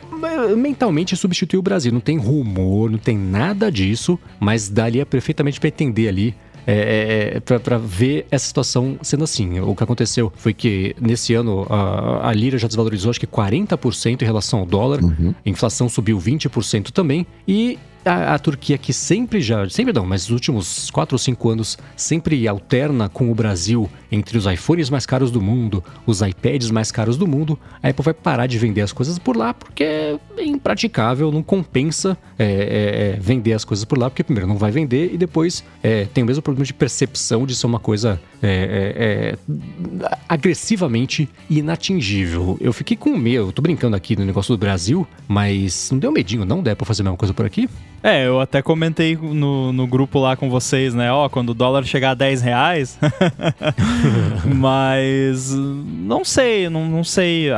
mentalmente 0.58 1.16
substituiu 1.16 1.60
o 1.60 1.64
Brasil. 1.64 1.92
Não 1.92 2.00
tem 2.00 2.18
rumor, 2.18 2.90
não 2.90 2.98
tem 2.98 3.16
nada 3.16 3.72
disso, 3.72 4.18
mas 4.40 4.70
daria 4.70 5.06
perfeitamente 5.06 5.60
para 5.60 5.70
entender 5.70 6.08
ali 6.08 6.36
é, 6.66 7.34
é, 7.34 7.38
é 7.38 7.60
para 7.60 7.78
ver 7.78 8.26
essa 8.32 8.46
situação 8.46 8.98
sendo 9.02 9.24
assim. 9.24 9.60
O 9.60 9.76
que 9.76 9.84
aconteceu 9.84 10.32
foi 10.36 10.54
que 10.54 10.96
nesse 11.00 11.34
ano 11.34 11.66
a, 11.70 12.30
a 12.30 12.34
lira 12.34 12.58
já 12.58 12.68
desvalorizou 12.68 13.10
acho 13.10 13.20
que 13.20 13.28
40% 13.28 14.22
em 14.22 14.26
relação 14.26 14.60
ao 14.60 14.66
dólar, 14.66 15.04
uhum. 15.04 15.34
a 15.46 15.50
inflação 15.50 15.90
subiu 15.90 16.18
20% 16.18 16.92
também 16.92 17.26
e 17.48 17.78
a, 18.06 18.36
a, 18.36 18.40
Turquia 18.40 18.78
que 18.78 18.94
sempre 18.94 19.42
já, 19.42 19.70
sempre 19.70 19.94
não, 19.94 20.06
mas 20.06 20.24
nos 20.24 20.32
últimos 20.32 20.90
4 20.90 21.16
ou 21.16 21.20
5 21.20 21.50
anos 21.50 21.78
sempre 21.96 22.48
alterna 22.48 23.08
com 23.08 23.32
o 23.32 23.36
Brasil 23.36 23.90
entre 24.12 24.38
os 24.38 24.46
iPhones 24.46 24.90
mais 24.90 25.06
caros 25.06 25.32
do 25.32 25.42
mundo, 25.42 25.84
os 26.06 26.22
iPads 26.22 26.72
mais 26.72 26.92
caros 26.92 27.18
do 27.18 27.28
mundo, 27.28 27.58
a 27.82 27.90
Apple 27.90 28.04
vai 28.04 28.14
parar 28.14 28.48
de 28.48 28.58
vender 28.58 28.82
as 28.82 28.92
coisas 28.92 29.18
por 29.18 29.38
lá 29.38 29.54
porque 29.54 29.84
é 29.84 30.20
impraticável, 30.44 31.32
não 31.32 31.44
compensa 31.44 32.18
é, 32.38 32.46
é, 32.46 33.12
é 33.16 33.20
vender 33.20 33.54
as 33.54 33.64
coisas 33.64 33.86
por 33.86 33.98
lá, 33.98 34.10
porque 34.10 34.24
primeiro 34.24 34.48
não 34.48 34.58
vai 34.58 34.72
vender 34.72 35.14
e 35.14 35.18
depois 35.18 35.64
é, 35.84 36.06
tem 36.06 36.24
o 36.24 36.28
mesmo 36.28 36.42
problema 36.42 36.66
de 36.66 36.74
percepção 36.74 37.46
de 37.46 37.56
ser 37.56 37.66
uma 37.66 37.80
coisa 37.80 38.20
é, 38.42 39.38
é, 39.48 40.08
agressivamente 40.28 41.30
inatingível. 41.50 42.58
Eu 42.60 42.74
fiquei 42.74 42.98
com 42.98 43.16
medo, 43.18 43.52
tô 43.52 43.62
brincando 43.62 43.96
aqui 43.96 44.16
no 44.16 44.26
negócio 44.26 44.56
do 44.56 44.60
Brasil, 44.60 45.08
mas 45.28 45.90
não 45.92 46.00
deu 46.00 46.12
medinho 46.12 46.46
não, 46.46 46.62
da 46.62 46.72
Apple 46.72 46.86
fazer 46.86 47.02
a 47.02 47.06
mesma 47.06 47.18
coisa 47.18 47.34
por 47.34 47.46
aqui? 47.46 47.70
É, 48.04 48.26
eu 48.26 48.40
até 48.40 48.62
comentei 48.62 49.16
no, 49.16 49.72
no 49.72 49.86
grupo 49.86 50.20
lá 50.20 50.36
com 50.36 50.50
vocês, 50.50 50.94
né? 50.94 51.12
Ó, 51.12 51.30
quando 51.30 51.52
o 51.52 51.54
dólar 51.54 51.84
chegar 51.84 52.12
a 52.12 52.16
10 52.16 52.42
reais. 52.42 53.00
mas 54.56 55.52
não 55.52 56.26
sei, 56.26 56.68
não, 56.70 56.86
não 56.88 57.04
sei. 57.04 57.50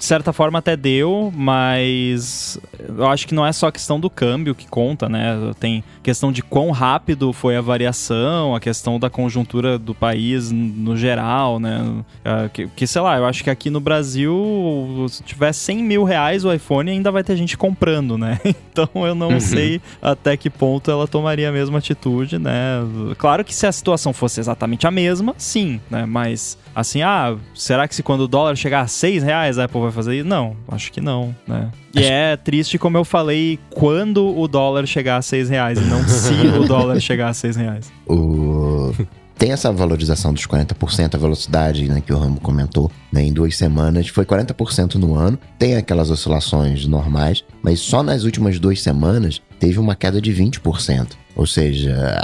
De 0.00 0.06
certa 0.06 0.32
forma 0.32 0.60
até 0.60 0.78
deu, 0.78 1.30
mas 1.36 2.58
eu 2.88 3.06
acho 3.06 3.28
que 3.28 3.34
não 3.34 3.44
é 3.44 3.52
só 3.52 3.66
a 3.66 3.72
questão 3.72 4.00
do 4.00 4.08
câmbio 4.08 4.54
que 4.54 4.66
conta, 4.66 5.10
né? 5.10 5.36
Tem 5.60 5.84
questão 6.02 6.32
de 6.32 6.42
quão 6.42 6.70
rápido 6.70 7.34
foi 7.34 7.54
a 7.54 7.60
variação, 7.60 8.54
a 8.54 8.60
questão 8.60 8.98
da 8.98 9.10
conjuntura 9.10 9.78
do 9.78 9.94
país 9.94 10.50
no 10.50 10.96
geral, 10.96 11.60
né? 11.60 12.02
É, 12.24 12.48
que, 12.48 12.66
que, 12.68 12.86
sei 12.86 13.02
lá, 13.02 13.18
eu 13.18 13.26
acho 13.26 13.44
que 13.44 13.50
aqui 13.50 13.68
no 13.68 13.78
Brasil, 13.78 15.04
se 15.10 15.22
tiver 15.22 15.52
100 15.52 15.82
mil 15.82 16.02
reais 16.02 16.46
o 16.46 16.52
iPhone, 16.52 16.90
ainda 16.90 17.12
vai 17.12 17.22
ter 17.22 17.36
gente 17.36 17.58
comprando, 17.58 18.16
né? 18.16 18.40
Então 18.70 18.88
eu 19.04 19.16
não 19.16 19.30
uhum. 19.30 19.40
sei 19.40 19.80
até 20.00 20.36
que 20.36 20.48
ponto 20.48 20.90
ela 20.90 21.06
tomaria 21.06 21.48
a 21.48 21.52
mesma 21.52 21.78
atitude, 21.78 22.38
né? 22.38 22.78
Claro 23.18 23.44
que 23.44 23.52
se 23.52 23.66
a 23.66 23.72
situação 23.72 24.12
fosse 24.12 24.38
exatamente 24.38 24.86
a 24.86 24.92
mesma, 24.92 25.34
sim, 25.36 25.80
né? 25.90 26.06
Mas 26.06 26.56
assim, 26.74 27.02
ah, 27.02 27.36
será 27.54 27.86
que 27.86 27.94
se 27.94 28.02
quando 28.02 28.22
o 28.22 28.28
dólar 28.28 28.56
chegar 28.56 28.82
a 28.82 28.86
6 28.86 29.22
reais 29.22 29.58
a 29.58 29.64
Apple 29.64 29.80
vai 29.80 29.90
fazer 29.90 30.16
isso? 30.16 30.28
Não, 30.28 30.56
acho 30.68 30.92
que 30.92 31.00
não, 31.00 31.34
né? 31.46 31.70
E 31.94 32.04
é 32.04 32.36
triste, 32.36 32.78
como 32.78 32.96
eu 32.96 33.04
falei, 33.04 33.58
quando 33.70 34.38
o 34.38 34.46
dólar 34.46 34.86
chegar 34.86 35.16
a 35.16 35.22
6 35.22 35.48
reais 35.48 35.78
e 35.78 35.82
não 35.82 36.06
se 36.06 36.32
o 36.58 36.66
dólar 36.66 37.00
chegar 37.00 37.28
a 37.28 37.34
6 37.34 37.56
reais. 37.56 37.92
O... 38.06 38.92
Tem 39.40 39.52
essa 39.52 39.72
valorização 39.72 40.34
dos 40.34 40.46
40%, 40.46 41.14
a 41.14 41.18
velocidade 41.18 41.88
né, 41.88 42.02
que 42.04 42.12
o 42.12 42.18
Rambo 42.18 42.42
comentou, 42.42 42.92
né, 43.10 43.22
em 43.22 43.32
duas 43.32 43.56
semanas, 43.56 44.08
foi 44.08 44.26
40% 44.26 44.96
no 44.96 45.14
ano. 45.14 45.38
Tem 45.58 45.76
aquelas 45.76 46.10
oscilações 46.10 46.84
normais, 46.84 47.42
mas 47.62 47.80
só 47.80 48.02
nas 48.02 48.24
últimas 48.24 48.58
duas 48.58 48.82
semanas 48.82 49.40
teve 49.58 49.78
uma 49.78 49.96
queda 49.96 50.20
de 50.20 50.30
20%. 50.30 51.12
Ou 51.34 51.46
seja, 51.46 52.20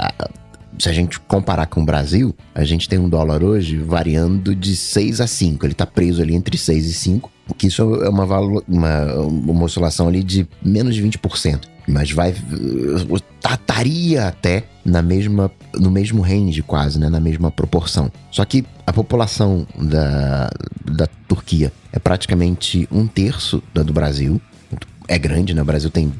se 0.77 0.89
a 0.89 0.93
gente 0.93 1.19
comparar 1.21 1.65
com 1.67 1.81
o 1.81 1.85
Brasil, 1.85 2.35
a 2.53 2.63
gente 2.63 2.87
tem 2.87 2.99
um 2.99 3.09
dólar 3.09 3.43
hoje 3.43 3.77
variando 3.77 4.55
de 4.55 4.75
6 4.75 5.21
a 5.21 5.27
5. 5.27 5.65
Ele 5.65 5.73
está 5.73 5.85
preso 5.85 6.21
ali 6.21 6.35
entre 6.35 6.57
6 6.57 6.85
e 6.85 6.93
5, 6.93 7.31
que 7.57 7.67
isso 7.67 7.81
é 7.81 8.09
uma, 8.09 8.25
uma, 8.67 9.13
uma 9.15 9.63
oscilação 9.63 10.07
ali 10.07 10.23
de 10.23 10.47
menos 10.63 10.95
de 10.95 11.03
20%. 11.03 11.61
Mas 11.87 12.11
vai. 12.11 12.35
Estaria 13.49 14.27
até 14.27 14.65
na 14.83 15.01
mesma, 15.01 15.49
no 15.73 15.89
mesmo 15.89 16.21
range, 16.21 16.61
quase, 16.61 16.99
né? 16.99 17.07
Na 17.07 17.19
mesma 17.19 17.49
proporção. 17.49 18.11
Só 18.29 18.43
que 18.43 18.65
a 18.85 18.91
população 18.91 19.65
da, 19.75 20.49
da 20.83 21.07
Turquia 21.27 21.71
é 21.93 21.99
praticamente 21.99 22.87
um 22.91 23.07
terço 23.07 23.63
da 23.73 23.83
do 23.83 23.93
Brasil. 23.93 24.41
É 25.07 25.17
grande, 25.17 25.53
né? 25.53 25.61
O 25.61 25.65
Brasil 25.65 25.89
tem 25.89 26.11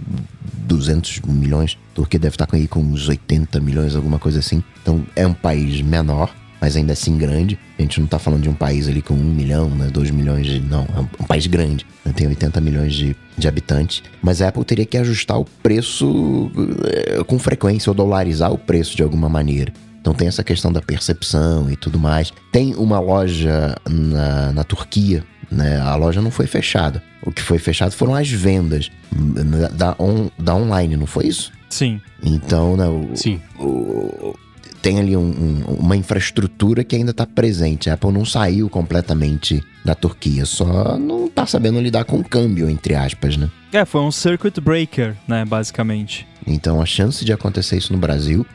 200 0.67 1.21
milhões, 1.21 1.77
a 1.91 1.95
Turquia 1.95 2.19
deve 2.19 2.35
estar 2.35 2.45
com 2.45 2.55
aí 2.55 2.67
com 2.67 2.79
uns 2.79 3.07
80 3.07 3.59
milhões, 3.59 3.95
alguma 3.95 4.19
coisa 4.19 4.39
assim. 4.39 4.63
Então 4.81 5.05
é 5.15 5.25
um 5.25 5.33
país 5.33 5.81
menor, 5.81 6.33
mas 6.59 6.75
ainda 6.75 6.93
assim 6.93 7.17
grande. 7.17 7.57
A 7.77 7.81
gente 7.81 7.99
não 7.99 8.05
está 8.05 8.19
falando 8.19 8.43
de 8.43 8.49
um 8.49 8.53
país 8.53 8.87
ali 8.87 9.01
com 9.01 9.13
1 9.13 9.17
milhão, 9.17 9.69
né, 9.69 9.87
2 9.91 10.11
milhões 10.11 10.45
de. 10.45 10.59
Não, 10.59 10.85
é 10.95 10.99
um, 10.99 11.25
país 11.25 11.47
grande, 11.47 11.85
né, 12.05 12.11
tem 12.13 12.27
80 12.27 12.59
milhões 12.61 12.93
de, 12.93 13.15
de 13.37 13.47
habitantes. 13.47 14.03
Mas 14.21 14.41
a 14.41 14.49
Apple 14.49 14.65
teria 14.65 14.85
que 14.85 14.97
ajustar 14.97 15.39
o 15.39 15.45
preço 15.45 16.51
é, 16.85 17.23
com 17.23 17.39
frequência, 17.39 17.89
ou 17.89 17.93
dolarizar 17.93 18.51
o 18.51 18.57
preço 18.57 18.95
de 18.95 19.03
alguma 19.03 19.29
maneira. 19.29 19.71
Então 19.99 20.13
tem 20.13 20.27
essa 20.27 20.43
questão 20.43 20.71
da 20.71 20.81
percepção 20.81 21.69
e 21.69 21.75
tudo 21.75 21.99
mais. 21.99 22.31
Tem 22.51 22.73
uma 22.75 22.99
loja 22.99 23.75
na, 23.89 24.53
na 24.53 24.63
Turquia, 24.63 25.23
né? 25.51 25.79
A 25.79 25.95
loja 25.95 26.21
não 26.21 26.31
foi 26.31 26.47
fechada. 26.47 27.01
O 27.21 27.31
que 27.31 27.41
foi 27.41 27.57
fechado 27.57 27.91
foram 27.91 28.15
as 28.15 28.29
vendas 28.29 28.89
da, 29.73 29.95
on, 29.99 30.29
da 30.37 30.55
online, 30.55 30.95
não 30.95 31.07
foi 31.07 31.27
isso? 31.27 31.51
Sim. 31.69 31.99
Então, 32.23 32.77
né, 32.77 32.87
o, 32.87 33.15
Sim. 33.15 33.41
O, 33.59 34.35
tem 34.81 34.99
ali 34.99 35.17
um, 35.17 35.21
um, 35.21 35.75
uma 35.79 35.95
infraestrutura 35.97 36.83
que 36.83 36.95
ainda 36.95 37.11
está 37.11 37.25
presente. 37.25 37.89
A 37.89 37.93
Apple 37.93 38.11
não 38.11 38.25
saiu 38.25 38.69
completamente 38.69 39.63
da 39.83 39.95
Turquia, 39.95 40.45
só 40.45 40.97
não 40.97 41.25
está 41.25 41.45
sabendo 41.45 41.79
lidar 41.81 42.05
com 42.05 42.17
o 42.19 42.23
câmbio, 42.23 42.69
entre 42.69 42.95
aspas, 42.95 43.37
né? 43.37 43.49
É, 43.71 43.83
foi 43.83 44.01
um 44.01 44.11
circuit 44.11 44.61
breaker, 44.61 45.15
né, 45.27 45.43
basicamente. 45.43 46.27
Então 46.45 46.81
a 46.81 46.85
chance 46.85 47.25
de 47.25 47.33
acontecer 47.33 47.77
isso 47.77 47.91
no 47.91 47.99
Brasil 47.99 48.45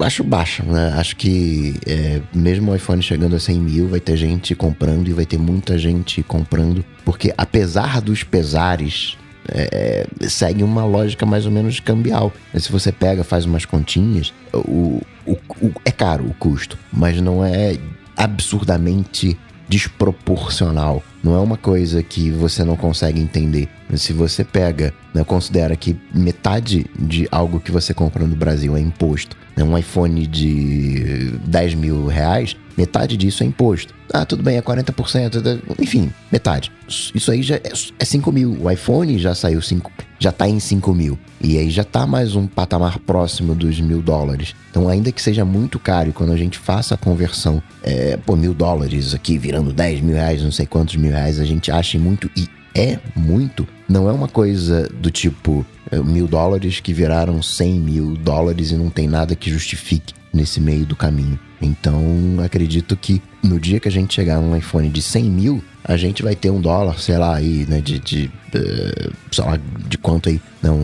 acho 0.00 0.24
baixa, 0.24 0.62
né? 0.62 0.94
Acho 0.96 1.16
que 1.16 1.74
é, 1.86 2.20
mesmo 2.34 2.72
o 2.72 2.76
iPhone 2.76 3.02
chegando 3.02 3.36
a 3.36 3.40
100 3.40 3.60
mil, 3.60 3.88
vai 3.88 4.00
ter 4.00 4.16
gente 4.16 4.54
comprando 4.54 5.08
e 5.08 5.12
vai 5.12 5.26
ter 5.26 5.38
muita 5.38 5.78
gente 5.78 6.22
comprando, 6.22 6.84
porque 7.04 7.32
apesar 7.36 8.00
dos 8.00 8.22
pesares, 8.22 9.16
é, 9.48 10.06
segue 10.28 10.62
uma 10.62 10.84
lógica 10.84 11.24
mais 11.24 11.46
ou 11.46 11.52
menos 11.52 11.80
cambial. 11.80 12.32
Se 12.54 12.70
você 12.70 12.92
pega, 12.92 13.24
faz 13.24 13.44
umas 13.44 13.64
continhas, 13.64 14.32
o, 14.52 15.00
o, 15.26 15.32
o, 15.60 15.72
é 15.84 15.90
caro 15.90 16.26
o 16.26 16.34
custo, 16.34 16.78
mas 16.92 17.20
não 17.20 17.44
é 17.44 17.76
absurdamente 18.16 19.38
desproporcional. 19.68 21.02
Não 21.22 21.34
é 21.34 21.38
uma 21.38 21.56
coisa 21.56 22.02
que 22.02 22.30
você 22.30 22.64
não 22.64 22.76
consegue 22.76 23.20
entender. 23.20 23.68
Se 23.94 24.12
você 24.12 24.44
pega, 24.44 24.94
né, 25.14 25.22
considera 25.24 25.76
que 25.76 25.96
metade 26.14 26.86
de 26.98 27.28
algo 27.30 27.60
que 27.60 27.70
você 27.70 27.92
compra 27.92 28.24
no 28.26 28.36
Brasil 28.36 28.76
é 28.76 28.80
imposto, 28.80 29.36
né, 29.56 29.64
um 29.64 29.76
iPhone 29.76 30.26
de 30.26 31.32
10 31.44 31.74
mil 31.74 32.06
reais, 32.06 32.56
metade 32.78 33.16
disso 33.16 33.42
é 33.42 33.46
imposto. 33.46 33.92
Ah, 34.12 34.24
tudo 34.24 34.42
bem, 34.42 34.56
é 34.56 34.62
40%, 34.62 35.60
enfim, 35.80 36.12
metade. 36.30 36.70
Isso 37.12 37.30
aí 37.32 37.42
já 37.42 37.56
é, 37.56 37.72
é 37.98 38.04
5 38.04 38.30
mil. 38.30 38.56
O 38.62 38.70
iPhone 38.70 39.18
já 39.18 39.34
saiu 39.34 39.60
5, 39.60 39.90
já 40.20 40.30
tá 40.30 40.48
em 40.48 40.60
5 40.60 40.94
mil. 40.94 41.18
E 41.40 41.58
aí 41.58 41.70
já 41.70 41.82
tá 41.82 42.06
mais 42.06 42.36
um 42.36 42.46
patamar 42.46 43.00
próximo 43.00 43.52
dos 43.54 43.80
mil 43.80 44.00
dólares. 44.00 44.54
Então, 44.70 44.88
ainda 44.88 45.10
que 45.10 45.20
seja 45.20 45.44
muito 45.44 45.78
caro, 45.78 46.12
quando 46.12 46.32
a 46.32 46.36
gente 46.36 46.56
faça 46.56 46.94
a 46.94 46.98
conversão, 46.98 47.60
é, 47.82 48.16
mil 48.36 48.54
dólares 48.54 49.12
aqui 49.12 49.36
virando 49.36 49.72
10 49.72 50.00
mil 50.00 50.14
reais, 50.14 50.42
não 50.42 50.52
sei 50.52 50.64
quantos 50.64 50.94
mil 50.94 51.10
reais, 51.10 51.40
a 51.40 51.44
gente 51.44 51.72
acha 51.72 51.98
muito 51.98 52.30
e 52.36 52.48
é 52.74 52.98
muito. 53.16 53.66
Não 53.88 54.08
é 54.08 54.12
uma 54.12 54.28
coisa 54.28 54.88
do 54.88 55.10
tipo 55.10 55.66
é, 55.90 55.98
mil 55.98 56.28
dólares 56.28 56.78
que 56.78 56.92
viraram 56.92 57.42
100 57.42 57.80
mil 57.80 58.16
dólares 58.16 58.70
e 58.70 58.76
não 58.76 58.88
tem 58.88 59.08
nada 59.08 59.34
que 59.34 59.50
justifique 59.50 60.14
nesse 60.32 60.60
meio 60.60 60.86
do 60.86 60.94
caminho. 60.94 61.38
Então, 61.60 62.02
acredito 62.44 62.96
que 62.96 63.20
no 63.42 63.58
dia 63.58 63.80
que 63.80 63.88
a 63.88 63.90
gente 63.90 64.14
chegar 64.14 64.40
num 64.40 64.56
iPhone 64.56 64.88
de 64.88 65.02
100 65.02 65.24
mil, 65.24 65.64
a 65.84 65.96
gente 65.96 66.22
vai 66.22 66.34
ter 66.34 66.50
um 66.50 66.60
dólar, 66.60 66.98
sei 66.98 67.16
lá, 67.16 67.36
aí, 67.36 67.66
né, 67.68 67.80
de, 67.80 67.98
de 67.98 68.30
uh, 68.54 69.12
sei 69.32 69.44
lá, 69.44 69.58
de 69.88 69.98
quanto 69.98 70.28
aí, 70.28 70.40
não, 70.62 70.78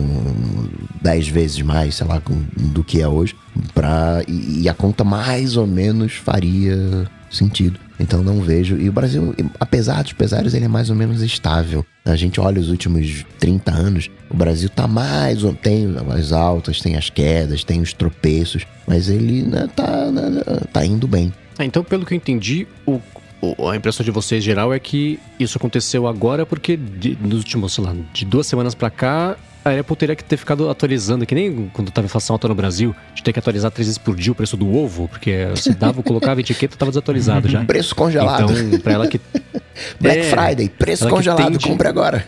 10 1.01 1.27
vezes 1.27 1.61
mais, 1.61 1.95
sei 1.95 2.07
lá, 2.07 2.21
do 2.55 2.83
que 2.83 3.01
é 3.01 3.07
hoje, 3.07 3.35
pra, 3.73 4.23
e, 4.27 4.63
e 4.63 4.69
a 4.69 4.73
conta 4.73 5.03
mais 5.03 5.57
ou 5.57 5.67
menos 5.67 6.13
faria 6.13 7.07
sentido. 7.29 7.79
Então 7.99 8.23
não 8.23 8.41
vejo. 8.41 8.77
E 8.77 8.89
o 8.89 8.91
Brasil, 8.91 9.33
apesar 9.59 10.03
dos 10.03 10.13
pesares, 10.13 10.53
ele 10.53 10.65
é 10.65 10.67
mais 10.67 10.89
ou 10.89 10.95
menos 10.95 11.21
estável. 11.21 11.85
A 12.03 12.15
gente 12.15 12.39
olha 12.39 12.59
os 12.59 12.69
últimos 12.69 13.25
30 13.39 13.71
anos, 13.71 14.11
o 14.29 14.35
Brasil 14.35 14.69
tá 14.69 14.87
mais. 14.87 15.39
Tem 15.61 15.87
as 16.09 16.31
altas, 16.31 16.81
tem 16.81 16.95
as 16.95 17.09
quedas, 17.09 17.63
tem 17.63 17.81
os 17.81 17.93
tropeços, 17.93 18.65
mas 18.87 19.09
ele 19.09 19.43
né, 19.43 19.67
tá, 19.75 20.11
né, 20.11 20.41
tá 20.71 20.85
indo 20.85 21.07
bem. 21.07 21.33
Ah, 21.57 21.65
então, 21.65 21.83
pelo 21.83 22.05
que 22.05 22.13
eu 22.13 22.17
entendi, 22.17 22.67
o, 22.85 22.99
o, 23.41 23.69
a 23.69 23.75
impressão 23.75 24.03
de 24.03 24.11
vocês 24.11 24.43
geral 24.43 24.73
é 24.73 24.79
que 24.79 25.19
isso 25.39 25.57
aconteceu 25.57 26.07
agora 26.07 26.45
porque 26.45 26.75
de, 26.75 27.17
nos 27.21 27.39
últimos, 27.39 27.73
sei 27.73 27.83
lá, 27.83 27.95
de 28.13 28.25
duas 28.25 28.45
semanas 28.45 28.75
para 28.75 28.89
cá, 28.89 29.37
a 29.65 29.79
Apple 29.79 29.95
teria 29.95 30.15
que 30.15 30.23
ter 30.23 30.37
ficado 30.37 30.69
atualizando, 30.69 31.25
que 31.25 31.33
nem 31.33 31.69
quando 31.73 31.89
tava 31.91 32.05
inflação 32.05 32.35
alta 32.35 32.47
no 32.47 32.53
Brasil, 32.53 32.95
de 33.15 33.23
ter 33.23 33.33
que 33.33 33.39
atualizar 33.39 33.71
três 33.71 33.87
vezes 33.87 33.97
por 33.97 34.15
dia 34.15 34.31
o 34.31 34.35
preço 34.35 34.55
do 34.55 34.71
ovo, 34.71 35.07
porque 35.07 35.47
você 35.49 35.73
dava, 35.73 36.03
colocava 36.03 36.39
a 36.39 36.41
etiqueta, 36.41 36.77
tava 36.77 36.91
desatualizado 36.91 37.49
já. 37.49 37.65
Preço 37.65 37.95
congelado. 37.95 38.53
Então, 38.53 38.79
pra 38.79 38.93
ela 38.93 39.07
que. 39.07 39.19
Black 39.99 40.19
é, 40.19 40.23
Friday, 40.23 40.69
preço 40.69 41.09
congelado, 41.09 41.51
tende... 41.51 41.67
compre 41.67 41.87
agora. 41.87 42.25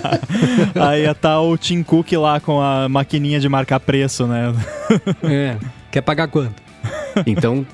Aí 0.78 1.02
ia 1.02 1.14
tá 1.14 1.40
o 1.40 1.56
Tim 1.56 1.82
Cook 1.82 2.12
lá 2.12 2.38
com 2.38 2.60
a 2.60 2.88
maquininha 2.88 3.40
de 3.40 3.48
marcar 3.48 3.80
preço, 3.80 4.26
né? 4.26 4.54
é. 5.24 5.56
Quer 5.90 6.02
pagar 6.02 6.28
quanto? 6.28 6.69
Então, 7.26 7.66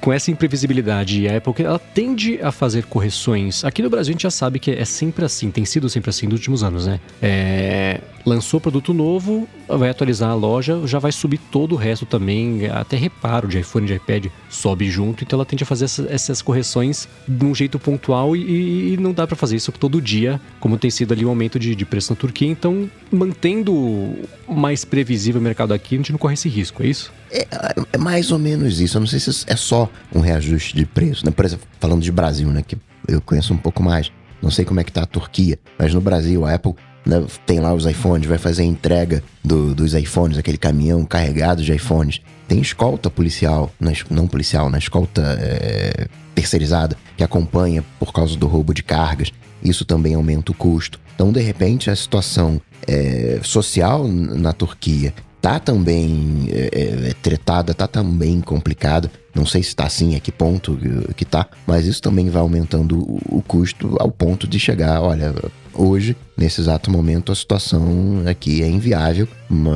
com 0.00 0.12
essa 0.12 0.30
imprevisibilidade, 0.30 1.28
a 1.28 1.36
Apple 1.36 1.54
ela 1.64 1.78
tende 1.78 2.40
a 2.42 2.52
fazer 2.52 2.84
correções. 2.84 3.64
Aqui 3.64 3.82
no 3.82 3.90
Brasil 3.90 4.12
a 4.12 4.14
gente 4.14 4.22
já 4.22 4.30
sabe 4.30 4.58
que 4.58 4.70
é 4.70 4.84
sempre 4.84 5.24
assim, 5.24 5.50
tem 5.50 5.64
sido 5.64 5.88
sempre 5.88 6.10
assim 6.10 6.26
nos 6.26 6.34
últimos 6.34 6.62
anos, 6.62 6.86
né? 6.86 7.00
É, 7.20 8.00
lançou 8.24 8.60
produto 8.60 8.94
novo, 8.94 9.48
vai 9.68 9.90
atualizar 9.90 10.30
a 10.30 10.34
loja, 10.34 10.80
já 10.86 10.98
vai 10.98 11.12
subir 11.12 11.38
todo 11.50 11.72
o 11.72 11.76
resto 11.76 12.06
também, 12.06 12.66
até 12.66 12.96
reparo 12.96 13.46
de 13.48 13.58
iPhone, 13.58 13.86
de 13.86 13.94
iPad, 13.94 14.26
sobe 14.48 14.90
junto, 14.90 15.24
então 15.24 15.36
ela 15.36 15.44
tende 15.44 15.62
a 15.62 15.66
fazer 15.66 15.84
essa, 15.84 16.06
essas 16.08 16.42
correções 16.42 17.08
de 17.26 17.44
um 17.44 17.54
jeito 17.54 17.78
pontual 17.78 18.34
e, 18.34 18.94
e 18.94 18.96
não 18.96 19.12
dá 19.12 19.26
para 19.26 19.36
fazer 19.36 19.56
isso 19.56 19.72
todo 19.72 20.00
dia, 20.00 20.40
como 20.58 20.78
tem 20.78 20.90
sido 20.90 21.12
ali 21.12 21.24
o 21.24 21.28
um 21.28 21.30
aumento 21.30 21.58
de, 21.58 21.74
de 21.74 21.84
preço 21.84 22.12
na 22.12 22.16
Turquia, 22.16 22.48
então 22.48 22.90
mantendo 23.10 24.14
mais 24.48 24.84
previsível 24.84 25.40
o 25.40 25.44
mercado 25.44 25.74
aqui, 25.74 25.94
a 25.94 25.98
gente 25.98 26.12
não 26.12 26.18
corre 26.18 26.34
esse 26.34 26.48
risco, 26.48 26.82
é 26.82 26.86
isso? 26.86 27.12
É, 27.34 27.48
é 27.92 27.98
mais 27.98 28.30
ou 28.30 28.38
menos 28.38 28.80
isso, 28.80 28.96
eu 28.96 29.00
não 29.00 29.08
sei 29.08 29.18
se 29.18 29.44
é 29.48 29.56
só 29.56 29.90
um 30.14 30.20
reajuste 30.20 30.76
de 30.76 30.86
preço, 30.86 31.26
né? 31.26 31.32
Por 31.32 31.44
exemplo, 31.44 31.66
falando 31.80 32.00
de 32.00 32.12
Brasil, 32.12 32.48
né, 32.48 32.62
que 32.62 32.78
eu 33.08 33.20
conheço 33.20 33.52
um 33.52 33.56
pouco 33.56 33.82
mais, 33.82 34.12
não 34.40 34.52
sei 34.52 34.64
como 34.64 34.78
é 34.78 34.84
que 34.84 34.92
tá 34.92 35.02
a 35.02 35.06
Turquia, 35.06 35.58
mas 35.76 35.92
no 35.92 36.00
Brasil 36.00 36.46
a 36.46 36.54
Apple 36.54 36.74
né, 37.04 37.24
tem 37.44 37.58
lá 37.58 37.74
os 37.74 37.86
iPhones, 37.86 38.28
vai 38.28 38.38
fazer 38.38 38.62
a 38.62 38.66
entrega 38.66 39.22
do, 39.44 39.74
dos 39.74 39.94
iPhones, 39.94 40.38
aquele 40.38 40.56
caminhão 40.56 41.04
carregado 41.04 41.62
de 41.62 41.72
iPhones. 41.72 42.20
Tem 42.46 42.60
escolta 42.60 43.10
policial, 43.10 43.72
não 44.10 44.28
policial, 44.28 44.70
na 44.70 44.78
escolta 44.78 45.36
é, 45.40 46.06
terceirizada, 46.34 46.96
que 47.16 47.24
acompanha 47.24 47.84
por 47.98 48.12
causa 48.12 48.36
do 48.36 48.46
roubo 48.46 48.72
de 48.72 48.82
cargas. 48.82 49.32
isso 49.62 49.84
também 49.84 50.14
aumenta 50.14 50.52
o 50.52 50.54
custo. 50.54 51.00
Então, 51.14 51.32
de 51.32 51.40
repente, 51.40 51.90
a 51.90 51.96
situação 51.96 52.60
é, 52.86 53.40
social 53.42 54.06
na 54.06 54.52
Turquia 54.52 55.12
tá 55.44 55.60
também 55.60 56.48
é, 56.48 56.70
é, 56.72 57.08
é, 57.10 57.14
tretada, 57.20 57.74
tá 57.74 57.86
também 57.86 58.40
complicada. 58.40 59.10
Não 59.34 59.44
sei 59.44 59.62
se 59.62 59.68
está 59.68 59.84
assim, 59.84 60.16
a 60.16 60.20
que 60.20 60.32
ponto 60.32 60.78
que 61.14 61.24
tá, 61.26 61.46
mas 61.66 61.84
isso 61.84 62.00
também 62.00 62.30
vai 62.30 62.40
aumentando 62.40 62.98
o, 62.98 63.20
o 63.28 63.42
custo 63.42 63.94
ao 64.00 64.10
ponto 64.10 64.48
de 64.48 64.58
chegar, 64.58 65.02
olha, 65.02 65.34
hoje, 65.74 66.16
nesse 66.36 66.60
exato 66.60 66.90
momento, 66.90 67.32
a 67.32 67.34
situação 67.34 68.22
aqui 68.26 68.62
é 68.62 68.68
inviável, 68.68 69.28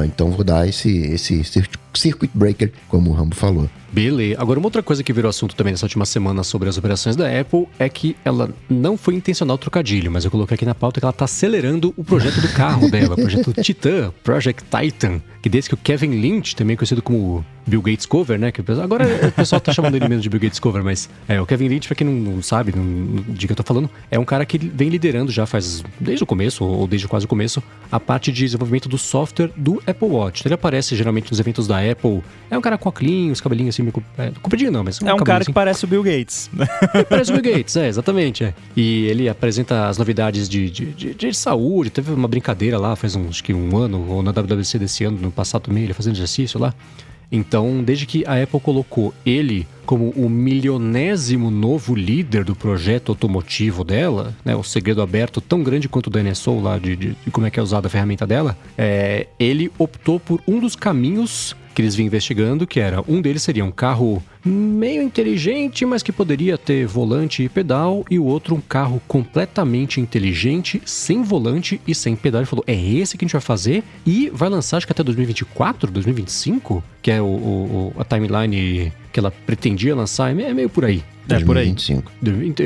então 0.04 0.30
vou 0.30 0.44
dar 0.44 0.68
esse, 0.68 0.98
esse 0.98 1.42
circuit 1.94 2.30
breaker, 2.34 2.72
como 2.88 3.10
o 3.10 3.12
Rambo 3.12 3.34
falou. 3.34 3.68
Beleza. 3.90 4.40
Agora, 4.40 4.58
uma 4.58 4.66
outra 4.66 4.82
coisa 4.82 5.02
que 5.02 5.12
virou 5.12 5.28
assunto 5.28 5.56
também 5.56 5.72
nessa 5.72 5.86
última 5.86 6.04
semana 6.04 6.44
sobre 6.44 6.68
as 6.68 6.76
operações 6.76 7.16
da 7.16 7.26
Apple 7.40 7.66
é 7.78 7.88
que 7.88 8.16
ela 8.24 8.50
não 8.68 8.96
foi 8.96 9.14
intencional 9.14 9.54
o 9.56 9.58
trocadilho, 9.58 10.10
mas 10.10 10.24
eu 10.24 10.30
coloquei 10.30 10.54
aqui 10.54 10.66
na 10.66 10.74
pauta 10.74 11.00
que 11.00 11.04
ela 11.04 11.10
está 11.10 11.24
acelerando 11.24 11.94
o 11.96 12.04
projeto 12.04 12.40
do 12.40 12.48
carro 12.48 12.88
dela, 12.92 13.14
o 13.14 13.16
projeto 13.16 13.52
Titan, 13.62 14.12
Project 14.22 14.64
Titan, 14.64 15.22
que 15.42 15.48
desde 15.48 15.70
que 15.70 15.74
o 15.74 15.78
Kevin 15.78 16.20
Lynch, 16.20 16.54
também 16.54 16.76
conhecido 16.76 17.02
como 17.02 17.44
Bill 17.68 17.82
Gates 17.82 18.06
Cover, 18.06 18.38
né? 18.38 18.50
Que 18.50 18.62
agora 18.72 19.04
o 19.28 19.32
pessoal 19.32 19.60
tá 19.60 19.72
chamando 19.72 19.94
ele 19.94 20.08
mesmo 20.08 20.22
de 20.22 20.28
Bill 20.28 20.40
Gates 20.40 20.58
Cover, 20.58 20.82
mas 20.82 21.08
é, 21.28 21.40
o 21.40 21.46
Kevin 21.46 21.68
Lynch, 21.68 21.86
pra 21.86 21.94
quem 21.94 22.06
não, 22.06 22.34
não 22.34 22.42
sabe 22.42 22.72
não, 22.74 23.22
de 23.28 23.46
que 23.46 23.52
eu 23.52 23.56
tô 23.56 23.62
falando, 23.62 23.90
é 24.10 24.18
um 24.18 24.24
cara 24.24 24.44
que 24.44 24.58
vem 24.58 24.88
liderando 24.88 25.30
já 25.30 25.46
faz 25.46 25.84
desde 26.00 26.24
o 26.24 26.26
começo, 26.26 26.64
ou 26.64 26.86
desde 26.86 27.06
quase 27.06 27.26
o 27.26 27.28
começo, 27.28 27.62
a 27.90 28.00
parte 28.00 28.32
de 28.32 28.44
desenvolvimento 28.44 28.88
do 28.88 28.98
software 28.98 29.50
do 29.56 29.82
Apple 29.86 30.08
Watch. 30.08 30.40
Então, 30.40 30.48
ele 30.50 30.54
aparece 30.54 30.96
geralmente 30.96 31.30
nos 31.30 31.38
eventos 31.38 31.66
da 31.66 31.78
Apple. 31.78 32.22
É 32.50 32.56
um 32.56 32.60
cara 32.60 32.78
com 32.78 32.88
óculos, 32.88 33.40
cabelinhos 33.40 33.74
assim, 33.74 33.82
meio. 33.82 34.02
É, 34.16 34.32
compridinho 34.42 34.70
não, 34.70 34.82
mas. 34.82 35.00
Um 35.02 35.08
é 35.08 35.14
um 35.14 35.18
cara 35.18 35.38
assim. 35.38 35.46
que 35.46 35.52
parece 35.52 35.84
o 35.84 35.88
Bill 35.88 36.02
Gates. 36.02 36.50
parece 37.08 37.30
o 37.30 37.40
Bill 37.40 37.54
Gates, 37.54 37.76
é, 37.76 37.88
exatamente. 37.88 38.44
É. 38.44 38.54
E 38.76 39.06
ele 39.06 39.28
apresenta 39.28 39.88
as 39.88 39.98
novidades 39.98 40.48
de, 40.48 40.70
de, 40.70 40.86
de, 40.86 41.14
de, 41.14 41.34
saúde. 41.34 41.90
Teve 41.90 42.12
uma 42.12 42.28
brincadeira 42.28 42.78
lá, 42.78 42.96
faz 42.96 43.14
uns, 43.14 43.28
acho 43.28 43.44
que 43.44 43.52
um 43.52 43.76
ano, 43.76 44.06
ou 44.08 44.22
na 44.22 44.30
WWC 44.30 44.78
desse 44.78 45.04
ano, 45.04 45.18
no 45.20 45.30
passado 45.30 45.62
também, 45.62 45.84
ele 45.84 45.92
fazendo 45.92 46.16
exercício 46.16 46.58
lá. 46.58 46.74
Então, 47.30 47.82
desde 47.82 48.06
que 48.06 48.24
a 48.26 48.42
Apple 48.42 48.60
colocou 48.60 49.14
ele 49.24 49.66
como 49.84 50.10
o 50.10 50.28
milionésimo 50.28 51.50
novo 51.50 51.94
líder 51.94 52.44
do 52.44 52.54
projeto 52.54 53.10
automotivo 53.10 53.84
dela, 53.84 54.34
né, 54.44 54.54
o 54.54 54.62
segredo 54.62 55.00
aberto 55.00 55.40
tão 55.40 55.62
grande 55.62 55.88
quanto 55.88 56.08
o 56.08 56.10
da 56.10 56.22
NSO 56.22 56.60
lá 56.60 56.78
de, 56.78 56.94
de, 56.94 57.16
de 57.24 57.30
como 57.30 57.46
é 57.46 57.50
que 57.50 57.58
é 57.58 57.62
usada 57.62 57.86
a 57.86 57.90
ferramenta 57.90 58.26
dela, 58.26 58.56
é, 58.76 59.28
ele 59.38 59.70
optou 59.78 60.20
por 60.20 60.42
um 60.46 60.60
dos 60.60 60.76
caminhos 60.76 61.56
que 61.78 61.82
eles 61.82 61.94
vinham 61.94 62.08
investigando, 62.08 62.66
que 62.66 62.80
era 62.80 63.04
um 63.06 63.20
deles 63.20 63.40
seria 63.40 63.64
um 63.64 63.70
carro 63.70 64.20
meio 64.44 65.00
inteligente, 65.00 65.86
mas 65.86 66.02
que 66.02 66.10
poderia 66.10 66.58
ter 66.58 66.84
volante 66.84 67.44
e 67.44 67.48
pedal, 67.48 68.04
e 68.10 68.18
o 68.18 68.24
outro 68.24 68.56
um 68.56 68.60
carro 68.60 69.00
completamente 69.06 70.00
inteligente, 70.00 70.82
sem 70.84 71.22
volante 71.22 71.80
e 71.86 71.94
sem 71.94 72.16
pedal. 72.16 72.40
Ele 72.40 72.50
falou: 72.50 72.64
é 72.66 72.74
esse 72.74 73.16
que 73.16 73.24
a 73.24 73.26
gente 73.26 73.32
vai 73.32 73.40
fazer 73.40 73.84
e 74.04 74.28
vai 74.34 74.48
lançar 74.48 74.78
acho 74.78 74.88
que 74.88 74.92
até 74.92 75.04
2024, 75.04 75.92
2025, 75.92 76.82
que 77.00 77.12
é 77.12 77.22
o, 77.22 77.26
o 77.26 77.94
a 77.96 78.02
timeline 78.02 78.92
que 79.12 79.20
ela 79.20 79.30
pretendia 79.30 79.94
lançar, 79.94 80.32
é 80.32 80.52
meio 80.52 80.68
por 80.68 80.84
aí. 80.84 81.04
É 81.28 81.38
por 81.44 81.56
aí. 81.56 81.72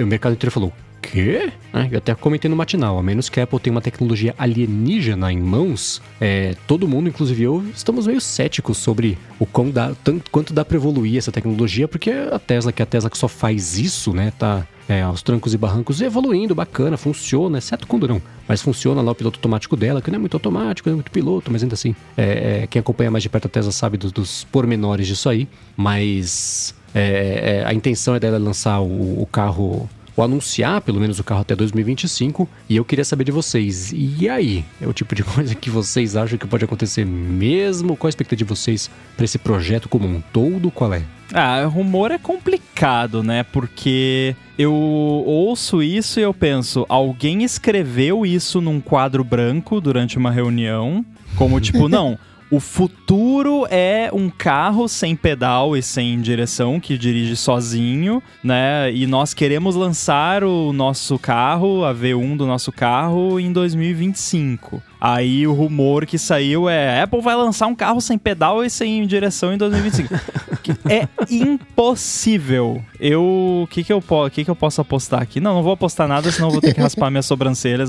O 0.02 0.06
mercado 0.06 0.32
inteiro 0.32 0.50
falou: 0.50 0.72
quê? 1.02 1.52
É, 1.74 1.88
eu 1.90 1.98
até 1.98 2.14
comentei 2.14 2.48
no 2.48 2.56
matinal, 2.56 2.98
a 2.98 3.02
menos 3.02 3.28
que 3.28 3.40
a 3.40 3.42
Apple 3.44 3.58
tenha 3.58 3.74
uma 3.74 3.82
tecnologia 3.82 4.34
alienígena 4.38 5.32
em 5.32 5.40
mãos, 5.40 6.00
é, 6.20 6.54
todo 6.66 6.86
mundo, 6.86 7.08
inclusive 7.08 7.42
eu, 7.42 7.64
estamos 7.74 8.06
meio 8.06 8.20
céticos 8.20 8.78
sobre 8.78 9.18
o 9.38 9.44
quão 9.44 9.70
dá, 9.70 9.92
tanto, 10.04 10.30
quanto 10.30 10.54
dá 10.54 10.64
para 10.64 10.76
evoluir 10.76 11.18
essa 11.18 11.32
tecnologia, 11.32 11.88
porque 11.88 12.10
a 12.10 12.38
Tesla, 12.38 12.72
que 12.72 12.80
é 12.80 12.84
a 12.84 12.86
Tesla 12.86 13.10
que 13.10 13.18
só 13.18 13.28
faz 13.28 13.78
isso, 13.78 14.12
né, 14.12 14.32
tá 14.38 14.66
é, 14.88 15.02
aos 15.02 15.22
trancos 15.22 15.54
e 15.54 15.58
barrancos 15.58 16.00
evoluindo, 16.00 16.54
bacana, 16.54 16.96
funciona, 16.96 17.58
exceto 17.58 17.86
quando 17.86 18.06
não. 18.08 18.20
Mas 18.46 18.60
funciona 18.60 19.00
lá 19.00 19.12
o 19.12 19.14
piloto 19.14 19.38
automático 19.38 19.76
dela, 19.76 20.02
que 20.02 20.10
não 20.10 20.16
é 20.16 20.18
muito 20.18 20.36
automático, 20.36 20.88
não 20.88 20.94
é 20.94 20.96
muito 20.96 21.10
piloto, 21.10 21.50
mas 21.50 21.62
ainda 21.62 21.74
assim, 21.74 21.94
é, 22.16 22.62
é, 22.62 22.66
quem 22.66 22.80
acompanha 22.80 23.10
mais 23.10 23.22
de 23.22 23.28
perto 23.28 23.46
a 23.46 23.48
Tesla 23.48 23.72
sabe 23.72 23.96
dos, 23.96 24.12
dos 24.12 24.44
pormenores 24.44 25.06
disso 25.06 25.28
aí. 25.28 25.48
Mas 25.76 26.74
é, 26.94 27.62
é, 27.62 27.64
a 27.66 27.72
intenção 27.72 28.14
é 28.14 28.20
dela 28.20 28.38
lançar 28.38 28.80
o, 28.80 29.22
o 29.22 29.26
carro 29.26 29.88
ou 30.16 30.24
anunciar 30.24 30.80
pelo 30.80 31.00
menos 31.00 31.18
o 31.18 31.24
carro 31.24 31.40
até 31.40 31.54
2025. 31.54 32.48
E 32.68 32.76
eu 32.76 32.84
queria 32.84 33.04
saber 33.04 33.24
de 33.24 33.32
vocês. 33.32 33.92
E 33.94 34.28
aí? 34.28 34.64
É 34.80 34.86
o 34.86 34.92
tipo 34.92 35.14
de 35.14 35.22
coisa 35.24 35.54
que 35.54 35.70
vocês 35.70 36.16
acham 36.16 36.38
que 36.38 36.46
pode 36.46 36.64
acontecer 36.64 37.04
mesmo? 37.04 37.96
Qual 37.96 38.08
a 38.08 38.10
expectativa 38.10 38.32
de 38.32 38.44
vocês 38.44 38.90
para 39.16 39.24
esse 39.24 39.38
projeto 39.38 39.88
como 39.88 40.06
um 40.08 40.20
todo? 40.32 40.70
Qual 40.70 40.92
é? 40.92 41.02
Ah, 41.32 41.64
rumor 41.64 42.10
é 42.10 42.18
complicado, 42.18 43.22
né? 43.22 43.42
Porque 43.42 44.36
eu 44.58 44.72
ouço 44.72 45.82
isso 45.82 46.20
e 46.20 46.22
eu 46.22 46.34
penso, 46.34 46.84
alguém 46.88 47.42
escreveu 47.42 48.26
isso 48.26 48.60
num 48.60 48.80
quadro 48.80 49.24
branco 49.24 49.80
durante 49.80 50.18
uma 50.18 50.30
reunião, 50.30 51.04
como 51.36 51.58
tipo, 51.58 51.88
não, 51.90 52.18
o 52.52 52.60
futuro 52.60 53.66
é 53.70 54.10
um 54.12 54.28
carro 54.28 54.86
sem 54.86 55.16
pedal 55.16 55.74
e 55.74 55.82
sem 55.82 56.20
direção 56.20 56.78
que 56.78 56.98
dirige 56.98 57.34
sozinho, 57.34 58.22
né? 58.44 58.92
E 58.92 59.06
nós 59.06 59.32
queremos 59.32 59.74
lançar 59.74 60.44
o 60.44 60.70
nosso 60.70 61.18
carro, 61.18 61.82
a 61.82 61.94
V1 61.94 62.36
do 62.36 62.46
nosso 62.46 62.70
carro, 62.70 63.40
em 63.40 63.50
2025. 63.50 64.82
Aí 65.00 65.46
o 65.46 65.54
rumor 65.54 66.04
que 66.04 66.18
saiu 66.18 66.68
é: 66.68 67.00
Apple 67.00 67.22
vai 67.22 67.34
lançar 67.34 67.68
um 67.68 67.74
carro 67.74 68.02
sem 68.02 68.18
pedal 68.18 68.62
e 68.62 68.68
sem 68.68 69.06
direção 69.06 69.54
em 69.54 69.56
2025. 69.56 70.14
é 70.90 71.08
impossível. 71.30 72.84
Eu. 73.00 73.62
O 73.62 73.66
que, 73.66 73.82
que, 73.82 73.92
eu, 73.94 74.04
que, 74.30 74.44
que 74.44 74.50
eu 74.50 74.54
posso 74.54 74.78
apostar 74.82 75.22
aqui? 75.22 75.40
Não, 75.40 75.54
não 75.54 75.62
vou 75.62 75.72
apostar 75.72 76.06
nada, 76.06 76.30
senão 76.30 76.50
vou 76.50 76.60
ter 76.60 76.74
que 76.74 76.80
raspar 76.82 77.10
minhas 77.10 77.24
sobrancelhas. 77.24 77.88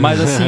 Mas 0.00 0.18
assim, 0.18 0.44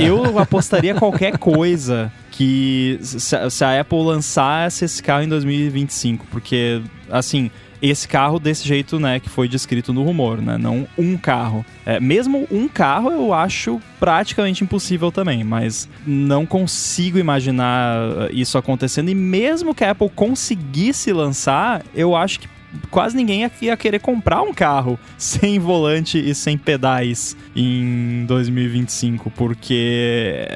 eu 0.00 0.38
apostaria 0.38 0.94
qualquer 0.94 1.36
coisa 1.36 2.10
que 2.36 2.98
se 3.00 3.64
a 3.64 3.80
Apple 3.80 4.02
lançasse 4.02 4.84
esse 4.84 5.00
carro 5.00 5.22
em 5.22 5.28
2025, 5.28 6.26
porque 6.32 6.82
assim, 7.08 7.48
esse 7.80 8.08
carro 8.08 8.40
desse 8.40 8.66
jeito, 8.66 8.98
né, 8.98 9.20
que 9.20 9.28
foi 9.28 9.46
descrito 9.46 9.92
no 9.92 10.02
rumor, 10.02 10.42
né, 10.42 10.58
não 10.58 10.84
um 10.98 11.16
carro. 11.16 11.64
É, 11.86 12.00
mesmo 12.00 12.48
um 12.50 12.66
carro 12.66 13.12
eu 13.12 13.32
acho 13.32 13.80
praticamente 14.00 14.64
impossível 14.64 15.12
também, 15.12 15.44
mas 15.44 15.88
não 16.04 16.44
consigo 16.44 17.18
imaginar 17.18 18.28
isso 18.32 18.58
acontecendo 18.58 19.10
e 19.10 19.14
mesmo 19.14 19.72
que 19.72 19.84
a 19.84 19.92
Apple 19.92 20.10
conseguisse 20.10 21.12
lançar, 21.12 21.84
eu 21.94 22.16
acho 22.16 22.40
que 22.40 22.48
quase 22.90 23.16
ninguém 23.16 23.48
ia 23.60 23.76
querer 23.76 24.00
comprar 24.00 24.42
um 24.42 24.52
carro 24.52 24.98
sem 25.16 25.60
volante 25.60 26.18
e 26.18 26.34
sem 26.34 26.58
pedais 26.58 27.36
em 27.54 28.24
2025, 28.26 29.30
porque 29.30 30.46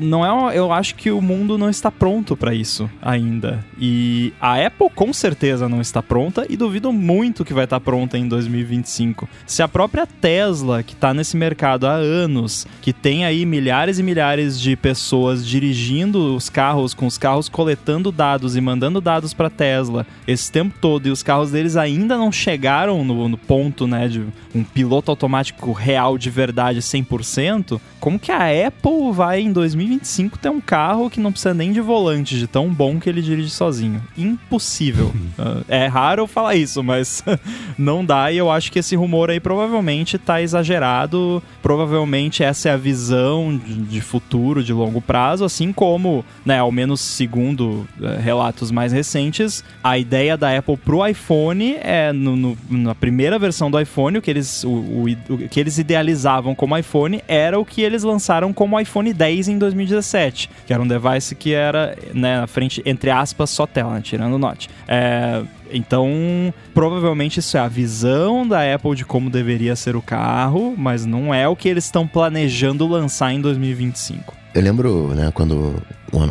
não 0.00 0.50
é, 0.50 0.56
eu 0.56 0.72
acho 0.72 0.94
que 0.94 1.10
o 1.10 1.20
mundo 1.20 1.56
não 1.56 1.70
está 1.70 1.90
pronto 1.90 2.36
para 2.36 2.54
isso 2.54 2.90
ainda. 3.00 3.64
E 3.78 4.32
a 4.40 4.64
Apple 4.64 4.90
com 4.94 5.12
certeza 5.12 5.68
não 5.68 5.80
está 5.80 6.02
pronta 6.02 6.46
e 6.48 6.56
duvido 6.56 6.92
muito 6.92 7.44
que 7.44 7.54
vai 7.54 7.64
estar 7.64 7.80
pronta 7.80 8.18
em 8.18 8.28
2025. 8.28 9.28
Se 9.46 9.62
a 9.62 9.68
própria 9.68 10.06
Tesla, 10.06 10.82
que 10.82 10.94
está 10.94 11.14
nesse 11.14 11.36
mercado 11.36 11.86
há 11.86 11.94
anos, 11.94 12.66
que 12.82 12.92
tem 12.92 13.24
aí 13.24 13.46
milhares 13.46 13.98
e 13.98 14.02
milhares 14.02 14.60
de 14.60 14.76
pessoas 14.76 15.46
dirigindo 15.46 16.34
os 16.34 16.50
carros, 16.50 16.94
com 16.94 17.06
os 17.06 17.18
carros 17.18 17.48
coletando 17.48 18.12
dados 18.12 18.56
e 18.56 18.60
mandando 18.60 19.00
dados 19.00 19.32
para 19.32 19.50
Tesla 19.50 20.06
esse 20.26 20.50
tempo 20.50 20.74
todo 20.80 21.06
e 21.06 21.10
os 21.10 21.22
carros 21.22 21.50
deles 21.50 21.76
ainda 21.76 22.16
não 22.16 22.30
chegaram 22.30 23.04
no, 23.04 23.28
no 23.28 23.38
ponto, 23.38 23.86
né, 23.86 24.08
de 24.08 24.24
um 24.54 24.62
piloto 24.62 25.10
automático 25.10 25.72
real 25.72 26.18
de 26.18 26.30
verdade 26.34 26.80
100%, 26.80 27.80
como 28.00 28.18
que 28.18 28.30
a 28.30 28.66
Apple 28.66 29.12
vai 29.12 29.40
em 29.40 29.52
2025 29.52 30.38
ter 30.38 30.50
um 30.50 30.60
carro 30.60 31.08
que 31.08 31.20
não 31.20 31.32
precisa 31.32 31.54
nem 31.54 31.72
de 31.72 31.80
volante, 31.80 32.38
de 32.38 32.46
tão 32.46 32.68
bom 32.68 33.00
que 33.00 33.08
ele 33.08 33.22
dirige 33.22 33.50
sozinho? 33.50 34.02
Impossível. 34.18 35.14
uh, 35.38 35.64
é 35.68 35.86
raro 35.86 36.26
falar 36.26 36.56
isso, 36.56 36.82
mas 36.82 37.24
não 37.78 38.04
dá 38.04 38.30
e 38.30 38.36
eu 38.36 38.50
acho 38.50 38.70
que 38.70 38.80
esse 38.80 38.96
rumor 38.96 39.30
aí 39.30 39.40
provavelmente 39.40 40.18
tá 40.18 40.42
exagerado, 40.42 41.42
provavelmente 41.62 42.42
essa 42.42 42.68
é 42.68 42.72
a 42.72 42.76
visão 42.76 43.56
de, 43.56 43.74
de 43.74 44.00
futuro, 44.00 44.62
de 44.62 44.72
longo 44.72 45.00
prazo, 45.00 45.44
assim 45.44 45.72
como, 45.72 46.24
né, 46.44 46.58
ao 46.58 46.72
menos 46.72 47.00
segundo 47.00 47.86
uh, 48.00 48.20
relatos 48.20 48.70
mais 48.70 48.92
recentes, 48.92 49.64
a 49.82 49.96
ideia 49.96 50.36
da 50.36 50.56
Apple 50.56 50.76
pro 50.76 51.06
iPhone 51.06 51.76
é 51.80 52.12
no, 52.12 52.36
no, 52.36 52.58
na 52.68 52.94
primeira 52.94 53.38
versão 53.38 53.70
do 53.70 53.80
iPhone, 53.80 54.18
o 54.18 54.22
que 54.22 54.30
eles, 54.30 54.64
o, 54.64 54.68
o, 54.68 55.04
o, 55.30 55.48
que 55.48 55.60
eles 55.60 55.78
idealizavam 56.24 56.54
como 56.54 56.76
iPhone 56.76 57.22
era 57.28 57.58
o 57.58 57.64
que 57.64 57.82
eles 57.82 58.02
lançaram 58.02 58.52
como 58.52 58.80
iPhone 58.80 59.12
10 59.12 59.48
em 59.48 59.58
2017, 59.58 60.50
que 60.66 60.72
era 60.72 60.82
um 60.82 60.86
device 60.86 61.34
que 61.34 61.52
era, 61.52 61.96
né, 62.12 62.40
na 62.40 62.46
frente, 62.46 62.82
entre 62.84 63.10
aspas, 63.10 63.50
só 63.50 63.66
tela, 63.66 63.94
né, 63.94 64.00
tirando 64.02 64.34
o 64.34 64.38
Note. 64.38 64.68
É, 64.88 65.42
então, 65.70 66.52
provavelmente 66.72 67.40
isso 67.40 67.56
é 67.56 67.60
a 67.60 67.68
visão 67.68 68.46
da 68.46 68.74
Apple 68.74 68.94
de 68.94 69.04
como 69.04 69.28
deveria 69.28 69.76
ser 69.76 69.96
o 69.96 70.02
carro, 70.02 70.74
mas 70.76 71.04
não 71.04 71.34
é 71.34 71.46
o 71.46 71.54
que 71.54 71.68
eles 71.68 71.84
estão 71.84 72.06
planejando 72.06 72.86
lançar 72.86 73.32
em 73.32 73.40
2025. 73.40 74.34
Eu 74.54 74.62
lembro, 74.62 75.08
né, 75.14 75.30
quando 75.34 75.82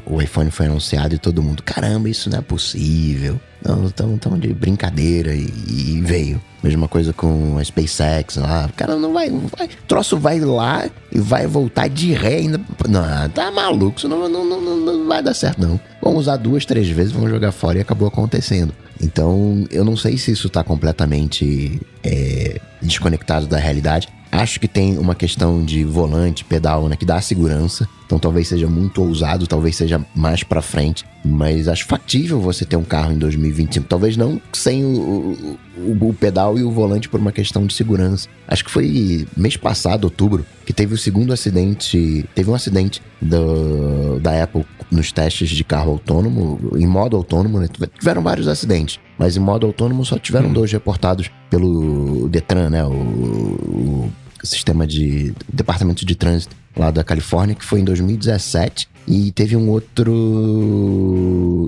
o 0.05 0.21
iPhone 0.21 0.49
foi 0.49 0.67
anunciado 0.67 1.13
e 1.13 1.17
todo 1.17 1.43
mundo, 1.43 1.61
caramba, 1.61 2.09
isso 2.09 2.29
não 2.29 2.39
é 2.39 2.41
possível. 2.41 3.39
Não, 3.65 3.89
tão, 3.89 4.37
de 4.37 4.53
brincadeira 4.53 5.33
e, 5.33 5.51
e, 5.67 6.01
veio. 6.01 6.41
Mesma 6.61 6.87
coisa 6.87 7.13
com 7.13 7.57
a 7.57 7.63
SpaceX 7.63 8.35
lá. 8.35 8.67
O 8.69 8.73
cara 8.73 8.95
não 8.95 9.13
vai, 9.13 9.29
vai. 9.29 9.67
O 9.67 9.87
troço 9.87 10.17
vai 10.17 10.39
lá 10.39 10.89
e 11.11 11.19
vai 11.19 11.47
voltar 11.47 11.87
de 11.87 12.13
ré 12.13 12.37
ainda. 12.37 12.59
Não, 12.87 13.29
tá 13.29 13.51
maluco. 13.51 13.97
Isso 13.97 14.07
não, 14.07 14.27
não, 14.27 14.45
não, 14.45 14.61
não 14.61 15.07
vai 15.07 15.23
dar 15.23 15.33
certo, 15.33 15.61
não. 15.61 15.79
Vamos 16.01 16.21
usar 16.21 16.37
duas, 16.37 16.65
três 16.65 16.89
vezes, 16.89 17.13
vamos 17.13 17.29
jogar 17.29 17.51
fora 17.51 17.77
e 17.77 17.81
acabou 17.81 18.07
acontecendo. 18.07 18.73
Então, 19.01 19.65
eu 19.71 19.83
não 19.83 19.95
sei 19.95 20.17
se 20.17 20.31
isso 20.31 20.49
tá 20.49 20.63
completamente 20.63 21.81
é, 22.03 22.59
desconectado 22.81 23.47
da 23.47 23.57
realidade. 23.57 24.07
Acho 24.31 24.59
que 24.59 24.67
tem 24.67 24.97
uma 24.97 25.13
questão 25.13 25.63
de 25.63 25.83
volante, 25.83 26.43
pedal, 26.43 26.89
né, 26.89 26.95
que 26.95 27.05
dá 27.05 27.21
segurança. 27.21 27.87
Então 28.05 28.19
talvez 28.19 28.47
seja 28.47 28.67
muito 28.67 29.01
ousado, 29.01 29.47
talvez 29.47 29.75
seja 29.75 30.05
mais 30.15 30.43
para 30.43 30.61
frente. 30.61 31.05
Mas 31.25 31.67
acho 31.67 31.85
factível 31.85 32.39
você 32.39 32.65
ter 32.65 32.75
um 32.75 32.83
carro 32.83 33.13
em 33.13 33.17
2025. 33.17 33.87
Talvez 33.87 34.17
não 34.17 34.41
sem 34.51 34.83
o, 34.83 35.57
o, 35.77 36.07
o, 36.09 36.13
pedal 36.13 36.57
e 36.57 36.63
o 36.63 36.71
volante 36.71 37.07
por 37.07 37.19
uma 37.19 37.31
questão 37.31 37.65
de 37.65 37.73
segurança. 37.73 38.27
Acho 38.47 38.65
que 38.65 38.71
foi 38.71 39.25
mês 39.37 39.55
passado, 39.55 40.03
outubro, 40.03 40.45
que 40.65 40.73
teve 40.73 40.93
o 40.93 40.97
segundo 40.97 41.31
acidente. 41.31 42.25
Teve 42.35 42.49
um 42.49 42.55
acidente 42.55 43.01
do, 43.21 44.19
da 44.19 44.43
Apple 44.43 44.65
nos 44.91 45.11
testes 45.11 45.49
de 45.49 45.63
carro 45.63 45.91
autônomo, 45.91 46.59
em 46.75 46.85
modo 46.85 47.15
autônomo, 47.15 47.59
né? 47.59 47.67
Tiveram 47.97 48.21
vários 48.21 48.47
acidentes. 48.47 48.99
Mas 49.17 49.37
em 49.37 49.39
modo 49.39 49.65
autônomo 49.65 50.03
só 50.03 50.19
tiveram 50.19 50.49
hum. 50.49 50.53
dois 50.53 50.71
reportados 50.71 51.31
pelo 51.49 52.27
Detran, 52.27 52.69
né? 52.69 52.83
O, 52.83 52.91
o 52.91 54.11
sistema 54.43 54.85
de 54.85 55.33
departamento 55.51 56.05
de 56.05 56.15
trânsito 56.15 56.62
lá 56.75 56.91
da 56.91 57.03
Califórnia, 57.03 57.55
que 57.55 57.65
foi 57.65 57.79
em 57.79 57.83
2017. 57.83 58.89
E 59.05 59.31
teve 59.33 59.55
um 59.55 59.69
outro 59.69 60.11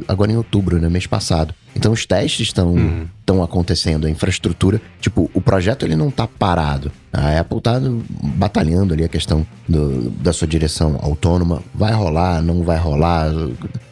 agora 0.08 0.32
em 0.32 0.38
outubro, 0.38 0.80
né, 0.80 0.88
mês 0.88 1.06
passado. 1.06 1.54
Então 1.76 1.92
os 1.92 2.06
testes 2.06 2.48
estão 2.48 2.74
uhum. 2.74 3.44
acontecendo, 3.44 4.08
a 4.08 4.10
infraestrutura, 4.10 4.82
tipo, 5.02 5.30
o 5.34 5.42
projeto 5.42 5.84
ele 5.84 5.98
não 5.98 6.10
tá 6.10 6.26
parado. 6.26 6.90
A 7.12 7.38
Apple 7.38 7.60
tá 7.60 7.82
batalhando 8.38 8.94
ali 8.94 9.04
a 9.04 9.10
questão 9.10 9.46
do, 9.68 10.10
da 10.12 10.32
sua 10.32 10.48
direção 10.48 10.98
autônoma, 11.02 11.62
vai 11.74 11.92
rolar, 11.92 12.42
não 12.42 12.64
vai 12.64 12.78
rolar. 12.78 13.34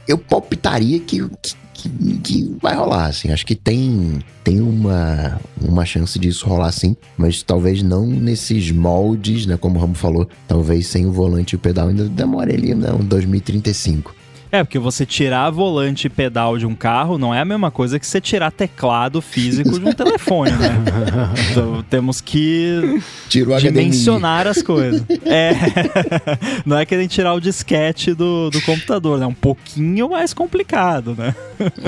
Eu 0.08 0.18
palpitaria 0.18 1.00
que, 1.02 1.28
que 1.42 1.56
que, 1.84 2.18
que 2.20 2.56
vai 2.62 2.76
rolar, 2.76 3.08
assim. 3.08 3.32
Acho 3.32 3.46
que 3.46 3.56
tem, 3.56 4.20
tem 4.44 4.62
uma, 4.62 5.40
uma 5.62 5.86
chance 5.86 6.18
disso 6.18 6.48
rolar 6.48 6.72
sim, 6.72 6.96
mas 7.18 7.44
talvez 7.44 7.84
não 7.84 8.06
nesses 8.06 8.72
moldes, 8.72 9.46
né? 9.46 9.58
Como 9.58 9.78
o 9.78 9.82
Ramo 9.82 9.96
falou, 9.96 10.28
talvez 10.48 10.88
sem 10.88 11.06
o 11.06 11.12
volante 11.12 11.54
e 11.54 11.56
o 11.56 11.60
pedal 11.60 11.90
ainda 11.90 12.08
demore 12.08 12.54
ali, 12.54 12.74
não, 12.74 13.00
2035. 13.00 14.16
É, 14.54 14.64
porque 14.64 14.78
você 14.78 15.04
tirar 15.04 15.50
volante 15.50 16.06
e 16.06 16.10
pedal 16.12 16.60
de 16.60 16.66
um 16.68 16.76
carro 16.76 17.18
não 17.18 17.34
é 17.34 17.40
a 17.40 17.46
mesma 17.46 17.72
coisa 17.72 17.98
que 17.98 18.06
você 18.06 18.22
tirar 18.22 18.52
teclado 18.52 19.20
físico 19.20 19.80
de 19.80 19.84
um 19.84 19.92
telefone, 19.98 20.52
né? 20.52 20.70
Então 21.50 21.84
temos 21.90 22.22
que 22.22 23.02
dimensionar 23.28 24.46
as 24.46 24.62
coisas. 24.62 25.04
É. 25.26 25.54
Não 26.66 26.78
é 26.78 26.86
que 26.86 26.96
nem 26.96 27.08
tirar 27.08 27.34
o 27.34 27.40
disquete 27.40 28.14
do, 28.14 28.52
do 28.52 28.62
computador, 28.62 29.18
né? 29.18 29.26
É 29.26 29.28
um 29.28 29.34
pouquinho 29.34 30.10
mais 30.10 30.34
complicado, 30.34 31.16
né? 31.18 31.36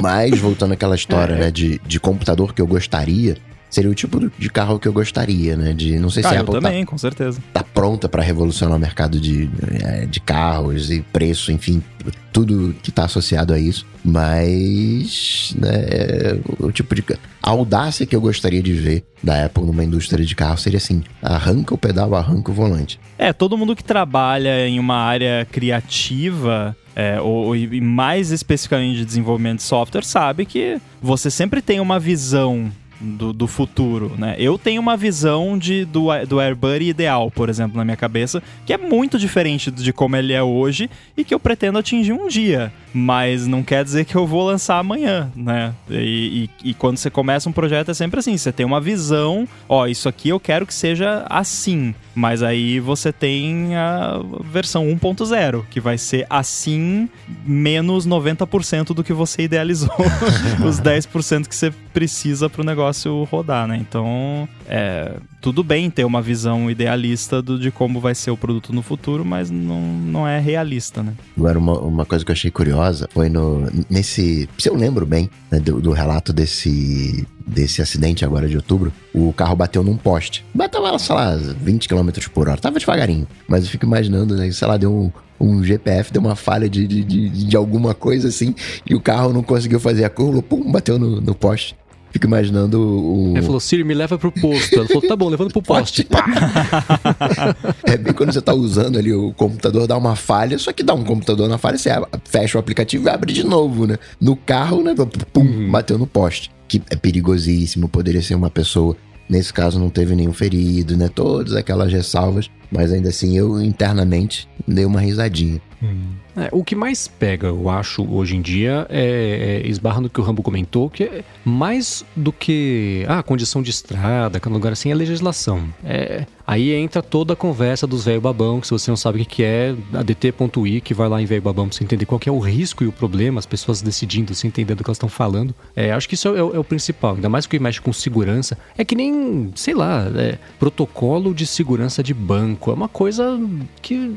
Mas, 0.01 0.39
voltando 0.39 0.73
àquela 0.73 0.95
história, 0.95 1.33
é. 1.33 1.37
né, 1.37 1.51
de, 1.51 1.79
de 1.85 1.99
computador 1.99 2.53
que 2.53 2.61
eu 2.61 2.67
gostaria, 2.67 3.37
seria 3.75 3.91
o 3.91 3.95
tipo 3.95 4.31
de 4.37 4.49
carro 4.49 4.79
que 4.79 4.87
eu 4.87 4.93
gostaria, 4.93 5.57
né? 5.57 5.73
De 5.73 5.99
não 5.99 6.09
sei 6.09 6.23
se 6.23 6.29
ah, 6.29 6.37
a 6.37 6.39
Apple 6.39 6.53
também, 6.53 6.85
tá, 6.85 6.91
com 6.91 6.97
certeza. 6.97 7.43
tá 7.53 7.61
pronta 7.61 8.07
para 8.07 8.23
revolucionar 8.23 8.77
o 8.77 8.79
mercado 8.79 9.19
de, 9.19 9.49
é, 9.83 10.05
de 10.05 10.21
carros 10.21 10.89
e 10.89 11.01
preço, 11.01 11.51
enfim, 11.51 11.83
tudo 12.31 12.73
que 12.81 12.89
tá 12.89 13.03
associado 13.03 13.53
a 13.53 13.59
isso. 13.59 13.85
Mas 14.03 15.53
né, 15.57 16.39
o 16.59 16.71
tipo 16.71 16.95
de 16.95 17.03
a 17.43 17.49
audácia 17.49 18.05
que 18.05 18.15
eu 18.15 18.21
gostaria 18.21 18.63
de 18.63 18.71
ver 18.71 19.03
da 19.21 19.45
Apple 19.45 19.65
numa 19.65 19.83
indústria 19.83 20.25
de 20.25 20.35
carro 20.35 20.57
seria 20.57 20.77
assim: 20.77 21.03
arranca 21.21 21.73
o 21.73 21.77
pedal, 21.77 22.15
arranca 22.15 22.51
o 22.51 22.53
volante. 22.53 22.97
É, 23.17 23.33
todo 23.33 23.57
mundo 23.57 23.75
que 23.75 23.83
trabalha 23.83 24.67
em 24.67 24.79
uma 24.79 24.95
área 24.95 25.45
criativa 25.51 26.75
é, 26.95 27.19
ou, 27.19 27.53
e 27.55 27.81
mais 27.81 28.31
especificamente 28.31 28.99
de 28.99 29.05
desenvolvimento 29.05 29.57
de 29.57 29.63
software, 29.63 30.05
sabe 30.05 30.45
que 30.45 30.79
você 31.01 31.29
sempre 31.29 31.61
tem 31.61 31.81
uma 31.81 31.99
visão 31.99 32.71
do, 32.99 33.33
do 33.33 33.47
futuro, 33.47 34.13
né? 34.17 34.35
Eu 34.37 34.57
tenho 34.57 34.81
uma 34.81 34.95
visão 34.95 35.57
de, 35.57 35.85
do, 35.85 36.07
do 36.27 36.39
AirBuddy 36.39 36.89
ideal, 36.89 37.29
por 37.29 37.49
exemplo, 37.49 37.77
na 37.77 37.83
minha 37.83 37.97
cabeça, 37.97 38.41
que 38.65 38.73
é 38.73 38.77
muito 38.77 39.17
diferente 39.17 39.69
de 39.71 39.91
como 39.91 40.15
ele 40.15 40.33
é 40.33 40.41
hoje 40.41 40.89
e 41.15 41.23
que 41.23 41.33
eu 41.33 41.39
pretendo 41.39 41.77
atingir 41.77 42.13
um 42.13 42.27
dia. 42.27 42.71
Mas 42.93 43.45
não 43.45 43.61
quer 43.61 43.83
dizer 43.83 44.05
que 44.05 44.15
eu 44.15 44.25
vou 44.25 44.45
lançar 44.45 44.77
amanhã, 44.77 45.31
né? 45.35 45.73
E, 45.89 46.49
e, 46.63 46.69
e 46.69 46.73
quando 46.73 46.97
você 46.97 47.09
começa 47.09 47.49
um 47.49 47.53
projeto 47.53 47.91
é 47.91 47.93
sempre 47.93 48.19
assim, 48.19 48.37
você 48.37 48.51
tem 48.51 48.65
uma 48.65 48.79
visão, 48.79 49.47
ó, 49.67 49.85
isso 49.87 50.07
aqui 50.07 50.29
eu 50.29 50.39
quero 50.39 50.65
que 50.65 50.73
seja 50.73 51.25
assim. 51.29 51.93
Mas 52.15 52.41
aí 52.41 52.79
você 52.79 53.11
tem 53.11 53.75
a 53.75 54.21
versão 54.43 54.85
1.0, 54.85 55.65
que 55.69 55.81
vai 55.81 55.97
ser 55.97 56.25
assim 56.29 57.09
menos 57.45 58.07
90% 58.07 58.93
do 58.93 59.03
que 59.03 59.11
você 59.11 59.43
idealizou, 59.43 59.93
os 60.65 60.79
10% 60.79 61.47
que 61.47 61.55
você 61.55 61.71
precisa 61.93 62.49
para 62.49 62.61
o 62.61 62.65
negócio 62.65 63.23
rodar, 63.25 63.67
né? 63.67 63.77
Então, 63.77 64.47
é, 64.67 65.17
tudo 65.41 65.63
bem 65.63 65.89
ter 65.89 66.05
uma 66.05 66.21
visão 66.21 66.71
idealista 66.71 67.41
do, 67.41 67.59
de 67.59 67.69
como 67.69 67.99
vai 67.99 68.15
ser 68.15 68.31
o 68.31 68.37
produto 68.37 68.73
no 68.73 68.81
futuro, 68.81 69.25
mas 69.25 69.51
não, 69.51 69.81
não 69.81 70.27
é 70.27 70.39
realista, 70.39 71.03
né? 71.03 71.13
Agora, 71.37 71.59
uma, 71.59 71.79
uma 71.79 72.05
coisa 72.05 72.23
que 72.23 72.31
eu 72.31 72.33
achei 72.33 72.49
curiosa 72.49 73.09
foi 73.11 73.29
no, 73.29 73.69
nesse. 73.89 74.49
Se 74.57 74.69
eu 74.69 74.75
lembro 74.75 75.05
bem 75.05 75.29
né, 75.51 75.59
do, 75.59 75.81
do 75.81 75.91
relato 75.91 76.31
desse 76.31 77.27
desse 77.45 77.81
acidente 77.81 78.25
agora 78.25 78.47
de 78.47 78.55
outubro, 78.55 78.91
o 79.13 79.31
carro 79.33 79.55
bateu 79.55 79.83
num 79.83 79.95
poste. 79.95 80.45
Bateu, 80.53 80.81
sei 80.97 81.15
lá, 81.15 81.35
20 81.35 81.87
km 81.87 82.09
por 82.33 82.49
hora. 82.49 82.59
Tava 82.59 82.79
devagarinho. 82.79 83.27
Mas 83.47 83.63
eu 83.63 83.69
fico 83.69 83.85
imaginando, 83.85 84.35
né? 84.35 84.49
Sei 84.51 84.67
lá, 84.67 84.77
deu 84.77 84.91
um, 84.91 85.11
um 85.39 85.63
GPF, 85.63 86.11
deu 86.11 86.21
uma 86.21 86.35
falha 86.35 86.69
de, 86.69 86.87
de, 86.87 87.03
de, 87.03 87.29
de, 87.29 87.55
alguma 87.55 87.93
coisa 87.93 88.29
assim, 88.29 88.55
e 88.85 88.95
o 88.95 89.01
carro 89.01 89.31
não 89.31 89.43
conseguiu 89.43 89.79
fazer 89.79 90.03
a 90.05 90.09
curva, 90.09 90.41
pum, 90.41 90.71
bateu 90.71 90.97
no, 90.97 91.21
no 91.21 91.35
poste. 91.35 91.75
Fico 92.11 92.27
imaginando 92.27 92.79
o. 92.79 93.33
Ele 93.35 93.41
falou, 93.41 93.59
Siri, 93.59 93.83
me 93.83 93.93
leva 93.93 94.17
pro 94.17 94.31
posto. 94.31 94.73
Ela 94.73 94.87
falou, 94.87 95.01
tá 95.01 95.17
bom, 95.17 95.27
levando 95.27 95.51
pro 95.51 95.59
poste. 95.61 96.07
é 97.83 97.97
bem 97.97 98.13
quando 98.13 98.31
você 98.31 98.41
tá 98.41 98.53
usando 98.53 98.97
ali 98.97 99.11
o 99.11 99.33
computador, 99.33 99.85
dá 99.85 99.97
uma 99.97 100.15
falha, 100.15 100.57
só 100.57 100.71
que 100.71 100.81
dá 100.81 100.93
um 100.93 101.03
computador 101.03 101.49
na 101.49 101.57
falha, 101.57 101.77
você 101.77 101.89
fecha 102.23 102.57
o 102.57 102.59
aplicativo 102.59 103.05
e 103.05 103.09
abre 103.09 103.33
de 103.33 103.43
novo, 103.43 103.85
né? 103.85 103.97
No 104.19 104.37
carro, 104.37 104.81
né? 104.81 104.95
Pum, 105.33 105.41
uhum. 105.41 105.69
bateu 105.69 105.97
no 105.97 106.07
poste 106.07 106.54
que 106.67 106.81
é 106.89 106.95
perigosíssimo, 106.95 107.87
poderia 107.87 108.21
ser 108.21 108.35
uma 108.35 108.49
pessoa. 108.49 108.95
Nesse 109.27 109.51
caso 109.51 109.79
não 109.79 109.89
teve 109.89 110.15
nenhum 110.15 110.33
ferido, 110.33 110.95
né? 110.95 111.09
Todas 111.09 111.53
aquelas 111.53 111.91
ressalvas, 111.91 112.49
mas 112.71 112.91
ainda 112.91 113.09
assim 113.09 113.37
eu 113.37 113.61
internamente 113.61 114.47
dei 114.67 114.85
uma 114.85 115.01
risadinha. 115.01 115.61
Hum. 115.81 116.13
É, 116.37 116.49
o 116.51 116.63
que 116.63 116.75
mais 116.75 117.07
pega, 117.07 117.47
eu 117.47 117.69
acho, 117.69 118.05
hoje 118.09 118.35
em 118.35 118.41
dia, 118.41 118.85
é, 118.89 119.61
é 119.63 119.67
esbarra 119.67 120.01
no 120.01 120.09
que 120.09 120.19
o 120.19 120.23
Rambo 120.23 120.43
comentou, 120.43 120.89
que 120.89 121.03
é 121.03 121.23
mais 121.43 122.05
do 122.15 122.31
que 122.31 123.05
ah, 123.07 123.19
a 123.19 123.23
condição 123.23 123.61
de 123.61 123.69
estrada, 123.69 124.39
cada 124.39 124.53
lugar 124.53 124.73
assim, 124.73 124.91
é 124.91 124.95
legislação. 124.95 125.67
É, 125.83 126.25
aí 126.45 126.73
entra 126.73 127.01
toda 127.01 127.33
a 127.33 127.35
conversa 127.35 127.87
dos 127.87 128.03
velho 128.03 128.19
babão, 128.19 128.59
que 128.59 128.67
se 128.67 128.71
você 128.71 128.91
não 128.91 128.97
sabe 128.97 129.21
o 129.21 129.25
que 129.25 129.43
é, 129.43 129.75
a 129.93 130.03
dt.i, 130.03 130.81
que 130.81 130.93
vai 130.93 131.07
lá 131.07 131.21
em 131.21 131.25
velho 131.25 131.41
babão 131.41 131.67
pra 131.67 131.77
você 131.77 131.83
entender 131.83 132.05
qual 132.05 132.19
é 132.25 132.31
o 132.31 132.39
risco 132.39 132.83
e 132.83 132.87
o 132.87 132.91
problema, 132.91 133.39
as 133.39 133.45
pessoas 133.45 133.81
decidindo, 133.81 134.35
se 134.35 134.45
entendendo 134.45 134.81
o 134.81 134.83
que 134.83 134.89
elas 134.89 134.97
estão 134.97 135.09
falando. 135.09 135.55
É, 135.75 135.91
acho 135.91 136.07
que 136.07 136.15
isso 136.15 136.27
é, 136.27 136.31
é, 136.31 136.39
é, 136.39 136.59
o 136.59 136.63
principal, 136.63 137.15
ainda 137.15 137.29
mais 137.29 137.45
que 137.45 137.57
mexe 137.59 137.79
com 137.79 137.93
segurança. 137.93 138.57
É 138.77 138.83
que 138.83 138.95
nem, 138.95 139.51
sei 139.55 139.73
lá, 139.73 140.05
é, 140.15 140.37
protocolo 140.59 141.33
de 141.33 141.45
segurança 141.45 142.03
de 142.03 142.13
banco. 142.13 142.71
É 142.71 142.73
uma 142.73 142.89
coisa 142.89 143.39
que 143.81 144.13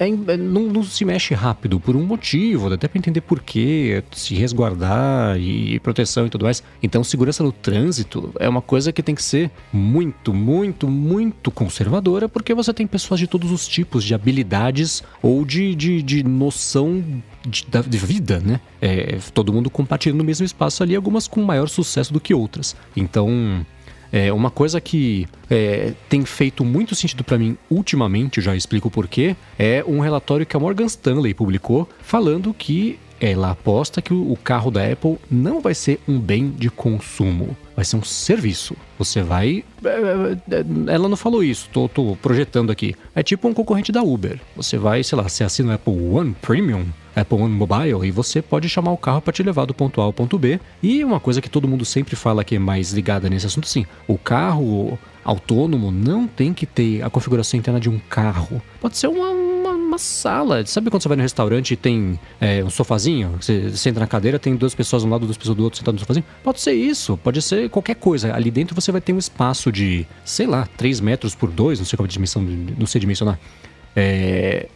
é, 0.00 0.08
é, 0.08 0.36
não, 0.38 0.62
não, 0.62 0.82
se 0.82 1.04
mexe 1.04 1.34
rápido 1.34 1.78
por 1.78 1.94
um 1.94 2.02
motivo, 2.02 2.72
até 2.72 2.88
para 2.88 2.98
entender 2.98 3.20
porquê, 3.20 4.02
se 4.12 4.34
resguardar 4.34 5.38
e, 5.38 5.74
e 5.74 5.80
proteção 5.80 6.26
e 6.26 6.30
tudo 6.30 6.44
mais. 6.44 6.62
Então, 6.82 7.04
segurança 7.04 7.42
no 7.42 7.52
trânsito 7.52 8.32
é 8.40 8.48
uma 8.48 8.62
coisa 8.62 8.92
que 8.92 9.02
tem 9.02 9.14
que 9.14 9.22
ser 9.22 9.50
muito, 9.70 10.32
muito, 10.32 10.88
muito 10.88 11.50
conservadora, 11.50 12.30
porque 12.30 12.54
você 12.54 12.72
tem 12.72 12.86
pessoas 12.86 13.20
de 13.20 13.26
todos 13.26 13.52
os 13.52 13.68
tipos 13.68 14.02
de 14.02 14.14
habilidades 14.14 15.04
ou 15.22 15.44
de, 15.44 15.74
de, 15.74 16.02
de 16.02 16.22
noção 16.24 17.04
de, 17.46 17.66
de, 17.86 17.98
vida, 17.98 18.40
né? 18.40 18.58
É, 18.80 19.18
todo 19.34 19.52
mundo 19.52 19.68
compartilhando 19.68 20.22
o 20.22 20.24
mesmo 20.24 20.46
espaço 20.46 20.82
ali, 20.82 20.96
algumas 20.96 21.28
com 21.28 21.42
maior 21.42 21.68
sucesso 21.68 22.10
do 22.10 22.20
que 22.20 22.32
outras. 22.32 22.74
Então, 22.96 23.66
é, 24.12 24.32
uma 24.32 24.50
coisa 24.50 24.80
que 24.80 25.26
é, 25.50 25.92
tem 26.08 26.24
feito 26.24 26.64
muito 26.64 26.94
sentido 26.94 27.24
para 27.24 27.38
mim 27.38 27.56
ultimamente, 27.70 28.40
já 28.40 28.54
explico 28.54 28.90
porquê, 28.90 29.36
é 29.58 29.84
um 29.86 30.00
relatório 30.00 30.46
que 30.46 30.56
a 30.56 30.60
Morgan 30.60 30.86
Stanley 30.86 31.34
publicou 31.34 31.88
falando 32.02 32.52
que 32.52 32.98
ela 33.20 33.50
aposta 33.50 34.00
que 34.00 34.14
o 34.14 34.36
carro 34.42 34.70
da 34.70 34.90
Apple 34.90 35.18
não 35.30 35.60
vai 35.60 35.74
ser 35.74 36.00
um 36.08 36.18
bem 36.18 36.50
de 36.50 36.70
consumo, 36.70 37.54
vai 37.76 37.84
ser 37.84 37.96
um 37.96 38.02
serviço. 38.02 38.74
Você 38.98 39.22
vai. 39.22 39.62
É, 39.84 40.56
é, 40.56 40.94
ela 40.94 41.08
não 41.08 41.16
falou 41.16 41.44
isso, 41.44 41.68
tô, 41.70 41.86
tô 41.86 42.16
projetando 42.16 42.72
aqui. 42.72 42.94
É 43.14 43.22
tipo 43.22 43.46
um 43.46 43.52
concorrente 43.52 43.92
da 43.92 44.02
Uber. 44.02 44.40
Você 44.56 44.78
vai, 44.78 45.04
sei 45.04 45.18
lá, 45.18 45.28
você 45.28 45.44
assina 45.44 45.72
o 45.72 45.74
Apple 45.74 45.92
One 45.92 46.34
Premium, 46.40 46.86
Apple 47.14 47.38
Mobile, 47.38 48.06
e 48.06 48.10
você 48.10 48.40
pode 48.40 48.68
chamar 48.68 48.92
o 48.92 48.96
carro 48.96 49.20
para 49.20 49.32
te 49.32 49.42
levar 49.42 49.64
do 49.64 49.74
ponto 49.74 50.00
A 50.00 50.04
ao 50.04 50.12
ponto 50.12 50.38
B. 50.38 50.60
E 50.82 51.04
uma 51.04 51.20
coisa 51.20 51.40
que 51.40 51.48
todo 51.48 51.68
mundo 51.68 51.84
sempre 51.84 52.16
fala 52.16 52.44
que 52.44 52.56
é 52.56 52.58
mais 52.58 52.92
ligada 52.92 53.28
nesse 53.28 53.46
assunto, 53.46 53.68
sim, 53.68 53.86
o 54.06 54.16
carro 54.16 54.98
autônomo 55.24 55.90
não 55.90 56.26
tem 56.26 56.52
que 56.52 56.66
ter 56.66 57.02
a 57.02 57.10
configuração 57.10 57.58
interna 57.58 57.78
de 57.78 57.88
um 57.88 57.98
carro. 57.98 58.60
Pode 58.80 58.96
ser 58.96 59.08
uma, 59.08 59.30
uma, 59.30 59.70
uma 59.70 59.98
sala. 59.98 60.64
Sabe 60.66 60.90
quando 60.90 61.02
você 61.02 61.08
vai 61.08 61.16
no 61.16 61.22
restaurante 61.22 61.72
e 61.72 61.76
tem 61.76 62.18
é, 62.40 62.64
um 62.64 62.70
sofazinho? 62.70 63.36
Você 63.40 63.70
senta 63.76 64.00
na 64.00 64.06
cadeira, 64.06 64.38
tem 64.38 64.56
duas 64.56 64.74
pessoas 64.74 65.02
de 65.02 65.08
um 65.08 65.10
lado, 65.10 65.26
duas 65.26 65.36
pessoas 65.36 65.56
do 65.56 65.62
outro 65.62 65.78
sentadas 65.78 66.00
no 66.00 66.00
sofazinho? 66.00 66.24
Pode 66.42 66.60
ser 66.60 66.72
isso, 66.72 67.16
pode 67.18 67.42
ser 67.42 67.68
qualquer 67.68 67.96
coisa. 67.96 68.34
Ali 68.34 68.50
dentro 68.50 68.74
você 68.74 68.90
vai 68.90 69.00
ter 69.00 69.12
um 69.12 69.18
espaço 69.18 69.70
de, 69.70 70.06
sei 70.24 70.46
lá, 70.46 70.66
3 70.76 71.00
metros 71.00 71.34
por 71.34 71.50
2, 71.50 71.78
não 71.78 71.86
sei 71.86 71.96
qual 71.96 72.06
é 72.06 72.08
a 72.08 72.12
dimensão, 72.12 72.42
não 72.42 72.86
sei 72.86 73.00
dimensionar. 73.00 73.38
É, 73.94 74.68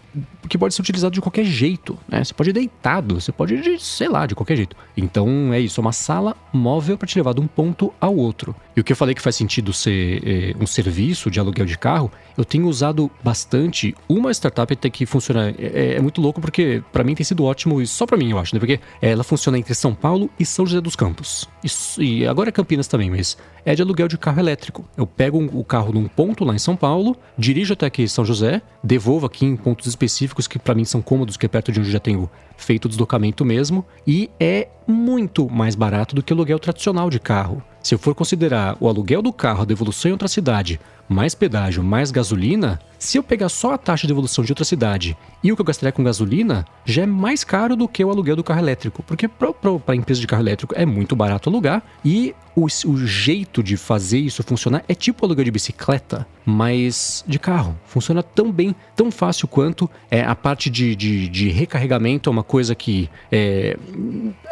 que 0.49 0.59
pode 0.59 0.75
ser 0.75 0.83
utilizado 0.83 1.13
de 1.13 1.21
qualquer 1.21 1.45
jeito, 1.45 1.99
né? 2.09 2.23
Você 2.23 2.35
pode 2.35 2.51
ir 2.51 2.53
deitado, 2.53 3.21
você 3.21 3.33
pode 3.33 3.55
ir, 3.55 3.81
sei 3.81 4.09
lá, 4.09 4.27
de 4.27 4.35
qualquer 4.35 4.57
jeito. 4.57 4.77
Então 4.97 5.53
é 5.53 5.61
isso, 5.61 5.81
é 5.81 5.83
uma 5.83 5.93
sala 5.93 6.37
móvel 6.53 6.97
para 6.97 7.07
te 7.07 7.19
levar 7.19 7.35
de 7.35 7.41
um 7.41 7.47
ponto 7.47 7.93
ao 8.01 8.15
outro. 8.15 8.55
E 8.77 8.81
o 8.81 8.85
que 8.85 8.93
eu 8.93 8.97
falei 8.97 9.15
que 9.15 9.23
faz 9.23 9.37
sentido 9.37 9.73
ser 9.73 10.23
é, 10.27 10.55
um 10.61 10.67
serviço 10.67 11.31
de 11.31 11.41
aluguel 11.41 11.67
de 11.67 11.79
carro, 11.79 12.11
eu 12.37 12.45
tenho 12.45 12.67
usado 12.67 13.11
bastante 13.23 13.95
uma 14.09 14.31
startup 14.33 14.73
até 14.73 14.91
que 14.91 15.07
funciona. 15.07 15.55
É, 15.59 15.95
é 15.97 16.01
muito 16.01 16.21
louco 16.21 16.41
porque 16.41 16.83
para 16.93 17.05
mim 17.05 17.15
tem 17.15 17.25
sido 17.25 17.45
ótimo, 17.45 17.81
e 17.81 17.87
só 17.87 18.07
para 18.07 18.17
mim 18.17 18.31
eu 18.31 18.39
acho, 18.39 18.55
né? 18.55 18.59
Porque 18.59 18.81
ela 19.01 19.25
funciona 19.25 19.59
entre 19.59 19.75
São 19.75 19.95
Paulo 19.95 20.31
e 20.39 20.45
São 20.45 20.67
José 20.67 20.81
dos 20.81 20.97
Campos. 20.97 21.49
E, 21.63 22.03
e 22.03 22.27
agora 22.27 22.49
é 22.49 22.53
Campinas 22.53 22.89
também, 22.89 23.11
mas 23.11 23.37
é 23.65 23.75
de 23.75 23.83
aluguel 23.83 24.09
de 24.09 24.19
carro 24.19 24.41
elétrico. 24.41 24.85
Eu 24.97 25.07
pego 25.07 25.39
o 25.53 25.65
carro 25.65 25.93
num 25.93 26.07
ponto 26.07 26.45
lá 26.45 26.55
em 26.55 26.59
São 26.59 26.77
Paulo, 26.77 27.17
dirijo 27.39 27.73
até 27.73 27.87
aqui 27.87 28.03
em 28.03 28.07
São 28.07 28.25
José, 28.25 28.61
devolvo 28.83 29.27
aqui 29.27 29.45
em 29.47 29.57
pontos 29.57 29.87
específicos 29.87 30.47
que 30.47 30.59
para 30.59 30.75
mim 30.75 30.85
são 30.85 31.01
cômodos, 31.01 31.37
que 31.37 31.47
é 31.47 31.49
perto 31.49 31.73
de 31.73 31.81
onde 31.81 31.91
já 31.91 32.01
tenho 32.01 32.29
feito 32.57 32.85
o 32.85 32.89
deslocamento 32.89 33.45
mesmo, 33.45 33.85
e 34.07 34.31
é 34.39 34.69
muito 34.87 35.49
mais 35.49 35.75
barato 35.75 36.15
do 36.15 36.23
que 36.23 36.33
o 36.33 36.37
aluguel 36.37 36.59
tradicional 36.59 37.09
de 37.09 37.19
carro. 37.19 37.63
Se 37.83 37.95
eu 37.95 37.99
for 37.99 38.15
considerar 38.15 38.77
o 38.81 38.89
aluguel 38.89 39.21
do 39.21 39.33
carro, 39.33 39.63
a 39.63 39.67
devolução 39.67 40.09
em 40.09 40.13
outra 40.13 40.29
cidade, 40.29 40.81
mais 41.09 41.35
pedágio, 41.35 41.83
mais 41.83 42.11
gasolina, 42.11 42.81
se 43.05 43.19
eu 43.19 43.23
pegar 43.23 43.51
só 43.51 43.75
a 43.75 43.79
taxa 43.79 44.07
de 44.07 44.09
devolução 44.09 44.43
de 44.43 44.51
outra 44.51 44.65
cidade 44.65 45.17
e 45.43 45.53
o 45.53 45.57
que 45.57 45.61
eu 45.61 45.67
gastaria 45.67 45.93
com 45.93 46.03
gasolina, 46.03 46.65
já 46.87 47.03
é 47.03 47.07
mais 47.07 47.45
caro 47.45 47.77
do 47.77 47.87
que 47.87 48.03
o 48.03 48.11
aluguel 48.11 48.35
do 48.35 48.43
carro 48.43 48.61
elétrico. 48.61 49.03
Porque 49.03 49.29
para 49.29 49.53
a 49.89 49.95
empresa 49.95 50.21
de 50.21 50.27
carro 50.27 50.43
elétrico 50.43 50.75
é 50.75 50.87
muito 50.87 51.15
barato 51.15 51.51
alugar 51.51 51.83
e 52.03 52.35
o, 52.57 52.65
o, 52.65 52.97
jeito 53.07 53.63
de 53.63 53.77
fazer 53.77 54.19
isso 54.21 54.43
funcionar 54.43 54.85
é 54.89 54.95
tipo 54.95 55.27
aluguel 55.27 55.45
de 55.45 55.51
bicicleta, 55.51 56.27
mas 56.47 57.25
de 57.27 57.39
carro. 57.39 57.77
Funciona 57.85 58.23
tão 58.23 58.51
bem, 58.51 58.75
tão 58.95 59.11
fácil 59.11 59.49
quanto. 59.49 59.91
É, 60.11 60.23
a 60.23 60.35
parte 60.35 60.71
de, 60.71 60.95
de, 60.95 61.29
de 61.29 61.49
recarregamento 61.51 62.31
é 62.31 62.33
uma 62.33 62.45
coisa 62.45 62.75
que 62.75 63.11
é, 63.31 63.77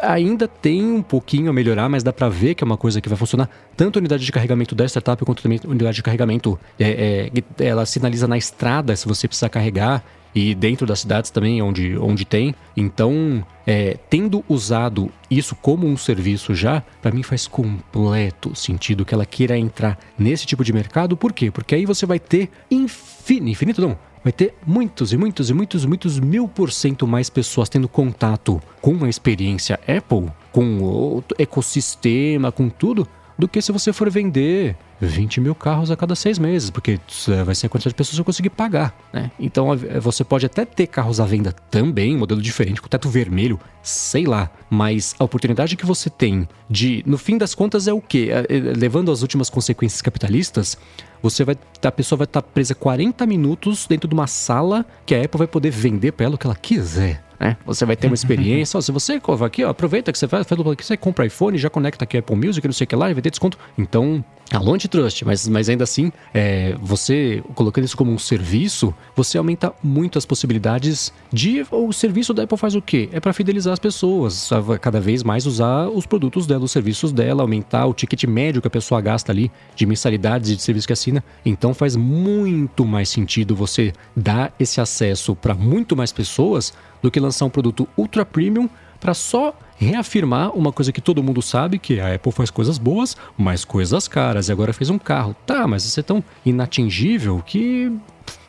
ainda 0.01 0.47
tem 0.47 0.83
um 0.83 1.01
pouquinho 1.01 1.49
a 1.49 1.53
melhorar, 1.53 1.87
mas 1.89 2.03
dá 2.03 2.11
para 2.11 2.29
ver 2.29 2.55
que 2.55 2.63
é 2.63 2.65
uma 2.65 2.77
coisa 2.77 2.99
que 2.99 3.07
vai 3.07 3.17
funcionar 3.17 3.49
tanto 3.75 3.97
a 3.97 3.99
unidade 3.99 4.25
de 4.25 4.31
carregamento 4.31 4.75
da 4.75 4.85
startup 4.85 5.23
quanto 5.25 5.41
também 5.41 5.59
a 5.63 5.67
unidade 5.67 5.95
de 5.95 6.03
carregamento. 6.03 6.42
É, 6.79 7.29
é, 7.59 7.65
ela 7.65 7.85
sinaliza 7.85 8.27
na 8.27 8.37
estrada 8.37 8.95
se 8.95 9.07
você 9.07 9.27
precisar 9.27 9.49
carregar 9.49 10.03
e 10.35 10.55
dentro 10.55 10.85
das 10.85 11.01
cidades 11.01 11.29
também 11.29 11.61
onde, 11.61 11.97
onde 11.97 12.25
tem. 12.25 12.55
Então, 12.75 13.45
é, 13.67 13.97
tendo 14.09 14.43
usado 14.49 15.11
isso 15.29 15.55
como 15.55 15.87
um 15.87 15.95
serviço 15.95 16.55
já, 16.55 16.83
para 17.01 17.11
mim 17.11 17.23
faz 17.23 17.47
completo 17.47 18.55
sentido 18.55 19.05
que 19.05 19.13
ela 19.13 19.25
queira 19.25 19.57
entrar 19.57 19.97
nesse 20.17 20.45
tipo 20.45 20.63
de 20.63 20.73
mercado. 20.73 21.15
Por 21.15 21.31
quê? 21.31 21.51
Porque 21.51 21.75
aí 21.75 21.85
você 21.85 22.05
vai 22.05 22.19
ter 22.19 22.49
infinito, 22.71 23.49
infinito 23.49 23.81
não, 23.81 23.97
vai 24.23 24.33
ter 24.33 24.55
muitos 24.65 25.13
e 25.13 25.17
muitos 25.17 25.49
e 25.49 25.53
muitos, 25.53 25.85
muitos 25.85 26.19
mil 26.19 26.47
por 26.47 26.71
cento 26.71 27.05
mais 27.05 27.29
pessoas 27.29 27.69
tendo 27.69 27.87
contato 27.87 28.61
com 28.81 29.03
a 29.03 29.09
experiência 29.09 29.79
Apple, 29.87 30.31
com 30.51 30.79
o 30.79 31.23
ecossistema, 31.37 32.51
com 32.51 32.69
tudo, 32.69 33.07
do 33.37 33.47
que 33.47 33.61
se 33.61 33.71
você 33.71 33.91
for 33.91 34.09
vender 34.09 34.75
20 34.99 35.41
mil 35.41 35.55
carros 35.55 35.91
a 35.91 35.95
cada 35.95 36.15
seis 36.15 36.39
meses, 36.39 36.69
porque 36.69 36.99
é, 37.29 37.43
vai 37.43 37.55
ser 37.55 37.67
a 37.67 37.69
quantidade 37.69 37.93
de 37.93 37.97
pessoas 37.97 38.15
que 38.15 38.21
eu 38.21 38.25
conseguir 38.25 38.49
pagar, 38.49 38.95
né? 39.11 39.31
Então 39.39 39.67
você 40.01 40.23
pode 40.23 40.45
até 40.45 40.65
ter 40.65 40.87
carros 40.87 41.19
à 41.19 41.25
venda 41.25 41.51
também, 41.51 42.15
modelo 42.17 42.41
diferente, 42.41 42.81
com 42.81 42.87
teto 42.87 43.09
vermelho, 43.09 43.59
sei 43.81 44.25
lá, 44.25 44.49
mas 44.69 45.15
a 45.19 45.23
oportunidade 45.23 45.75
que 45.75 45.85
você 45.85 46.09
tem 46.09 46.47
de, 46.69 47.03
no 47.05 47.17
fim 47.17 47.37
das 47.37 47.53
contas, 47.53 47.87
é 47.87 47.93
o 47.93 48.01
quê? 48.01 48.29
É, 48.31 48.45
levando 48.75 49.11
as 49.11 49.21
últimas 49.21 49.49
consequências 49.49 50.01
capitalistas, 50.01 50.77
você 51.21 51.45
vai, 51.45 51.55
a 51.81 51.91
pessoa 51.91 52.17
vai 52.17 52.25
estar 52.25 52.41
presa 52.41 52.75
40 52.75 53.25
minutos 53.25 53.87
dentro 53.87 54.07
de 54.09 54.13
uma 54.13 54.27
sala 54.27 54.85
que 55.05 55.15
a 55.15 55.23
Apple 55.23 55.37
vai 55.37 55.47
poder 55.47 55.69
vender 55.69 56.11
para 56.11 56.25
ela 56.25 56.35
o 56.35 56.37
que 56.37 56.45
ela 56.45 56.55
quiser. 56.55 57.23
Né? 57.39 57.57
Você 57.65 57.85
vai 57.85 57.95
ter 57.95 58.07
uma 58.07 58.13
experiência. 58.13 58.79
se 58.81 58.91
você 58.91 59.21
aqui, 59.45 59.63
ó, 59.63 59.69
aproveita 59.69 60.11
que 60.11 60.17
você 60.17 60.27
faz 60.27 60.45
que 60.45 60.85
você 60.85 60.97
compra 60.97 61.25
iPhone, 61.25 61.57
já 61.57 61.69
conecta 61.69 62.03
aqui 62.03 62.17
Apple 62.17 62.35
Music, 62.35 62.65
não 62.67 62.73
sei 62.73 62.85
o 62.85 62.87
que 62.87 62.95
lá, 62.95 63.09
e 63.09 63.13
vai 63.13 63.21
ter 63.21 63.29
desconto. 63.29 63.57
Então, 63.77 64.23
Alô 64.51 64.75
antitrust, 64.83 65.23
mas, 65.23 65.47
mas 65.47 65.69
ainda 65.69 65.83
assim, 65.83 66.11
é, 66.33 66.75
você 66.81 67.43
colocando 67.55 67.85
isso 67.85 67.95
como 67.95 68.11
um 68.11 68.17
serviço, 68.17 68.93
você 69.15 69.37
aumenta 69.37 69.73
muito 69.81 70.17
as 70.17 70.25
possibilidades 70.25 71.13
de. 71.31 71.65
O 71.71 71.91
serviço 71.93 72.33
da 72.33 72.43
Apple 72.43 72.57
faz 72.57 72.75
o 72.75 72.81
quê? 72.81 73.09
É 73.11 73.19
para 73.19 73.33
fidelizar 73.33 73.73
as 73.73 73.79
pessoas, 73.79 74.49
cada 74.81 74.99
vez 74.99 75.23
mais 75.23 75.45
usar 75.45 75.87
os 75.87 76.05
produtos 76.05 76.45
dela, 76.45 76.63
os 76.63 76.71
serviços 76.71 77.11
dela, 77.11 77.43
aumentar 77.43 77.85
o 77.85 77.93
ticket 77.93 78.23
médio 78.25 78.61
que 78.61 78.67
a 78.67 78.71
pessoa 78.71 78.99
gasta 79.01 79.31
ali 79.31 79.51
de 79.75 79.85
mensalidades 79.85 80.49
e 80.49 80.55
de 80.55 80.61
serviço 80.61 80.87
que 80.87 80.93
assina. 80.93 81.23
Então 81.45 81.73
faz 81.73 81.95
muito 81.95 82.85
mais 82.85 83.09
sentido 83.09 83.55
você 83.55 83.93
dar 84.15 84.53
esse 84.59 84.81
acesso 84.81 85.35
para 85.35 85.53
muito 85.53 85.95
mais 85.95 86.11
pessoas 86.11 86.73
do 87.01 87.11
que 87.11 87.19
lançar 87.19 87.45
um 87.45 87.49
produto 87.49 87.87
ultra 87.97 88.25
premium 88.25 88.69
para 88.99 89.13
só 89.13 89.53
reafirmar 89.83 90.55
uma 90.55 90.71
coisa 90.71 90.91
que 90.91 91.01
todo 91.01 91.23
mundo 91.23 91.41
sabe, 91.41 91.77
que 91.77 91.99
a 91.99 92.15
Apple 92.15 92.31
faz 92.31 92.49
coisas 92.49 92.77
boas, 92.77 93.15
mas 93.37 93.63
coisas 93.63 94.07
caras, 94.07 94.49
e 94.49 94.51
agora 94.51 94.73
fez 94.73 94.89
um 94.89 94.97
carro. 94.97 95.35
Tá, 95.45 95.67
mas 95.67 95.85
isso 95.85 95.99
é 95.99 96.03
tão 96.03 96.23
inatingível 96.45 97.41
que 97.45 97.91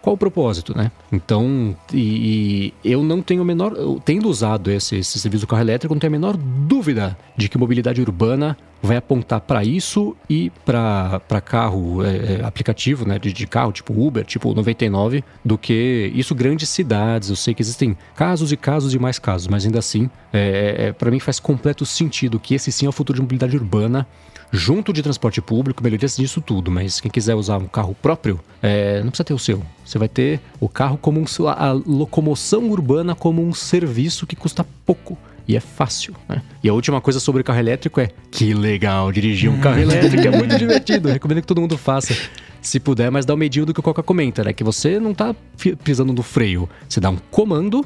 qual 0.05 0.15
o 0.15 0.19
propósito, 0.19 0.77
né? 0.77 0.93
Então, 1.11 1.75
e, 1.91 2.75
e 2.85 2.93
eu 2.93 3.03
não 3.03 3.23
tenho 3.23 3.41
a 3.41 3.45
menor. 3.45 3.73
Tendo 4.05 4.29
usado 4.29 4.71
esse, 4.71 4.97
esse 4.97 5.19
serviço 5.19 5.47
do 5.47 5.49
carro 5.49 5.63
elétrico, 5.63 5.95
não 5.95 5.99
tenho 5.99 6.11
a 6.11 6.19
menor 6.19 6.37
dúvida 6.37 7.17
de 7.35 7.49
que 7.49 7.57
mobilidade 7.57 8.03
urbana 8.03 8.55
vai 8.85 8.99
apontar 8.99 9.41
para 9.41 9.65
isso 9.65 10.15
e 10.29 10.51
para 10.65 11.41
carro 11.43 12.05
é, 12.05 12.41
é, 12.41 12.45
aplicativo, 12.45 13.07
né, 13.07 13.19
de, 13.19 13.33
de, 13.33 13.47
carro, 13.47 13.73
tipo 13.73 13.93
Uber, 13.93 14.25
tipo 14.25 14.53
99, 14.53 15.25
do 15.45 15.57
que 15.57 16.13
isso 16.15 16.35
grandes 16.35 16.69
cidades. 16.69 17.31
Eu 17.31 17.37
sei 17.37 17.55
que 17.55 17.63
existem 17.63 17.97
casos 18.15 18.53
e 18.53 18.57
casos 18.57 18.93
e 18.95 18.99
mais 18.99 19.19
casos, 19.19 19.49
mas 19.49 19.65
ainda 19.65 19.79
assim, 19.79 20.11
é, 20.33 20.77
é, 20.79 20.93
para 20.93 21.11
mim 21.11 21.19
faz 21.19 21.41
completo 21.41 21.87
sentido 21.87 22.39
que 22.39 22.55
esse 22.55 22.71
sim 22.71 22.87
é 22.87 22.89
o 22.89 22.93
futuro 22.93 23.17
de 23.17 23.23
mobilidade 23.23 23.57
urbana 23.57 24.07
junto 24.53 24.93
de 24.93 25.03
transporte 25.03 25.41
público, 25.41 25.83
melhorias 25.83 26.17
disso 26.17 26.41
tudo, 26.41 26.71
mas 26.71 27.01
quem 27.01 27.11
quiser 27.11 27.35
usar 27.35 27.59
um 27.59 27.67
carro 27.67 27.97
próprio, 28.01 28.39
é, 28.63 29.03
não 29.03 29.09
precisa 29.09 29.25
ter 29.25 29.35
o 29.35 29.39
seu. 29.39 29.61
Você 29.85 29.99
vai 29.99 30.09
ter 30.09 30.41
o 30.61 30.69
carro 30.69 30.97
como 30.97 31.19
um, 31.21 31.25
a 31.49 31.73
locomoção 31.73 32.71
urbana 32.71 33.15
como 33.17 33.43
um 33.43 33.53
serviço 33.53 34.27
que 34.27 34.37
custa 34.37 34.65
pouco. 34.87 35.19
E 35.47 35.57
é 35.57 35.61
fácil, 35.61 36.15
né? 36.29 36.43
E 36.63 36.69
a 36.69 36.73
última 36.73 37.01
coisa 37.01 37.21
sobre 37.21 37.43
carro 37.43 37.59
elétrico 37.59 38.01
é 38.01 38.09
que 38.31 38.55
legal 38.55 39.13
dirigir 39.13 39.51
um 39.51 39.61
carro 39.61 39.79
elétrico, 39.81 40.27
é 40.27 40.31
muito 40.31 40.57
divertido. 40.57 41.09
Recomendo 41.09 41.43
que 41.43 41.47
todo 41.47 41.61
mundo 41.61 41.77
faça 41.77 42.17
se 42.63 42.81
puder, 42.81 43.11
mas 43.11 43.27
dá 43.27 43.35
o 43.35 43.37
um 43.37 43.39
medinho 43.39 43.67
do 43.67 43.75
que 43.75 43.81
o 43.81 43.83
Coca 43.83 44.03
comenta, 44.03 44.43
né? 44.43 44.53
Que 44.53 44.65
você 44.65 44.99
não 44.99 45.13
tá 45.13 45.35
pisando 45.83 46.13
no 46.13 46.23
freio. 46.23 46.69
Você 46.89 46.99
dá 46.99 47.11
um 47.11 47.17
comando 47.31 47.85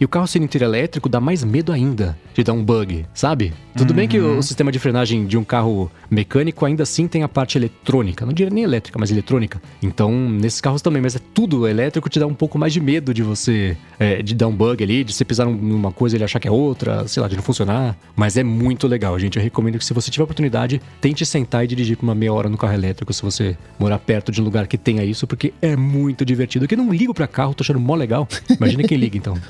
e 0.00 0.04
o 0.04 0.08
carro 0.08 0.26
sendo 0.26 0.44
inteiro 0.44 0.64
elétrico 0.64 1.08
dá 1.08 1.20
mais 1.20 1.42
medo 1.44 1.72
ainda 1.72 2.16
de 2.34 2.44
dar 2.44 2.52
um 2.52 2.62
bug, 2.62 3.06
sabe? 3.14 3.52
Tudo 3.76 3.90
uhum. 3.90 3.96
bem 3.96 4.08
que 4.08 4.18
o, 4.18 4.38
o, 4.38 4.42
sistema 4.42 4.70
de 4.70 4.78
frenagem 4.78 5.26
de 5.26 5.38
um 5.38 5.44
carro 5.44 5.90
mecânico 6.10 6.64
ainda 6.64 6.82
assim 6.82 7.08
tem 7.08 7.22
a 7.22 7.28
parte 7.28 7.56
eletrônica. 7.56 8.26
Não 8.26 8.32
diria 8.32 8.52
nem 8.52 8.64
elétrica, 8.64 8.98
mas 8.98 9.10
eletrônica. 9.10 9.60
Então, 9.82 10.10
nesses 10.12 10.60
carros 10.60 10.82
também, 10.82 11.00
mas 11.00 11.16
é 11.16 11.18
tudo 11.32 11.66
elétrico, 11.66 12.08
te 12.08 12.18
dá 12.18 12.26
um 12.26 12.34
pouco 12.34 12.58
mais 12.58 12.72
de 12.72 12.80
medo 12.80 13.14
de 13.14 13.22
você 13.22 13.76
é, 13.98 14.22
de 14.22 14.34
dar 14.34 14.48
um 14.48 14.54
bug 14.54 14.82
ali, 14.82 15.02
de 15.02 15.12
você 15.12 15.24
pisar 15.24 15.46
numa 15.46 15.92
coisa 15.92 16.14
e 16.14 16.18
ele 16.18 16.24
achar 16.24 16.38
que 16.38 16.48
é 16.48 16.50
outra, 16.50 17.06
sei 17.08 17.22
lá, 17.22 17.28
de 17.28 17.36
não 17.36 17.42
funcionar. 17.42 17.96
Mas 18.14 18.36
é 18.36 18.42
muito 18.42 18.86
legal, 18.86 19.18
gente. 19.18 19.36
Eu 19.36 19.42
recomendo 19.42 19.78
que 19.78 19.84
se 19.84 19.94
você 19.94 20.10
tiver 20.10 20.24
oportunidade, 20.24 20.80
tente 21.00 21.24
sentar 21.24 21.64
e 21.64 21.66
dirigir 21.66 21.96
por 21.96 22.04
uma 22.04 22.14
meia 22.14 22.32
hora 22.32 22.48
no 22.48 22.58
carro 22.58 22.74
elétrico 22.74 23.12
se 23.12 23.22
você 23.22 23.56
morar 23.78 23.98
perto 23.98 24.30
de 24.30 24.40
um 24.40 24.44
lugar 24.44 24.66
que 24.66 24.76
tenha 24.76 25.04
isso, 25.04 25.26
porque 25.26 25.54
é 25.62 25.76
muito 25.76 26.24
divertido. 26.24 26.64
Eu 26.64 26.68
que 26.68 26.76
não 26.76 26.92
ligo 26.92 27.14
para 27.14 27.26
carro, 27.26 27.54
tô 27.54 27.62
achando 27.62 27.80
mó 27.80 27.94
legal. 27.94 28.28
Imagina 28.50 28.82
quem 28.82 28.98
liga 28.98 29.16
então. 29.16 29.34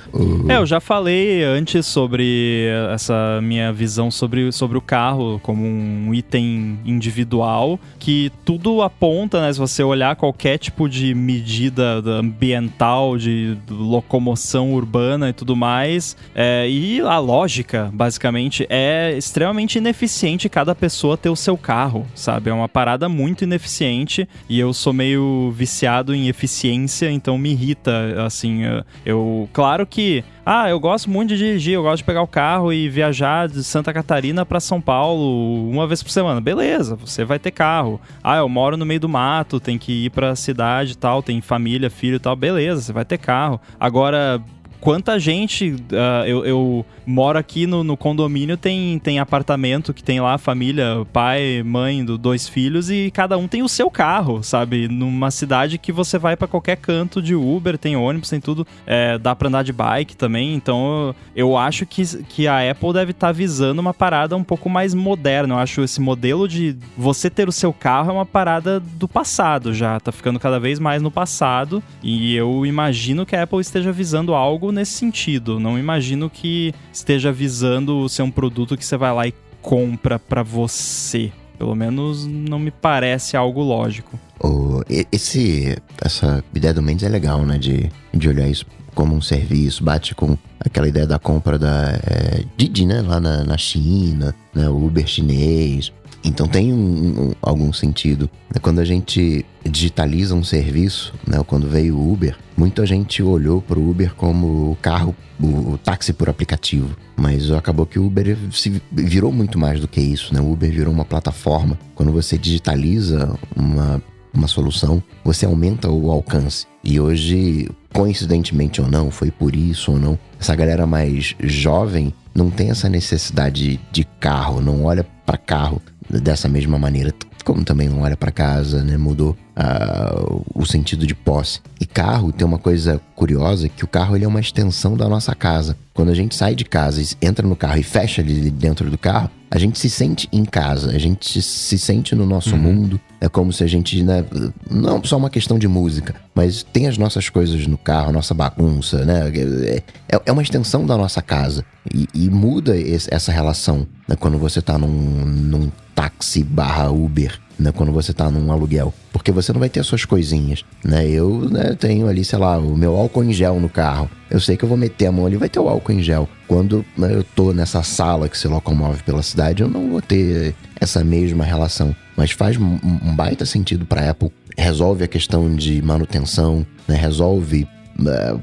É, 0.48 0.58
eu 0.58 0.66
já 0.66 0.80
falei 0.80 1.42
antes 1.42 1.86
sobre 1.86 2.68
essa 2.92 3.40
minha 3.42 3.72
visão 3.72 4.10
sobre, 4.10 4.52
sobre 4.52 4.78
o 4.78 4.80
carro 4.80 5.40
como 5.42 5.66
um 5.66 6.14
item 6.14 6.78
individual, 6.84 7.80
que 7.98 8.30
tudo 8.44 8.80
aponta, 8.82 9.40
né? 9.40 9.52
Se 9.52 9.58
você 9.58 9.82
olhar 9.82 10.14
qualquer 10.14 10.58
tipo 10.58 10.88
de 10.88 11.14
medida 11.14 12.00
ambiental, 12.06 13.18
de 13.18 13.56
locomoção 13.68 14.72
urbana 14.72 15.30
e 15.30 15.32
tudo 15.32 15.56
mais, 15.56 16.16
é, 16.34 16.68
e 16.68 17.00
a 17.00 17.18
lógica, 17.18 17.90
basicamente, 17.92 18.66
é 18.70 19.14
extremamente 19.16 19.78
ineficiente 19.78 20.48
cada 20.48 20.74
pessoa 20.74 21.16
ter 21.16 21.28
o 21.28 21.36
seu 21.36 21.56
carro, 21.56 22.06
sabe? 22.14 22.50
É 22.50 22.52
uma 22.52 22.68
parada 22.68 23.08
muito 23.08 23.42
ineficiente 23.42 24.28
e 24.48 24.60
eu 24.60 24.72
sou 24.72 24.92
meio 24.92 25.52
viciado 25.56 26.14
em 26.14 26.28
eficiência, 26.28 27.10
então 27.10 27.36
me 27.36 27.50
irrita, 27.50 28.24
assim, 28.24 28.62
eu... 29.04 29.48
Claro 29.52 29.86
que 29.86 30.22
ah, 30.48 30.70
eu 30.70 30.78
gosto 30.78 31.10
muito 31.10 31.30
de 31.30 31.38
dirigir, 31.38 31.74
eu 31.74 31.82
gosto 31.82 31.98
de 31.98 32.04
pegar 32.04 32.22
o 32.22 32.26
carro 32.26 32.72
e 32.72 32.88
viajar 32.88 33.48
de 33.48 33.64
Santa 33.64 33.92
Catarina 33.92 34.46
para 34.46 34.60
São 34.60 34.80
Paulo 34.80 35.68
uma 35.68 35.88
vez 35.88 36.04
por 36.04 36.10
semana. 36.10 36.40
Beleza, 36.40 36.94
você 36.94 37.24
vai 37.24 37.36
ter 37.40 37.50
carro. 37.50 38.00
Ah, 38.22 38.36
eu 38.36 38.48
moro 38.48 38.76
no 38.76 38.86
meio 38.86 39.00
do 39.00 39.08
mato, 39.08 39.58
tem 39.58 39.76
que 39.76 40.04
ir 40.04 40.10
para 40.10 40.36
cidade 40.36 40.92
e 40.92 40.96
tal, 40.96 41.20
tem 41.20 41.40
família, 41.40 41.90
filho 41.90 42.14
e 42.14 42.20
tal. 42.20 42.36
Beleza, 42.36 42.80
você 42.80 42.92
vai 42.92 43.04
ter 43.04 43.18
carro. 43.18 43.60
Agora, 43.80 44.40
quanta 44.86 45.18
gente. 45.18 45.72
Uh, 45.72 46.26
eu, 46.28 46.46
eu, 46.46 46.86
moro 47.04 47.38
aqui 47.38 47.66
no, 47.66 47.84
no, 47.84 47.96
condomínio, 47.96 48.56
tem, 48.56 48.98
tem 48.98 49.20
apartamento 49.20 49.94
que 49.94 50.02
tem 50.02 50.20
lá 50.20 50.38
família, 50.38 51.06
pai, 51.12 51.62
mãe, 51.64 52.04
do, 52.04 52.18
dois 52.18 52.48
filhos, 52.48 52.90
e 52.90 53.10
cada 53.12 53.38
um 53.38 53.46
tem 53.46 53.62
o 53.62 53.68
seu 53.68 53.88
carro, 53.88 54.42
sabe? 54.42 54.88
Numa 54.88 55.30
cidade 55.30 55.78
que 55.78 55.92
você 55.92 56.18
vai 56.18 56.36
para 56.36 56.48
qualquer 56.48 56.76
canto 56.76 57.22
de 57.22 57.34
Uber, 57.34 57.78
tem 57.78 57.96
ônibus, 57.96 58.30
tem 58.30 58.40
tudo. 58.40 58.66
É, 58.86 59.18
dá 59.18 59.34
pra 59.34 59.48
andar 59.48 59.62
de 59.62 59.72
bike 59.72 60.16
também. 60.16 60.54
Então 60.54 61.14
eu 61.34 61.56
acho 61.56 61.84
que, 61.84 62.04
que 62.24 62.46
a 62.46 62.70
Apple 62.70 62.92
deve 62.92 63.10
estar 63.10 63.28
tá 63.28 63.32
visando 63.32 63.80
uma 63.80 63.94
parada 63.94 64.36
um 64.36 64.44
pouco 64.44 64.68
mais 64.68 64.94
moderna. 64.94 65.54
Eu 65.54 65.58
acho 65.58 65.82
esse 65.82 66.00
modelo 66.00 66.48
de 66.48 66.76
você 66.96 67.28
ter 67.28 67.48
o 67.48 67.52
seu 67.52 67.72
carro 67.72 68.10
é 68.10 68.12
uma 68.12 68.26
parada 68.26 68.78
do 68.78 69.08
passado 69.08 69.74
já. 69.74 69.98
Tá 69.98 70.12
ficando 70.12 70.38
cada 70.38 70.58
vez 70.58 70.78
mais 70.78 71.02
no 71.02 71.10
passado. 71.10 71.82
E 72.02 72.36
eu 72.36 72.64
imagino 72.66 73.26
que 73.26 73.34
a 73.34 73.42
Apple 73.42 73.60
esteja 73.60 73.90
visando 73.90 74.34
algo 74.34 74.75
nesse 74.76 74.92
sentido. 74.92 75.58
Não 75.58 75.78
imagino 75.78 76.30
que 76.30 76.72
esteja 76.92 77.32
visando 77.32 78.08
ser 78.08 78.22
um 78.22 78.30
produto 78.30 78.76
que 78.76 78.84
você 78.84 78.96
vai 78.96 79.12
lá 79.12 79.26
e 79.26 79.34
compra 79.60 80.18
para 80.18 80.42
você. 80.42 81.32
Pelo 81.58 81.74
menos 81.74 82.26
não 82.26 82.58
me 82.58 82.70
parece 82.70 83.36
algo 83.36 83.62
lógico. 83.62 84.18
O, 84.40 84.82
esse, 85.10 85.76
essa 86.00 86.44
ideia 86.54 86.74
do 86.74 86.82
Mendes 86.82 87.04
é 87.04 87.08
legal, 87.08 87.44
né? 87.44 87.58
De, 87.58 87.90
de 88.12 88.28
olhar 88.28 88.46
isso 88.46 88.66
como 88.94 89.14
um 89.14 89.20
serviço, 89.20 89.82
bate 89.84 90.14
com 90.14 90.38
aquela 90.58 90.88
ideia 90.88 91.06
da 91.06 91.18
compra 91.18 91.58
da 91.58 91.98
é, 92.06 92.44
Didi, 92.56 92.86
né? 92.86 93.00
Lá 93.00 93.18
na, 93.18 93.44
na 93.44 93.58
China, 93.58 94.34
né? 94.54 94.68
o 94.68 94.86
Uber 94.86 95.06
chinês. 95.06 95.92
Então 96.26 96.48
tem 96.48 96.72
um, 96.72 97.28
um, 97.28 97.32
algum 97.40 97.72
sentido. 97.72 98.28
Quando 98.60 98.80
a 98.80 98.84
gente 98.84 99.46
digitaliza 99.64 100.34
um 100.34 100.42
serviço, 100.42 101.14
né, 101.26 101.40
quando 101.46 101.68
veio 101.68 101.96
o 101.96 102.12
Uber, 102.12 102.36
muita 102.56 102.84
gente 102.84 103.22
olhou 103.22 103.62
para 103.62 103.78
o 103.78 103.88
Uber 103.88 104.12
como 104.14 104.72
o 104.72 104.76
carro, 104.82 105.14
o, 105.40 105.72
o, 105.74 105.78
táxi 105.78 106.12
por 106.12 106.28
aplicativo. 106.28 106.96
Mas 107.16 107.50
acabou 107.52 107.86
que 107.86 107.98
o 107.98 108.06
Uber 108.06 108.36
se 108.50 108.82
virou 108.90 109.30
muito 109.30 109.56
mais 109.56 109.80
do 109.80 109.86
que 109.86 110.00
isso. 110.00 110.34
Né? 110.34 110.40
O 110.40 110.50
Uber 110.50 110.70
virou 110.70 110.92
uma 110.92 111.04
plataforma. 111.04 111.78
Quando 111.94 112.10
você 112.10 112.36
digitaliza 112.36 113.38
uma, 113.54 114.02
uma 114.34 114.48
solução, 114.48 115.00
você 115.24 115.46
aumenta 115.46 115.88
o 115.88 116.10
alcance. 116.10 116.66
E 116.82 116.98
hoje, 116.98 117.70
coincidentemente 117.92 118.80
ou 118.80 118.88
não, 118.88 119.12
foi 119.12 119.30
por 119.30 119.54
isso 119.54 119.92
ou 119.92 119.98
não, 119.98 120.18
essa 120.40 120.56
galera 120.56 120.86
mais 120.86 121.36
jovem 121.40 122.12
não 122.34 122.50
tem 122.50 122.70
essa 122.70 122.88
necessidade 122.88 123.80
de 123.90 124.04
carro, 124.20 124.60
não 124.60 124.84
olha 124.84 125.06
para 125.24 125.38
carro 125.38 125.80
dessa 126.10 126.48
mesma 126.48 126.78
maneira, 126.78 127.12
como 127.44 127.64
também 127.64 127.88
não 127.88 128.00
olha 128.00 128.16
para 128.16 128.32
casa, 128.32 128.82
né? 128.82 128.96
Mudou 128.96 129.36
uh, 129.56 130.44
o 130.54 130.66
sentido 130.66 131.06
de 131.06 131.14
posse. 131.14 131.60
E 131.80 131.86
carro 131.86 132.32
tem 132.32 132.46
uma 132.46 132.58
coisa 132.58 133.00
curiosa 133.14 133.68
que 133.68 133.84
o 133.84 133.88
carro 133.88 134.16
ele 134.16 134.24
é 134.24 134.28
uma 134.28 134.40
extensão 134.40 134.96
da 134.96 135.08
nossa 135.08 135.34
casa. 135.34 135.76
Quando 135.94 136.10
a 136.10 136.14
gente 136.14 136.34
sai 136.34 136.54
de 136.54 136.64
casa 136.64 137.00
entra 137.22 137.46
no 137.46 137.56
carro 137.56 137.78
e 137.78 137.82
fecha 137.82 138.20
ali 138.20 138.50
dentro 138.50 138.90
do 138.90 138.98
carro, 138.98 139.30
a 139.48 139.58
gente 139.58 139.78
se 139.78 139.88
sente 139.88 140.28
em 140.32 140.44
casa, 140.44 140.90
a 140.90 140.98
gente 140.98 141.40
se 141.40 141.78
sente 141.78 142.14
no 142.14 142.26
nosso 142.26 142.54
uhum. 142.54 142.60
mundo. 142.60 143.00
É 143.20 143.28
como 143.28 143.52
se 143.52 143.62
a 143.62 143.66
gente, 143.66 144.02
né, 144.02 144.24
não 144.68 145.02
só 145.04 145.16
uma 145.16 145.30
questão 145.30 145.58
de 145.58 145.68
música, 145.68 146.14
mas 146.34 146.62
tem 146.64 146.88
as 146.88 146.98
nossas 146.98 147.28
coisas 147.28 147.66
no 147.66 147.78
carro, 147.78 148.10
a 148.10 148.12
nossa 148.12 148.34
bagunça, 148.34 149.04
né? 149.04 149.30
É, 149.34 149.82
é, 150.08 150.20
é 150.26 150.32
uma 150.32 150.42
extensão 150.42 150.84
da 150.84 150.96
nossa 150.96 151.22
casa. 151.22 151.64
E, 151.94 152.08
e 152.12 152.28
muda 152.28 152.76
esse, 152.76 153.08
essa 153.12 153.30
relação 153.30 153.86
né, 154.08 154.16
quando 154.16 154.36
você 154.36 154.60
tá 154.60 154.76
num, 154.76 154.88
num 154.88 155.70
táxi 155.96 156.44
barra 156.44 156.90
Uber 156.90 157.40
né, 157.58 157.72
quando 157.72 157.90
você 157.90 158.12
tá 158.12 158.30
num 158.30 158.52
aluguel. 158.52 158.92
Porque 159.12 159.32
você 159.32 159.52
não 159.52 159.58
vai 159.58 159.70
ter 159.70 159.80
as 159.80 159.86
suas 159.86 160.04
coisinhas, 160.04 160.62
né? 160.84 161.08
Eu 161.08 161.48
né, 161.50 161.74
tenho 161.78 162.06
ali, 162.06 162.24
sei 162.24 162.38
lá, 162.38 162.58
o 162.58 162.76
meu 162.76 162.94
álcool 162.94 163.24
em 163.24 163.32
gel 163.32 163.58
no 163.58 163.68
carro. 163.68 164.10
Eu 164.30 164.38
sei 164.38 164.56
que 164.56 164.64
eu 164.64 164.68
vou 164.68 164.76
meter 164.76 165.06
a 165.06 165.12
mão 165.12 165.26
ali 165.26 165.36
vai 165.36 165.48
ter 165.48 165.58
o 165.58 165.68
álcool 165.68 165.92
em 165.92 166.02
gel. 166.02 166.28
Quando 166.46 166.84
né, 166.96 167.14
eu 167.14 167.24
tô 167.24 167.52
nessa 167.52 167.82
sala 167.82 168.28
que 168.28 168.36
se 168.36 168.46
locomove 168.46 169.02
pela 169.02 169.22
cidade, 169.22 169.62
eu 169.62 169.68
não 169.68 169.90
vou 169.90 170.02
ter 170.02 170.54
essa 170.78 171.02
mesma 171.02 171.44
relação. 171.44 171.96
Mas 172.16 172.30
faz 172.30 172.56
um, 172.58 172.78
baita 173.14 173.46
sentido 173.46 173.86
para 173.86 174.10
Apple. 174.10 174.30
Resolve 174.56 175.04
a 175.04 175.08
questão 175.08 175.54
de 175.54 175.80
manutenção, 175.82 176.66
né? 176.86 176.94
resolve 176.94 177.66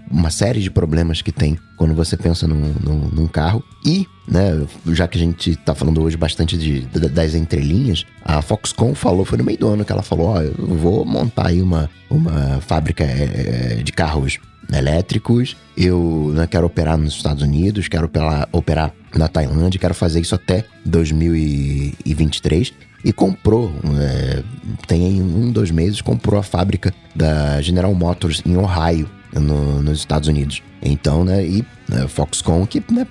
uma 0.10 0.30
série 0.30 0.62
de 0.62 0.72
problemas 0.72 1.22
que 1.22 1.32
tem 1.32 1.58
quando 1.78 1.94
você 1.94 2.18
pensa 2.18 2.48
num, 2.48 2.74
num, 2.82 3.10
num 3.10 3.28
carro. 3.28 3.64
E 3.86 4.08
né? 4.28 4.66
Já 4.88 5.08
que 5.08 5.18
a 5.18 5.22
gente 5.22 5.56
tá 5.58 5.76
falando 5.76 6.02
hoje 6.02 6.16
bastante 6.16 6.58
de, 6.58 6.82
de, 6.82 7.10
das 7.10 7.36
entrelinhas, 7.36 8.06
a 8.24 8.42
Foxconn 8.42 8.96
falou, 8.96 9.26
foi 9.26 9.38
no 9.38 9.44
meio 9.44 9.58
do 9.58 9.68
ano 9.68 9.84
que 9.84 9.92
ela 9.92 10.02
falou, 10.02 10.28
ó, 10.28 10.38
oh, 10.38 10.42
eu 10.42 10.78
vou 10.78 11.06
montar 11.06 11.48
aí 11.48 11.62
uma, 11.62 11.90
uma 12.10 12.62
fábrica 12.62 13.04
é, 13.04 13.82
de 13.84 13.92
carros 13.92 14.40
elétricos, 14.72 15.58
eu 15.76 16.32
né, 16.34 16.48
quero 16.48 16.66
operar 16.66 16.98
nos 16.98 17.16
Estados 17.16 17.44
Unidos, 17.44 17.88
quero 17.88 18.06
operar, 18.06 18.48
operar 18.52 18.94
na 19.14 19.28
Tailândia, 19.28 19.80
quero 19.80 19.94
fazer 19.94 20.22
isso 20.22 20.34
até 20.34 20.64
2023 20.86 22.74
e 23.04 23.12
comprou, 23.12 23.74
é, 24.00 24.42
tem 24.88 25.22
um, 25.22 25.52
dois 25.52 25.70
meses, 25.70 26.00
comprou 26.02 26.40
a 26.40 26.44
fábrica 26.44 26.94
da 27.14 27.62
General 27.62 27.94
Motors 27.94 28.42
em 28.46 28.56
Ohio, 28.56 29.10
no, 29.40 29.82
nos 29.82 30.00
Estados 30.00 30.28
Unidos. 30.28 30.62
Então, 30.82 31.24
né, 31.24 31.46
e 31.46 31.66
né, 31.94 32.08
Foxconn, 32.08 32.66
que 32.66 32.84
né, 32.92 33.06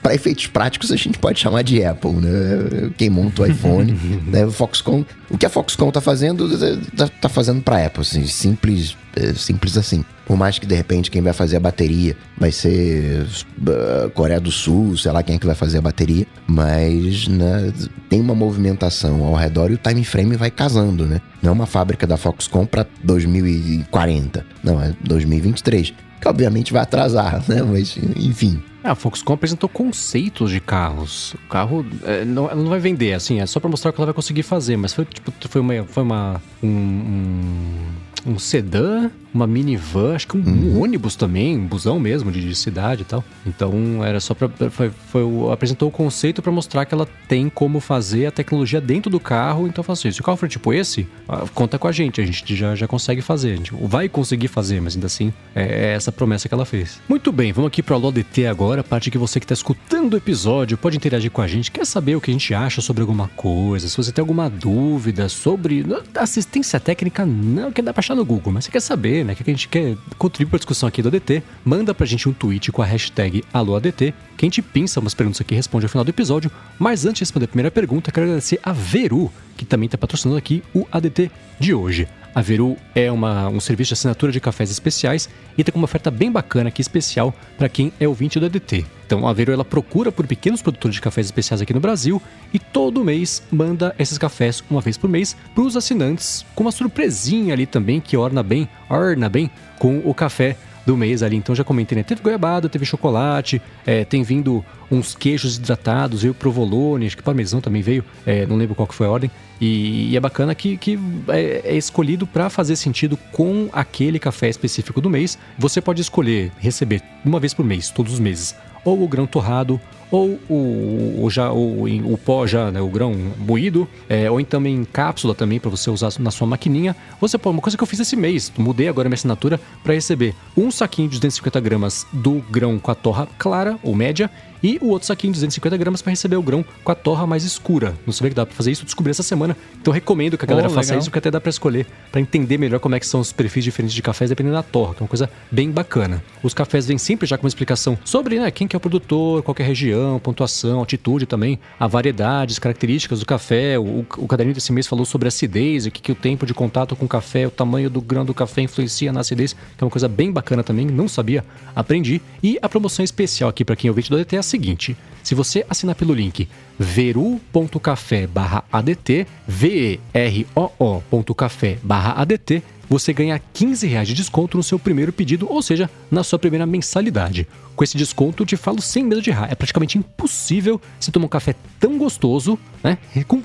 para 0.00 0.14
efeitos 0.14 0.46
práticos 0.46 0.92
a 0.92 0.96
gente 0.96 1.18
pode 1.18 1.40
chamar 1.40 1.62
de 1.62 1.84
Apple, 1.84 2.12
né? 2.12 2.92
Quem 2.96 3.10
monta 3.10 3.42
o 3.42 3.46
iPhone, 3.46 3.92
né, 4.26 4.48
Foxconn, 4.48 5.04
o 5.28 5.36
que 5.36 5.44
a 5.44 5.50
Foxconn 5.50 5.90
tá 5.90 6.00
fazendo, 6.00 6.48
tá, 6.96 7.08
tá 7.08 7.28
fazendo 7.28 7.60
para 7.60 7.84
Apple, 7.84 8.02
assim, 8.02 8.24
simples, 8.26 8.96
é, 9.16 9.34
simples 9.34 9.76
assim. 9.76 10.04
Por 10.24 10.36
mais 10.36 10.58
que 10.58 10.64
de 10.64 10.74
repente 10.74 11.10
quem 11.10 11.20
vai 11.20 11.32
fazer 11.32 11.56
a 11.56 11.60
bateria 11.60 12.16
vai 12.38 12.50
ser 12.50 13.26
uh, 13.26 14.08
Coreia 14.10 14.40
do 14.40 14.50
Sul, 14.50 14.96
sei 14.96 15.12
lá 15.12 15.22
quem 15.22 15.36
é 15.36 15.38
que 15.38 15.44
vai 15.44 15.54
fazer 15.54 15.78
a 15.78 15.82
bateria, 15.82 16.26
mas 16.46 17.28
né, 17.28 17.72
tem 18.08 18.20
uma 18.20 18.34
movimentação 18.34 19.22
ao 19.24 19.34
redor 19.34 19.70
e 19.70 19.74
o 19.74 19.78
time 19.78 20.04
frame 20.04 20.36
vai 20.36 20.50
casando, 20.50 21.04
né? 21.04 21.20
Não 21.42 21.50
é 21.50 21.52
uma 21.52 21.66
fábrica 21.66 22.06
da 22.06 22.16
Foxconn 22.16 22.64
para 22.64 22.86
2040, 23.02 24.46
não, 24.62 24.80
é 24.80 24.94
2023 25.02 25.92
que 26.24 26.28
obviamente 26.28 26.72
vai 26.72 26.82
atrasar, 26.82 27.42
né? 27.46 27.62
Mas, 27.62 27.98
enfim. 28.16 28.62
É, 28.84 28.90
a 28.90 28.94
Foxconn 28.94 29.32
apresentou 29.32 29.66
conceitos 29.66 30.50
de 30.50 30.60
carros. 30.60 31.32
O 31.32 31.48
carro 31.48 31.86
é, 32.04 32.22
não, 32.22 32.50
ela 32.50 32.62
não 32.62 32.68
vai 32.68 32.78
vender, 32.78 33.14
assim, 33.14 33.40
é 33.40 33.46
só 33.46 33.58
para 33.58 33.70
mostrar 33.70 33.90
o 33.90 33.94
que 33.94 33.98
ela 33.98 34.06
vai 34.06 34.14
conseguir 34.14 34.42
fazer. 34.42 34.76
Mas 34.76 34.92
foi 34.92 35.06
tipo, 35.06 35.32
foi 35.48 35.60
uma, 35.62 35.84
foi 35.84 36.02
uma 36.02 36.42
um, 36.62 36.68
um, 36.68 38.32
um 38.32 38.38
sedã 38.38 39.10
uma 39.34 39.48
minivan, 39.48 40.14
acho 40.14 40.28
que 40.28 40.36
um, 40.36 40.40
uhum. 40.40 40.76
um 40.76 40.82
ônibus 40.82 41.16
também, 41.16 41.58
um 41.58 41.66
busão 41.66 41.98
mesmo 41.98 42.30
de, 42.30 42.40
de, 42.40 42.54
cidade 42.54 43.02
e 43.02 43.04
tal. 43.04 43.24
Então 43.44 44.04
era 44.04 44.20
só 44.20 44.32
para 44.32 44.48
foi, 44.70 44.90
foi, 45.08 45.22
apresentou 45.52 45.88
o 45.88 45.92
conceito 45.92 46.40
para 46.40 46.52
mostrar 46.52 46.84
que 46.84 46.94
ela 46.94 47.08
tem 47.28 47.48
como 47.48 47.80
fazer 47.80 48.26
a 48.26 48.30
tecnologia 48.30 48.80
dentro 48.80 49.10
do 49.10 49.18
carro. 49.18 49.66
Então 49.66 49.84
eu 49.86 49.92
assim, 49.92 50.10
se 50.12 50.20
o 50.20 50.24
carro 50.24 50.36
for 50.36 50.48
tipo 50.48 50.72
esse, 50.72 51.06
ah, 51.28 51.44
conta 51.52 51.78
com 51.78 51.88
a 51.88 51.92
gente, 51.92 52.20
a 52.20 52.24
gente 52.24 52.54
já, 52.54 52.76
já 52.76 52.86
consegue 52.86 53.20
fazer, 53.20 53.52
a 53.52 53.56
gente 53.56 53.74
vai 53.74 54.08
conseguir 54.08 54.48
fazer, 54.48 54.80
mas 54.80 54.94
ainda 54.94 55.06
assim 55.06 55.32
é, 55.54 55.62
é 55.62 55.94
essa 55.94 56.12
promessa 56.12 56.48
que 56.48 56.54
ela 56.54 56.64
fez. 56.64 57.00
Muito 57.08 57.32
bem, 57.32 57.52
vamos 57.52 57.68
aqui 57.68 57.82
para 57.82 57.94
o 57.94 57.96
AloDT 57.96 58.46
agora, 58.46 58.73
a 58.80 58.84
parte 58.84 59.10
que 59.10 59.18
você 59.18 59.40
que 59.40 59.44
está 59.44 59.54
escutando 59.54 60.14
o 60.14 60.16
episódio 60.16 60.76
pode 60.76 60.96
interagir 60.96 61.30
com 61.30 61.42
a 61.42 61.46
gente, 61.46 61.70
quer 61.70 61.86
saber 61.86 62.16
o 62.16 62.20
que 62.20 62.30
a 62.30 62.34
gente 62.34 62.52
acha 62.54 62.80
sobre 62.80 63.02
alguma 63.02 63.28
coisa, 63.28 63.88
se 63.88 63.96
você 63.96 64.12
tem 64.12 64.22
alguma 64.22 64.48
dúvida 64.48 65.28
sobre 65.28 65.84
assistência 66.14 66.78
técnica, 66.78 67.24
não 67.26 67.72
que 67.72 67.82
dá 67.82 67.92
para 67.92 68.00
achar 68.00 68.14
no 68.14 68.24
Google, 68.24 68.52
mas 68.52 68.64
você 68.64 68.70
quer 68.70 68.80
saber 68.80 69.14
né? 69.22 69.34
Que 69.34 69.42
a 69.42 69.54
gente 69.54 69.68
quer 69.68 69.96
contribuir 70.16 70.50
para 70.50 70.56
a 70.56 70.60
discussão 70.60 70.88
aqui 70.88 71.02
do 71.02 71.08
ADT, 71.08 71.42
manda 71.64 71.94
pra 71.94 72.06
gente 72.06 72.28
um 72.28 72.32
tweet 72.32 72.72
com 72.72 72.82
a 72.82 72.86
hashtag 72.86 73.44
AloADT, 73.52 74.14
que 74.36 74.44
a 74.44 74.46
gente 74.46 74.62
pinça 74.62 74.98
umas 74.98 75.14
perguntas 75.14 75.40
aqui 75.40 75.54
e 75.54 75.56
responde 75.56 75.84
ao 75.84 75.90
final 75.90 76.04
do 76.04 76.08
episódio. 76.08 76.50
Mas 76.78 77.04
antes 77.04 77.18
de 77.18 77.22
responder 77.22 77.44
a 77.44 77.48
primeira 77.48 77.70
pergunta, 77.70 78.10
quero 78.10 78.26
agradecer 78.26 78.58
a 78.62 78.72
Veru, 78.72 79.30
que 79.56 79.64
também 79.64 79.86
está 79.86 79.98
patrocinando 79.98 80.38
aqui 80.38 80.62
o 80.74 80.86
ADT 80.90 81.30
de 81.58 81.74
hoje. 81.74 82.08
A 82.34 82.42
Veru 82.42 82.76
é 82.96 83.12
uma, 83.12 83.48
um 83.48 83.60
serviço 83.60 83.90
de 83.90 83.94
assinatura 83.94 84.32
de 84.32 84.40
cafés 84.40 84.68
especiais 84.68 85.28
e 85.56 85.62
tem 85.62 85.72
uma 85.76 85.84
oferta 85.84 86.10
bem 86.10 86.32
bacana 86.32 86.68
aqui 86.68 86.82
especial 86.82 87.32
para 87.56 87.68
quem 87.68 87.92
é 88.00 88.08
ouvinte 88.08 88.40
do 88.40 88.46
ADT. 88.46 88.84
Então 89.06 89.28
a 89.28 89.32
Veru 89.32 89.52
ela 89.52 89.64
procura 89.64 90.10
por 90.10 90.26
pequenos 90.26 90.60
produtores 90.60 90.96
de 90.96 91.00
cafés 91.00 91.28
especiais 91.28 91.62
aqui 91.62 91.72
no 91.72 91.78
Brasil 91.78 92.20
e 92.52 92.58
todo 92.58 93.04
mês 93.04 93.40
manda 93.52 93.94
esses 94.00 94.18
cafés 94.18 94.64
uma 94.68 94.80
vez 94.80 94.98
por 94.98 95.08
mês 95.08 95.36
para 95.54 95.62
os 95.62 95.76
assinantes 95.76 96.44
com 96.56 96.64
uma 96.64 96.72
surpresinha 96.72 97.54
ali 97.54 97.66
também 97.66 98.00
que 98.00 98.16
orna 98.16 98.42
bem, 98.42 98.68
orna 98.90 99.28
bem 99.28 99.48
com 99.78 100.02
o 100.04 100.12
café 100.12 100.56
do 100.86 100.96
mês 100.96 101.22
ali. 101.22 101.36
Então 101.36 101.54
já 101.54 101.64
comentei, 101.64 101.96
né? 101.96 102.02
Teve 102.02 102.22
goiabada, 102.22 102.68
teve 102.68 102.84
chocolate, 102.84 103.60
é, 103.86 104.04
tem 104.04 104.22
vindo 104.22 104.64
uns 104.90 105.14
queijos 105.14 105.56
hidratados, 105.56 106.22
veio 106.22 106.34
provolone, 106.34 107.06
acho 107.06 107.16
que 107.16 107.22
parmesão 107.22 107.60
também 107.60 107.82
veio, 107.82 108.04
é, 108.26 108.46
não 108.46 108.56
lembro 108.56 108.74
qual 108.74 108.86
que 108.86 108.94
foi 108.94 109.06
a 109.06 109.10
ordem. 109.10 109.30
E, 109.60 110.10
e 110.10 110.16
é 110.16 110.20
bacana 110.20 110.54
que, 110.54 110.76
que 110.76 110.98
é, 111.28 111.62
é 111.64 111.76
escolhido 111.76 112.26
para 112.26 112.50
fazer 112.50 112.76
sentido 112.76 113.16
com 113.32 113.68
aquele 113.72 114.18
café 114.18 114.48
específico 114.48 115.00
do 115.00 115.08
mês. 115.08 115.38
Você 115.58 115.80
pode 115.80 116.00
escolher 116.02 116.52
receber 116.58 117.02
uma 117.24 117.40
vez 117.40 117.54
por 117.54 117.64
mês, 117.64 117.90
todos 117.90 118.12
os 118.12 118.20
meses, 118.20 118.54
ou 118.84 119.02
o 119.02 119.08
grão 119.08 119.26
torrado, 119.26 119.80
ou 120.10 120.38
o, 120.48 121.24
o 121.24 121.30
já, 121.30 121.50
o, 121.52 121.84
o 121.84 122.18
pó 122.18 122.46
já, 122.46 122.70
né, 122.70 122.80
o 122.80 122.88
grão 122.88 123.14
moído, 123.38 123.88
é, 124.08 124.30
ou 124.30 124.38
então 124.38 124.64
em 124.64 124.84
cápsula 124.84 125.34
também 125.34 125.58
para 125.58 125.70
você 125.70 125.90
usar 125.90 126.12
na 126.20 126.30
sua 126.30 126.46
maquininha. 126.46 126.94
Você 127.20 127.36
pode, 127.36 127.56
uma 127.56 127.62
coisa 127.62 127.76
que 127.76 127.82
eu 127.82 127.86
fiz 127.86 127.98
esse 128.00 128.14
mês, 128.14 128.52
mudei 128.56 128.88
agora 128.88 129.08
minha 129.08 129.16
assinatura 129.16 129.58
para 129.82 129.94
receber 129.94 130.34
um 130.56 130.70
saquinho 130.70 131.08
de 131.08 131.16
250 131.16 131.60
gramas 131.60 132.06
do 132.12 132.34
grão 132.50 132.78
com 132.78 132.90
a 132.90 132.94
torra 132.94 133.26
clara 133.38 133.78
ou 133.82 133.94
média 133.94 134.30
e 134.64 134.78
o 134.80 134.88
outro 134.88 135.06
saquinho 135.06 135.30
de 135.30 135.36
250 135.36 135.76
gramas 135.76 136.00
para 136.00 136.08
receber 136.08 136.36
o 136.36 136.42
grão 136.42 136.64
com 136.82 136.90
a 136.90 136.94
torra 136.94 137.26
mais 137.26 137.44
escura. 137.44 137.94
Não 138.06 138.14
sabia 138.14 138.30
que 138.30 138.36
dá 138.36 138.46
para 138.46 138.56
fazer 138.56 138.70
isso, 138.70 138.82
descobri 138.82 139.10
essa 139.10 139.22
semana. 139.22 139.54
Então 139.78 139.92
recomendo 139.92 140.38
que 140.38 140.44
a 140.46 140.48
galera 140.48 140.68
oh, 140.68 140.70
faça 140.70 140.96
isso, 140.96 141.10
porque 141.10 141.18
até 141.18 141.30
dá 141.30 141.38
para 141.38 141.50
escolher, 141.50 141.86
para 142.10 142.18
entender 142.18 142.56
melhor 142.56 142.80
como 142.80 142.94
é 142.94 143.00
que 143.00 143.06
são 143.06 143.20
os 143.20 143.30
perfis 143.30 143.62
diferentes 143.62 143.94
de 143.94 144.00
cafés 144.00 144.30
dependendo 144.30 144.54
da 144.54 144.62
torra, 144.62 144.94
que 144.94 145.02
é 145.02 145.04
uma 145.04 145.08
coisa 145.08 145.28
bem 145.50 145.70
bacana. 145.70 146.24
Os 146.42 146.54
cafés 146.54 146.86
vêm 146.86 146.96
sempre 146.96 147.26
já 147.26 147.36
com 147.36 147.44
uma 147.44 147.48
explicação 147.48 147.98
sobre 148.06 148.38
né, 148.38 148.50
quem 148.50 148.66
que 148.66 148.74
é 148.74 148.78
o 148.78 148.80
produtor, 148.80 149.42
qual 149.42 149.54
é 149.58 149.62
a 149.62 149.66
região, 149.66 150.18
pontuação, 150.18 150.78
altitude 150.78 151.26
também, 151.26 151.58
a 151.78 151.86
variedade, 151.86 152.52
as 152.52 152.58
características 152.58 153.20
do 153.20 153.26
café. 153.26 153.78
O, 153.78 154.06
o 154.16 154.26
caderninho 154.26 154.54
desse 154.54 154.72
mês 154.72 154.86
falou 154.86 155.04
sobre 155.04 155.28
acidez, 155.28 155.84
o 155.84 155.90
que, 155.90 156.00
que 156.00 156.12
o 156.12 156.14
tempo 156.14 156.46
de 156.46 156.54
contato 156.54 156.96
com 156.96 157.04
o 157.04 157.08
café, 157.08 157.46
o 157.46 157.50
tamanho 157.50 157.90
do 157.90 158.00
grão 158.00 158.24
do 158.24 158.32
café 158.32 158.62
influencia 158.62 159.12
na 159.12 159.20
acidez, 159.20 159.52
que 159.52 159.82
é 159.82 159.84
uma 159.84 159.90
coisa 159.90 160.08
bem 160.08 160.32
bacana 160.32 160.64
também, 160.64 160.86
não 160.86 161.06
sabia, 161.06 161.44
aprendi. 161.76 162.22
E 162.42 162.58
a 162.62 162.68
promoção 162.68 163.04
especial 163.04 163.50
aqui 163.50 163.62
para 163.62 163.76
quem 163.76 163.88
é 163.88 163.90
ouvinte 163.90 164.08
do 164.08 164.16
DT 164.16 164.36
é 164.36 164.38
a 164.38 164.42
seguinte: 164.54 164.96
se 165.22 165.34
você 165.34 165.66
assinar 165.68 165.94
pelo 165.96 166.14
link 166.14 166.48
veru.café/adt, 166.78 169.26
v 169.46 169.68
e 169.68 170.00
r 170.12 170.46
o 170.54 170.70
o.café/adt, 171.10 172.62
você 172.88 173.12
ganha 173.12 173.40
15 173.52 173.86
reais 173.86 174.06
de 174.06 174.14
desconto 174.14 174.56
no 174.56 174.62
seu 174.62 174.78
primeiro 174.78 175.12
pedido, 175.12 175.50
ou 175.50 175.60
seja, 175.62 175.90
na 176.10 176.22
sua 176.22 176.38
primeira 176.38 176.66
mensalidade. 176.66 177.48
Com 177.74 177.82
esse 177.82 177.96
desconto, 177.96 178.42
eu 178.42 178.46
te 178.46 178.56
falo 178.56 178.80
sem 178.80 179.02
medo 179.02 179.22
de 179.22 179.30
errar. 179.30 179.50
É 179.50 179.54
praticamente 179.54 179.98
impossível 179.98 180.80
você 181.00 181.10
tomar 181.10 181.26
um 181.26 181.28
café 181.28 181.54
tão 181.80 181.98
gostoso, 181.98 182.58
né? 182.82 182.98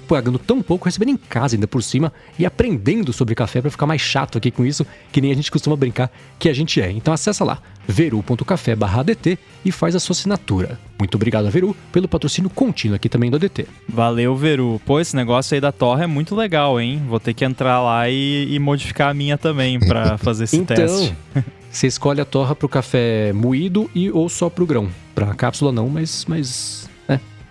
Pagando 0.07 0.37
tão 0.37 0.61
pouco, 0.61 0.85
recebendo 0.85 1.09
em 1.09 1.17
casa 1.17 1.55
ainda 1.55 1.67
por 1.67 1.81
cima 1.81 2.13
e 2.37 2.45
aprendendo 2.45 3.13
sobre 3.13 3.33
café 3.33 3.61
para 3.61 3.71
ficar 3.71 3.87
mais 3.87 4.01
chato 4.01 4.37
aqui 4.37 4.51
com 4.51 4.65
isso, 4.65 4.85
que 5.11 5.21
nem 5.21 5.31
a 5.31 5.35
gente 5.35 5.49
costuma 5.49 5.75
brincar 5.75 6.11
que 6.37 6.49
a 6.49 6.53
gente 6.53 6.79
é. 6.79 6.91
Então 6.91 7.13
acessa 7.13 7.43
lá, 7.43 7.59
veru.café/adt 7.89 9.39
e 9.65 9.71
faz 9.71 9.95
a 9.95 9.99
sua 9.99 10.13
assinatura. 10.13 10.79
Muito 10.97 11.15
obrigado 11.15 11.47
a 11.47 11.49
Veru 11.49 11.75
pelo 11.91 12.07
patrocínio 12.07 12.49
contínuo 12.49 12.95
aqui 12.95 13.09
também 13.09 13.31
do 13.31 13.37
ADT. 13.37 13.65
Valeu, 13.87 14.35
Veru. 14.35 14.79
Pô, 14.85 14.99
esse 14.99 15.15
negócio 15.15 15.55
aí 15.55 15.61
da 15.61 15.71
torre 15.71 16.03
é 16.03 16.07
muito 16.07 16.35
legal, 16.35 16.79
hein? 16.79 17.01
Vou 17.07 17.19
ter 17.19 17.33
que 17.33 17.43
entrar 17.43 17.81
lá 17.81 18.09
e, 18.09 18.47
e 18.53 18.59
modificar 18.59 19.09
a 19.09 19.13
minha 19.13 19.37
também 19.37 19.79
para 19.79 20.17
fazer 20.19 20.43
esse 20.43 20.57
então, 20.57 20.75
teste. 20.75 21.15
Você 21.71 21.87
escolhe 21.87 22.19
a 22.19 22.25
torra 22.25 22.55
pro 22.55 22.67
café 22.67 23.31
moído 23.31 23.89
e 23.93 24.09
ou 24.09 24.27
só 24.27 24.49
pro 24.49 24.65
grão. 24.65 24.89
Pra 25.13 25.35
cápsula 25.35 25.71
não, 25.71 25.87
mas, 25.87 26.25
mas 26.27 26.88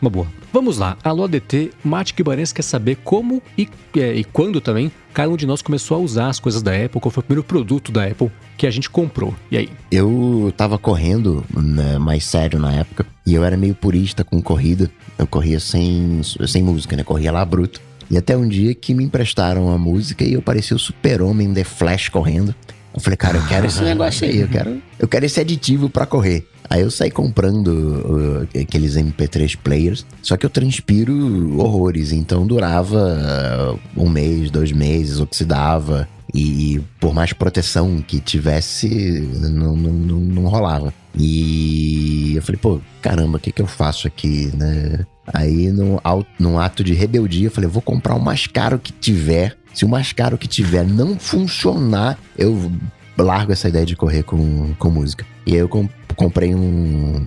uma 0.01 0.11
boa. 0.11 0.27
Vamos 0.53 0.79
lá, 0.79 0.97
alô 1.03 1.25
ADT, 1.25 1.73
Mate 1.85 2.15
Guimarães 2.15 2.53
quer 2.53 2.63
saber 2.63 2.97
como 3.05 3.43
e, 3.57 3.69
é, 3.97 4.15
e 4.15 4.25
quando 4.25 4.61
também 4.61 4.91
cada 5.13 5.31
um 5.31 5.37
de 5.37 5.47
nós 5.47 5.61
começou 5.61 5.97
a 5.97 6.01
usar 6.01 6.29
as 6.29 6.39
coisas 6.41 6.63
da 6.63 6.73
Apple, 6.73 7.01
qual 7.01 7.11
foi 7.11 7.21
o 7.21 7.25
primeiro 7.25 7.45
produto 7.45 7.91
da 7.91 8.05
Apple 8.05 8.31
que 8.57 8.67
a 8.67 8.71
gente 8.71 8.89
comprou. 8.89 9.35
E 9.51 9.57
aí? 9.57 9.69
Eu 9.91 10.53
tava 10.57 10.79
correndo 10.79 11.45
né, 11.55 11.99
mais 11.99 12.25
sério 12.25 12.59
na 12.59 12.73
época 12.73 13.07
e 13.27 13.35
eu 13.35 13.45
era 13.45 13.57
meio 13.57 13.75
purista 13.75 14.25
com 14.25 14.41
corrida. 14.41 14.91
Eu 15.19 15.27
corria 15.27 15.61
sem, 15.61 16.21
sem 16.23 16.63
música, 16.63 16.97
né? 16.97 17.05
Corria 17.05 17.33
lá 17.33 17.45
bruto. 17.45 17.81
E 18.11 18.17
até 18.17 18.37
um 18.37 18.49
dia 18.49 18.75
que 18.75 18.95
me 18.95 19.05
emprestaram 19.05 19.71
a 19.71 19.77
música 19.77 20.25
e 20.25 20.33
eu 20.33 20.41
parecia 20.41 20.77
o 20.77 20.81
super-homem 20.81 21.53
The 21.53 21.65
Flash 21.65 22.09
correndo. 22.09 22.55
Eu 22.99 23.01
falei, 23.01 23.17
cara, 23.17 23.39
eu 23.39 23.47
quero 23.47 23.67
esse 23.67 23.81
negócio 23.81 24.27
aí, 24.27 24.41
eu 24.41 24.49
quero, 24.49 24.83
eu 24.99 25.07
quero 25.07 25.25
esse 25.25 25.39
aditivo 25.39 25.89
para 25.89 26.05
correr. 26.05 26.49
Aí 26.69 26.81
eu 26.83 26.91
saí 26.91 27.13
comprando 27.13 27.69
uh, 27.69 28.61
aqueles 28.61 28.97
MP3 28.97 29.57
players, 29.57 30.05
só 30.21 30.37
que 30.37 30.45
eu 30.45 30.51
transpiro 30.51 31.57
horrores, 31.61 32.13
então 32.13 32.45
durava 32.45 33.79
uh, 33.97 34.03
um 34.03 34.09
mês, 34.09 34.51
dois 34.51 34.73
meses, 34.73 35.21
oxidava. 35.21 36.09
E 36.35 36.81
por 36.99 37.15
mais 37.15 37.33
proteção 37.33 38.03
que 38.05 38.19
tivesse, 38.19 38.89
não, 39.43 39.77
não, 39.77 39.93
não, 39.93 40.19
não 40.19 40.43
rolava. 40.47 40.93
E 41.17 42.35
eu 42.35 42.43
falei, 42.43 42.59
pô, 42.61 42.81
caramba, 43.01 43.39
o 43.39 43.41
que, 43.41 43.53
que 43.53 43.63
eu 43.63 43.67
faço 43.69 44.09
aqui, 44.09 44.51
né? 44.57 45.07
Aí, 45.33 45.71
num, 45.71 45.99
num 46.39 46.59
ato 46.59 46.83
de 46.83 46.95
rebeldia, 46.95 47.47
eu 47.47 47.51
falei, 47.53 47.71
vou 47.71 47.81
comprar 47.81 48.17
o 48.17 48.21
mais 48.21 48.49
caro 48.49 48.79
que 48.79 48.93
tiver 48.93 49.57
se 49.73 49.85
o 49.85 49.89
mais 49.89 50.13
caro 50.13 50.39
que 50.39 50.49
tiver 50.49 50.85
não 50.85 51.19
funcionar, 51.19 52.19
eu 52.37 52.71
largo 53.17 53.53
essa 53.53 53.69
ideia 53.69 53.87
de 53.87 53.97
correr 53.97 54.23
com, 54.23 54.75
com 54.79 54.91
música. 54.91 55.25
E 55.47 55.53
aí 55.53 55.59
eu 55.59 55.69
comp 55.69 55.91
comprei 56.17 56.53
um, 56.53 57.25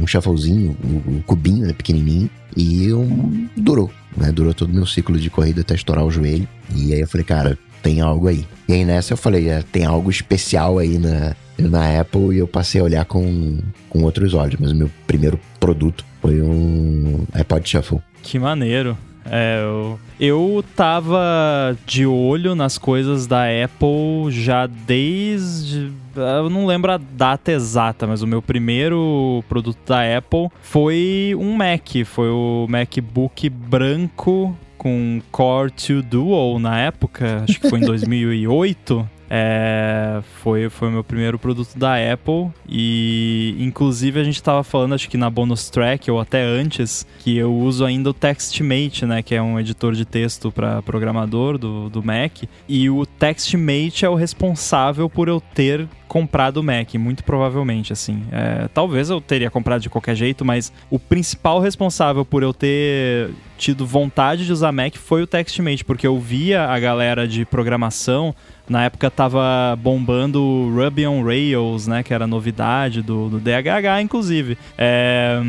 um, 0.00 0.06
shufflezinho, 0.06 0.74
um, 0.82 1.20
cubinho, 1.26 1.66
né, 1.66 1.74
pequenininho, 1.74 2.30
e 2.56 2.90
um, 2.90 3.46
durou, 3.54 3.90
né? 4.16 4.32
Durou 4.32 4.54
todo 4.54 4.70
o 4.70 4.74
meu 4.74 4.86
ciclo 4.86 5.18
de 5.18 5.28
corrida 5.28 5.60
até 5.60 5.74
estourar 5.74 6.06
o 6.06 6.10
joelho. 6.10 6.48
E 6.74 6.94
aí 6.94 7.00
eu 7.00 7.06
falei, 7.06 7.24
cara, 7.24 7.58
tem 7.82 8.00
algo 8.00 8.26
aí. 8.26 8.46
E 8.66 8.72
aí 8.72 8.84
nessa 8.84 9.12
eu 9.12 9.18
falei, 9.18 9.50
é, 9.50 9.60
tem 9.60 9.84
algo 9.84 10.10
especial 10.10 10.78
aí 10.78 10.98
na, 10.98 11.36
na 11.58 12.00
Apple 12.00 12.34
e 12.34 12.38
eu 12.38 12.48
passei 12.48 12.80
a 12.80 12.84
olhar 12.84 13.04
com, 13.04 13.58
com 13.90 14.02
outros 14.02 14.32
olhos. 14.32 14.58
Mas 14.58 14.72
o 14.72 14.74
meu 14.74 14.90
primeiro 15.06 15.38
produto 15.60 16.02
foi 16.22 16.40
um 16.40 17.26
iPod 17.34 17.68
Shuffle. 17.68 18.00
Que 18.22 18.38
maneiro. 18.38 18.96
É, 19.30 19.60
eu, 19.62 19.98
eu 20.20 20.64
tava 20.76 21.76
de 21.86 22.06
olho 22.06 22.54
nas 22.54 22.78
coisas 22.78 23.26
da 23.26 23.44
Apple 23.44 24.30
já 24.30 24.66
desde. 24.66 25.92
Eu 26.14 26.48
não 26.48 26.66
lembro 26.66 26.92
a 26.92 26.98
data 26.98 27.50
exata, 27.50 28.06
mas 28.06 28.22
o 28.22 28.26
meu 28.26 28.40
primeiro 28.40 29.42
produto 29.48 29.78
da 29.86 30.16
Apple 30.16 30.48
foi 30.62 31.34
um 31.38 31.56
Mac. 31.56 31.88
Foi 32.04 32.28
o 32.28 32.66
MacBook 32.68 33.48
branco 33.48 34.56
com 34.78 35.22
Core 35.32 35.72
2 35.72 36.04
Dual 36.04 36.58
na 36.58 36.78
época, 36.78 37.42
acho 37.48 37.58
que 37.58 37.70
foi 37.70 37.80
em 37.80 37.84
2008. 37.86 39.08
É, 39.28 40.20
foi, 40.42 40.68
foi 40.68 40.88
o 40.88 40.92
meu 40.92 41.04
primeiro 41.04 41.38
produto 41.38 41.78
da 41.78 41.94
Apple 41.94 42.50
e 42.68 43.56
inclusive 43.58 44.20
a 44.20 44.24
gente 44.24 44.36
estava 44.36 44.62
falando, 44.62 44.94
acho 44.94 45.08
que 45.08 45.16
na 45.16 45.30
bonus 45.30 45.70
track 45.70 46.10
ou 46.10 46.20
até 46.20 46.42
antes, 46.42 47.06
que 47.20 47.36
eu 47.36 47.54
uso 47.54 47.84
ainda 47.84 48.10
o 48.10 48.14
TextMate, 48.14 49.06
né, 49.06 49.22
que 49.22 49.34
é 49.34 49.42
um 49.42 49.58
editor 49.58 49.94
de 49.94 50.04
texto 50.04 50.52
para 50.52 50.82
programador 50.82 51.58
do, 51.58 51.88
do 51.88 52.02
Mac, 52.02 52.42
e 52.68 52.90
o 52.90 53.06
TextMate 53.06 54.04
é 54.04 54.08
o 54.08 54.14
responsável 54.14 55.08
por 55.08 55.28
eu 55.28 55.40
ter 55.40 55.88
comprado 56.14 56.58
o 56.58 56.62
Mac, 56.62 56.94
muito 56.94 57.24
provavelmente, 57.24 57.92
assim. 57.92 58.22
É, 58.30 58.68
talvez 58.72 59.10
eu 59.10 59.20
teria 59.20 59.50
comprado 59.50 59.80
de 59.80 59.90
qualquer 59.90 60.14
jeito, 60.14 60.44
mas 60.44 60.72
o 60.88 60.96
principal 60.96 61.58
responsável 61.58 62.24
por 62.24 62.44
eu 62.44 62.54
ter 62.54 63.30
tido 63.58 63.84
vontade 63.84 64.46
de 64.46 64.52
usar 64.52 64.70
Mac 64.70 64.94
foi 64.94 65.22
o 65.22 65.26
TextMate, 65.26 65.84
porque 65.84 66.06
eu 66.06 66.18
via 66.20 66.66
a 66.66 66.78
galera 66.78 67.26
de 67.26 67.44
programação 67.44 68.32
na 68.68 68.84
época 68.84 69.10
tava 69.10 69.76
bombando 69.80 70.42
o 70.42 70.74
Ruby 70.74 71.06
on 71.06 71.22
Rails, 71.22 71.86
né? 71.86 72.02
Que 72.02 72.14
era 72.14 72.26
novidade 72.26 73.02
do, 73.02 73.28
do 73.28 73.38
DHH, 73.38 74.00
inclusive. 74.02 74.56
É, 74.78 75.40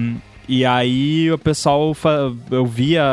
e 0.47 0.63
aí 0.63 1.31
o 1.31 1.37
pessoal, 1.37 1.95
eu 2.51 2.65
via 2.65 3.03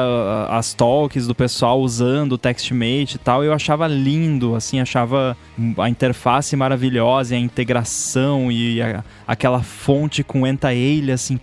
as 0.50 0.74
talks 0.74 1.26
do 1.26 1.34
pessoal 1.34 1.80
usando 1.80 2.32
o 2.32 2.38
TextMate 2.38 3.16
e 3.16 3.18
tal, 3.18 3.42
e 3.42 3.46
eu 3.46 3.54
achava 3.54 3.86
lindo, 3.86 4.54
assim, 4.54 4.80
achava 4.80 5.36
a 5.78 5.88
interface 5.88 6.54
maravilhosa, 6.56 7.34
e 7.34 7.38
a 7.38 7.40
integração 7.40 8.52
e 8.52 8.82
a, 8.82 9.02
aquela 9.26 9.62
fonte 9.62 10.22
com 10.22 10.46
entail, 10.46 11.12
assim, 11.12 11.38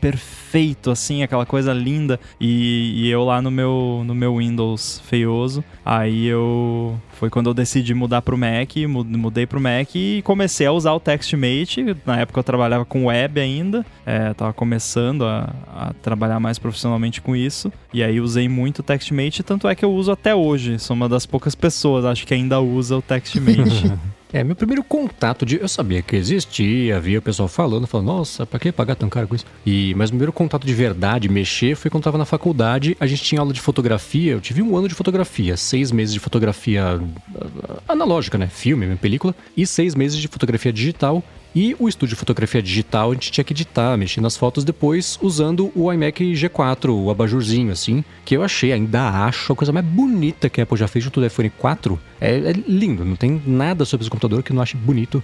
perfeito, 0.49 0.89
assim, 0.89 1.21
aquela 1.21 1.45
coisa 1.45 1.71
linda. 1.71 2.19
E, 2.41 3.03
e, 3.03 3.09
eu 3.09 3.23
lá 3.23 3.41
no 3.41 3.51
meu, 3.51 4.01
no 4.05 4.15
meu 4.15 4.37
Windows 4.37 4.99
feioso, 5.05 5.63
aí 5.85 6.25
eu 6.25 6.99
Foi 7.13 7.29
quando 7.29 7.49
eu 7.49 7.53
decidi 7.53 7.93
mudar 7.93 8.21
pro 8.21 8.37
Mac, 8.37 8.75
mudei 8.87 9.45
pro 9.45 9.61
Mac 9.61 9.93
e 9.93 10.21
comecei 10.23 10.65
a 10.65 10.71
usar 10.71 10.93
o 10.93 10.99
TextMate. 10.99 11.95
Na 12.05 12.19
época 12.19 12.39
eu 12.39 12.43
trabalhava 12.43 12.85
com 12.85 13.05
web 13.05 13.39
ainda, 13.39 13.85
é, 14.05 14.33
tava 14.33 14.53
começando 14.53 15.25
a, 15.25 15.53
a, 15.67 15.93
trabalhar 16.01 16.39
mais 16.39 16.57
profissionalmente 16.57 17.21
com 17.21 17.35
isso. 17.35 17.71
E 17.93 18.01
aí 18.01 18.19
usei 18.19 18.49
muito 18.49 18.79
o 18.79 18.83
TextMate, 18.83 19.43
tanto 19.43 19.67
é 19.67 19.75
que 19.75 19.85
eu 19.85 19.91
uso 19.91 20.11
até 20.11 20.33
hoje. 20.33 20.79
Sou 20.79 20.95
uma 20.95 21.07
das 21.09 21.25
poucas 21.25 21.53
pessoas, 21.53 22.05
acho 22.05 22.25
que 22.25 22.33
ainda 22.33 22.59
usa 22.59 22.97
o 22.97 23.01
TextMate. 23.03 23.91
É, 24.31 24.43
meu 24.43 24.55
primeiro 24.55 24.83
contato 24.83 25.43
de. 25.43 25.59
Eu 25.59 25.67
sabia 25.67 26.03
que 26.03 26.15
existia, 26.15 26.97
havia 26.97 27.17
o 27.17 27.21
pessoal 27.21 27.47
falando, 27.47 27.87
falando, 27.87 28.07
nossa, 28.07 28.45
pra 28.45 28.59
que 28.59 28.71
pagar 28.71 28.95
tão 28.95 29.09
caro 29.09 29.27
com 29.27 29.33
isso? 29.33 29.45
E, 29.65 29.93
mas 29.95 30.09
o 30.09 30.11
primeiro 30.11 30.31
contato 30.31 30.67
de 30.67 30.73
verdade, 30.73 31.27
mexer, 31.27 31.75
foi 31.75 31.89
quando 31.89 32.03
tava 32.03 32.17
na 32.17 32.25
faculdade. 32.25 32.95
A 32.99 33.07
gente 33.07 33.23
tinha 33.23 33.41
aula 33.41 33.51
de 33.51 33.59
fotografia. 33.59 34.33
Eu 34.33 34.41
tive 34.41 34.61
um 34.61 34.77
ano 34.77 34.87
de 34.87 34.93
fotografia, 34.93 35.57
seis 35.57 35.91
meses 35.91 36.13
de 36.13 36.19
fotografia 36.19 37.01
ah, 37.35 37.81
analógica, 37.87 38.37
né? 38.37 38.47
Filme, 38.47 38.95
película, 38.97 39.33
e 39.57 39.65
seis 39.65 39.95
meses 39.95 40.19
de 40.19 40.27
fotografia 40.27 40.71
digital. 40.71 41.23
E 41.55 41.75
o 41.79 41.89
estúdio 41.89 42.15
de 42.15 42.19
fotografia 42.19 42.61
digital 42.61 43.11
a 43.11 43.13
gente 43.13 43.31
tinha 43.31 43.43
que 43.43 43.53
editar, 43.53 43.97
mexer 43.97 44.21
nas 44.21 44.37
fotos 44.37 44.63
depois 44.63 45.17
usando 45.21 45.71
o 45.75 45.91
iMac 45.91 46.23
G4, 46.33 46.89
o 46.89 47.09
abajurzinho 47.09 47.71
assim, 47.71 48.03
que 48.23 48.37
eu 48.37 48.43
achei, 48.43 48.71
ainda 48.71 49.25
acho, 49.25 49.51
a 49.51 49.55
coisa 49.55 49.71
mais 49.71 49.85
bonita 49.85 50.47
que 50.47 50.61
a 50.61 50.63
Apple 50.63 50.77
já 50.77 50.87
fez 50.87 51.03
junto 51.03 51.19
do 51.19 51.25
iPhone 51.25 51.49
4. 51.49 51.99
É, 52.21 52.35
é 52.35 52.53
lindo, 52.67 53.03
não 53.03 53.15
tem 53.15 53.41
nada 53.45 53.83
sobre 53.83 54.03
esse 54.03 54.09
computador 54.09 54.43
que 54.43 54.51
eu 54.51 54.55
não 54.55 54.61
ache 54.61 54.77
bonito. 54.77 55.23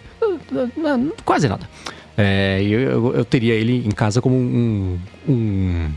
Quase 1.24 1.48
nada. 1.48 1.70
É, 2.18 2.60
eu, 2.64 2.80
eu, 2.80 3.16
eu, 3.16 3.26
teria 3.26 3.54
ele 3.54 3.86
em 3.86 3.92
casa 3.92 4.22
como 4.22 4.36
um, 4.36 4.98
um 5.28 5.90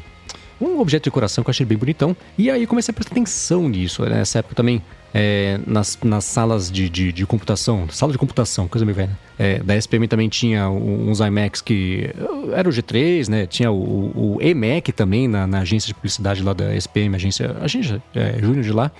um 0.60 0.80
objeto 0.80 1.04
de 1.04 1.10
coração 1.10 1.44
que 1.44 1.48
eu 1.48 1.52
achei 1.52 1.64
bem 1.64 1.78
bonitão. 1.78 2.16
E 2.36 2.50
aí 2.50 2.66
comecei 2.66 2.92
a 2.92 2.94
prestar 2.94 3.12
atenção 3.12 3.68
nisso. 3.68 4.02
Né? 4.02 4.16
Nessa 4.16 4.40
época 4.40 4.54
também, 4.54 4.82
é, 5.14 5.58
nas, 5.66 5.98
nas 6.02 6.24
salas 6.24 6.70
de, 6.70 6.88
de, 6.88 7.12
de, 7.12 7.26
computação, 7.26 7.88
sala 7.88 8.12
de 8.12 8.18
computação, 8.18 8.68
coisa 8.68 8.84
meio 8.84 8.96
velha. 8.96 9.18
É, 9.38 9.60
da 9.60 9.76
SPM 9.76 10.06
também 10.06 10.28
tinha 10.28 10.68
uns 10.68 11.20
iMacs 11.20 11.62
que 11.62 12.10
era 12.52 12.68
o 12.68 12.72
G3, 12.72 13.28
né? 13.28 13.46
Tinha 13.46 13.70
o, 13.70 14.36
o 14.36 14.42
EMAC 14.42 14.92
também 14.92 15.28
na, 15.28 15.46
na, 15.46 15.60
agência 15.60 15.86
de 15.86 15.94
publicidade 15.94 16.42
lá 16.42 16.52
da 16.52 16.74
SPM, 16.74 17.14
agência, 17.14 17.56
agência 17.60 18.02
é, 18.14 18.38
júnior 18.40 18.62
de 18.62 18.72
lá. 18.72 18.90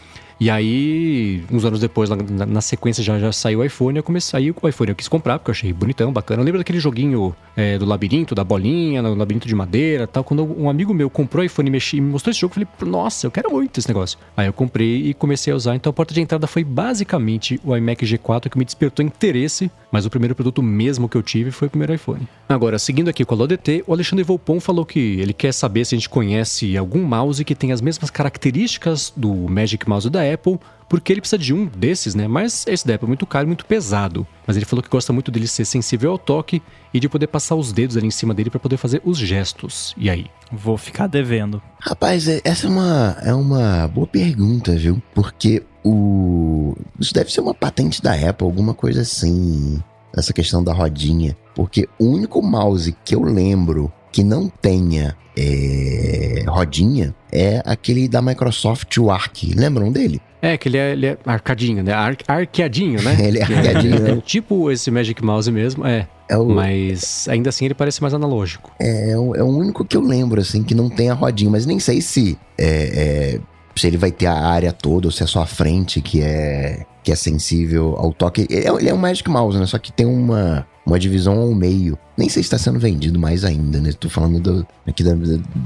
E 0.41 0.49
aí, 0.49 1.43
uns 1.51 1.65
anos 1.65 1.81
depois, 1.81 2.09
na, 2.09 2.47
na 2.47 2.61
sequência, 2.61 3.03
já, 3.03 3.19
já 3.19 3.33
saiu 3.33 3.59
o 3.59 3.65
iPhone. 3.65 3.97
Eu 3.97 4.05
comecei 4.05 4.29
a 4.29 4.41
sair 4.41 4.55
o 4.63 4.69
iPhone. 4.69 4.91
Eu 4.91 4.95
quis 4.95 5.09
comprar, 5.09 5.39
porque 5.39 5.51
eu 5.51 5.53
achei 5.53 5.73
bonitão, 5.73 6.13
bacana. 6.13 6.41
Eu 6.41 6.45
lembro 6.45 6.59
daquele 6.59 6.79
joguinho 6.79 7.35
é, 7.57 7.77
do 7.77 7.85
labirinto, 7.85 8.37
da 8.37 8.45
bolinha, 8.45 9.03
no 9.03 9.15
labirinto 9.15 9.49
de 9.49 9.55
madeira 9.55 10.07
tal. 10.07 10.23
Quando 10.23 10.45
um 10.45 10.71
amigo 10.71 10.95
meu 10.95 11.11
comprou 11.11 11.43
o 11.43 11.45
iPhone 11.45 11.69
e 11.69 12.01
me 12.01 12.01
mostrou 12.13 12.31
esse 12.31 12.41
jogo, 12.41 12.55
eu 12.57 12.67
falei, 12.67 12.93
nossa, 12.93 13.27
eu 13.27 13.33
quero 13.33 13.51
muito 13.51 13.79
esse 13.81 13.89
negócio. 13.89 14.17
Aí 14.37 14.47
eu 14.47 14.53
comprei 14.53 15.09
e 15.09 15.15
comecei 15.15 15.53
a 15.53 15.57
usar. 15.57 15.75
Então 15.75 15.91
a 15.91 15.93
porta 15.93 16.15
de 16.15 16.21
entrada 16.21 16.47
foi 16.47 16.63
basicamente 16.63 17.61
o 17.65 17.77
iMac 17.77 18.07
G4 18.07 18.49
que 18.49 18.57
me 18.57 18.65
despertou 18.65 19.05
interesse. 19.05 19.69
Mas 19.91 20.07
o 20.07 20.11
primeiro 20.11 20.37
produto 20.37 20.63
mesmo 20.63 21.09
que 21.09 21.17
eu 21.17 21.23
tive 21.23 21.51
foi 21.51 21.67
o 21.67 21.71
primeiro 21.71 21.95
iPhone. 21.95 22.29
Agora, 22.49 22.79
seguindo 22.79 23.09
aqui 23.09 23.25
com 23.25 23.35
a 23.35 23.39
LoDT, 23.39 23.85
o 23.87 23.93
Alexandre 23.93 24.23
Volpon 24.23 24.61
falou 24.61 24.87
que 24.87 24.99
ele 24.99 25.33
quer 25.33 25.53
saber 25.53 25.85
se 25.85 25.95
a 25.95 25.99
gente 25.99 26.09
conhece 26.09 26.77
algum 26.77 27.03
mouse 27.03 27.45
que 27.45 27.55
tem 27.55 27.73
as 27.73 27.81
mesmas 27.81 28.11
características 28.11 29.13
do 29.17 29.33
Magic 29.49 29.89
Mouse 29.89 30.09
da 30.09 30.28
Apple, 30.33 30.59
porque 30.89 31.13
ele 31.13 31.21
precisa 31.21 31.39
de 31.39 31.53
um 31.53 31.67
desses, 31.67 32.15
né? 32.15 32.27
Mas 32.27 32.67
esse 32.67 32.87
da 32.87 32.95
Apple 32.95 33.07
é 33.07 33.09
muito 33.09 33.27
caro 33.27 33.45
e 33.45 33.49
muito 33.49 33.67
pesado. 33.67 34.27
Mas 34.47 34.57
ele 34.57 34.65
falou 34.65 34.83
que 34.83 34.89
gosta 34.89 35.13
muito 35.13 35.31
dele 35.31 35.47
ser 35.47 35.65
sensível 35.65 36.13
ao 36.13 36.19
toque 36.19 36.63
e 36.93 36.99
de 36.99 37.09
poder 37.09 37.27
passar 37.27 37.55
os 37.55 37.73
dedos 37.73 37.97
ali 37.97 38.07
em 38.07 38.11
cima 38.11 38.33
dele 38.33 38.51
para 38.51 38.59
poder 38.59 38.79
fazer 38.79 39.03
os 39.05 39.19
gestos. 39.19 39.95
E 39.99 40.09
aí? 40.09 40.27
Vou 40.51 40.79
ficar 40.79 41.07
devendo. 41.07 41.61
Rapaz, 41.79 42.27
é, 42.27 42.41
essa 42.43 42.67
é 42.67 42.71
uma, 42.71 43.17
é 43.23 43.35
uma 43.35 43.87
boa 43.89 44.07
pergunta, 44.07 44.75
viu? 44.75 45.03
Porque 45.15 45.63
o. 45.85 46.75
Isso 46.99 47.13
deve 47.13 47.31
ser 47.31 47.43
uma 47.43 47.55
patente 47.55 48.03
da 48.03 48.15
Apple, 48.15 48.47
alguma 48.47 48.73
coisa 48.73 49.03
assim. 49.03 49.83
Essa 50.17 50.33
questão 50.33 50.65
da 50.65 50.73
rodinha. 50.73 51.37
Porque 51.55 51.87
o 51.99 52.07
único 52.07 52.41
mouse 52.41 52.97
que 53.05 53.15
eu 53.15 53.23
lembro 53.23 53.93
que 54.11 54.25
não 54.25 54.49
tenha 54.49 55.15
é, 55.39 56.45
rodinha 56.49 57.15
é 57.31 57.63
aquele 57.65 58.09
da 58.09 58.21
Microsoft, 58.21 58.97
o 58.99 59.11
Arc. 59.11 59.55
Lembram 59.55 59.93
dele? 59.93 60.21
É, 60.41 60.57
que 60.57 60.69
ele 60.69 60.77
é, 60.77 60.93
ele 60.93 61.07
é 61.07 61.19
arcadinho, 61.27 61.83
né? 61.83 61.93
Ar, 61.93 62.17
arqueadinho, 62.27 63.03
né? 63.03 63.17
ele 63.23 63.39
é 63.39 63.43
arqueadinho, 63.43 64.01
né? 64.03 64.23
tipo 64.25 64.71
esse 64.71 64.91
Magic 64.91 65.25
Mouse 65.25 65.51
mesmo, 65.51 65.87
é. 65.87 66.09
é 66.29 66.37
o... 66.37 66.47
Mas 66.47 67.29
ainda 67.29 67.51
assim 67.51 67.65
ele 67.65 67.75
parece 67.75 68.01
mais 68.01 68.15
analógico. 68.15 68.71
É, 68.81 69.11
é 69.11 69.19
o, 69.19 69.35
é 69.35 69.43
o 69.43 69.47
único 69.47 69.85
que 69.85 69.97
eu 69.97 70.01
lembro, 70.01 70.41
assim, 70.41 70.63
que 70.63 70.75
não 70.75 70.89
tem 70.89 71.11
a 71.11 71.15
rodinha. 71.15 71.51
Mas 71.51 71.67
nem 71.67 71.79
sei 71.79 72.01
se 72.01 72.39
é, 72.57 73.37
é, 73.37 73.41
se 73.75 73.87
ele 73.87 73.97
vai 73.97 74.11
ter 74.11 74.27
a 74.27 74.35
área 74.35 74.73
toda 74.73 75.09
ou 75.09 75.13
se 75.13 75.23
é 75.23 75.27
só 75.27 75.43
a 75.43 75.47
frente 75.47 76.01
que 76.01 76.21
é, 76.23 76.85
que 77.03 77.13
é 77.13 77.17
sensível 77.17 77.97
ao 77.97 78.13
toque. 78.13 78.47
Ele 78.51 78.67
é, 78.67 78.71
ele 78.71 78.89
é 78.89 78.95
um 78.95 78.99
Magic 78.99 79.29
Mouse, 79.29 79.59
né? 79.59 79.67
Só 79.67 79.79
que 79.79 79.93
tem 79.93 80.07
uma, 80.07 80.67
uma 80.85 80.99
divisão 80.99 81.39
ao 81.39 81.55
meio. 81.55 81.99
Nem 82.19 82.29
sei 82.29 82.43
se 82.43 82.49
está 82.49 82.59
sendo 82.59 82.81
vendido 82.81 83.17
mais 83.17 83.45
ainda, 83.45 83.81
né? 83.81 83.91
Estou 83.91 84.11
falando 84.11 84.41
do, 84.41 84.67
aqui 84.85 85.05
da, 85.05 85.13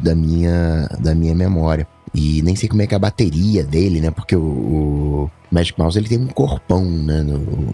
da, 0.02 0.14
minha, 0.14 0.86
da 1.00 1.14
minha 1.14 1.34
memória. 1.34 1.88
E 2.14 2.42
nem 2.42 2.54
sei 2.54 2.68
como 2.68 2.82
é 2.82 2.86
que 2.86 2.94
é 2.94 2.96
a 2.96 2.98
bateria 2.98 3.64
dele, 3.64 4.02
né? 4.02 4.10
Porque 4.10 4.36
o, 4.36 4.42
o 4.42 5.30
Magic 5.50 5.78
Mouse 5.78 5.98
ele 5.98 6.08
tem 6.08 6.18
um 6.18 6.26
corpão, 6.26 6.84
né? 6.84 7.24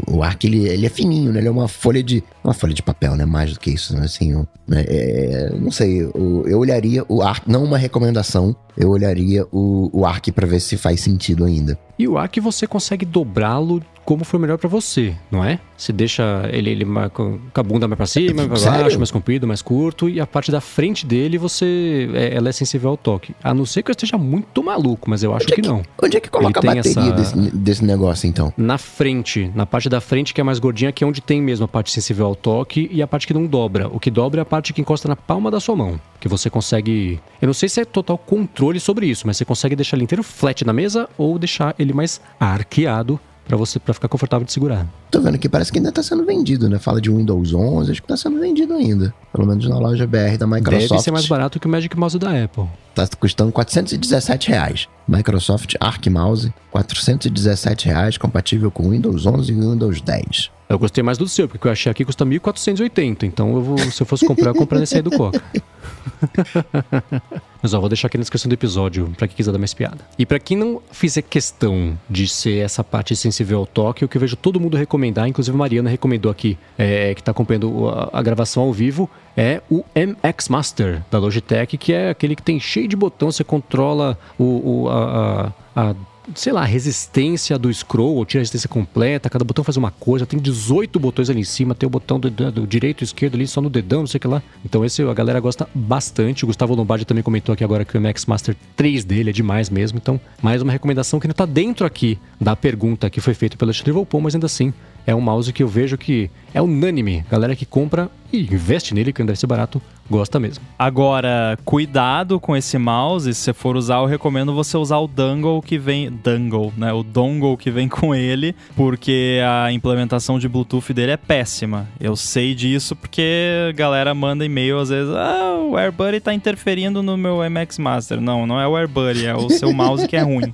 O, 0.08 0.18
o 0.18 0.22
Arc 0.22 0.44
ele, 0.44 0.68
ele 0.68 0.86
é 0.86 0.88
fininho, 0.88 1.32
né? 1.32 1.40
Ele 1.40 1.48
é 1.48 1.50
uma 1.50 1.66
folha 1.66 2.00
de. 2.04 2.22
Uma 2.44 2.54
folha 2.54 2.72
de 2.72 2.80
papel, 2.80 3.16
né? 3.16 3.24
Mais 3.24 3.52
do 3.52 3.58
que 3.58 3.72
isso, 3.72 3.96
né? 3.96 4.04
Assim, 4.04 4.32
né? 4.68 4.84
É, 4.86 5.52
não 5.58 5.72
sei. 5.72 6.02
Eu, 6.02 6.44
eu 6.46 6.58
olharia 6.60 7.04
o 7.08 7.20
Arc, 7.20 7.48
não 7.48 7.64
uma 7.64 7.76
recomendação, 7.78 8.54
eu 8.76 8.90
olharia 8.90 9.44
o, 9.50 9.90
o 9.92 10.06
Arc 10.06 10.30
para 10.30 10.46
ver 10.46 10.60
se 10.60 10.76
faz 10.76 11.00
sentido 11.00 11.44
ainda. 11.44 11.76
E 11.98 12.06
o 12.06 12.16
Arc 12.16 12.38
você 12.38 12.64
consegue 12.64 13.04
dobrá-lo 13.04 13.82
como 14.08 14.24
for 14.24 14.40
melhor 14.40 14.56
para 14.56 14.70
você, 14.70 15.14
não 15.30 15.44
é? 15.44 15.60
Você 15.76 15.92
deixa 15.92 16.48
ele, 16.50 16.70
ele 16.70 16.86
com 17.12 17.38
a 17.54 17.62
bunda 17.62 17.86
mais 17.86 17.98
pra 17.98 18.06
cima, 18.06 18.46
mais 18.46 18.62
pra 18.62 18.70
baixo, 18.70 18.96
mais 18.96 19.10
comprido, 19.10 19.46
mais 19.46 19.60
curto, 19.60 20.08
e 20.08 20.18
a 20.18 20.26
parte 20.26 20.50
da 20.50 20.62
frente 20.62 21.04
dele 21.04 21.36
você 21.36 22.08
é, 22.14 22.34
ela 22.34 22.48
é 22.48 22.52
sensível 22.52 22.88
ao 22.88 22.96
toque. 22.96 23.34
A 23.44 23.52
não 23.52 23.66
ser 23.66 23.82
que 23.82 23.90
eu 23.90 23.92
esteja 23.92 24.16
muito 24.16 24.64
maluco, 24.64 25.10
mas 25.10 25.22
eu 25.22 25.34
acho 25.34 25.44
onde 25.44 25.54
que, 25.54 25.60
é 25.60 25.62
que, 25.62 25.68
não. 25.68 25.82
Onde 26.02 26.16
é 26.16 26.20
que 26.20 26.30
coloca 26.30 26.58
ele 26.58 26.70
a 26.70 26.74
bateria 26.76 27.10
essa... 27.10 27.36
desse, 27.36 27.54
desse 27.54 27.84
negócio, 27.84 28.26
então? 28.26 28.50
Na 28.56 28.78
frente, 28.78 29.52
na 29.54 29.66
parte 29.66 29.90
da 29.90 30.00
frente 30.00 30.32
que 30.32 30.40
é 30.40 30.44
mais 30.44 30.58
gordinha, 30.58 30.90
que 30.90 31.04
é 31.04 31.06
onde 31.06 31.20
tem 31.20 31.42
mesmo 31.42 31.66
a 31.66 31.68
parte 31.68 31.92
sensível 31.92 32.24
ao 32.24 32.34
toque 32.34 32.88
e 32.90 33.02
a 33.02 33.06
parte 33.06 33.26
que 33.26 33.34
não 33.34 33.44
dobra. 33.44 33.88
O 33.88 34.00
que 34.00 34.10
dobra 34.10 34.40
é 34.40 34.42
a 34.42 34.46
parte 34.46 34.72
que 34.72 34.80
encosta 34.80 35.06
na 35.06 35.16
palma 35.16 35.50
da 35.50 35.60
sua 35.60 35.76
mão, 35.76 36.00
que 36.18 36.28
você 36.28 36.48
consegue... 36.48 37.20
Eu 37.42 37.46
não 37.46 37.52
sei 37.52 37.68
se 37.68 37.82
é 37.82 37.84
total 37.84 38.16
controle 38.16 38.80
sobre 38.80 39.06
isso, 39.06 39.26
mas 39.26 39.36
você 39.36 39.44
consegue 39.44 39.76
deixar 39.76 39.98
ele 39.98 40.04
inteiro 40.04 40.22
flat 40.22 40.64
na 40.64 40.72
mesa 40.72 41.10
ou 41.18 41.38
deixar 41.38 41.74
ele 41.78 41.92
mais 41.92 42.22
arqueado 42.40 43.20
para 43.48 43.56
você 43.56 43.80
para 43.80 43.94
ficar 43.94 44.08
confortável 44.08 44.44
de 44.44 44.52
segurar. 44.52 44.86
Tô 45.10 45.22
vendo 45.22 45.38
que 45.38 45.48
parece 45.48 45.72
que 45.72 45.78
ainda 45.78 45.90
tá 45.90 46.02
sendo 46.02 46.24
vendido, 46.24 46.68
né? 46.68 46.78
Fala 46.78 47.00
de 47.00 47.10
Windows 47.10 47.54
11, 47.54 47.90
acho 47.90 48.02
que 48.02 48.06
tá 48.06 48.16
sendo 48.16 48.38
vendido 48.38 48.74
ainda. 48.74 49.12
Pelo 49.32 49.46
menos 49.46 49.66
na 49.66 49.78
loja 49.78 50.06
BR 50.06 50.36
da 50.38 50.46
Microsoft. 50.46 50.90
Deve 50.90 51.02
ser 51.02 51.10
mais 51.10 51.26
barato 51.26 51.58
que 51.58 51.66
o 51.66 51.70
Magic 51.70 51.98
Mouse 51.98 52.18
da 52.18 52.44
Apple. 52.44 52.66
Tá 52.94 53.08
custando 53.18 53.50
417 53.50 54.50
reais. 54.50 54.86
Microsoft 55.08 55.74
Arc 55.80 56.06
Mouse, 56.10 56.52
417 56.70 57.86
reais, 57.86 58.18
compatível 58.18 58.70
com 58.70 58.90
Windows 58.90 59.24
11 59.24 59.50
e 59.50 59.54
Windows 59.54 60.02
10. 60.02 60.50
Eu 60.68 60.78
gostei 60.78 61.02
mais 61.02 61.16
do 61.16 61.26
seu, 61.26 61.48
porque 61.48 61.66
eu 61.66 61.72
achei 61.72 61.90
aqui 61.90 62.04
custa 62.04 62.26
1.480. 62.26 63.22
Então, 63.22 63.54
eu 63.54 63.62
vou, 63.62 63.78
se 63.78 64.02
eu 64.02 64.06
fosse 64.06 64.26
comprar, 64.26 64.50
eu 64.50 64.54
compraria 64.54 64.84
esse 64.84 64.96
aí 64.96 65.02
do 65.02 65.10
Coca. 65.10 65.42
Mas 67.60 67.74
ó, 67.74 67.80
vou 67.80 67.88
deixar 67.88 68.06
aqui 68.06 68.16
na 68.16 68.22
descrição 68.22 68.48
do 68.48 68.52
episódio 68.52 69.12
para 69.16 69.26
quem 69.26 69.36
quiser 69.36 69.50
dar 69.50 69.58
mais 69.58 69.74
piada. 69.74 69.98
E 70.18 70.24
para 70.24 70.38
quem 70.38 70.56
não 70.56 70.80
fizer 70.92 71.22
questão 71.22 71.98
de 72.08 72.28
ser 72.28 72.58
essa 72.58 72.84
parte 72.84 73.16
sensível 73.16 73.58
ao 73.58 73.66
toque, 73.66 74.04
o 74.04 74.08
que 74.08 74.16
eu 74.16 74.20
vejo 74.20 74.36
todo 74.36 74.60
mundo 74.60 74.76
recomendar, 74.76 75.28
inclusive 75.28 75.54
a 75.54 75.58
Mariana 75.58 75.90
recomendou 75.90 76.30
aqui, 76.30 76.56
é, 76.78 77.14
que 77.14 77.20
está 77.20 77.32
acompanhando 77.32 77.88
a, 77.88 78.10
a, 78.12 78.22
gravação 78.22 78.62
ao 78.62 78.72
vivo, 78.72 79.10
é 79.36 79.60
o 79.68 79.84
MX 79.94 80.48
Master 80.48 81.02
da 81.10 81.18
Logitech, 81.18 81.76
que 81.76 81.92
é 81.92 82.10
aquele 82.10 82.36
que 82.36 82.42
tem 82.42 82.60
cheio 82.60 82.86
de 82.86 82.96
botão, 82.96 83.30
você 83.30 83.42
controla 83.42 84.16
o, 84.38 84.84
o 84.84 84.88
a, 84.88 85.52
a, 85.74 85.90
a 85.90 85.94
sei 86.34 86.52
lá, 86.52 86.64
resistência 86.64 87.58
do 87.58 87.72
scroll, 87.72 88.16
ou 88.16 88.24
tira 88.24 88.40
a 88.40 88.42
resistência 88.42 88.68
completa, 88.68 89.30
cada 89.30 89.44
botão 89.44 89.64
faz 89.64 89.76
uma 89.76 89.90
coisa, 89.90 90.26
tem 90.26 90.38
18 90.38 90.98
botões 90.98 91.30
ali 91.30 91.40
em 91.40 91.44
cima, 91.44 91.74
tem 91.74 91.86
o 91.86 91.90
botão 91.90 92.18
do, 92.18 92.30
do, 92.30 92.66
direito 92.66 93.02
e 93.02 93.04
esquerdo 93.04 93.34
ali 93.34 93.46
só 93.46 93.60
no 93.60 93.70
dedão, 93.70 94.00
não 94.00 94.06
sei 94.06 94.18
o 94.18 94.20
que 94.20 94.28
lá. 94.28 94.42
Então 94.64 94.84
esse 94.84 95.02
a 95.02 95.14
galera 95.14 95.40
gosta 95.40 95.68
bastante. 95.74 96.44
O 96.44 96.46
Gustavo 96.46 96.74
Lombardi 96.74 97.04
também 97.04 97.22
comentou 97.22 97.52
aqui 97.52 97.64
agora 97.64 97.84
que 97.84 97.96
o 97.96 98.00
Max 98.00 98.26
Master 98.26 98.56
3 98.76 99.04
dele 99.04 99.30
é 99.30 99.32
demais 99.32 99.70
mesmo. 99.70 99.98
Então, 99.98 100.20
mais 100.42 100.62
uma 100.62 100.72
recomendação 100.72 101.20
que 101.20 101.28
não 101.28 101.34
tá 101.34 101.46
dentro 101.46 101.86
aqui 101.86 102.18
da 102.40 102.54
pergunta 102.54 103.10
que 103.10 103.20
foi 103.20 103.34
feita 103.34 103.56
pelo 103.56 103.70
Alexandre 103.70 103.92
Volpon, 103.92 104.20
mas 104.20 104.34
ainda 104.34 104.46
assim 104.46 104.72
é 105.06 105.14
um 105.14 105.20
mouse 105.22 105.52
que 105.52 105.62
eu 105.62 105.68
vejo 105.68 105.96
que 105.96 106.30
é 106.52 106.60
unânime. 106.60 107.24
Galera 107.30 107.56
que 107.56 107.64
compra 107.64 108.10
e 108.30 108.42
investe 108.42 108.94
nele, 108.94 109.12
que 109.12 109.20
não 109.20 109.26
deve 109.26 109.38
ser 109.38 109.46
barato, 109.46 109.80
gosta 110.10 110.40
mesmo. 110.40 110.64
Agora, 110.78 111.58
cuidado 111.64 112.40
com 112.40 112.56
esse 112.56 112.78
mouse. 112.78 113.32
Se 113.34 113.40
você 113.40 113.52
for 113.52 113.76
usar, 113.76 113.96
eu 113.96 114.06
recomendo 114.06 114.54
você 114.54 114.76
usar 114.76 114.98
o 114.98 115.06
dangle 115.06 115.60
que 115.62 115.78
vem. 115.78 116.10
Dangle, 116.10 116.72
né? 116.76 116.92
O 116.92 117.02
dongle 117.02 117.56
que 117.56 117.70
vem 117.70 117.88
com 117.88 118.14
ele, 118.14 118.54
porque 118.74 119.40
a 119.46 119.70
implementação 119.72 120.38
de 120.38 120.48
Bluetooth 120.48 120.92
dele 120.92 121.12
é 121.12 121.16
péssima. 121.16 121.86
Eu 122.00 122.16
sei 122.16 122.54
disso 122.54 122.96
porque 122.96 123.68
a 123.68 123.72
galera 123.72 124.14
manda 124.14 124.44
e-mail 124.44 124.78
às 124.78 124.88
vezes. 124.88 125.12
Ah, 125.14 125.56
o 125.68 125.76
AirBuddy 125.76 126.20
tá 126.20 126.32
interferindo 126.32 127.02
no 127.02 127.16
meu 127.16 127.38
MX 127.48 127.78
Master. 127.78 128.20
Não, 128.20 128.46
não 128.46 128.60
é 128.60 128.66
o 128.66 128.76
AirBuddy, 128.76 129.26
é 129.26 129.34
o 129.34 129.50
seu 129.50 129.72
mouse 129.72 130.06
que 130.06 130.16
é 130.16 130.22
ruim. 130.22 130.52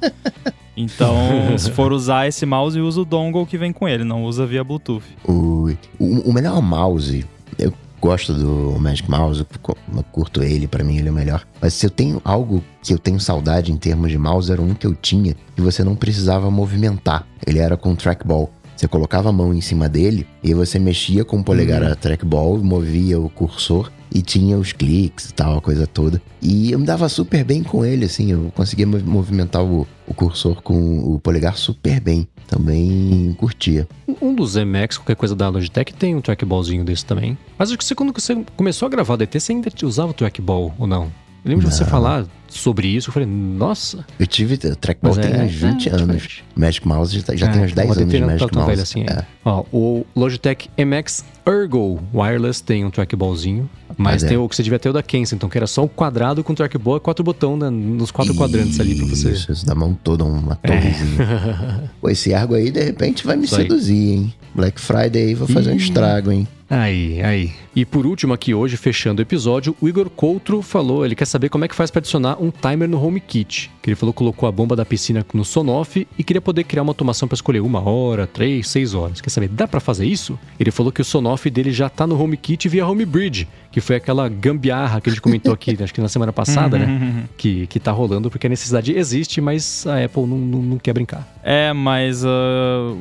Então, 0.76 1.16
se 1.56 1.70
for 1.70 1.92
usar 1.92 2.26
esse 2.26 2.44
mouse, 2.44 2.80
usa 2.80 3.00
o 3.00 3.04
dongle 3.04 3.46
que 3.46 3.56
vem 3.56 3.72
com 3.72 3.88
ele, 3.88 4.04
não 4.04 4.24
usa 4.24 4.46
via 4.46 4.64
Bluetooth. 4.64 5.04
O, 5.24 5.70
o, 5.98 6.30
o 6.30 6.32
melhor 6.32 6.60
mouse, 6.60 7.24
eu 7.58 7.72
gosto 8.04 8.34
do 8.34 8.78
Magic 8.78 9.10
Mouse, 9.10 9.40
eu 9.40 10.04
curto 10.12 10.42
ele, 10.42 10.68
para 10.68 10.84
mim 10.84 10.98
ele 10.98 11.08
é 11.08 11.10
o 11.10 11.14
melhor. 11.14 11.42
Mas 11.58 11.72
se 11.72 11.86
eu 11.86 11.90
tenho 11.90 12.20
algo 12.22 12.62
que 12.82 12.92
eu 12.92 12.98
tenho 12.98 13.18
saudade 13.18 13.72
em 13.72 13.78
termos 13.78 14.10
de 14.10 14.18
mouse, 14.18 14.52
era 14.52 14.60
um 14.60 14.74
que 14.74 14.86
eu 14.86 14.94
tinha 14.94 15.34
que 15.56 15.62
você 15.62 15.82
não 15.82 15.96
precisava 15.96 16.50
movimentar. 16.50 17.26
Ele 17.46 17.60
era 17.60 17.78
com 17.78 17.94
trackball. 17.94 18.52
Você 18.76 18.86
colocava 18.86 19.30
a 19.30 19.32
mão 19.32 19.54
em 19.54 19.60
cima 19.62 19.88
dele 19.88 20.26
e 20.42 20.52
você 20.52 20.78
mexia 20.78 21.24
com 21.24 21.38
o 21.38 21.44
polegar 21.44 21.82
uhum. 21.82 21.92
a 21.92 21.94
trackball, 21.94 22.58
movia 22.58 23.18
o 23.18 23.30
cursor 23.30 23.90
e 24.12 24.20
tinha 24.20 24.58
os 24.58 24.72
cliques 24.72 25.30
e 25.30 25.34
tal, 25.34 25.58
a 25.58 25.60
coisa 25.62 25.86
toda. 25.86 26.20
E 26.42 26.72
eu 26.72 26.78
me 26.78 26.84
dava 26.84 27.08
super 27.08 27.42
bem 27.42 27.62
com 27.62 27.86
ele, 27.86 28.04
assim, 28.04 28.30
eu 28.30 28.52
conseguia 28.54 28.86
movimentar 28.86 29.64
o, 29.64 29.86
o 30.06 30.12
cursor 30.12 30.60
com 30.60 30.98
o 30.98 31.18
polegar 31.18 31.56
super 31.56 32.00
bem. 32.00 32.28
Também 32.54 33.34
curtia. 33.36 33.88
Um 34.22 34.32
dos 34.32 34.54
MX, 34.54 34.98
qualquer 34.98 35.16
coisa 35.16 35.34
da 35.34 35.48
Logitech, 35.48 35.92
tem 35.92 36.14
um 36.14 36.20
trackballzinho 36.20 36.84
desse 36.84 37.04
também. 37.04 37.36
Mas 37.58 37.70
acho 37.70 37.78
que 37.78 37.84
você, 37.84 37.96
quando 37.96 38.12
você 38.12 38.44
começou 38.56 38.86
a 38.86 38.88
gravar 38.88 39.16
DT, 39.16 39.40
você 39.40 39.52
ainda 39.52 39.70
usava 39.82 40.12
o 40.12 40.14
trackball 40.14 40.72
ou 40.78 40.86
não? 40.86 41.04
Eu 41.44 41.50
lembro 41.50 41.64
não. 41.64 41.70
de 41.70 41.76
você 41.76 41.84
falar 41.84 42.24
sobre 42.58 42.88
isso, 42.88 43.10
eu 43.10 43.12
falei, 43.12 43.28
nossa. 43.28 44.04
Eu 44.18 44.26
tive 44.26 44.56
trackball 44.56 45.16
tem 45.16 45.32
é, 45.32 45.42
uns 45.44 45.52
20 45.52 45.88
é, 45.88 45.92
anos. 45.92 46.42
Magic 46.54 46.86
Mouse 46.86 47.18
já, 47.18 47.36
já 47.36 47.46
é, 47.46 47.50
tem 47.50 47.64
uns 47.64 47.72
10 47.72 47.98
anos 47.98 48.12
de 48.12 48.20
Magic 48.20 48.56
Mouse. 48.56 48.80
assim, 48.80 49.02
é. 49.02 49.24
Ó, 49.44 49.64
o 49.72 50.06
Logitech 50.14 50.70
MX 50.78 51.24
Ergo 51.46 52.00
Wireless 52.14 52.62
tem 52.62 52.84
um 52.84 52.90
trackballzinho, 52.90 53.68
mas, 53.98 54.22
mas 54.22 54.22
tem 54.22 54.36
o 54.36 54.48
que 54.48 54.56
você 54.56 54.62
devia 54.62 54.78
ter 54.78 54.88
o 54.88 54.92
da 54.92 55.02
Kensington, 55.02 55.48
que 55.48 55.58
era 55.58 55.66
só 55.66 55.84
um 55.84 55.88
quadrado 55.88 56.42
com 56.42 56.54
trackball 56.54 56.96
e 56.96 57.00
quatro 57.00 57.24
botões 57.24 57.60
né, 57.60 57.70
nos 57.70 58.10
quatro 58.10 58.32
isso, 58.32 58.40
quadrantes 58.40 58.80
ali 58.80 58.94
pra 58.94 59.06
você. 59.06 59.30
Isso, 59.30 59.66
da 59.66 59.74
mão 59.74 59.98
toda, 60.02 60.24
uma 60.24 60.56
torrezinha. 60.56 61.90
Pô, 62.00 62.08
esse 62.08 62.32
Ergo 62.32 62.54
aí, 62.54 62.70
de 62.70 62.82
repente, 62.82 63.26
vai 63.26 63.36
me 63.36 63.44
isso 63.44 63.56
seduzir, 63.56 63.94
aí. 63.94 64.12
hein? 64.14 64.34
Black 64.54 64.80
Friday 64.80 65.22
aí, 65.22 65.34
vou 65.34 65.48
fazer 65.48 65.72
um 65.72 65.76
estrago, 65.76 66.30
hein? 66.30 66.46
Aí, 66.70 67.20
aí. 67.22 67.52
E 67.76 67.84
por 67.84 68.06
último 68.06 68.32
aqui 68.32 68.54
hoje, 68.54 68.76
fechando 68.76 69.20
o 69.20 69.22
episódio, 69.22 69.76
o 69.80 69.88
Igor 69.88 70.08
Coutro 70.08 70.62
falou, 70.62 71.04
ele 71.04 71.14
quer 71.14 71.26
saber 71.26 71.48
como 71.48 71.64
é 71.64 71.68
que 71.68 71.74
faz 71.74 71.90
para 71.90 72.00
adicionar 72.00 72.42
um 72.44 72.50
timer 72.50 72.88
no 72.88 73.04
HomeKit. 73.04 73.70
Que 73.82 73.90
ele 73.90 73.96
falou 73.96 74.12
que 74.12 74.18
colocou 74.18 74.48
a 74.48 74.52
bomba 74.52 74.74
da 74.74 74.84
piscina 74.84 75.24
no 75.34 75.44
Sonoff 75.44 76.06
e 76.18 76.24
queria 76.24 76.40
poder 76.40 76.64
criar 76.64 76.82
uma 76.82 76.90
automação 76.90 77.28
para 77.28 77.34
escolher 77.34 77.60
uma 77.60 77.80
hora, 77.80 78.26
três, 78.26 78.68
seis 78.68 78.94
horas. 78.94 79.20
Quer 79.20 79.30
saber, 79.30 79.48
dá 79.48 79.68
para 79.68 79.80
fazer 79.80 80.06
isso? 80.06 80.38
Ele 80.58 80.70
falou 80.70 80.92
que 80.92 81.00
o 81.00 81.04
Sonoff 81.04 81.48
dele 81.50 81.72
já 81.72 81.88
tá 81.88 82.06
no 82.06 82.20
HomeKit 82.20 82.68
via 82.68 82.86
HomeBridge, 82.86 83.48
que 83.70 83.80
foi 83.80 83.96
aquela 83.96 84.28
gambiarra 84.28 85.00
que 85.00 85.08
a 85.08 85.12
gente 85.12 85.20
comentou 85.20 85.52
aqui, 85.52 85.76
acho 85.82 85.92
que 85.92 86.00
na 86.00 86.08
semana 86.08 86.32
passada, 86.32 86.78
né? 86.78 86.86
Uhum. 86.86 87.24
Que, 87.36 87.66
que 87.66 87.80
tá 87.80 87.92
rolando 87.92 88.30
porque 88.30 88.46
a 88.46 88.50
necessidade 88.50 88.96
existe, 88.96 89.40
mas 89.40 89.86
a 89.86 90.04
Apple 90.04 90.26
não, 90.26 90.38
não, 90.38 90.62
não 90.62 90.78
quer 90.78 90.92
brincar. 90.92 91.28
É, 91.42 91.72
mas 91.72 92.24
uh, 92.24 92.28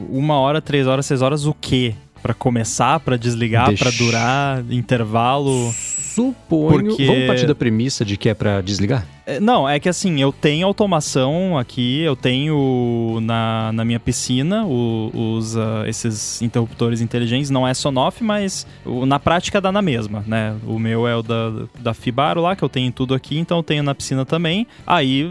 uma 0.10 0.36
hora, 0.36 0.62
três 0.62 0.88
horas, 0.88 1.06
seis 1.06 1.22
horas, 1.22 1.46
o 1.46 1.54
quê? 1.54 1.96
para 2.24 2.34
começar, 2.34 3.02
para 3.02 3.18
desligar, 3.18 3.68
Deixa... 3.68 3.84
para 3.84 3.98
durar, 3.98 4.64
intervalo? 4.72 5.74
Suponho. 5.74 6.88
Porque... 6.88 7.06
Vamos 7.06 7.28
partir 7.28 7.46
da 7.46 7.54
premissa 7.54 8.06
de 8.06 8.16
que 8.16 8.30
é 8.30 8.34
para 8.34 8.62
desligar? 8.62 9.06
É, 9.26 9.40
não, 9.40 9.68
é 9.68 9.80
que 9.80 9.88
assim, 9.88 10.20
eu 10.20 10.34
tenho 10.34 10.68
automação 10.68 11.58
aqui, 11.58 12.02
eu 12.02 12.16
tenho 12.16 13.20
na, 13.22 13.72
na 13.72 13.86
minha 13.86 14.00
piscina 14.00 14.66
o, 14.66 15.12
os, 15.14 15.56
uh, 15.56 15.86
esses 15.88 16.42
interruptores 16.42 17.00
inteligentes, 17.00 17.50
não 17.50 17.66
é 17.66 17.74
Sonoff, 17.74 18.22
mas 18.22 18.68
o, 18.86 19.06
na 19.06 19.20
prática 19.20 19.62
dá 19.62 19.72
na 19.72 19.82
mesma, 19.82 20.26
né? 20.28 20.56
O 20.68 20.78
meu 20.78 21.08
é 21.08 21.16
o 21.16 21.24
da, 21.24 21.52
da 21.80 21.94
Fibaro 21.94 22.42
lá, 22.42 22.54
que 22.54 22.64
eu 22.64 22.70
tenho 22.70 22.92
tudo 22.92 23.14
aqui, 23.14 23.38
então 23.38 23.58
eu 23.58 23.64
tenho 23.64 23.82
na 23.82 23.96
piscina 23.96 24.26
também. 24.26 24.68
Aí, 24.86 25.24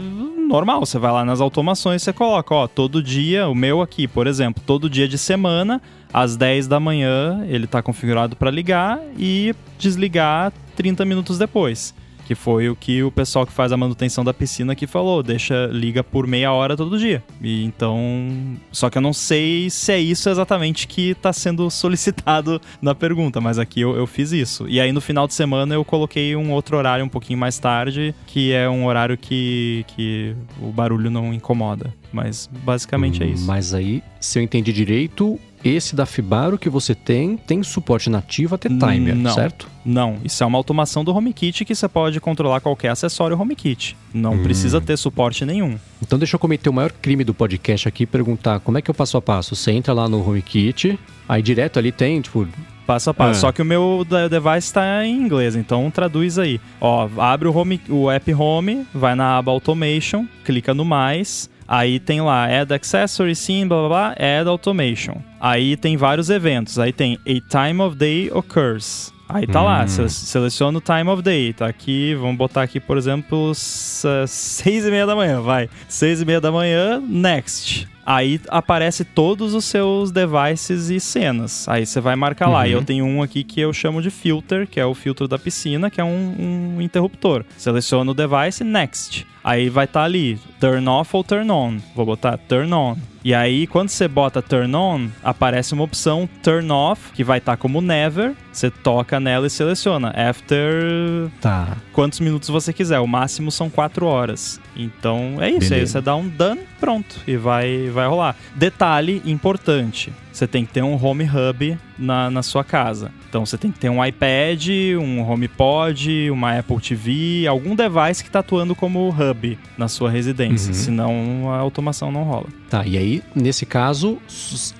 normal, 0.49 0.85
você 0.85 0.97
vai 0.97 1.11
lá 1.11 1.23
nas 1.23 1.39
automações 1.39 2.01
você 2.01 2.11
coloca, 2.11 2.53
ó, 2.53 2.67
todo 2.67 3.01
dia, 3.01 3.47
o 3.47 3.53
meu 3.53 3.81
aqui, 3.81 4.07
por 4.07 4.25
exemplo, 4.25 4.63
todo 4.65 4.89
dia 4.89 5.07
de 5.07 5.19
semana, 5.19 5.79
às 6.11 6.35
10 6.35 6.67
da 6.67 6.79
manhã, 6.79 7.45
ele 7.47 7.65
está 7.65 7.81
configurado 7.81 8.35
para 8.35 8.49
ligar 8.49 8.99
e 9.17 9.53
desligar 9.77 10.51
30 10.75 11.05
minutos 11.05 11.37
depois. 11.37 11.93
Que 12.25 12.35
foi 12.35 12.69
o 12.69 12.75
que 12.75 13.03
o 13.03 13.11
pessoal 13.11 13.45
que 13.45 13.51
faz 13.51 13.71
a 13.71 13.77
manutenção 13.77 14.23
da 14.23 14.33
piscina 14.33 14.75
que 14.75 14.87
falou, 14.87 15.21
deixa 15.21 15.67
liga 15.71 16.03
por 16.03 16.25
meia 16.25 16.51
hora 16.51 16.77
todo 16.77 16.97
dia. 16.97 17.23
E 17.41 17.63
então, 17.63 18.57
só 18.71 18.89
que 18.89 18.97
eu 18.97 19.01
não 19.01 19.13
sei 19.13 19.69
se 19.69 19.91
é 19.91 19.99
isso 19.99 20.29
exatamente 20.29 20.87
que 20.87 21.11
está 21.11 21.33
sendo 21.33 21.69
solicitado 21.71 22.61
na 22.81 22.95
pergunta, 22.95 23.41
mas 23.41 23.59
aqui 23.59 23.81
eu, 23.81 23.95
eu 23.95 24.07
fiz 24.07 24.31
isso. 24.31 24.67
E 24.67 24.79
aí 24.79 24.91
no 24.91 25.01
final 25.01 25.27
de 25.27 25.33
semana 25.33 25.75
eu 25.75 25.83
coloquei 25.83 26.35
um 26.35 26.51
outro 26.51 26.77
horário 26.77 27.03
um 27.03 27.09
pouquinho 27.09 27.39
mais 27.39 27.59
tarde, 27.59 28.15
que 28.25 28.51
é 28.51 28.69
um 28.69 28.85
horário 28.85 29.17
que, 29.17 29.85
que 29.95 30.35
o 30.61 30.71
barulho 30.71 31.09
não 31.09 31.33
incomoda. 31.33 31.93
Mas 32.11 32.49
basicamente 32.63 33.23
é 33.23 33.25
isso. 33.25 33.45
Mas 33.45 33.73
aí, 33.73 34.03
se 34.19 34.37
eu 34.37 34.43
entendi 34.43 34.71
direito, 34.71 35.39
esse 35.63 35.95
da 35.95 36.05
Fibaro 36.05 36.57
que 36.57 36.69
você 36.69 36.93
tem, 36.93 37.37
tem 37.37 37.63
suporte 37.63 38.09
nativo 38.09 38.55
a 38.55 38.57
ter 38.57 38.69
timer, 38.69 39.15
não, 39.15 39.33
certo? 39.33 39.67
Não, 39.85 40.17
isso 40.23 40.43
é 40.43 40.45
uma 40.45 40.57
automação 40.57 41.03
do 41.03 41.15
HomeKit 41.15 41.65
que 41.65 41.73
você 41.73 41.87
pode 41.87 42.19
controlar 42.19 42.61
qualquer 42.61 42.89
acessório 42.89 43.39
HomeKit. 43.39 43.97
Não 44.13 44.33
hum. 44.33 44.43
precisa 44.43 44.81
ter 44.81 44.97
suporte 44.97 45.45
nenhum. 45.45 45.77
Então 46.01 46.19
deixa 46.19 46.35
eu 46.35 46.39
cometer 46.39 46.69
o 46.69 46.73
maior 46.73 46.91
crime 46.91 47.23
do 47.23 47.33
podcast 47.33 47.87
aqui 47.87 48.03
e 48.03 48.07
perguntar 48.07 48.59
como 48.59 48.77
é 48.77 48.81
que 48.81 48.89
é 48.89 48.93
o 48.93 48.95
passo 48.95 49.17
a 49.17 49.21
passo. 49.21 49.55
Você 49.55 49.71
entra 49.71 49.93
lá 49.93 50.07
no 50.07 50.27
HomeKit, 50.27 50.99
aí 51.27 51.41
direto 51.41 51.79
ali 51.79 51.91
tem, 51.91 52.21
tipo, 52.21 52.47
passo 52.85 53.09
a 53.09 53.13
passo. 53.13 53.39
É. 53.39 53.41
Só 53.41 53.51
que 53.51 53.61
o 53.61 53.65
meu 53.65 54.05
device 54.29 54.67
está 54.67 55.05
em 55.05 55.15
inglês, 55.15 55.55
então 55.55 55.89
traduz 55.89 56.37
aí. 56.37 56.59
Ó, 56.79 57.09
abre 57.17 57.47
o, 57.47 57.55
home, 57.55 57.81
o 57.89 58.09
app 58.09 58.33
Home, 58.33 58.85
vai 58.93 59.15
na 59.15 59.37
aba 59.37 59.51
Automation, 59.51 60.25
clica 60.43 60.73
no 60.73 60.85
mais, 60.85 61.49
Aí 61.73 61.99
tem 61.99 62.21
lá 62.21 62.45
Add 62.45 62.71
Accessory, 62.71 63.35
sim, 63.35 63.67
blá 63.67 63.79
blá 63.79 63.89
blá, 63.89 64.09
Add 64.11 64.47
Automation. 64.47 65.15
Aí 65.41 65.75
tem 65.75 65.97
vários 65.97 66.29
eventos. 66.29 66.77
Aí 66.77 66.93
tem 66.93 67.17
A 67.25 67.67
Time 67.67 67.81
of 67.81 67.95
Day 67.95 68.29
Occurs. 68.31 69.11
Aí 69.27 69.47
tá 69.47 69.59
hum. 69.59 69.65
lá, 69.65 69.87
seleciona 69.87 70.77
o 70.77 70.81
time 70.81 71.09
of 71.09 71.23
day. 71.23 71.51
Tá 71.51 71.65
aqui, 71.65 72.13
vamos 72.13 72.37
botar 72.37 72.61
aqui, 72.61 72.79
por 72.79 72.95
exemplo, 72.95 73.53
seis 73.55 74.85
e 74.85 74.91
meia 74.91 75.07
da 75.07 75.15
manhã, 75.15 75.41
vai. 75.41 75.67
Seis 75.87 76.21
e 76.21 76.25
meia 76.25 76.39
da 76.39 76.51
manhã, 76.51 77.01
next. 77.01 77.87
Aí 78.05 78.39
aparece 78.49 79.03
todos 79.03 79.53
os 79.53 79.65
seus 79.65 80.11
devices 80.11 80.89
e 80.89 80.99
cenas. 80.99 81.67
Aí 81.67 81.85
você 81.85 82.01
vai 82.01 82.15
marcar 82.15 82.47
uhum. 82.47 82.53
lá. 82.53 82.67
E 82.67 82.71
eu 82.71 82.79
uhum. 82.79 82.85
tenho 82.85 83.05
um 83.05 83.21
aqui 83.21 83.43
que 83.43 83.61
eu 83.61 83.71
chamo 83.71 84.01
de 84.01 84.09
filter, 84.09 84.67
que 84.67 84.79
é 84.79 84.85
o 84.85 84.93
filtro 84.93 85.27
da 85.27 85.39
piscina, 85.39 85.89
que 85.89 86.01
é 86.01 86.03
um, 86.03 86.75
um 86.77 86.81
interruptor. 86.81 87.45
Seleciona 87.57 88.11
o 88.11 88.13
device, 88.13 88.63
next. 88.63 89.25
Aí 89.43 89.69
vai 89.69 89.85
estar 89.85 90.01
tá 90.01 90.05
ali, 90.05 90.39
turn 90.59 90.87
off 90.87 91.15
ou 91.15 91.23
turn 91.23 91.51
on. 91.51 91.77
Vou 91.93 92.05
botar 92.05 92.37
turn 92.37 92.73
on. 92.73 92.95
E 93.25 93.33
aí, 93.33 93.67
quando 93.67 93.89
você 93.89 94.07
bota 94.07 94.41
turn 94.41 94.75
on, 94.75 95.09
aparece 95.23 95.73
uma 95.73 95.83
opção 95.83 96.27
turn 96.41 96.69
off, 96.71 97.11
que 97.13 97.23
vai 97.23 97.37
estar 97.37 97.53
tá 97.53 97.57
como 97.57 97.81
never. 97.81 98.33
Você 98.51 98.69
toca 98.69 99.19
nela 99.19 99.47
e 99.47 99.49
seleciona 99.49 100.13
after 100.15 101.29
tá. 101.41 101.77
quantos 101.91 102.19
minutos 102.19 102.49
você 102.49 102.71
quiser. 102.71 102.99
O 102.99 103.07
máximo 103.07 103.51
são 103.51 103.69
4 103.69 104.05
horas. 104.05 104.59
Então 104.75 105.37
é 105.39 105.49
isso. 105.49 105.69
Beleza. 105.69 105.75
Aí 105.75 105.87
você 105.87 106.01
dá 106.01 106.15
um 106.15 106.27
done, 106.27 106.61
pronto. 106.79 107.15
E 107.27 107.35
vai, 107.37 107.89
vai 107.89 108.07
rolar. 108.07 108.35
Detalhe 108.55 109.21
importante: 109.25 110.11
você 110.31 110.47
tem 110.47 110.65
que 110.65 110.73
ter 110.73 110.83
um 110.83 111.01
home 111.01 111.25
hub 111.25 111.77
na, 111.97 112.29
na 112.29 112.41
sua 112.41 112.63
casa. 112.63 113.11
Então 113.29 113.45
você 113.45 113.57
tem 113.57 113.71
que 113.71 113.79
ter 113.79 113.89
um 113.89 114.03
iPad, 114.03 114.67
um 114.99 115.21
HomePod, 115.21 116.29
uma 116.31 116.57
Apple 116.57 116.79
TV, 116.79 117.47
algum 117.47 117.75
device 117.75 118.23
que 118.23 118.29
está 118.29 118.39
atuando 118.39 118.75
como 118.75 119.09
hub 119.09 119.57
na 119.77 119.87
sua 119.87 120.09
residência. 120.09 120.69
Uhum. 120.69 120.73
Senão 120.73 121.51
a 121.51 121.57
automação 121.57 122.11
não 122.11 122.23
rola. 122.23 122.47
Tá, 122.69 122.85
e 122.85 122.97
aí, 122.97 123.23
nesse 123.35 123.65
caso, 123.65 124.17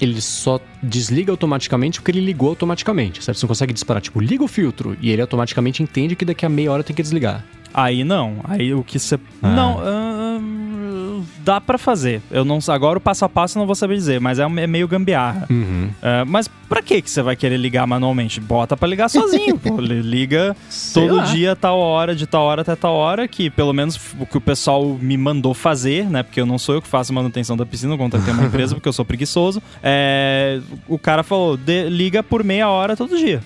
ele 0.02 0.20
só 0.20 0.60
desliga 0.82 1.32
automaticamente 1.32 2.00
porque 2.00 2.12
ele 2.12 2.22
ligou 2.22 2.50
automaticamente, 2.50 3.24
certo? 3.24 3.38
Você 3.38 3.46
não 3.46 3.50
consegue 3.50 3.74
disparar, 3.74 4.02
tipo, 4.02 4.20
liga 4.20 4.44
o 4.44 4.48
filtro 4.48 4.98
e 5.00 5.12
ele 5.12 5.22
automaticamente 5.22 5.84
entende 5.84 6.16
que 6.16 6.26
daqui 6.26 6.46
a 6.46 6.50
meia 6.50 6.72
hora 6.72 6.84
tem 6.84 6.96
que 6.96 7.04
desligar. 7.04 7.46
Aí 7.74 8.04
não. 8.04 8.38
Aí 8.44 8.74
o 8.74 8.84
que 8.84 9.00
você. 9.00 9.20
Ah. 9.42 9.50
Não. 9.50 9.78
Uh, 9.78 11.24
dá 11.44 11.60
para 11.60 11.78
fazer. 11.78 12.22
Eu 12.32 12.46
não 12.46 12.60
Agora 12.68 12.98
o 12.98 13.02
passo 13.02 13.26
a 13.26 13.30
passo 13.30 13.58
eu 13.58 13.60
não 13.60 13.66
vou 13.68 13.76
saber 13.76 13.96
dizer, 13.96 14.20
mas 14.20 14.40
é, 14.40 14.44
é 14.44 14.68
meio 14.68 14.88
gambiarra. 14.88 15.48
Uhum. 15.50 15.90
Uh, 15.90 16.26
mas 16.26 16.50
pra 16.74 16.82
que 16.82 17.04
você 17.06 17.22
vai 17.22 17.36
querer 17.36 17.58
ligar 17.58 17.86
manualmente? 17.86 18.42
Bota 18.42 18.76
para 18.76 18.88
ligar 18.88 19.08
sozinho, 19.08 19.60
pô. 19.60 19.80
Liga 19.80 20.56
Sei 20.70 21.08
todo 21.08 21.18
lá. 21.18 21.24
dia, 21.26 21.56
tal 21.56 21.78
hora, 21.78 22.16
de 22.16 22.26
tal 22.26 22.44
hora 22.44 22.62
até 22.62 22.76
tal 22.76 22.96
hora, 22.96 23.28
que 23.28 23.50
pelo 23.50 23.72
menos 23.74 24.00
o 24.20 24.26
que 24.26 24.38
o 24.38 24.42
pessoal 24.42 24.98
me 25.00 25.16
mandou 25.16 25.54
fazer, 25.54 26.10
né? 26.10 26.24
Porque 26.24 26.42
eu 26.42 26.48
não 26.48 26.58
sou 26.58 26.74
eu 26.74 26.82
que 26.82 26.88
faço 26.88 27.14
manutenção 27.14 27.56
da 27.56 27.64
piscina, 27.66 27.94
eu 27.94 27.98
contratei 27.98 28.34
uma 28.34 28.46
empresa 28.46 28.74
porque 28.74 28.90
eu 28.90 28.94
sou 28.94 29.06
preguiçoso. 29.06 29.62
É, 29.84 30.60
o 30.88 30.98
cara 30.98 31.22
falou, 31.22 31.56
de, 31.56 31.90
liga 31.90 32.24
por 32.24 32.44
meia 32.44 32.68
hora 32.70 32.98
todo 32.98 33.16
dia. 33.18 33.42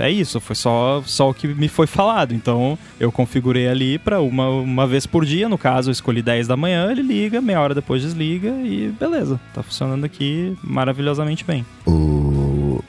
É 0.00 0.10
isso, 0.10 0.40
foi 0.40 0.56
só, 0.56 1.02
só 1.04 1.28
o 1.28 1.34
que 1.34 1.48
me 1.48 1.68
foi 1.68 1.86
falado. 1.86 2.32
Então 2.32 2.78
eu 2.98 3.12
configurei 3.12 3.68
ali 3.68 3.98
para 3.98 4.22
uma, 4.22 4.48
uma 4.48 4.86
vez 4.86 5.06
por 5.06 5.26
dia, 5.26 5.50
no 5.50 5.58
caso 5.58 5.90
eu 5.90 5.92
escolhi 5.92 6.22
10 6.22 6.48
da 6.48 6.56
manhã, 6.56 6.90
ele 6.90 7.02
liga, 7.02 7.42
meia 7.42 7.60
hora 7.60 7.74
depois 7.74 8.00
desliga 8.02 8.48
e 8.64 8.92
beleza, 8.98 9.38
tá 9.52 9.62
funcionando 9.62 10.04
aqui 10.04 10.56
maravilhosamente 10.62 11.44
bem. 11.44 11.64
O 11.86 12.19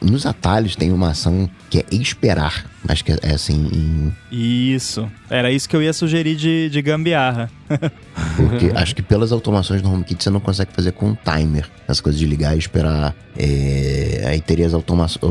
nos 0.01 0.25
atalhos 0.25 0.75
tem 0.75 0.91
uma 0.91 1.11
ação 1.11 1.49
que 1.69 1.79
é 1.79 1.85
esperar. 1.91 2.65
Acho 2.87 3.05
que 3.05 3.11
é 3.11 3.33
assim 3.33 3.69
em... 3.71 4.15
Isso. 4.75 5.09
Era 5.29 5.51
isso 5.51 5.69
que 5.69 5.75
eu 5.75 5.83
ia 5.83 5.93
sugerir 5.93 6.35
de, 6.35 6.69
de 6.69 6.81
gambiarra. 6.81 7.49
Porque 8.35 8.71
acho 8.75 8.95
que 8.95 9.01
pelas 9.01 9.31
automações 9.31 9.81
no 9.81 9.93
HomeKit 9.93 10.23
você 10.23 10.29
não 10.29 10.39
consegue 10.39 10.71
fazer 10.73 10.91
com 10.91 11.15
timer. 11.15 11.69
As 11.87 12.01
coisas 12.01 12.19
de 12.19 12.25
ligar 12.25 12.55
e 12.55 12.59
esperar. 12.59 13.15
É... 13.37 14.23
Aí 14.27 14.41
teria 14.41 14.65
as 14.65 14.73
automações. 14.73 15.21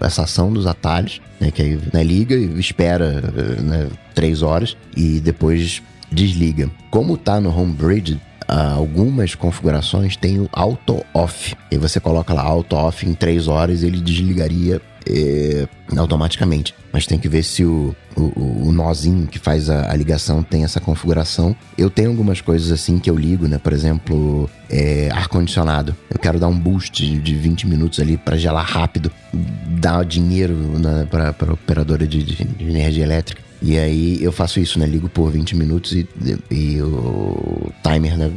Essa 0.00 0.22
ação 0.22 0.52
dos 0.52 0.66
atalhos, 0.66 1.20
né? 1.38 1.50
Que 1.50 1.62
aí 1.62 1.78
né, 1.92 2.02
liga 2.02 2.34
e 2.34 2.58
espera 2.58 3.20
né, 3.60 3.88
três 4.14 4.42
horas 4.42 4.76
e 4.96 5.20
depois 5.20 5.82
desliga. 6.10 6.70
Como 6.90 7.16
tá 7.16 7.40
no 7.40 7.54
Homebridge, 7.54 8.20
algumas 8.50 9.34
configurações 9.34 10.16
tem 10.16 10.40
o 10.40 10.48
auto 10.52 11.04
off. 11.14 11.54
E 11.70 11.76
você 11.76 12.00
coloca 12.00 12.34
lá 12.34 12.42
auto 12.42 12.74
off 12.74 13.06
em 13.06 13.14
3 13.14 13.48
horas 13.48 13.82
ele 13.82 14.00
desligaria 14.00 14.80
é, 15.08 15.68
automaticamente. 15.96 16.74
Mas 16.92 17.06
tem 17.06 17.18
que 17.18 17.28
ver 17.28 17.44
se 17.44 17.64
o, 17.64 17.94
o, 18.16 18.68
o 18.68 18.72
nozinho 18.72 19.26
que 19.26 19.38
faz 19.38 19.70
a, 19.70 19.90
a, 19.90 19.94
ligação 19.94 20.42
tem 20.42 20.64
essa 20.64 20.80
configuração. 20.80 21.54
Eu 21.78 21.88
tenho 21.88 22.10
algumas 22.10 22.40
coisas 22.40 22.72
assim 22.72 22.98
que 22.98 23.08
eu 23.08 23.16
ligo, 23.16 23.46
né? 23.46 23.58
Por 23.58 23.72
exemplo, 23.72 24.50
é, 24.68 25.08
ar-condicionado. 25.12 25.94
Eu 26.10 26.18
quero 26.18 26.40
dar 26.40 26.48
um 26.48 26.58
boost 26.58 27.06
de 27.18 27.34
20 27.34 27.68
minutos 27.68 28.00
ali 28.00 28.16
para 28.16 28.36
gelar 28.36 28.66
rápido, 28.66 29.10
dar 29.78 30.04
dinheiro 30.04 30.56
para 31.08 31.34
a 31.50 31.52
operadora 31.52 32.06
de, 32.06 32.22
de, 32.22 32.44
de 32.44 32.68
energia 32.68 33.04
elétrica. 33.04 33.49
E 33.62 33.78
aí 33.78 34.22
eu 34.22 34.32
faço 34.32 34.60
isso, 34.60 34.78
né? 34.78 34.86
Ligo 34.86 35.08
por 35.08 35.30
20 35.30 35.56
minutos 35.56 35.92
e, 35.92 36.08
e 36.50 36.80
o 36.80 37.70
timer, 37.82 38.16
né? 38.16 38.30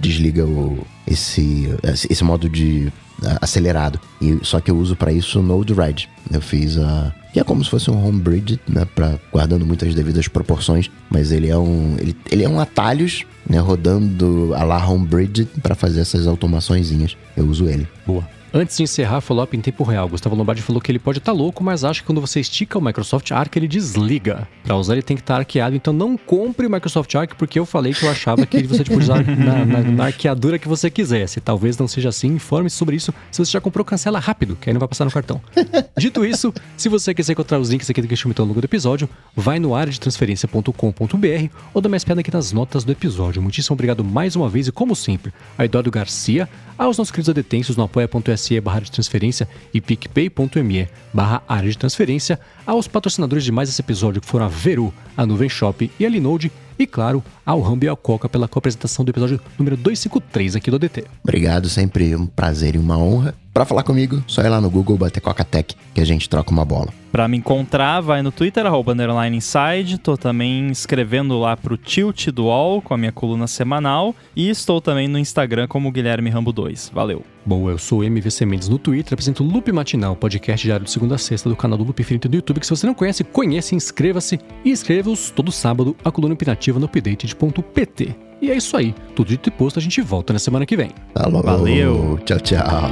Desliga 0.00 0.44
o, 0.44 0.86
esse, 1.06 1.68
esse 2.08 2.24
modo 2.24 2.48
de 2.48 2.92
acelerado. 3.40 4.00
E, 4.20 4.38
só 4.42 4.60
que 4.60 4.70
eu 4.70 4.76
uso 4.76 4.96
para 4.96 5.12
isso 5.12 5.40
o 5.40 5.42
Node-RED. 5.42 6.08
Eu 6.30 6.40
fiz 6.40 6.78
a. 6.78 7.14
Que 7.32 7.40
é 7.40 7.44
como 7.44 7.62
se 7.62 7.70
fosse 7.70 7.90
um 7.90 8.06
Homebridge, 8.06 8.58
né? 8.68 8.86
Pra, 8.94 9.18
guardando 9.30 9.66
muitas 9.66 9.94
devidas 9.94 10.28
proporções. 10.28 10.90
Mas 11.10 11.32
ele 11.32 11.48
é 11.48 11.56
um. 11.56 11.96
Ele, 11.98 12.16
ele 12.30 12.44
é 12.44 12.48
um 12.48 12.60
atalhos, 12.60 13.24
né? 13.48 13.58
Rodando 13.58 14.52
a 14.54 14.62
lá 14.64 14.86
Homebridge 14.88 15.46
para 15.62 15.74
fazer 15.74 16.00
essas 16.00 16.26
automaçõezinhas. 16.26 17.16
Eu 17.36 17.46
uso 17.46 17.68
ele. 17.68 17.86
Boa. 18.06 18.26
Antes 18.58 18.76
de 18.76 18.82
encerrar, 18.82 19.20
follow-up 19.20 19.56
em 19.56 19.60
tempo 19.60 19.84
real. 19.84 20.08
Gustavo 20.08 20.34
Lombardi 20.34 20.62
falou 20.62 20.82
que 20.82 20.90
ele 20.90 20.98
pode 20.98 21.18
estar 21.18 21.30
tá 21.30 21.38
louco, 21.38 21.62
mas 21.62 21.84
acha 21.84 22.00
que 22.00 22.06
quando 22.06 22.20
você 22.20 22.40
estica 22.40 22.76
o 22.76 22.82
Microsoft 22.82 23.30
Arc, 23.30 23.54
ele 23.54 23.68
desliga. 23.68 24.48
Para 24.64 24.74
usar, 24.74 24.94
ele 24.94 25.02
tem 25.02 25.16
que 25.16 25.22
estar 25.22 25.34
tá 25.34 25.38
arqueado. 25.38 25.76
Então 25.76 25.92
não 25.94 26.16
compre 26.16 26.66
o 26.66 26.70
Microsoft 26.70 27.14
Arc, 27.14 27.36
porque 27.36 27.56
eu 27.56 27.64
falei 27.64 27.94
que 27.94 28.02
eu 28.02 28.10
achava 28.10 28.44
que 28.44 28.64
você 28.64 28.82
podia 28.82 28.98
usar 28.98 29.22
na, 29.38 29.64
na, 29.64 29.80
na, 29.80 30.04
arqueadura 30.06 30.58
que 30.58 30.66
você 30.66 30.90
quisesse. 30.90 31.40
Talvez 31.40 31.78
não 31.78 31.86
seja 31.86 32.08
assim, 32.08 32.26
informe 32.34 32.68
sobre 32.68 32.96
isso. 32.96 33.14
Se 33.30 33.38
você 33.38 33.52
já 33.52 33.60
comprou, 33.60 33.84
cancela 33.84 34.18
rápido, 34.18 34.56
que 34.60 34.68
aí 34.68 34.74
não 34.74 34.80
vai 34.80 34.88
passar 34.88 35.04
no 35.04 35.12
cartão. 35.12 35.40
Dito 35.96 36.24
isso, 36.24 36.52
se 36.76 36.88
você 36.88 37.14
quiser 37.14 37.34
encontrar 37.34 37.60
os 37.60 37.70
links 37.70 37.88
aqui 37.88 38.02
do 38.02 38.08
Questionamento 38.08 38.40
ao 38.40 38.46
longo 38.46 38.60
do 38.60 38.64
episódio, 38.64 39.08
vai 39.36 39.60
no 39.60 39.72
área 39.72 39.92
de 39.92 40.00
transferência.com.br 40.00 41.54
ou 41.72 41.80
dá 41.80 41.88
mais 41.88 42.02
pedra 42.02 42.22
aqui 42.22 42.34
nas 42.34 42.50
notas 42.50 42.82
do 42.82 42.90
episódio. 42.90 43.40
Muitíssimo 43.40 43.74
obrigado 43.74 44.02
mais 44.02 44.34
uma 44.34 44.48
vez 44.48 44.66
e, 44.66 44.72
como 44.72 44.96
sempre, 44.96 45.32
a 45.56 45.64
Eduardo 45.64 45.92
Garcia, 45.92 46.48
aos 46.76 46.98
nossos 46.98 47.12
queridos 47.12 47.28
adetensos 47.28 47.76
no 47.76 47.84
apoia.se 47.84 48.47
barra 48.60 48.80
de 48.80 48.90
transferência 48.90 49.48
e 49.72 49.80
picpay.me 49.80 50.88
barra 51.12 51.42
área 51.48 51.70
de 51.70 51.76
transferência, 51.76 52.38
aos 52.66 52.88
patrocinadores 52.88 53.44
de 53.44 53.52
mais 53.52 53.68
esse 53.68 53.80
episódio 53.80 54.20
que 54.20 54.26
foram 54.26 54.46
a 54.46 54.48
Veru, 54.48 54.92
a 55.16 55.26
Nuvem 55.26 55.48
Shop 55.48 55.90
e 55.98 56.06
a 56.06 56.08
Linode, 56.08 56.50
e 56.78 56.86
claro, 56.86 57.22
ao 57.44 57.60
Rambi 57.60 57.86
e 57.86 57.88
ao 57.88 57.96
Coca 57.96 58.28
pela 58.28 58.46
co-apresentação 58.46 59.04
do 59.04 59.10
episódio 59.10 59.40
número 59.58 59.76
253 59.76 60.56
aqui 60.56 60.70
do 60.70 60.78
DT. 60.78 61.04
Obrigado, 61.22 61.68
sempre 61.68 62.14
um 62.14 62.26
prazer 62.26 62.76
e 62.76 62.78
uma 62.78 62.96
honra. 62.96 63.34
Para 63.52 63.64
falar 63.64 63.82
comigo, 63.82 64.22
só 64.26 64.42
ir 64.42 64.48
lá 64.48 64.60
no 64.60 64.70
Google, 64.70 64.96
bater 64.96 65.20
Coca-Tech, 65.20 65.74
que 65.92 66.00
a 66.00 66.04
gente 66.04 66.28
troca 66.28 66.50
uma 66.50 66.64
bola. 66.64 66.92
Para 67.10 67.26
me 67.26 67.38
encontrar, 67.38 68.00
vai 68.00 68.22
no 68.22 68.30
Twitter, 68.30 68.64
arroba 68.64 68.92
underline 68.92 69.36
inside. 69.36 69.98
Tô 69.98 70.16
também 70.16 70.70
escrevendo 70.70 71.38
lá 71.40 71.56
pro 71.56 71.76
Tilt 71.76 72.28
do 72.28 72.44
UOL, 72.44 72.82
com 72.82 72.94
a 72.94 72.98
minha 72.98 73.10
coluna 73.10 73.46
semanal. 73.46 74.14
E 74.36 74.48
estou 74.48 74.80
também 74.80 75.08
no 75.08 75.18
Instagram 75.18 75.66
como 75.66 75.90
Guilherme 75.90 76.30
Rambo 76.30 76.52
2. 76.52 76.92
Valeu! 76.94 77.24
Bom, 77.44 77.68
eu 77.70 77.78
sou 77.78 78.04
MVC 78.04 78.44
Mendes 78.44 78.68
no 78.68 78.78
Twitter, 78.78 79.14
apresento 79.14 79.42
o 79.42 79.46
Loop 79.46 79.72
Matinal, 79.72 80.14
podcast 80.14 80.66
diário 80.66 80.84
de 80.84 80.90
segunda 80.90 81.14
a 81.14 81.18
sexta 81.18 81.48
do 81.48 81.56
canal 81.56 81.78
do 81.78 81.84
Loop 81.84 81.98
Infinito 81.98 82.28
do 82.28 82.36
YouTube, 82.36 82.60
que 82.60 82.66
se 82.66 82.76
você 82.76 82.86
não 82.86 82.92
conhece, 82.92 83.24
conheça, 83.24 83.74
inscreva-se 83.74 84.38
e 84.62 84.70
inscreva-os 84.70 85.30
todo 85.30 85.50
sábado 85.50 85.96
a 86.04 86.10
coluna 86.10 86.34
opinativa 86.34 86.78
no 86.78 86.84
update 86.84 87.26
de 87.26 87.34
.pt. 87.34 88.27
E 88.40 88.50
é 88.50 88.56
isso 88.56 88.76
aí, 88.76 88.94
tudo 89.16 89.28
dito 89.28 89.48
e 89.48 89.52
posto, 89.52 89.78
a 89.78 89.82
gente 89.82 90.00
volta 90.00 90.32
na 90.32 90.38
semana 90.38 90.64
que 90.64 90.76
vem. 90.76 90.90
Falou, 91.12 91.42
Valeu! 91.42 92.18
Tchau, 92.24 92.38
tchau! 92.38 92.90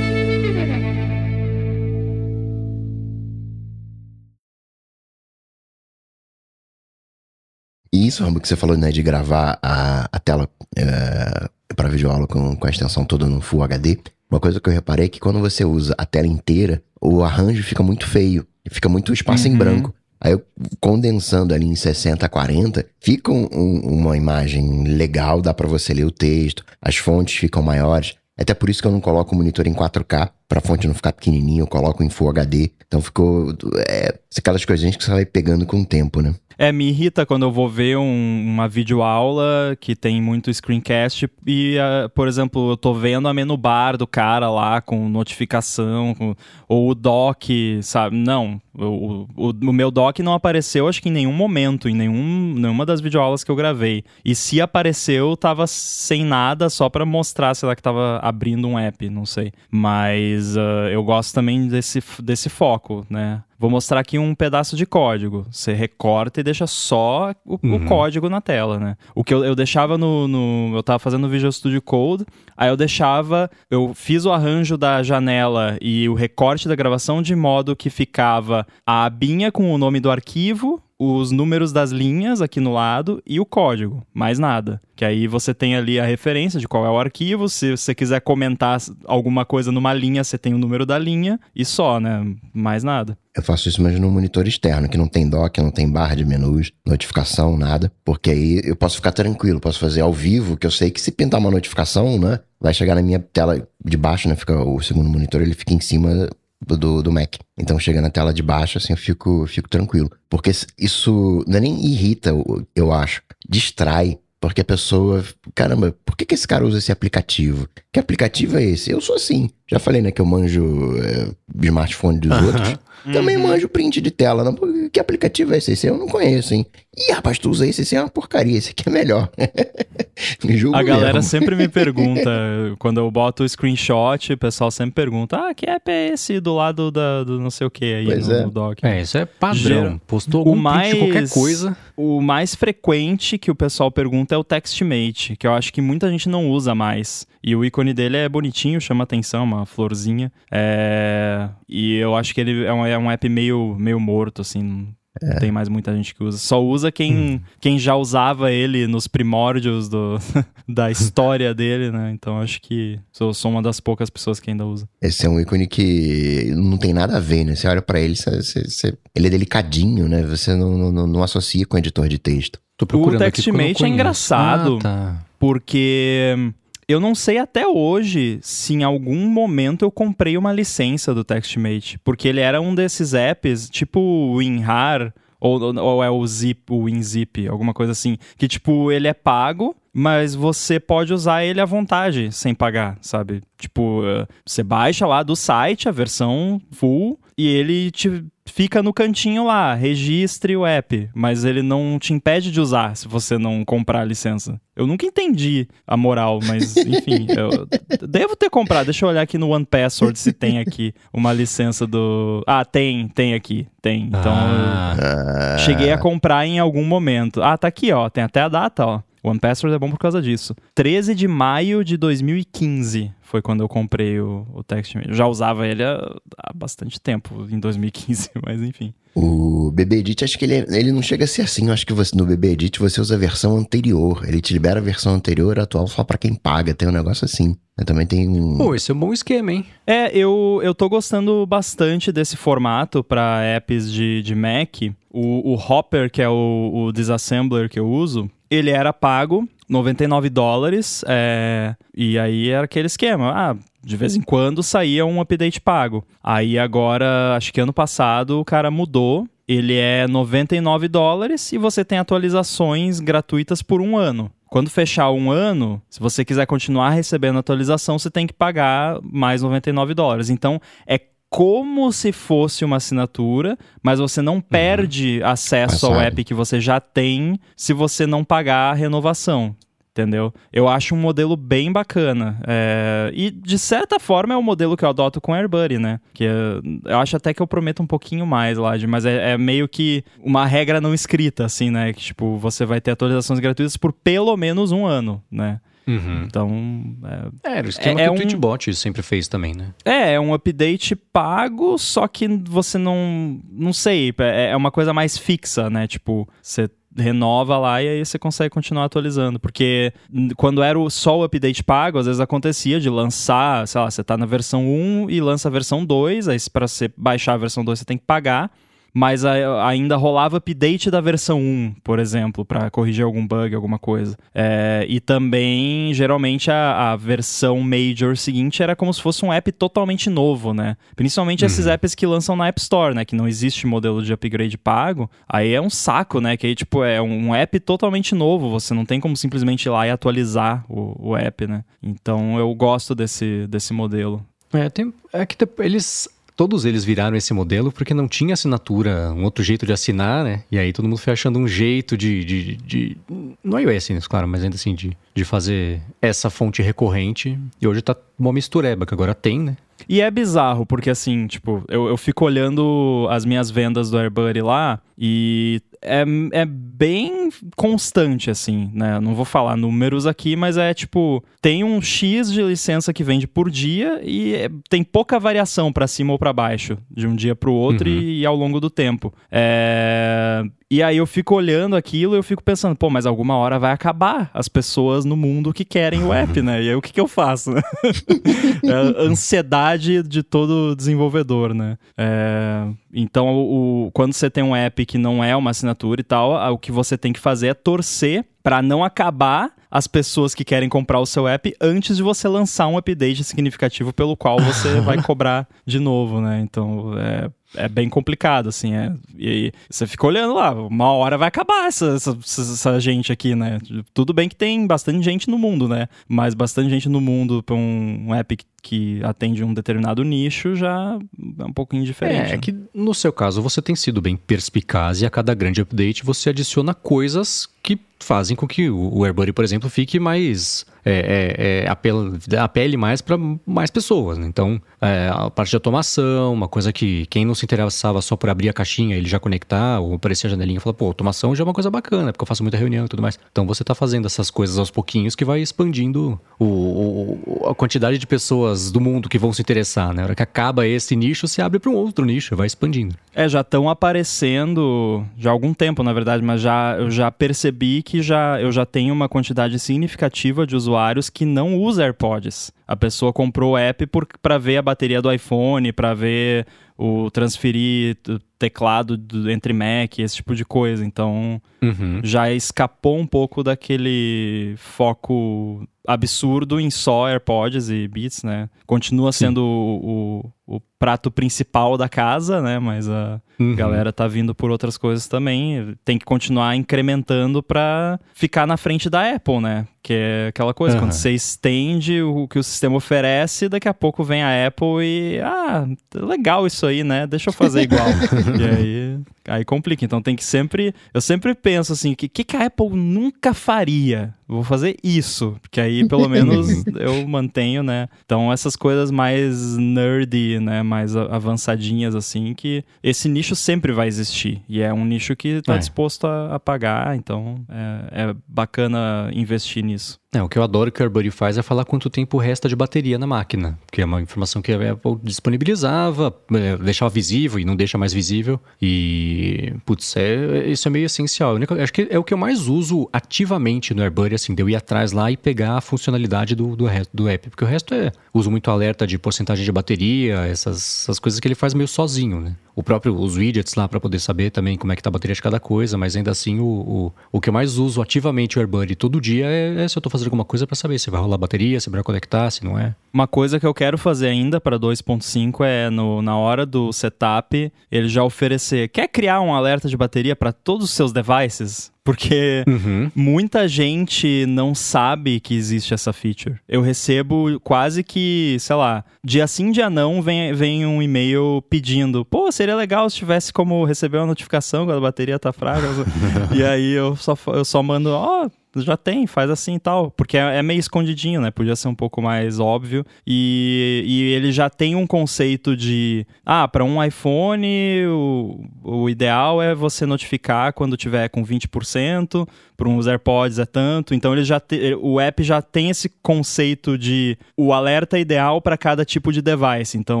E 7.94 8.06
isso, 8.06 8.24
Rambo, 8.24 8.40
que 8.40 8.48
você 8.48 8.56
falou, 8.56 8.74
né, 8.76 8.90
de 8.90 9.02
gravar 9.02 9.58
a, 9.62 10.08
a 10.10 10.18
tela 10.18 10.48
é, 10.78 11.50
para 11.74 11.88
videoaula 11.88 12.26
com, 12.26 12.56
com 12.56 12.66
a 12.66 12.70
extensão 12.70 13.04
toda 13.04 13.26
no 13.26 13.40
Full 13.40 13.62
HD, 13.62 13.98
uma 14.30 14.40
coisa 14.40 14.58
que 14.58 14.68
eu 14.68 14.72
reparei 14.72 15.06
é 15.06 15.08
que 15.10 15.20
quando 15.20 15.40
você 15.40 15.62
usa 15.62 15.94
a 15.98 16.06
tela 16.06 16.26
inteira, 16.26 16.82
o 16.98 17.22
arranjo 17.22 17.62
fica 17.62 17.82
muito 17.82 18.06
feio, 18.06 18.46
fica 18.70 18.88
muito 18.88 19.12
espaço 19.12 19.46
uhum. 19.46 19.54
em 19.54 19.56
branco. 19.58 19.94
Aí 20.18 20.32
eu, 20.32 20.42
condensando 20.80 21.52
ali 21.52 21.66
em 21.66 21.74
60 21.74 22.24
a 22.24 22.28
40, 22.28 22.86
fica 23.00 23.30
um, 23.30 23.46
um, 23.52 23.80
uma 23.80 24.16
imagem 24.16 24.84
legal, 24.84 25.42
dá 25.42 25.52
para 25.52 25.68
você 25.68 25.92
ler 25.92 26.06
o 26.06 26.10
texto, 26.10 26.64
as 26.80 26.96
fontes 26.96 27.36
ficam 27.36 27.60
maiores. 27.60 28.14
Até 28.38 28.54
por 28.54 28.70
isso 28.70 28.80
que 28.80 28.88
eu 28.88 28.92
não 28.92 29.00
coloco 29.00 29.34
o 29.34 29.36
monitor 29.36 29.66
em 29.66 29.74
4K, 29.74 30.30
pra 30.48 30.60
fonte 30.60 30.86
não 30.86 30.94
ficar 30.94 31.12
pequenininha, 31.12 31.60
eu 31.60 31.66
coloco 31.66 32.02
em 32.02 32.08
Full 32.08 32.30
HD. 32.30 32.70
Então 32.86 33.02
ficou. 33.02 33.54
É, 33.86 34.18
aquelas 34.38 34.64
coisinhas 34.64 34.96
que 34.96 35.04
você 35.04 35.10
vai 35.10 35.26
pegando 35.26 35.66
com 35.66 35.80
o 35.80 35.86
tempo, 35.86 36.22
né? 36.22 36.34
É, 36.62 36.70
me 36.70 36.90
irrita 36.90 37.26
quando 37.26 37.42
eu 37.42 37.50
vou 37.50 37.68
ver 37.68 37.98
um, 37.98 38.44
uma 38.46 38.68
videoaula 38.68 39.76
que 39.80 39.96
tem 39.96 40.22
muito 40.22 40.48
screencast 40.54 41.28
e, 41.44 41.76
uh, 41.76 42.08
por 42.10 42.28
exemplo, 42.28 42.70
eu 42.70 42.76
tô 42.76 42.94
vendo 42.94 43.26
a 43.26 43.34
menu 43.34 43.56
bar 43.56 43.96
do 43.96 44.06
cara 44.06 44.48
lá 44.48 44.80
com 44.80 45.08
notificação, 45.08 46.14
com, 46.14 46.36
ou 46.68 46.88
o 46.88 46.94
doc, 46.94 47.46
sabe? 47.82 48.14
Não, 48.14 48.60
o, 48.78 49.26
o, 49.36 49.48
o, 49.50 49.72
meu 49.72 49.90
doc 49.90 50.20
não 50.20 50.34
apareceu, 50.34 50.86
acho 50.86 51.02
que 51.02 51.08
em 51.08 51.12
nenhum 51.12 51.32
momento, 51.32 51.88
em 51.88 51.96
nenhum, 51.96 52.54
nenhuma 52.54 52.86
das 52.86 53.00
videoaulas 53.00 53.42
que 53.42 53.50
eu 53.50 53.56
gravei. 53.56 54.04
E 54.24 54.32
se 54.32 54.60
apareceu, 54.60 55.36
tava 55.36 55.66
sem 55.66 56.24
nada, 56.24 56.70
só 56.70 56.88
para 56.88 57.04
mostrar, 57.04 57.56
sei 57.56 57.68
lá, 57.68 57.74
que 57.74 57.82
tava 57.82 58.20
abrindo 58.22 58.68
um 58.68 58.78
app, 58.78 59.10
não 59.10 59.26
sei. 59.26 59.52
Mas 59.68 60.56
uh, 60.56 60.88
eu 60.92 61.02
gosto 61.02 61.34
também 61.34 61.66
desse, 61.66 62.00
desse 62.22 62.48
foco, 62.48 63.04
né? 63.10 63.42
Vou 63.62 63.70
mostrar 63.70 64.00
aqui 64.00 64.18
um 64.18 64.34
pedaço 64.34 64.74
de 64.74 64.84
código. 64.84 65.46
Você 65.48 65.72
recorta 65.72 66.40
e 66.40 66.42
deixa 66.42 66.66
só 66.66 67.32
o, 67.46 67.60
uhum. 67.62 67.76
o 67.76 67.84
código 67.86 68.28
na 68.28 68.40
tela, 68.40 68.76
né? 68.76 68.96
O 69.14 69.22
que 69.22 69.32
eu, 69.32 69.44
eu 69.44 69.54
deixava 69.54 69.96
no, 69.96 70.26
no, 70.26 70.72
Eu 70.74 70.82
tava 70.82 70.98
fazendo 70.98 71.28
Visual 71.28 71.52
Studio 71.52 71.80
Code, 71.80 72.26
aí 72.56 72.68
eu 72.68 72.76
deixava. 72.76 73.48
Eu 73.70 73.94
fiz 73.94 74.24
o 74.24 74.32
arranjo 74.32 74.76
da 74.76 75.00
janela 75.04 75.78
e 75.80 76.08
o 76.08 76.14
recorte 76.14 76.66
da 76.66 76.74
gravação 76.74 77.22
de 77.22 77.36
modo 77.36 77.76
que 77.76 77.88
ficava 77.88 78.66
a 78.84 79.04
abinha 79.04 79.52
com 79.52 79.72
o 79.72 79.78
nome 79.78 80.00
do 80.00 80.10
arquivo 80.10 80.82
os 81.04 81.32
números 81.32 81.72
das 81.72 81.90
linhas 81.90 82.40
aqui 82.40 82.60
no 82.60 82.72
lado 82.72 83.20
e 83.26 83.40
o 83.40 83.44
código, 83.44 84.06
mais 84.14 84.38
nada. 84.38 84.80
Que 84.94 85.04
aí 85.04 85.26
você 85.26 85.52
tem 85.52 85.74
ali 85.74 85.98
a 85.98 86.04
referência 86.04 86.60
de 86.60 86.68
qual 86.68 86.86
é 86.86 86.90
o 86.90 86.98
arquivo. 86.98 87.48
Se 87.48 87.76
você 87.76 87.92
quiser 87.92 88.20
comentar 88.20 88.78
alguma 89.04 89.44
coisa 89.44 89.72
numa 89.72 89.92
linha, 89.92 90.22
você 90.22 90.38
tem 90.38 90.54
o 90.54 90.58
número 90.58 90.86
da 90.86 90.96
linha 90.98 91.40
e 91.56 91.64
só, 91.64 91.98
né? 91.98 92.24
Mais 92.54 92.84
nada. 92.84 93.18
Eu 93.34 93.42
faço 93.42 93.68
isso 93.68 93.82
mas 93.82 93.98
no 93.98 94.10
monitor 94.10 94.46
externo, 94.46 94.88
que 94.88 94.98
não 94.98 95.08
tem 95.08 95.28
dock, 95.28 95.60
não 95.60 95.70
tem 95.70 95.90
barra 95.90 96.14
de 96.14 96.24
menus, 96.24 96.70
notificação, 96.86 97.56
nada. 97.56 97.90
Porque 98.04 98.30
aí 98.30 98.60
eu 98.62 98.76
posso 98.76 98.96
ficar 98.96 99.10
tranquilo, 99.10 99.58
posso 99.58 99.80
fazer 99.80 100.02
ao 100.02 100.12
vivo, 100.12 100.56
que 100.56 100.66
eu 100.66 100.70
sei 100.70 100.90
que 100.90 101.00
se 101.00 101.10
pintar 101.10 101.40
uma 101.40 101.50
notificação, 101.50 102.18
né? 102.18 102.38
Vai 102.60 102.72
chegar 102.72 102.94
na 102.94 103.02
minha 103.02 103.18
tela 103.18 103.66
de 103.84 103.96
baixo, 103.96 104.28
né? 104.28 104.36
Fica 104.36 104.62
o 104.62 104.80
segundo 104.80 105.08
monitor, 105.08 105.42
ele 105.42 105.54
fica 105.54 105.74
em 105.74 105.80
cima 105.80 106.28
do, 106.66 107.02
do 107.02 107.12
Mac. 107.12 107.36
Então, 107.58 107.78
chega 107.78 108.00
na 108.00 108.10
tela 108.10 108.32
de 108.32 108.42
baixo, 108.42 108.78
assim, 108.78 108.92
eu 108.92 108.96
fico, 108.96 109.46
fico 109.46 109.68
tranquilo. 109.68 110.10
Porque 110.28 110.50
isso 110.78 111.44
não 111.46 111.58
é 111.58 111.60
nem 111.60 111.84
irrita, 111.84 112.32
eu 112.74 112.92
acho. 112.92 113.22
Distrai. 113.48 114.18
Porque 114.40 114.60
a 114.60 114.64
pessoa, 114.64 115.24
caramba, 115.54 115.94
por 116.04 116.16
que, 116.16 116.24
que 116.24 116.34
esse 116.34 116.48
cara 116.48 116.66
usa 116.66 116.78
esse 116.78 116.90
aplicativo? 116.90 117.68
Que 117.92 118.00
aplicativo 118.00 118.56
é 118.58 118.64
esse? 118.64 118.90
Eu 118.90 119.00
sou 119.00 119.14
assim. 119.14 119.48
Já 119.70 119.78
falei, 119.78 120.02
né, 120.02 120.10
que 120.10 120.20
eu 120.20 120.26
manjo 120.26 120.96
é, 120.98 121.28
smartphone 121.64 122.18
dos 122.18 122.30
uh 122.32 122.34
-huh. 122.34 122.46
outros. 122.46 122.78
Também 123.10 123.36
uhum. 123.36 123.48
manjo 123.48 123.68
print 123.68 124.00
de 124.00 124.10
tela. 124.10 124.44
Não, 124.44 124.54
que 124.88 125.00
aplicativo 125.00 125.54
é 125.54 125.58
esse? 125.58 125.72
Esse 125.72 125.86
eu 125.86 125.96
não 125.96 126.06
conheço, 126.06 126.54
hein? 126.54 126.66
Ih, 126.94 127.12
rapaz, 127.12 127.38
tu 127.38 127.48
usa 127.48 127.66
esse, 127.66 127.80
esse 127.80 127.96
é 127.96 128.00
uma 128.00 128.10
porcaria, 128.10 128.58
esse 128.58 128.70
aqui 128.70 128.86
é 128.86 128.92
melhor. 128.92 129.30
me 130.44 130.58
julgo 130.58 130.76
A 130.76 130.82
galera 130.82 131.14
mesmo. 131.14 131.30
sempre 131.30 131.56
me 131.56 131.66
pergunta, 131.66 132.30
quando 132.78 132.98
eu 132.98 133.10
boto 133.10 133.44
o 133.44 133.48
screenshot, 133.48 134.30
o 134.30 134.36
pessoal 134.36 134.70
sempre 134.70 134.96
pergunta, 134.96 135.38
ah, 135.38 135.54
que 135.54 135.64
app 135.64 135.90
é 135.90 136.08
esse 136.08 136.38
do 136.38 136.54
lado 136.54 136.90
da, 136.90 137.24
do 137.24 137.40
não 137.40 137.50
sei 137.50 137.66
o 137.66 137.70
que 137.70 137.94
aí 137.94 138.04
pois 138.04 138.28
no, 138.28 138.34
é. 138.34 138.46
doc? 138.50 138.78
É, 138.82 139.00
isso 139.00 139.16
é 139.16 139.24
padrão. 139.24 139.98
Postou 140.06 140.40
algum 140.40 140.52
o 140.52 140.56
mais, 140.56 140.92
qualquer 140.92 141.30
coisa. 141.30 141.74
O 141.96 142.20
mais 142.20 142.54
frequente 142.54 143.38
que 143.38 143.50
o 143.50 143.54
pessoal 143.54 143.90
pergunta 143.90 144.34
é 144.34 144.38
o 144.38 144.44
TextMate, 144.44 145.34
que 145.36 145.46
eu 145.46 145.54
acho 145.54 145.72
que 145.72 145.80
muita 145.80 146.10
gente 146.10 146.28
não 146.28 146.50
usa 146.50 146.74
mais. 146.74 147.26
E 147.42 147.56
o 147.56 147.64
ícone 147.64 147.92
dele 147.92 148.18
é 148.18 148.28
bonitinho, 148.28 148.80
chama 148.80 149.02
atenção, 149.02 149.42
uma 149.42 149.66
florzinha. 149.66 150.30
É... 150.50 151.48
E 151.68 151.96
eu 151.96 152.14
acho 152.14 152.32
que 152.34 152.40
ele 152.40 152.64
é 152.64 152.72
um, 152.72 152.86
é 152.92 152.98
um 152.98 153.10
app 153.10 153.28
meio, 153.28 153.76
meio 153.78 153.98
morto, 153.98 154.40
assim. 154.42 154.88
É. 155.20 155.38
Tem 155.40 155.52
mais 155.52 155.68
muita 155.68 155.94
gente 155.94 156.14
que 156.14 156.24
usa. 156.24 156.38
Só 156.38 156.62
usa 156.62 156.90
quem, 156.90 157.14
hum. 157.14 157.40
quem 157.60 157.78
já 157.78 157.94
usava 157.94 158.50
ele 158.50 158.86
nos 158.86 159.06
primórdios 159.06 159.88
do, 159.88 160.18
da 160.66 160.90
história 160.90 161.52
dele, 161.54 161.90
né? 161.90 162.10
Então 162.12 162.40
acho 162.40 162.60
que 162.62 162.98
sou, 163.12 163.34
sou, 163.34 163.50
uma 163.50 163.60
das 163.60 163.78
poucas 163.78 164.08
pessoas 164.08 164.40
que 164.40 164.50
ainda 164.50 164.64
usa. 164.64 164.88
Esse 165.02 165.26
é 165.26 165.28
um 165.28 165.38
ícone 165.38 165.66
que 165.66 166.50
não 166.56 166.78
tem 166.78 166.94
nada 166.94 167.18
a 167.18 167.20
ver, 167.20 167.44
né? 167.44 167.54
Você 167.54 167.68
olha 167.68 167.82
para 167.82 168.00
ele, 168.00 168.16
você, 168.16 168.42
você, 168.42 168.64
você, 168.64 168.98
ele 169.14 169.26
é 169.26 169.30
delicadinho, 169.30 170.08
né? 170.08 170.22
Você 170.22 170.54
não, 170.54 170.90
não, 170.90 171.06
não 171.06 171.22
associa 171.22 171.66
com 171.66 171.76
editor 171.76 172.08
de 172.08 172.18
texto. 172.18 172.58
o 172.80 173.18
TextMate 173.18 173.84
é 173.84 173.88
engraçado, 173.88 174.78
ah, 174.78 174.82
tá. 174.82 175.26
porque 175.38 176.52
eu 176.88 177.00
não 177.00 177.14
sei 177.14 177.38
até 177.38 177.66
hoje 177.66 178.38
se 178.42 178.74
em 178.74 178.82
algum 178.82 179.28
momento 179.28 179.84
eu 179.84 179.90
comprei 179.90 180.36
uma 180.36 180.52
licença 180.52 181.14
do 181.14 181.24
TextMate, 181.24 181.98
porque 182.00 182.28
ele 182.28 182.40
era 182.40 182.60
um 182.60 182.74
desses 182.74 183.14
apps, 183.14 183.68
tipo 183.70 184.00
o 184.00 184.34
WinRAR, 184.34 185.12
ou, 185.42 185.76
ou 185.76 186.04
é 186.04 186.08
o 186.08 186.24
Zip, 186.24 186.72
o 186.72 186.84
WinZip, 186.84 187.48
alguma 187.48 187.74
coisa 187.74 187.90
assim, 187.90 188.16
que 188.36 188.46
tipo, 188.46 188.92
ele 188.92 189.08
é 189.08 189.12
pago, 189.12 189.74
mas 189.92 190.36
você 190.36 190.78
pode 190.78 191.12
usar 191.12 191.44
ele 191.44 191.60
à 191.60 191.64
vontade, 191.64 192.30
sem 192.30 192.54
pagar, 192.54 192.96
sabe? 193.00 193.42
Tipo, 193.58 194.02
eh, 194.04 194.26
você 194.46 194.62
baixa 194.62 195.04
lá 195.04 195.22
do 195.24 195.34
site 195.34 195.88
a 195.88 195.92
versão 195.92 196.60
full 196.70 197.18
e 197.36 197.48
ele 197.48 197.90
te 197.90 198.24
fica 198.46 198.82
no 198.82 198.92
cantinho 198.92 199.44
lá, 199.44 199.74
registre 199.74 200.56
o 200.56 200.66
app, 200.66 201.08
mas 201.14 201.44
ele 201.44 201.62
não 201.62 201.98
te 201.98 202.12
impede 202.12 202.50
de 202.50 202.60
usar 202.60 202.96
se 202.96 203.08
você 203.08 203.38
não 203.38 203.64
comprar 203.64 204.00
a 204.00 204.04
licença. 204.04 204.60
Eu 204.74 204.86
nunca 204.86 205.06
entendi 205.06 205.68
a 205.86 205.96
moral, 205.96 206.40
mas 206.46 206.76
enfim, 206.78 207.26
eu 207.28 207.66
devo 208.08 208.34
ter 208.34 208.50
comprado. 208.50 208.86
Deixa 208.86 209.04
eu 209.04 209.08
olhar 209.08 209.22
aqui 209.22 209.38
no 209.38 209.50
One 209.50 209.66
Password 209.66 210.18
se 210.18 210.32
tem 210.32 210.58
aqui 210.58 210.94
uma 211.12 211.32
licença 211.32 211.86
do. 211.86 212.42
Ah, 212.46 212.64
tem, 212.64 213.08
tem 213.08 213.34
aqui, 213.34 213.66
tem. 213.80 214.04
Então 214.04 214.34
ah. 214.34 215.56
cheguei 215.58 215.92
a 215.92 215.98
comprar 215.98 216.46
em 216.46 216.58
algum 216.58 216.84
momento. 216.84 217.42
Ah, 217.42 217.56
tá 217.56 217.68
aqui, 217.68 217.92
ó, 217.92 218.08
tem 218.08 218.24
até 218.24 218.40
a 218.40 218.48
data, 218.48 218.86
ó. 218.86 219.00
One 219.24 219.38
Password 219.38 219.76
é 219.76 219.78
bom 219.78 219.88
por 219.88 219.98
causa 219.98 220.20
disso. 220.20 220.54
13 220.74 221.14
de 221.14 221.28
maio 221.28 221.84
de 221.84 221.96
2015 221.96 223.12
foi 223.32 223.40
quando 223.40 223.62
eu 223.62 223.68
comprei 223.68 224.20
o, 224.20 224.46
o 224.52 224.62
TextMate. 224.62 225.14
já 225.14 225.26
usava 225.26 225.66
ele 225.66 225.82
há, 225.82 225.96
há, 226.36 226.52
bastante 226.54 227.00
tempo, 227.00 227.48
em 227.50 227.58
2015, 227.58 228.28
mas 228.44 228.60
enfim. 228.60 228.92
O 229.14 229.70
BB 229.70 229.96
Edit, 229.96 230.22
acho 230.22 230.38
que 230.38 230.44
ele, 230.44 230.66
ele 230.68 230.92
não 230.92 231.00
chega 231.00 231.24
a 231.24 231.26
ser 231.26 231.42
assim. 231.42 231.66
Eu 231.66 231.72
acho 231.72 231.86
que 231.86 231.94
você, 231.94 232.14
no 232.14 232.26
BB 232.26 232.52
Edit 232.52 232.78
você 232.78 233.00
usa 233.00 233.14
a 233.14 233.18
versão 233.18 233.56
anterior. 233.56 234.22
Ele 234.26 234.40
te 234.40 234.52
libera 234.52 234.80
a 234.80 234.82
versão 234.82 235.14
anterior 235.14 235.58
atual 235.58 235.86
só 235.86 236.04
para 236.04 236.18
quem 236.18 236.34
paga. 236.34 236.74
Tem 236.74 236.88
um 236.88 236.92
negócio 236.92 237.24
assim. 237.24 237.56
Eu 237.78 237.84
também 237.84 238.06
tem 238.06 238.28
um. 238.28 238.56
Pô, 238.56 238.74
esse 238.74 238.90
é 238.90 238.94
um 238.94 238.98
bom 238.98 239.12
esquema, 239.12 239.52
hein? 239.52 239.66
É, 239.86 240.16
eu, 240.16 240.60
eu 240.62 240.74
tô 240.74 240.88
gostando 240.88 241.46
bastante 241.46 242.10
desse 242.10 242.36
formato 242.36 243.02
para 243.04 243.42
apps 243.44 243.90
de, 243.90 244.22
de 244.22 244.34
Mac. 244.34 244.82
O, 245.10 245.52
o 245.52 245.54
Hopper, 245.56 246.10
que 246.10 246.22
é 246.22 246.28
o, 246.28 246.70
o 246.72 246.92
disassembler 246.92 247.68
que 247.68 247.78
eu 247.78 247.86
uso, 247.86 248.30
ele 248.50 248.70
era 248.70 248.94
pago 248.94 249.46
99 249.72 250.28
dólares, 250.28 251.02
é, 251.08 251.74
e 251.96 252.18
aí 252.18 252.50
era 252.50 252.66
aquele 252.66 252.86
esquema. 252.86 253.32
Ah, 253.34 253.56
de 253.82 253.96
vez 253.96 254.14
em 254.14 254.20
quando 254.20 254.62
saía 254.62 255.06
um 255.06 255.20
update 255.20 255.60
pago. 255.60 256.04
Aí 256.22 256.58
agora, 256.58 257.34
acho 257.36 257.52
que 257.52 257.60
ano 257.60 257.72
passado, 257.72 258.38
o 258.38 258.44
cara 258.44 258.70
mudou. 258.70 259.26
Ele 259.48 259.74
é 259.74 260.06
99 260.06 260.86
dólares 260.88 261.52
e 261.52 261.58
você 261.58 261.84
tem 261.84 261.98
atualizações 261.98 263.00
gratuitas 263.00 263.60
por 263.60 263.80
um 263.80 263.96
ano. 263.96 264.30
Quando 264.48 264.70
fechar 264.70 265.10
um 265.10 265.30
ano, 265.30 265.82
se 265.88 265.98
você 265.98 266.24
quiser 266.24 266.46
continuar 266.46 266.90
recebendo 266.90 267.38
atualização, 267.38 267.98
você 267.98 268.10
tem 268.10 268.26
que 268.26 268.34
pagar 268.34 269.00
mais 269.02 269.42
99 269.42 269.94
dólares. 269.94 270.28
Então, 270.28 270.60
é 270.86 271.00
como 271.32 271.90
se 271.90 272.12
fosse 272.12 272.62
uma 272.62 272.76
assinatura, 272.76 273.56
mas 273.82 273.98
você 273.98 274.20
não 274.20 274.34
uhum. 274.34 274.40
perde 274.42 275.18
uhum. 275.22 275.30
acesso 275.30 275.86
ao 275.86 275.98
app 275.98 276.22
que 276.24 276.34
você 276.34 276.60
já 276.60 276.78
tem 276.78 277.40
se 277.56 277.72
você 277.72 278.06
não 278.06 278.22
pagar 278.22 278.70
a 278.70 278.74
renovação. 278.74 279.56
Entendeu? 279.92 280.32
Eu 280.52 280.68
acho 280.68 280.94
um 280.94 280.98
modelo 280.98 281.34
bem 281.34 281.72
bacana. 281.72 282.38
É... 282.46 283.10
E, 283.14 283.30
de 283.30 283.58
certa 283.58 283.98
forma, 283.98 284.34
é 284.34 284.36
o 284.36 284.42
modelo 284.42 284.76
que 284.76 284.84
eu 284.84 284.90
adoto 284.90 285.22
com 285.22 285.32
AirBuddy, 285.32 285.78
né? 285.78 286.00
Que 286.12 286.24
eu 286.24 286.98
acho 286.98 287.16
até 287.16 287.32
que 287.32 287.40
eu 287.40 287.46
prometo 287.46 287.82
um 287.82 287.86
pouquinho 287.86 288.26
mais 288.26 288.58
lá, 288.58 288.72
mas 288.86 289.06
é, 289.06 289.32
é, 289.32 289.38
meio 289.38 289.66
que 289.66 290.04
uma 290.22 290.44
regra 290.44 290.82
não 290.82 290.92
escrita, 290.92 291.46
assim, 291.46 291.70
né? 291.70 291.94
Que, 291.94 292.00
tipo, 292.00 292.36
você 292.36 292.66
vai 292.66 292.80
ter 292.80 292.90
atualizações 292.90 293.40
gratuitas 293.40 293.76
por 293.78 293.92
pelo 293.92 294.36
menos 294.36 294.70
um 294.70 294.84
ano, 294.84 295.22
né? 295.30 295.60
Uhum. 295.86 296.24
Então. 296.24 296.96
É, 297.44 297.50
é, 297.50 297.58
era 297.58 297.66
o 297.66 297.70
esquema 297.70 298.00
é, 298.00 298.04
que 298.04 298.08
é 298.08 298.10
o 298.10 298.14
Tweetbot 298.14 298.74
sempre 298.74 299.02
fez 299.02 299.28
também, 299.28 299.54
né? 299.54 299.74
É, 299.84 300.14
é 300.14 300.20
um 300.20 300.32
update 300.32 300.94
pago, 300.94 301.76
só 301.78 302.06
que 302.06 302.28
você 302.28 302.78
não. 302.78 303.40
Não 303.50 303.72
sei, 303.72 304.14
é, 304.18 304.50
é 304.50 304.56
uma 304.56 304.70
coisa 304.70 304.92
mais 304.92 305.18
fixa, 305.18 305.68
né? 305.68 305.86
Tipo, 305.86 306.28
você 306.40 306.70
renova 306.96 307.58
lá 307.58 307.82
e 307.82 307.88
aí 307.88 308.04
você 308.04 308.18
consegue 308.18 308.50
continuar 308.50 308.84
atualizando. 308.84 309.40
Porque 309.40 309.92
quando 310.36 310.62
era 310.62 310.78
só 310.90 311.18
o 311.18 311.24
update 311.24 311.64
pago, 311.64 311.98
às 311.98 312.06
vezes 312.06 312.20
acontecia 312.20 312.78
de 312.80 312.90
lançar, 312.90 313.66
sei 313.66 313.80
lá, 313.80 313.90
você 313.90 314.04
tá 314.04 314.16
na 314.16 314.26
versão 314.26 314.66
1 314.66 315.10
e 315.10 315.20
lança 315.20 315.48
a 315.48 315.50
versão 315.50 315.84
2, 315.84 316.28
aí 316.28 316.38
para 316.52 316.68
você 316.68 316.90
baixar 316.96 317.34
a 317.34 317.38
versão 317.38 317.64
2 317.64 317.78
você 317.78 317.84
tem 317.84 317.96
que 317.96 318.04
pagar 318.04 318.50
mas 318.92 319.24
a, 319.24 319.66
ainda 319.66 319.96
rolava 319.96 320.36
update 320.36 320.90
da 320.90 321.00
versão 321.00 321.40
1, 321.40 321.76
por 321.82 321.98
exemplo, 321.98 322.44
para 322.44 322.70
corrigir 322.70 323.04
algum 323.04 323.26
bug, 323.26 323.54
alguma 323.54 323.78
coisa. 323.78 324.16
É, 324.34 324.84
e 324.88 325.00
também, 325.00 325.94
geralmente, 325.94 326.50
a, 326.50 326.92
a, 326.92 326.96
versão 326.96 327.60
major 327.60 328.16
seguinte 328.16 328.62
era 328.62 328.76
como 328.76 328.92
se 328.92 329.00
fosse 329.00 329.24
um 329.24 329.32
app 329.32 329.50
totalmente 329.52 330.10
novo, 330.10 330.52
né? 330.52 330.76
Principalmente 330.94 331.44
esses 331.44 331.66
uhum. 331.66 331.72
apps 331.72 331.94
que 331.94 332.06
lançam 332.06 332.36
na 332.36 332.48
App 332.48 332.60
Store, 332.60 332.94
né? 332.94 333.04
Que 333.04 333.16
não 333.16 333.26
existe 333.26 333.66
modelo 333.66 334.02
de 334.02 334.12
upgrade 334.12 334.58
pago. 334.58 335.10
Aí 335.28 335.54
é 335.54 335.60
um 335.60 335.70
saco, 335.70 336.20
né? 336.20 336.36
Que 336.36 336.48
aí, 336.48 336.54
tipo, 336.54 336.84
é 336.84 337.00
um 337.00 337.34
app 337.34 337.58
totalmente 337.60 338.14
novo. 338.14 338.50
Você 338.50 338.74
não 338.74 338.84
tem 338.84 339.00
como 339.00 339.16
simplesmente 339.16 339.66
ir 339.66 339.70
lá 339.70 339.86
e 339.86 339.90
atualizar 339.90 340.64
o, 340.68 341.10
o 341.10 341.16
app, 341.16 341.46
né? 341.46 341.64
Então 341.82 342.38
eu 342.38 342.54
gosto 342.54 342.94
desse, 342.94 343.46
desse 343.46 343.72
modelo. 343.72 344.24
É, 344.52 344.68
tem, 344.68 344.92
é 345.12 345.24
que 345.24 345.36
eles 345.60 346.08
todos 346.36 346.64
eles 346.64 346.84
viraram 346.84 347.16
esse 347.16 347.32
modelo 347.32 347.70
porque 347.70 347.94
não 347.94 348.08
tinha 348.08 348.34
assinatura, 348.34 349.12
um 349.12 349.24
outro 349.24 349.42
jeito 349.42 349.66
de 349.66 349.72
assinar, 349.72 350.24
né? 350.24 350.44
E 350.50 350.58
aí 350.58 350.72
todo 350.72 350.86
mundo 350.88 350.98
foi 350.98 351.12
achando 351.12 351.38
um 351.38 351.46
jeito 351.46 351.96
de. 351.96 352.24
de, 352.24 352.56
de 352.56 352.96
no 353.42 353.58
iOS, 353.58 353.90
né, 353.90 354.00
claro, 354.08 354.26
mas 354.28 354.42
ainda 354.42 354.56
assim, 354.56 354.74
de, 354.74 354.96
de 355.14 355.24
fazer 355.24 355.80
essa 356.00 356.30
fonte 356.30 356.62
recorrente. 356.62 357.38
E 357.60 357.66
hoje 357.66 357.82
tá 357.82 357.96
uma 358.18 358.32
mistureba, 358.32 358.86
que 358.86 358.94
agora 358.94 359.14
tem, 359.14 359.38
né? 359.38 359.56
E 359.88 360.00
é 360.00 360.10
bizarro, 360.10 360.64
porque 360.64 360.90
assim, 360.90 361.26
tipo, 361.26 361.64
eu, 361.68 361.88
eu 361.88 361.96
fico 361.96 362.24
olhando 362.24 363.06
as 363.10 363.24
minhas 363.24 363.50
vendas 363.50 363.90
do 363.90 363.98
AirBuddy 363.98 364.40
lá 364.40 364.80
e 364.96 365.60
é, 365.82 366.04
é 366.32 366.44
bem 366.44 367.28
constante, 367.56 368.30
assim, 368.30 368.70
né? 368.72 368.98
Não 369.00 369.14
vou 369.14 369.24
falar 369.24 369.56
números 369.56 370.06
aqui, 370.06 370.36
mas 370.36 370.56
é 370.56 370.72
tipo, 370.72 371.22
tem 371.40 371.64
um 371.64 371.80
X 371.80 372.32
de 372.32 372.42
licença 372.42 372.92
que 372.92 373.04
vende 373.04 373.26
por 373.26 373.50
dia 373.50 374.00
e 374.02 374.34
é, 374.34 374.50
tem 374.68 374.82
pouca 374.82 375.18
variação 375.18 375.72
para 375.72 375.86
cima 375.86 376.12
ou 376.12 376.18
para 376.18 376.32
baixo, 376.32 376.78
de 376.90 377.06
um 377.06 377.14
dia 377.14 377.34
para 377.34 377.50
o 377.50 377.54
outro 377.54 377.88
uhum. 377.88 377.96
e, 377.96 378.20
e, 378.20 378.26
ao 378.26 378.36
longo 378.36 378.60
do 378.60 378.70
tempo. 378.70 379.12
É, 379.30 380.44
e 380.70 380.82
aí 380.82 380.96
eu 380.96 381.06
fico 381.06 381.34
olhando 381.34 381.76
aquilo 381.76 382.14
e 382.14 382.18
eu 382.18 382.22
fico 382.22 382.42
pensando, 382.42 382.74
pô, 382.74 382.88
mas 382.88 383.04
alguma 383.04 383.36
hora 383.36 383.58
vai 383.58 383.72
acabar 383.72 384.30
as 384.32 384.48
pessoas 384.48 385.04
no 385.04 385.16
mundo 385.16 385.52
que 385.52 385.66
querem 385.66 386.02
o 386.02 386.14
app, 386.14 386.40
né? 386.40 386.62
E 386.62 386.70
aí 386.70 386.74
o 386.74 386.80
que, 386.80 386.92
que 386.92 387.00
eu 387.00 387.06
faço? 387.06 387.52
Né? 387.52 387.62
é 388.64 388.72
a 388.72 389.02
ansiedade 389.02 390.02
de 390.02 390.22
todo 390.22 390.74
desenvolvedor, 390.74 391.52
né? 391.52 391.76
É, 391.96 392.66
então, 392.92 393.34
o, 393.34 393.90
quando 393.92 394.12
você 394.12 394.28
tem 394.28 394.44
um 394.44 394.54
app 394.54 394.84
que 394.84 394.98
não 394.98 395.24
é 395.24 395.34
uma 395.34 395.50
assinatura 395.50 396.00
e 396.00 396.04
tal, 396.04 396.52
o 396.52 396.58
que 396.58 396.70
você 396.70 396.98
tem 396.98 397.12
que 397.12 397.20
fazer 397.20 397.48
é 397.48 397.54
torcer 397.54 398.24
para 398.42 398.60
não 398.60 398.84
acabar 398.84 399.52
as 399.70 399.86
pessoas 399.86 400.34
que 400.34 400.44
querem 400.44 400.68
comprar 400.68 401.00
o 401.00 401.06
seu 401.06 401.26
app 401.26 401.54
antes 401.58 401.96
de 401.96 402.02
você 402.02 402.28
lançar 402.28 402.66
um 402.66 402.76
update 402.76 403.24
significativo 403.24 403.92
pelo 403.92 404.14
qual 404.14 404.38
você 404.38 404.80
vai 404.82 405.00
cobrar 405.02 405.48
de 405.64 405.78
novo, 405.78 406.20
né? 406.20 406.40
Então, 406.40 406.92
é, 406.98 407.30
é 407.54 407.68
bem 407.68 407.88
complicado, 407.88 408.48
assim. 408.48 408.74
É, 408.74 408.92
e 409.18 409.52
você 409.68 409.86
fica 409.86 410.06
olhando 410.06 410.34
lá, 410.34 410.52
uma 410.52 410.92
hora 410.92 411.18
vai 411.18 411.28
acabar 411.28 411.66
essa, 411.66 411.94
essa, 411.94 412.18
essa, 412.24 412.80
gente 412.80 413.12
aqui, 413.12 413.34
né? 413.34 413.58
Tudo 413.92 414.12
bem 414.12 414.28
que 414.28 414.36
tem 414.36 414.66
bastante 414.66 415.02
gente 415.02 415.28
no 415.28 415.38
mundo, 415.38 415.68
né? 415.68 415.88
Mas 416.08 416.34
bastante 416.34 416.70
gente 416.70 416.88
no 416.88 417.00
mundo 417.00 417.42
para 417.42 417.54
um, 417.54 418.06
um 418.08 418.14
app 418.14 418.36
que, 418.62 419.02
atende 419.04 419.42
um 419.42 419.52
determinado 419.52 420.04
nicho 420.04 420.54
já 420.54 420.98
é 421.38 421.44
um 421.44 421.52
pouco 421.52 421.74
indiferente. 421.74 422.20
É, 422.20 422.28
é 422.28 422.32
né? 422.32 422.38
que 422.38 422.54
no 422.72 422.94
seu 422.94 423.12
caso 423.12 423.42
você 423.42 423.60
tem 423.60 423.74
sido 423.74 424.00
bem 424.00 424.16
perspicaz 424.16 425.02
e 425.02 425.06
a 425.06 425.10
cada 425.10 425.34
grande 425.34 425.60
update 425.60 426.04
você 426.04 426.30
adiciona 426.30 426.72
coisas 426.72 427.48
que 427.62 427.78
fazem 427.98 428.36
com 428.36 428.46
que 428.46 428.70
o 428.70 429.04
AirBuddy, 429.04 429.32
por 429.32 429.44
exemplo, 429.44 429.68
fique 429.68 429.98
mais 429.98 430.64
é, 430.84 430.92
é, 430.92 431.64
é, 431.64 431.68
apela, 431.68 432.12
apele 432.40 432.76
mais 432.76 433.00
para 433.00 433.16
mais 433.46 433.70
pessoas. 433.70 434.18
Né? 434.18 434.26
Então, 434.26 434.60
é, 434.80 435.10
a 435.12 435.30
parte 435.30 435.50
de 435.50 435.56
automação, 435.56 436.32
uma 436.32 436.48
coisa 436.48 436.72
que 436.72 437.06
quem 437.06 437.24
não 437.24 437.34
se 437.34 437.44
interessava 437.44 438.00
só 438.02 438.16
por 438.16 438.28
abrir 438.28 438.48
a 438.48 438.52
caixinha 438.52 438.96
ele 438.96 439.08
já 439.08 439.18
conectar, 439.18 439.80
ou 439.80 439.94
aparecer 439.94 440.26
a 440.26 440.30
janelinha 440.30 440.58
e 440.58 440.60
falar, 440.60 440.74
pô, 440.74 440.86
automação 440.86 441.34
já 441.34 441.42
é 441.42 441.44
uma 441.44 441.54
coisa 441.54 441.70
bacana, 441.70 442.12
porque 442.12 442.22
eu 442.22 442.26
faço 442.26 442.42
muita 442.42 442.56
reunião 442.56 442.84
e 442.84 442.88
tudo 442.88 443.02
mais. 443.02 443.18
Então, 443.30 443.46
você 443.46 443.62
está 443.62 443.74
fazendo 443.74 444.06
essas 444.06 444.30
coisas 444.30 444.58
aos 444.58 444.70
pouquinhos 444.70 445.14
que 445.14 445.24
vai 445.24 445.40
expandindo 445.40 446.20
o, 446.38 446.44
o, 446.44 447.48
a 447.48 447.54
quantidade 447.54 447.98
de 447.98 448.06
pessoas 448.06 448.70
do 448.70 448.80
mundo 448.80 449.08
que 449.08 449.18
vão 449.18 449.32
se 449.32 449.40
interessar. 449.40 449.88
Né? 449.88 450.02
Na 450.02 450.04
hora 450.04 450.14
que 450.14 450.22
acaba 450.22 450.66
esse 450.66 450.96
nicho, 450.96 451.28
se 451.28 451.40
abre 451.40 451.58
para 451.58 451.70
um 451.70 451.74
outro 451.74 452.04
nicho, 452.04 452.34
vai 452.34 452.46
expandindo. 452.46 452.96
É, 453.14 453.28
já 453.28 453.42
estão 453.42 453.68
aparecendo 453.68 455.04
já 455.18 455.30
há 455.30 455.32
algum 455.32 455.52
tempo, 455.52 455.82
na 455.82 455.92
verdade, 455.92 456.24
mas 456.24 456.40
já, 456.40 456.76
eu 456.78 456.90
já 456.90 457.10
percebi 457.10 457.82
que 457.82 458.00
já, 458.00 458.40
eu 458.40 458.50
já 458.50 458.64
tenho 458.64 458.92
uma 458.92 459.08
quantidade 459.08 459.58
significativa 459.58 460.46
de 460.46 460.56
usuários 460.56 461.10
que 461.10 461.26
não 461.26 461.58
usam 461.58 461.84
AirPods. 461.84 462.50
A 462.66 462.74
pessoa 462.74 463.12
comprou 463.12 463.52
o 463.52 463.58
app 463.58 463.86
para 464.22 464.38
ver 464.38 464.56
a 464.56 464.62
bateria 464.62 465.02
do 465.02 465.12
iPhone, 465.12 465.72
para 465.72 465.92
ver 465.92 466.46
o 466.76 467.10
transferir 467.10 467.98
teclado 468.42 468.96
do, 468.96 469.30
entre 469.30 469.52
Mac, 469.52 469.98
esse 469.98 470.16
tipo 470.16 470.34
de 470.34 470.44
coisa. 470.44 470.84
Então, 470.84 471.40
uhum. 471.62 472.00
já 472.02 472.32
escapou 472.32 472.98
um 472.98 473.06
pouco 473.06 473.44
daquele 473.44 474.54
foco 474.56 475.64
absurdo 475.86 476.60
em 476.60 476.70
só 476.70 477.08
AirPods 477.08 477.68
e 477.68 477.88
Beats, 477.88 478.22
né? 478.22 478.48
Continua 478.66 479.12
Sim. 479.12 479.26
sendo 479.26 479.44
o, 479.44 480.32
o, 480.46 480.56
o, 480.56 480.60
prato 480.78 481.10
principal 481.10 481.76
da 481.76 481.88
casa, 481.88 482.40
né? 482.40 482.58
Mas 482.58 482.88
a 482.88 483.20
uhum. 483.38 483.54
galera 483.54 483.92
tá 483.92 484.06
vindo 484.06 484.34
por 484.34 484.50
outras 484.50 484.76
coisas 484.76 485.06
também. 485.06 485.76
Tem 485.84 485.98
que 485.98 486.04
continuar 486.04 486.56
incrementando 486.56 487.42
para 487.42 487.98
ficar 488.14 488.46
na 488.46 488.56
frente 488.56 488.88
da 488.88 489.14
Apple, 489.14 489.40
né? 489.40 489.66
Que 489.82 489.92
é 489.94 490.26
aquela 490.28 490.54
coisa, 490.54 490.76
uhum. 490.76 490.84
quando 490.84 490.92
você 490.92 491.10
estende 491.10 492.00
o 492.02 492.28
que 492.28 492.38
o 492.38 492.42
sistema 492.44 492.76
oferece, 492.76 493.48
daqui 493.48 493.68
a 493.68 493.74
pouco 493.74 494.04
vem 494.04 494.22
a 494.22 494.46
Apple 494.46 494.82
e... 494.82 495.20
Ah, 495.20 495.66
legal 495.94 496.46
isso 496.46 496.64
aí, 496.66 496.84
né? 496.84 497.06
Deixa 497.06 497.30
eu 497.30 497.34
fazer 497.34 497.62
igual. 497.66 497.86
e 498.40 498.44
aí, 498.44 498.98
aí 499.28 499.44
complica. 499.44 499.84
Então 499.84 500.02
tem 500.02 500.16
que 500.16 500.24
sempre... 500.24 500.74
Eu 500.92 501.00
sempre 501.00 501.34
penso 501.34 501.72
assim, 501.72 501.92
o 501.92 501.96
que, 501.96 502.08
que 502.08 502.36
a 502.36 502.46
Apple 502.46 502.70
nunca 502.70 503.34
faria? 503.34 504.14
Vou 504.32 504.44
fazer 504.44 504.76
isso, 504.82 505.36
porque 505.42 505.60
aí 505.60 505.86
pelo 505.86 506.08
menos 506.08 506.64
eu 506.78 507.06
mantenho, 507.06 507.62
né? 507.62 507.88
Então 508.04 508.32
essas 508.32 508.56
coisas 508.56 508.90
mais 508.90 509.56
nerdy, 509.56 510.40
né? 510.40 510.62
Mais 510.62 510.96
avançadinhas 510.96 511.94
assim, 511.94 512.32
que 512.34 512.64
esse 512.82 513.08
nicho 513.08 513.36
sempre 513.36 513.72
vai 513.72 513.88
existir. 513.88 514.42
E 514.48 514.60
é 514.62 514.72
um 514.72 514.84
nicho 514.84 515.14
que 515.14 515.28
está 515.28 515.56
é. 515.56 515.58
disposto 515.58 516.06
a, 516.06 516.34
a, 516.34 516.40
pagar, 516.40 516.96
então 516.96 517.44
é, 517.48 518.08
é 518.10 518.14
bacana 518.26 519.10
investir 519.12 519.62
nisso. 519.62 520.00
É, 520.14 520.22
o 520.22 520.28
que 520.28 520.38
eu 520.38 520.42
adoro 520.42 520.70
que 520.70 520.78
o 520.78 520.82
AirBuddy 520.82 521.10
faz 521.10 521.38
é 521.38 521.42
falar 521.42 521.64
quanto 521.64 521.88
tempo 521.88 522.18
resta 522.18 522.46
de 522.46 522.54
bateria 522.54 522.98
na 522.98 523.06
máquina, 523.06 523.58
que 523.72 523.80
é 523.80 523.84
uma 523.84 524.00
informação 524.00 524.42
que 524.42 524.52
a 524.52 524.72
Apple 524.72 524.98
disponibilizava, 525.02 526.14
é, 526.34 526.56
deixava 526.58 526.90
visível 526.90 527.38
e 527.38 527.46
não 527.46 527.56
deixa 527.56 527.78
mais 527.78 527.94
visível. 527.94 528.38
E, 528.60 529.54
putz, 529.64 529.96
é, 529.96 530.48
isso 530.48 530.68
é 530.68 530.70
meio 530.70 530.84
essencial. 530.84 531.36
Acho 531.58 531.72
que 531.72 531.88
é 531.90 531.98
o 531.98 532.04
que 532.04 532.12
eu 532.12 532.18
mais 532.18 532.46
uso 532.46 532.90
ativamente 532.92 533.72
no 533.72 533.80
AirBuddy, 533.80 534.14
assim, 534.22 534.34
de 534.34 534.42
eu 534.42 534.48
ir 534.48 534.56
atrás 534.56 534.92
lá 534.92 535.10
e 535.10 535.16
pegar 535.16 535.56
a 535.56 535.60
funcionalidade 535.60 536.34
do, 536.34 536.54
do, 536.56 536.66
do 536.92 537.08
app, 537.08 537.30
porque 537.30 537.44
o 537.44 537.46
resto 537.46 537.74
é, 537.74 537.92
uso 538.14 538.30
muito 538.30 538.50
alerta 538.50 538.86
de 538.86 538.98
porcentagem 538.98 539.44
de 539.44 539.52
bateria, 539.52 540.20
essas, 540.26 540.82
essas 540.82 540.98
coisas 540.98 541.18
que 541.18 541.26
ele 541.26 541.34
faz 541.34 541.54
meio 541.54 541.68
sozinho, 541.68 542.20
né? 542.20 542.36
O 542.54 542.62
próprio, 542.62 542.94
os 542.94 543.16
widgets 543.16 543.54
lá 543.54 543.66
para 543.66 543.80
poder 543.80 543.98
saber 543.98 544.30
também 544.30 544.56
como 544.56 544.72
é 544.72 544.76
que 544.76 544.82
tá 544.82 544.88
a 544.88 544.92
bateria 544.92 545.14
de 545.14 545.22
cada 545.22 545.40
coisa, 545.40 545.78
mas 545.78 545.96
ainda 545.96 546.10
assim 546.10 546.38
o, 546.38 546.44
o, 546.44 546.92
o 547.10 547.20
que 547.20 547.28
eu 547.28 547.32
mais 547.32 547.56
uso 547.56 547.80
ativamente 547.80 548.38
o 548.38 548.40
AirBuddy 548.40 548.76
todo 548.76 549.00
dia 549.00 549.26
é, 549.26 549.64
é 549.64 549.68
se 549.68 549.76
eu 549.76 549.82
tô 549.82 549.88
fazendo 549.88 550.08
alguma 550.08 550.24
coisa 550.24 550.46
para 550.46 550.54
saber 550.54 550.78
se 550.78 550.90
vai 550.90 551.00
rolar 551.00 551.16
bateria, 551.16 551.60
se 551.60 551.70
vai 551.70 551.82
conectar, 551.82 552.30
se 552.30 552.44
não 552.44 552.58
é. 552.58 552.74
Uma 552.92 553.06
coisa 553.06 553.40
que 553.40 553.46
eu 553.46 553.54
quero 553.54 553.78
fazer 553.78 554.08
ainda 554.08 554.40
para 554.40 554.58
2.5 554.58 555.44
é 555.44 555.70
no, 555.70 556.02
na 556.02 556.16
hora 556.16 556.44
do 556.44 556.72
setup, 556.72 557.50
ele 557.70 557.88
já 557.88 558.04
oferecer. 558.04 558.68
Quer 558.68 558.88
criar 558.88 559.20
um 559.20 559.34
alerta 559.34 559.68
de 559.68 559.76
bateria 559.76 560.14
para 560.14 560.32
todos 560.32 560.66
os 560.66 560.70
seus 560.72 560.92
devices? 560.92 561.72
Porque 561.84 562.44
uhum. 562.46 562.90
muita 562.94 563.48
gente 563.48 564.24
não 564.26 564.54
sabe 564.54 565.18
que 565.18 565.34
existe 565.34 565.74
essa 565.74 565.92
feature. 565.92 566.36
Eu 566.48 566.62
recebo 566.62 567.40
quase 567.40 567.82
que, 567.82 568.36
sei 568.38 568.54
lá, 568.54 568.84
dia 569.02 569.26
sim, 569.26 569.50
dia 569.50 569.68
não, 569.68 570.00
vem, 570.00 570.32
vem 570.32 570.64
um 570.64 570.80
e-mail 570.80 571.42
pedindo: 571.50 572.04
pô, 572.04 572.30
seria 572.30 572.54
legal 572.54 572.88
se 572.88 572.96
tivesse 572.96 573.32
como 573.32 573.64
receber 573.64 573.98
uma 573.98 574.06
notificação 574.06 574.64
quando 574.64 574.78
a 574.78 574.82
bateria 574.82 575.18
tá 575.18 575.32
fraca. 575.32 575.66
e 576.32 576.44
aí 576.44 576.72
eu 576.72 576.94
só, 576.94 577.16
eu 577.28 577.44
só 577.44 577.60
mando: 577.64 577.90
ó, 577.90 578.26
oh, 578.26 578.30
já 578.56 578.76
tem, 578.76 579.06
faz 579.06 579.30
assim 579.30 579.54
e 579.54 579.58
tal. 579.58 579.90
Porque 579.90 580.16
é, 580.16 580.38
é, 580.38 580.42
meio 580.42 580.60
escondidinho, 580.60 581.20
né? 581.20 581.30
Podia 581.30 581.56
ser 581.56 581.68
um 581.68 581.74
pouco 581.74 582.02
mais 582.02 582.38
óbvio. 582.38 582.84
E, 583.06 583.82
e 583.86 584.02
ele 584.12 584.32
já 584.32 584.50
tem 584.50 584.74
um 584.74 584.86
conceito 584.86 585.56
de: 585.56 586.06
ah, 586.24 586.46
para 586.46 586.64
um 586.64 586.82
iPhone, 586.82 587.86
o, 587.86 588.44
o 588.62 588.90
ideal 588.90 589.42
é 589.42 589.54
você 589.54 589.86
notificar 589.86 590.52
quando 590.52 590.76
tiver 590.76 591.08
com 591.08 591.24
20%, 591.24 592.26
para 592.56 592.68
uns 592.68 592.86
AirPods 592.86 593.38
é 593.38 593.46
tanto. 593.46 593.94
Então 593.94 594.12
ele 594.12 594.24
já 594.24 594.38
te, 594.38 594.76
o 594.80 595.00
app 595.00 595.22
já 595.22 595.42
tem 595.42 595.70
esse 595.70 595.88
conceito 596.02 596.78
de 596.78 597.18
o 597.36 597.52
alerta 597.52 597.98
ideal 597.98 598.40
para 598.40 598.56
cada 598.56 598.84
tipo 598.84 599.12
de 599.12 599.20
device. 599.20 599.76
Então, 599.76 600.00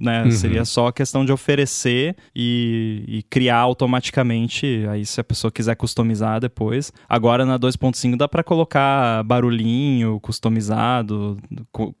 né, 0.00 0.24
uhum. 0.24 0.30
seria 0.32 0.64
só 0.64 0.90
questão 0.90 1.24
de 1.24 1.32
oferecer 1.32 2.16
e, 2.34 3.04
e, 3.06 3.22
criar 3.24 3.58
automaticamente. 3.58 4.84
Aí 4.90 5.04
se 5.06 5.20
a 5.20 5.24
pessoa 5.24 5.50
quiser 5.50 5.76
customizar 5.76 6.40
depois. 6.40 6.92
Agora 7.08 7.44
na 7.44 7.56
2.5 7.82 8.16
dá 8.16 8.28
para 8.28 8.44
colocar 8.44 9.22
barulhinho 9.24 10.20
customizado, 10.20 11.36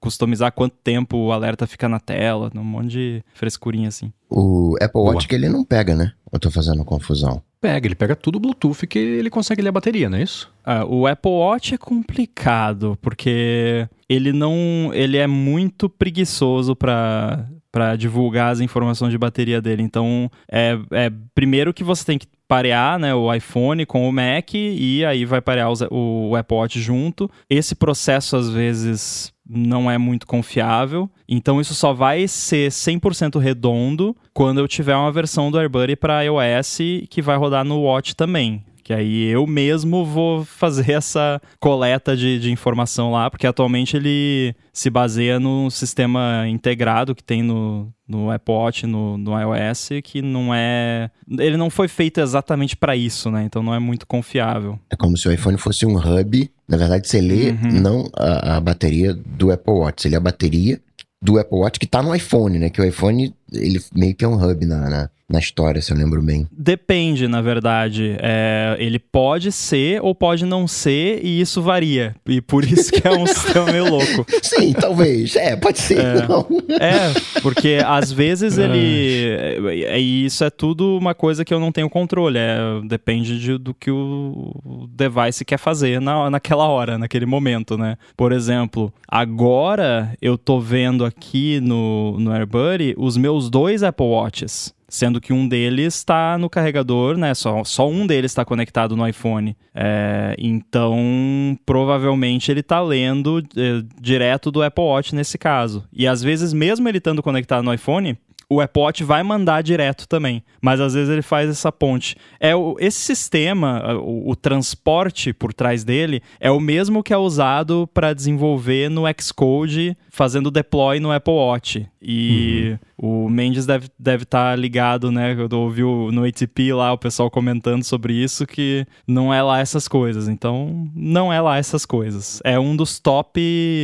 customizar 0.00 0.52
quanto 0.52 0.76
tempo 0.82 1.16
o 1.16 1.32
alerta 1.32 1.66
fica 1.66 1.88
na 1.88 1.98
tela, 1.98 2.50
um 2.54 2.64
monte 2.64 2.88
de 2.88 3.24
frescurinha 3.34 3.88
assim. 3.88 4.12
O 4.30 4.76
Apple 4.80 5.00
Watch 5.00 5.28
que 5.28 5.34
ele 5.34 5.48
não 5.48 5.64
pega, 5.64 5.94
né? 5.94 6.12
Eu 6.32 6.38
tô 6.38 6.50
fazendo 6.50 6.84
confusão. 6.84 7.42
Pega, 7.60 7.86
ele 7.86 7.94
pega 7.94 8.16
tudo 8.16 8.40
Bluetooth 8.40 8.86
que 8.86 8.98
ele 8.98 9.30
consegue 9.30 9.62
ler 9.62 9.68
a 9.68 9.72
bateria, 9.72 10.10
não 10.10 10.18
é 10.18 10.22
isso? 10.22 10.52
Ah, 10.64 10.84
o 10.84 11.06
Apple 11.06 11.30
Watch 11.30 11.74
é 11.74 11.78
complicado, 11.78 12.98
porque 13.00 13.86
ele 14.08 14.32
não. 14.32 14.90
ele 14.92 15.16
é 15.16 15.26
muito 15.26 15.88
preguiçoso 15.88 16.74
para 16.74 17.46
para 17.72 17.96
divulgar 17.96 18.52
as 18.52 18.60
informações 18.60 19.10
de 19.10 19.18
bateria 19.18 19.60
dele. 19.60 19.82
Então, 19.82 20.30
é, 20.50 20.78
é 20.92 21.10
primeiro 21.34 21.72
que 21.72 21.82
você 21.82 22.04
tem 22.04 22.18
que 22.18 22.26
parear 22.46 22.98
né, 22.98 23.14
o 23.14 23.32
iPhone 23.32 23.86
com 23.86 24.06
o 24.06 24.12
Mac 24.12 24.52
e 24.52 25.02
aí 25.06 25.24
vai 25.24 25.40
parear 25.40 25.72
o, 25.72 26.28
o 26.28 26.36
Apple 26.36 26.56
Watch 26.58 26.78
junto. 26.78 27.30
Esse 27.48 27.74
processo, 27.74 28.36
às 28.36 28.50
vezes, 28.50 29.32
não 29.48 29.90
é 29.90 29.96
muito 29.96 30.26
confiável. 30.26 31.10
Então 31.26 31.62
isso 31.62 31.74
só 31.74 31.94
vai 31.94 32.28
ser 32.28 32.70
100% 32.70 33.40
redondo 33.40 34.14
quando 34.34 34.60
eu 34.60 34.68
tiver 34.68 34.94
uma 34.94 35.10
versão 35.10 35.50
do 35.50 35.58
AirBuddy 35.58 35.96
para 35.96 36.22
iOS 36.22 36.78
que 37.08 37.22
vai 37.22 37.38
rodar 37.38 37.64
no 37.64 37.80
Watch 37.80 38.14
também. 38.14 38.62
Que 38.92 38.96
aí 38.96 39.24
eu 39.28 39.46
mesmo 39.46 40.04
vou 40.04 40.44
fazer 40.44 40.92
essa 40.92 41.40
coleta 41.58 42.14
de, 42.14 42.38
de 42.38 42.50
informação 42.50 43.10
lá, 43.10 43.30
porque 43.30 43.46
atualmente 43.46 43.96
ele 43.96 44.54
se 44.70 44.90
baseia 44.90 45.40
no 45.40 45.70
sistema 45.70 46.46
integrado 46.46 47.14
que 47.14 47.24
tem 47.24 47.42
no, 47.42 47.90
no 48.06 48.30
Apple 48.30 48.54
Watch, 48.54 48.86
no, 48.86 49.16
no 49.16 49.32
iOS, 49.40 49.88
que 50.04 50.20
não 50.20 50.54
é. 50.54 51.10
Ele 51.38 51.56
não 51.56 51.70
foi 51.70 51.88
feito 51.88 52.20
exatamente 52.20 52.76
para 52.76 52.94
isso, 52.94 53.30
né? 53.30 53.44
Então 53.44 53.62
não 53.62 53.74
é 53.74 53.78
muito 53.78 54.06
confiável. 54.06 54.78
É 54.90 54.96
como 54.96 55.16
se 55.16 55.26
o 55.26 55.32
iPhone 55.32 55.56
fosse 55.56 55.86
um 55.86 55.96
hub. 55.96 56.50
Na 56.68 56.76
verdade, 56.76 57.08
você 57.08 57.20
lê 57.20 57.50
uhum. 57.50 57.80
não 57.80 58.10
a, 58.14 58.56
a 58.56 58.60
bateria 58.60 59.14
do 59.14 59.50
Apple 59.50 59.72
Watch, 59.72 60.02
você 60.02 60.10
lê 60.10 60.16
a 60.16 60.20
bateria 60.20 60.78
do 61.22 61.38
Apple 61.38 61.58
Watch 61.58 61.80
que 61.80 61.86
tá 61.86 62.02
no 62.02 62.14
iPhone, 62.14 62.58
né? 62.58 62.68
Que 62.68 62.80
o 62.80 62.84
iPhone 62.84 63.34
ele 63.52 63.80
meio 63.94 64.14
que 64.14 64.24
é 64.24 64.28
um 64.28 64.34
hub 64.34 64.66
na, 64.66 64.88
na, 64.88 65.10
na 65.32 65.38
história, 65.38 65.80
se 65.80 65.90
eu 65.90 65.96
lembro 65.96 66.20
bem. 66.22 66.46
Depende, 66.52 67.26
na 67.26 67.40
verdade. 67.40 68.16
É, 68.20 68.76
ele 68.78 68.98
pode 68.98 69.50
ser 69.50 70.00
ou 70.02 70.14
pode 70.14 70.44
não 70.44 70.68
ser, 70.68 71.24
e 71.24 71.40
isso 71.40 71.62
varia. 71.62 72.14
E 72.26 72.40
por 72.40 72.64
isso 72.64 72.92
que 72.92 73.06
é 73.06 73.10
um 73.10 73.24
sistema 73.26 73.72
meio 73.72 73.88
louco. 73.88 74.26
Sim, 74.42 74.74
talvez. 74.74 75.34
É, 75.36 75.56
pode 75.56 75.78
ser. 75.78 75.98
É, 75.98 76.28
não. 76.28 76.46
é 76.78 77.40
porque 77.40 77.78
às 77.84 78.12
vezes 78.12 78.58
ele. 78.58 79.22
É, 79.72 79.98
e 80.00 80.26
isso 80.26 80.44
é 80.44 80.50
tudo 80.50 80.98
uma 80.98 81.14
coisa 81.14 81.44
que 81.44 81.52
eu 81.52 81.60
não 81.60 81.72
tenho 81.72 81.88
controle. 81.88 82.38
É, 82.38 82.58
depende 82.86 83.38
de, 83.38 83.56
do 83.56 83.72
que 83.72 83.90
o 83.90 84.88
device 84.90 85.44
quer 85.44 85.56
fazer 85.56 86.00
na, 86.00 86.28
naquela 86.28 86.66
hora, 86.66 86.98
naquele 86.98 87.24
momento, 87.24 87.78
né? 87.78 87.96
Por 88.16 88.32
exemplo, 88.32 88.92
agora 89.08 90.12
eu 90.20 90.36
tô 90.36 90.60
vendo 90.60 91.04
aqui 91.04 91.60
no, 91.60 92.18
no 92.18 92.32
AirBuddy 92.32 92.94
os 92.96 93.16
meus 93.16 93.41
dois 93.50 93.82
Apple 93.82 94.06
Watches 94.06 94.74
sendo 94.92 95.22
que 95.22 95.32
um 95.32 95.48
deles 95.48 95.94
está 95.94 96.36
no 96.36 96.50
carregador, 96.50 97.16
né? 97.16 97.32
Só, 97.32 97.64
só 97.64 97.88
um 97.88 98.06
deles 98.06 98.30
está 98.30 98.44
conectado 98.44 98.94
no 98.94 99.08
iPhone. 99.08 99.56
É, 99.74 100.36
então, 100.38 101.58
provavelmente 101.64 102.50
ele 102.50 102.60
está 102.60 102.78
lendo 102.78 103.42
é, 103.56 103.82
direto 103.98 104.50
do 104.50 104.62
Apple 104.62 104.84
Watch 104.84 105.14
nesse 105.14 105.38
caso. 105.38 105.82
E 105.90 106.06
às 106.06 106.22
vezes, 106.22 106.52
mesmo 106.52 106.86
ele 106.86 106.98
estando 106.98 107.22
conectado 107.22 107.64
no 107.64 107.72
iPhone, 107.72 108.18
o 108.52 108.60
Apple 108.60 108.82
Watch 108.82 109.02
vai 109.02 109.22
mandar 109.22 109.62
direto 109.62 110.06
também, 110.06 110.44
mas 110.60 110.78
às 110.78 110.92
vezes 110.92 111.08
ele 111.08 111.22
faz 111.22 111.48
essa 111.48 111.72
ponte. 111.72 112.14
É 112.38 112.54
o, 112.54 112.76
esse 112.78 112.98
sistema, 112.98 113.94
o, 113.94 114.30
o, 114.30 114.36
transporte 114.36 115.32
por 115.32 115.54
trás 115.54 115.84
dele 115.84 116.22
é 116.38 116.50
o 116.50 116.60
mesmo 116.60 117.02
que 117.02 117.14
é 117.14 117.16
usado 117.16 117.88
para 117.94 118.12
desenvolver 118.12 118.90
no 118.90 119.04
Xcode, 119.18 119.96
fazendo 120.10 120.50
deploy 120.50 121.00
no 121.00 121.10
Apple 121.10 121.32
Watch. 121.32 121.88
E 122.04 122.76
uhum. 123.00 123.26
o 123.26 123.30
Mendes 123.30 123.64
deve 123.64 123.86
estar 123.86 123.94
deve 123.98 124.24
tá 124.24 124.56
ligado, 124.56 125.12
né? 125.12 125.36
Eu 125.38 125.58
ouvi 125.58 125.82
no 125.82 126.24
ATP 126.24 126.72
lá 126.72 126.92
o 126.92 126.98
pessoal 126.98 127.30
comentando 127.30 127.84
sobre 127.84 128.12
isso 128.12 128.44
que 128.44 128.84
não 129.06 129.32
é 129.32 129.40
lá 129.40 129.60
essas 129.60 129.86
coisas. 129.86 130.26
Então, 130.26 130.90
não 130.94 131.32
é 131.32 131.40
lá 131.40 131.58
essas 131.58 131.86
coisas. 131.86 132.40
É 132.44 132.58
um 132.58 132.74
dos 132.74 132.98
top 132.98 133.40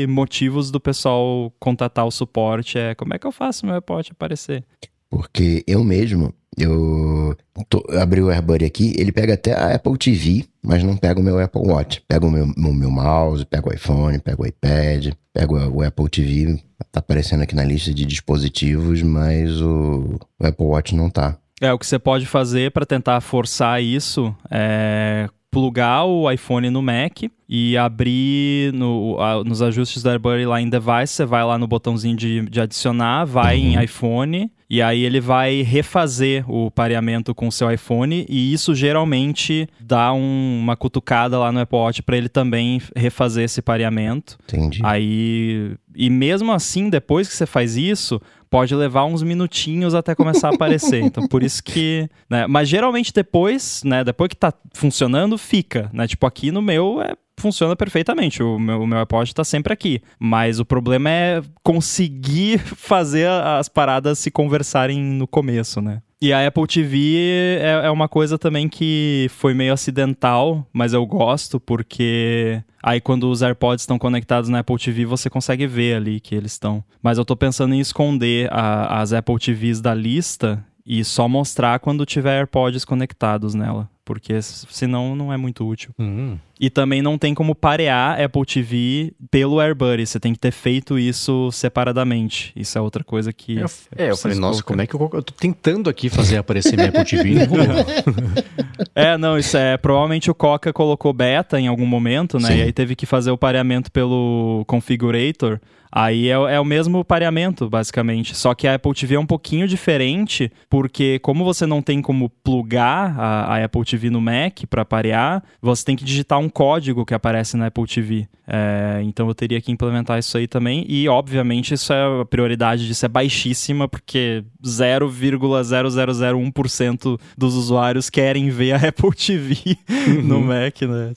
motivos 0.08 0.72
do 0.72 0.80
pessoal 0.80 1.52
contatar 1.60 2.04
o 2.04 2.10
suporte. 2.10 2.76
É 2.76 2.94
como 2.94 3.14
é 3.14 3.18
que 3.18 3.26
eu 3.26 3.32
faço 3.32 3.64
meu 3.64 3.80
Watch 3.88 4.10
aparecer? 4.10 4.64
Porque 5.08 5.64
eu 5.66 5.82
mesmo, 5.84 6.34
eu, 6.58 7.36
tô, 7.68 7.82
abri 7.98 8.20
o 8.20 8.30
AirBuddy 8.30 8.64
aqui, 8.64 8.92
ele 8.98 9.12
pega 9.12 9.34
até 9.34 9.52
a 9.52 9.74
Apple 9.74 9.96
TV, 9.96 10.44
mas 10.62 10.82
não 10.82 10.96
pega 10.96 11.18
o 11.20 11.22
meu 11.22 11.38
Apple 11.38 11.62
Watch. 11.62 12.02
Pega 12.06 12.26
o 12.26 12.30
meu, 12.30 12.44
o 12.44 12.74
meu 12.74 12.90
mouse, 12.90 13.46
pega 13.46 13.68
o 13.68 13.72
iPhone, 13.72 14.18
pega 14.18 14.42
o 14.42 14.46
iPad, 14.46 15.14
pega 15.38 15.52
o, 15.52 15.76
o 15.76 15.82
Apple 15.82 16.08
TV. 16.08 16.60
Tá 16.90 16.98
aparecendo 17.00 17.42
aqui 17.42 17.54
na 17.54 17.64
lista 17.64 17.94
de 17.94 18.04
dispositivos, 18.04 19.02
mas 19.02 19.60
o, 19.60 20.18
o 20.38 20.46
Apple 20.46 20.66
Watch 20.66 20.94
não 20.94 21.08
tá. 21.08 21.36
É, 21.60 21.72
o 21.72 21.78
que 21.78 21.86
você 21.86 21.98
pode 21.98 22.26
fazer 22.26 22.72
para 22.72 22.86
tentar 22.86 23.20
forçar 23.20 23.82
isso 23.82 24.34
é 24.50 25.28
plugar 25.50 26.04
o 26.04 26.30
iPhone 26.30 26.70
no 26.70 26.82
Mac 26.82 27.22
e 27.48 27.76
abrir 27.76 28.72
no, 28.74 29.18
a, 29.18 29.42
nos 29.42 29.62
ajustes 29.62 30.02
da 30.02 30.10
AirBuddy 30.10 30.44
lá 30.44 30.60
em 30.60 30.68
Device, 30.68 31.14
você 31.14 31.24
vai 31.24 31.42
lá 31.44 31.56
no 31.56 31.66
botãozinho 31.66 32.16
de, 32.16 32.42
de 32.42 32.60
adicionar, 32.60 33.24
vai 33.24 33.58
uhum. 33.58 33.64
em 33.64 33.84
iPhone 33.84 34.50
e 34.70 34.82
aí 34.82 35.02
ele 35.02 35.18
vai 35.18 35.62
refazer 35.62 36.44
o 36.50 36.70
pareamento 36.70 37.34
com 37.34 37.48
o 37.48 37.52
seu 37.52 37.70
iPhone 37.72 38.26
e 38.28 38.52
isso 38.52 38.74
geralmente 38.74 39.66
dá 39.80 40.12
um, 40.12 40.60
uma 40.60 40.76
cutucada 40.76 41.38
lá 41.38 41.50
no 41.50 41.60
Apple 41.60 41.78
Watch 41.78 42.02
para 42.02 42.18
ele 42.18 42.28
também 42.28 42.82
refazer 42.94 43.44
esse 43.44 43.62
pareamento. 43.62 44.38
Entendi. 44.46 44.80
Aí 44.84 45.74
e 45.94 46.10
mesmo 46.10 46.52
assim, 46.52 46.88
depois 46.88 47.26
que 47.28 47.34
você 47.34 47.46
faz 47.46 47.76
isso, 47.76 48.20
pode 48.50 48.74
levar 48.74 49.04
uns 49.04 49.22
minutinhos 49.22 49.94
até 49.94 50.14
começar 50.14 50.48
a 50.48 50.54
aparecer. 50.54 51.02
então, 51.02 51.26
por 51.26 51.42
isso 51.42 51.62
que. 51.62 52.08
Né? 52.28 52.46
Mas 52.46 52.68
geralmente 52.68 53.12
depois, 53.12 53.82
né? 53.84 54.04
Depois 54.04 54.28
que 54.28 54.36
tá 54.36 54.52
funcionando, 54.74 55.36
fica. 55.38 55.90
Né? 55.92 56.06
Tipo, 56.06 56.26
aqui 56.26 56.50
no 56.50 56.62
meu 56.62 57.00
é 57.02 57.14
funciona 57.38 57.76
perfeitamente. 57.76 58.42
O 58.42 58.58
meu, 58.58 58.82
o 58.82 58.86
meu 58.86 58.98
iPod 58.98 59.30
está 59.30 59.44
sempre 59.44 59.72
aqui. 59.72 60.02
Mas 60.18 60.60
o 60.60 60.64
problema 60.64 61.08
é 61.08 61.42
conseguir 61.62 62.58
fazer 62.76 63.28
as 63.28 63.68
paradas 63.68 64.18
se 64.18 64.30
conversarem 64.30 65.00
no 65.00 65.26
começo, 65.26 65.80
né? 65.80 66.02
E 66.20 66.32
a 66.32 66.46
Apple 66.46 66.66
TV 66.66 67.58
é, 67.60 67.86
é, 67.86 67.90
uma 67.90 68.08
coisa 68.08 68.36
também 68.36 68.68
que 68.68 69.28
foi 69.30 69.54
meio 69.54 69.72
acidental, 69.72 70.66
mas 70.72 70.92
eu 70.92 71.06
gosto 71.06 71.60
porque 71.60 72.60
aí 72.82 73.00
quando 73.00 73.30
os 73.30 73.40
AirPods 73.40 73.82
estão 73.82 73.98
conectados 73.98 74.50
na 74.50 74.58
Apple 74.60 74.78
TV 74.78 75.04
você 75.04 75.30
consegue 75.30 75.66
ver 75.66 75.94
ali 75.94 76.18
que 76.18 76.34
eles 76.34 76.52
estão. 76.52 76.82
Mas 77.00 77.18
eu 77.18 77.24
tô 77.24 77.36
pensando 77.36 77.72
em 77.72 77.80
esconder 77.80 78.52
a, 78.52 79.00
as 79.00 79.12
Apple 79.12 79.38
TVs 79.38 79.80
da 79.80 79.94
lista 79.94 80.64
e 80.84 81.04
só 81.04 81.28
mostrar 81.28 81.78
quando 81.78 82.04
tiver 82.04 82.38
AirPods 82.38 82.84
conectados 82.84 83.54
nela 83.54 83.88
porque 84.08 84.40
senão 84.40 85.14
não 85.14 85.30
é 85.30 85.36
muito 85.36 85.68
útil. 85.68 85.90
Uhum. 85.98 86.38
E 86.60 86.68
também 86.68 87.00
não 87.00 87.16
tem 87.16 87.34
como 87.34 87.54
parear 87.54 88.20
Apple 88.20 88.44
TV 88.44 89.12
pelo 89.30 89.60
AirBuddy, 89.60 90.06
você 90.06 90.18
tem 90.18 90.32
que 90.32 90.38
ter 90.38 90.50
feito 90.50 90.98
isso 90.98 91.50
separadamente. 91.52 92.52
Isso 92.56 92.76
é 92.76 92.80
outra 92.80 93.04
coisa 93.04 93.32
que. 93.32 93.58
Eu, 93.58 93.66
é, 93.96 94.10
eu 94.10 94.16
falei, 94.16 94.38
nossa, 94.38 94.62
como 94.62 94.82
é 94.82 94.86
que 94.86 94.94
eu, 94.94 95.10
eu 95.12 95.22
tô 95.22 95.32
tentando 95.32 95.88
aqui 95.88 96.08
fazer 96.08 96.36
aparecer 96.36 96.76
minha 96.76 96.88
Apple 96.88 97.04
TV 97.04 97.34
é, 98.94 99.16
não, 99.16 99.38
isso 99.38 99.56
é. 99.56 99.76
Provavelmente 99.76 100.30
o 100.30 100.34
Coca 100.34 100.72
colocou 100.72 101.12
beta 101.12 101.60
em 101.60 101.68
algum 101.68 101.86
momento, 101.86 102.38
né? 102.38 102.48
Sim. 102.48 102.56
E 102.56 102.62
aí 102.62 102.72
teve 102.72 102.96
que 102.96 103.06
fazer 103.06 103.30
o 103.30 103.38
pareamento 103.38 103.90
pelo 103.92 104.64
configurator. 104.66 105.60
Aí 105.90 106.28
é, 106.28 106.32
é, 106.32 106.60
o 106.60 106.64
mesmo 106.64 107.04
pareamento, 107.04 107.68
basicamente. 107.68 108.36
Só 108.36 108.54
que 108.54 108.68
a 108.68 108.74
Apple 108.74 108.94
TV 108.94 109.14
é 109.14 109.18
um 109.18 109.26
pouquinho 109.26 109.66
diferente, 109.66 110.50
porque 110.68 111.18
como 111.20 111.44
você 111.44 111.66
não 111.66 111.80
tem 111.80 112.02
como 112.02 112.28
plugar 112.28 113.18
a, 113.18 113.54
a 113.54 113.64
Apple 113.64 113.84
TV 113.84 114.10
no 114.10 114.20
Mac 114.20 114.60
para 114.68 114.84
parear, 114.84 115.42
você 115.60 115.84
tem 115.84 115.96
que 115.96 116.04
digitar 116.04 116.38
um 116.38 116.47
código 116.48 117.04
que 117.04 117.12
aparece 117.14 117.56
na 117.56 117.66
Apple 117.66 117.86
TV. 117.86 118.26
É, 118.46 119.00
então 119.02 119.26
eu 119.28 119.34
teria 119.34 119.60
que 119.60 119.70
implementar 119.70 120.18
isso 120.18 120.38
aí 120.38 120.46
também. 120.46 120.86
E, 120.88 121.06
obviamente, 121.08 121.74
isso 121.74 121.92
é 121.92 122.20
a 122.20 122.24
prioridade 122.24 122.86
disso 122.86 123.04
é 123.04 123.08
baixíssima, 123.08 123.88
porque 123.88 124.44
0,0001% 124.64 127.20
dos 127.36 127.54
usuários 127.54 128.08
querem 128.08 128.48
ver 128.50 128.72
a 128.72 128.76
Apple 128.88 129.14
TV 129.14 129.76
uhum. 129.88 130.22
no 130.22 130.40
Mac, 130.40 130.80
né? 130.82 131.12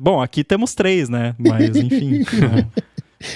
Bom, 0.00 0.20
aqui 0.20 0.42
temos 0.44 0.74
três, 0.74 1.08
né? 1.08 1.34
Mas, 1.38 1.74
enfim. 1.76 2.24
né? 2.40 2.66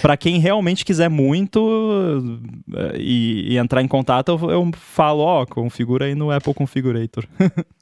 para 0.03 0.17
quem 0.17 0.39
realmente 0.39 0.85
quiser 0.85 1.09
muito 1.09 2.41
eh, 2.75 2.97
e, 2.99 3.53
e 3.53 3.59
entrar 3.59 3.83
em 3.83 3.89
contato, 3.89 4.31
eu, 4.31 4.51
eu 4.51 4.71
falo, 4.75 5.21
ó, 5.21 5.47
configura 5.47 6.07
aí 6.07 6.15
no 6.15 6.31
Apple 6.31 6.55
Configurator. 6.55 7.25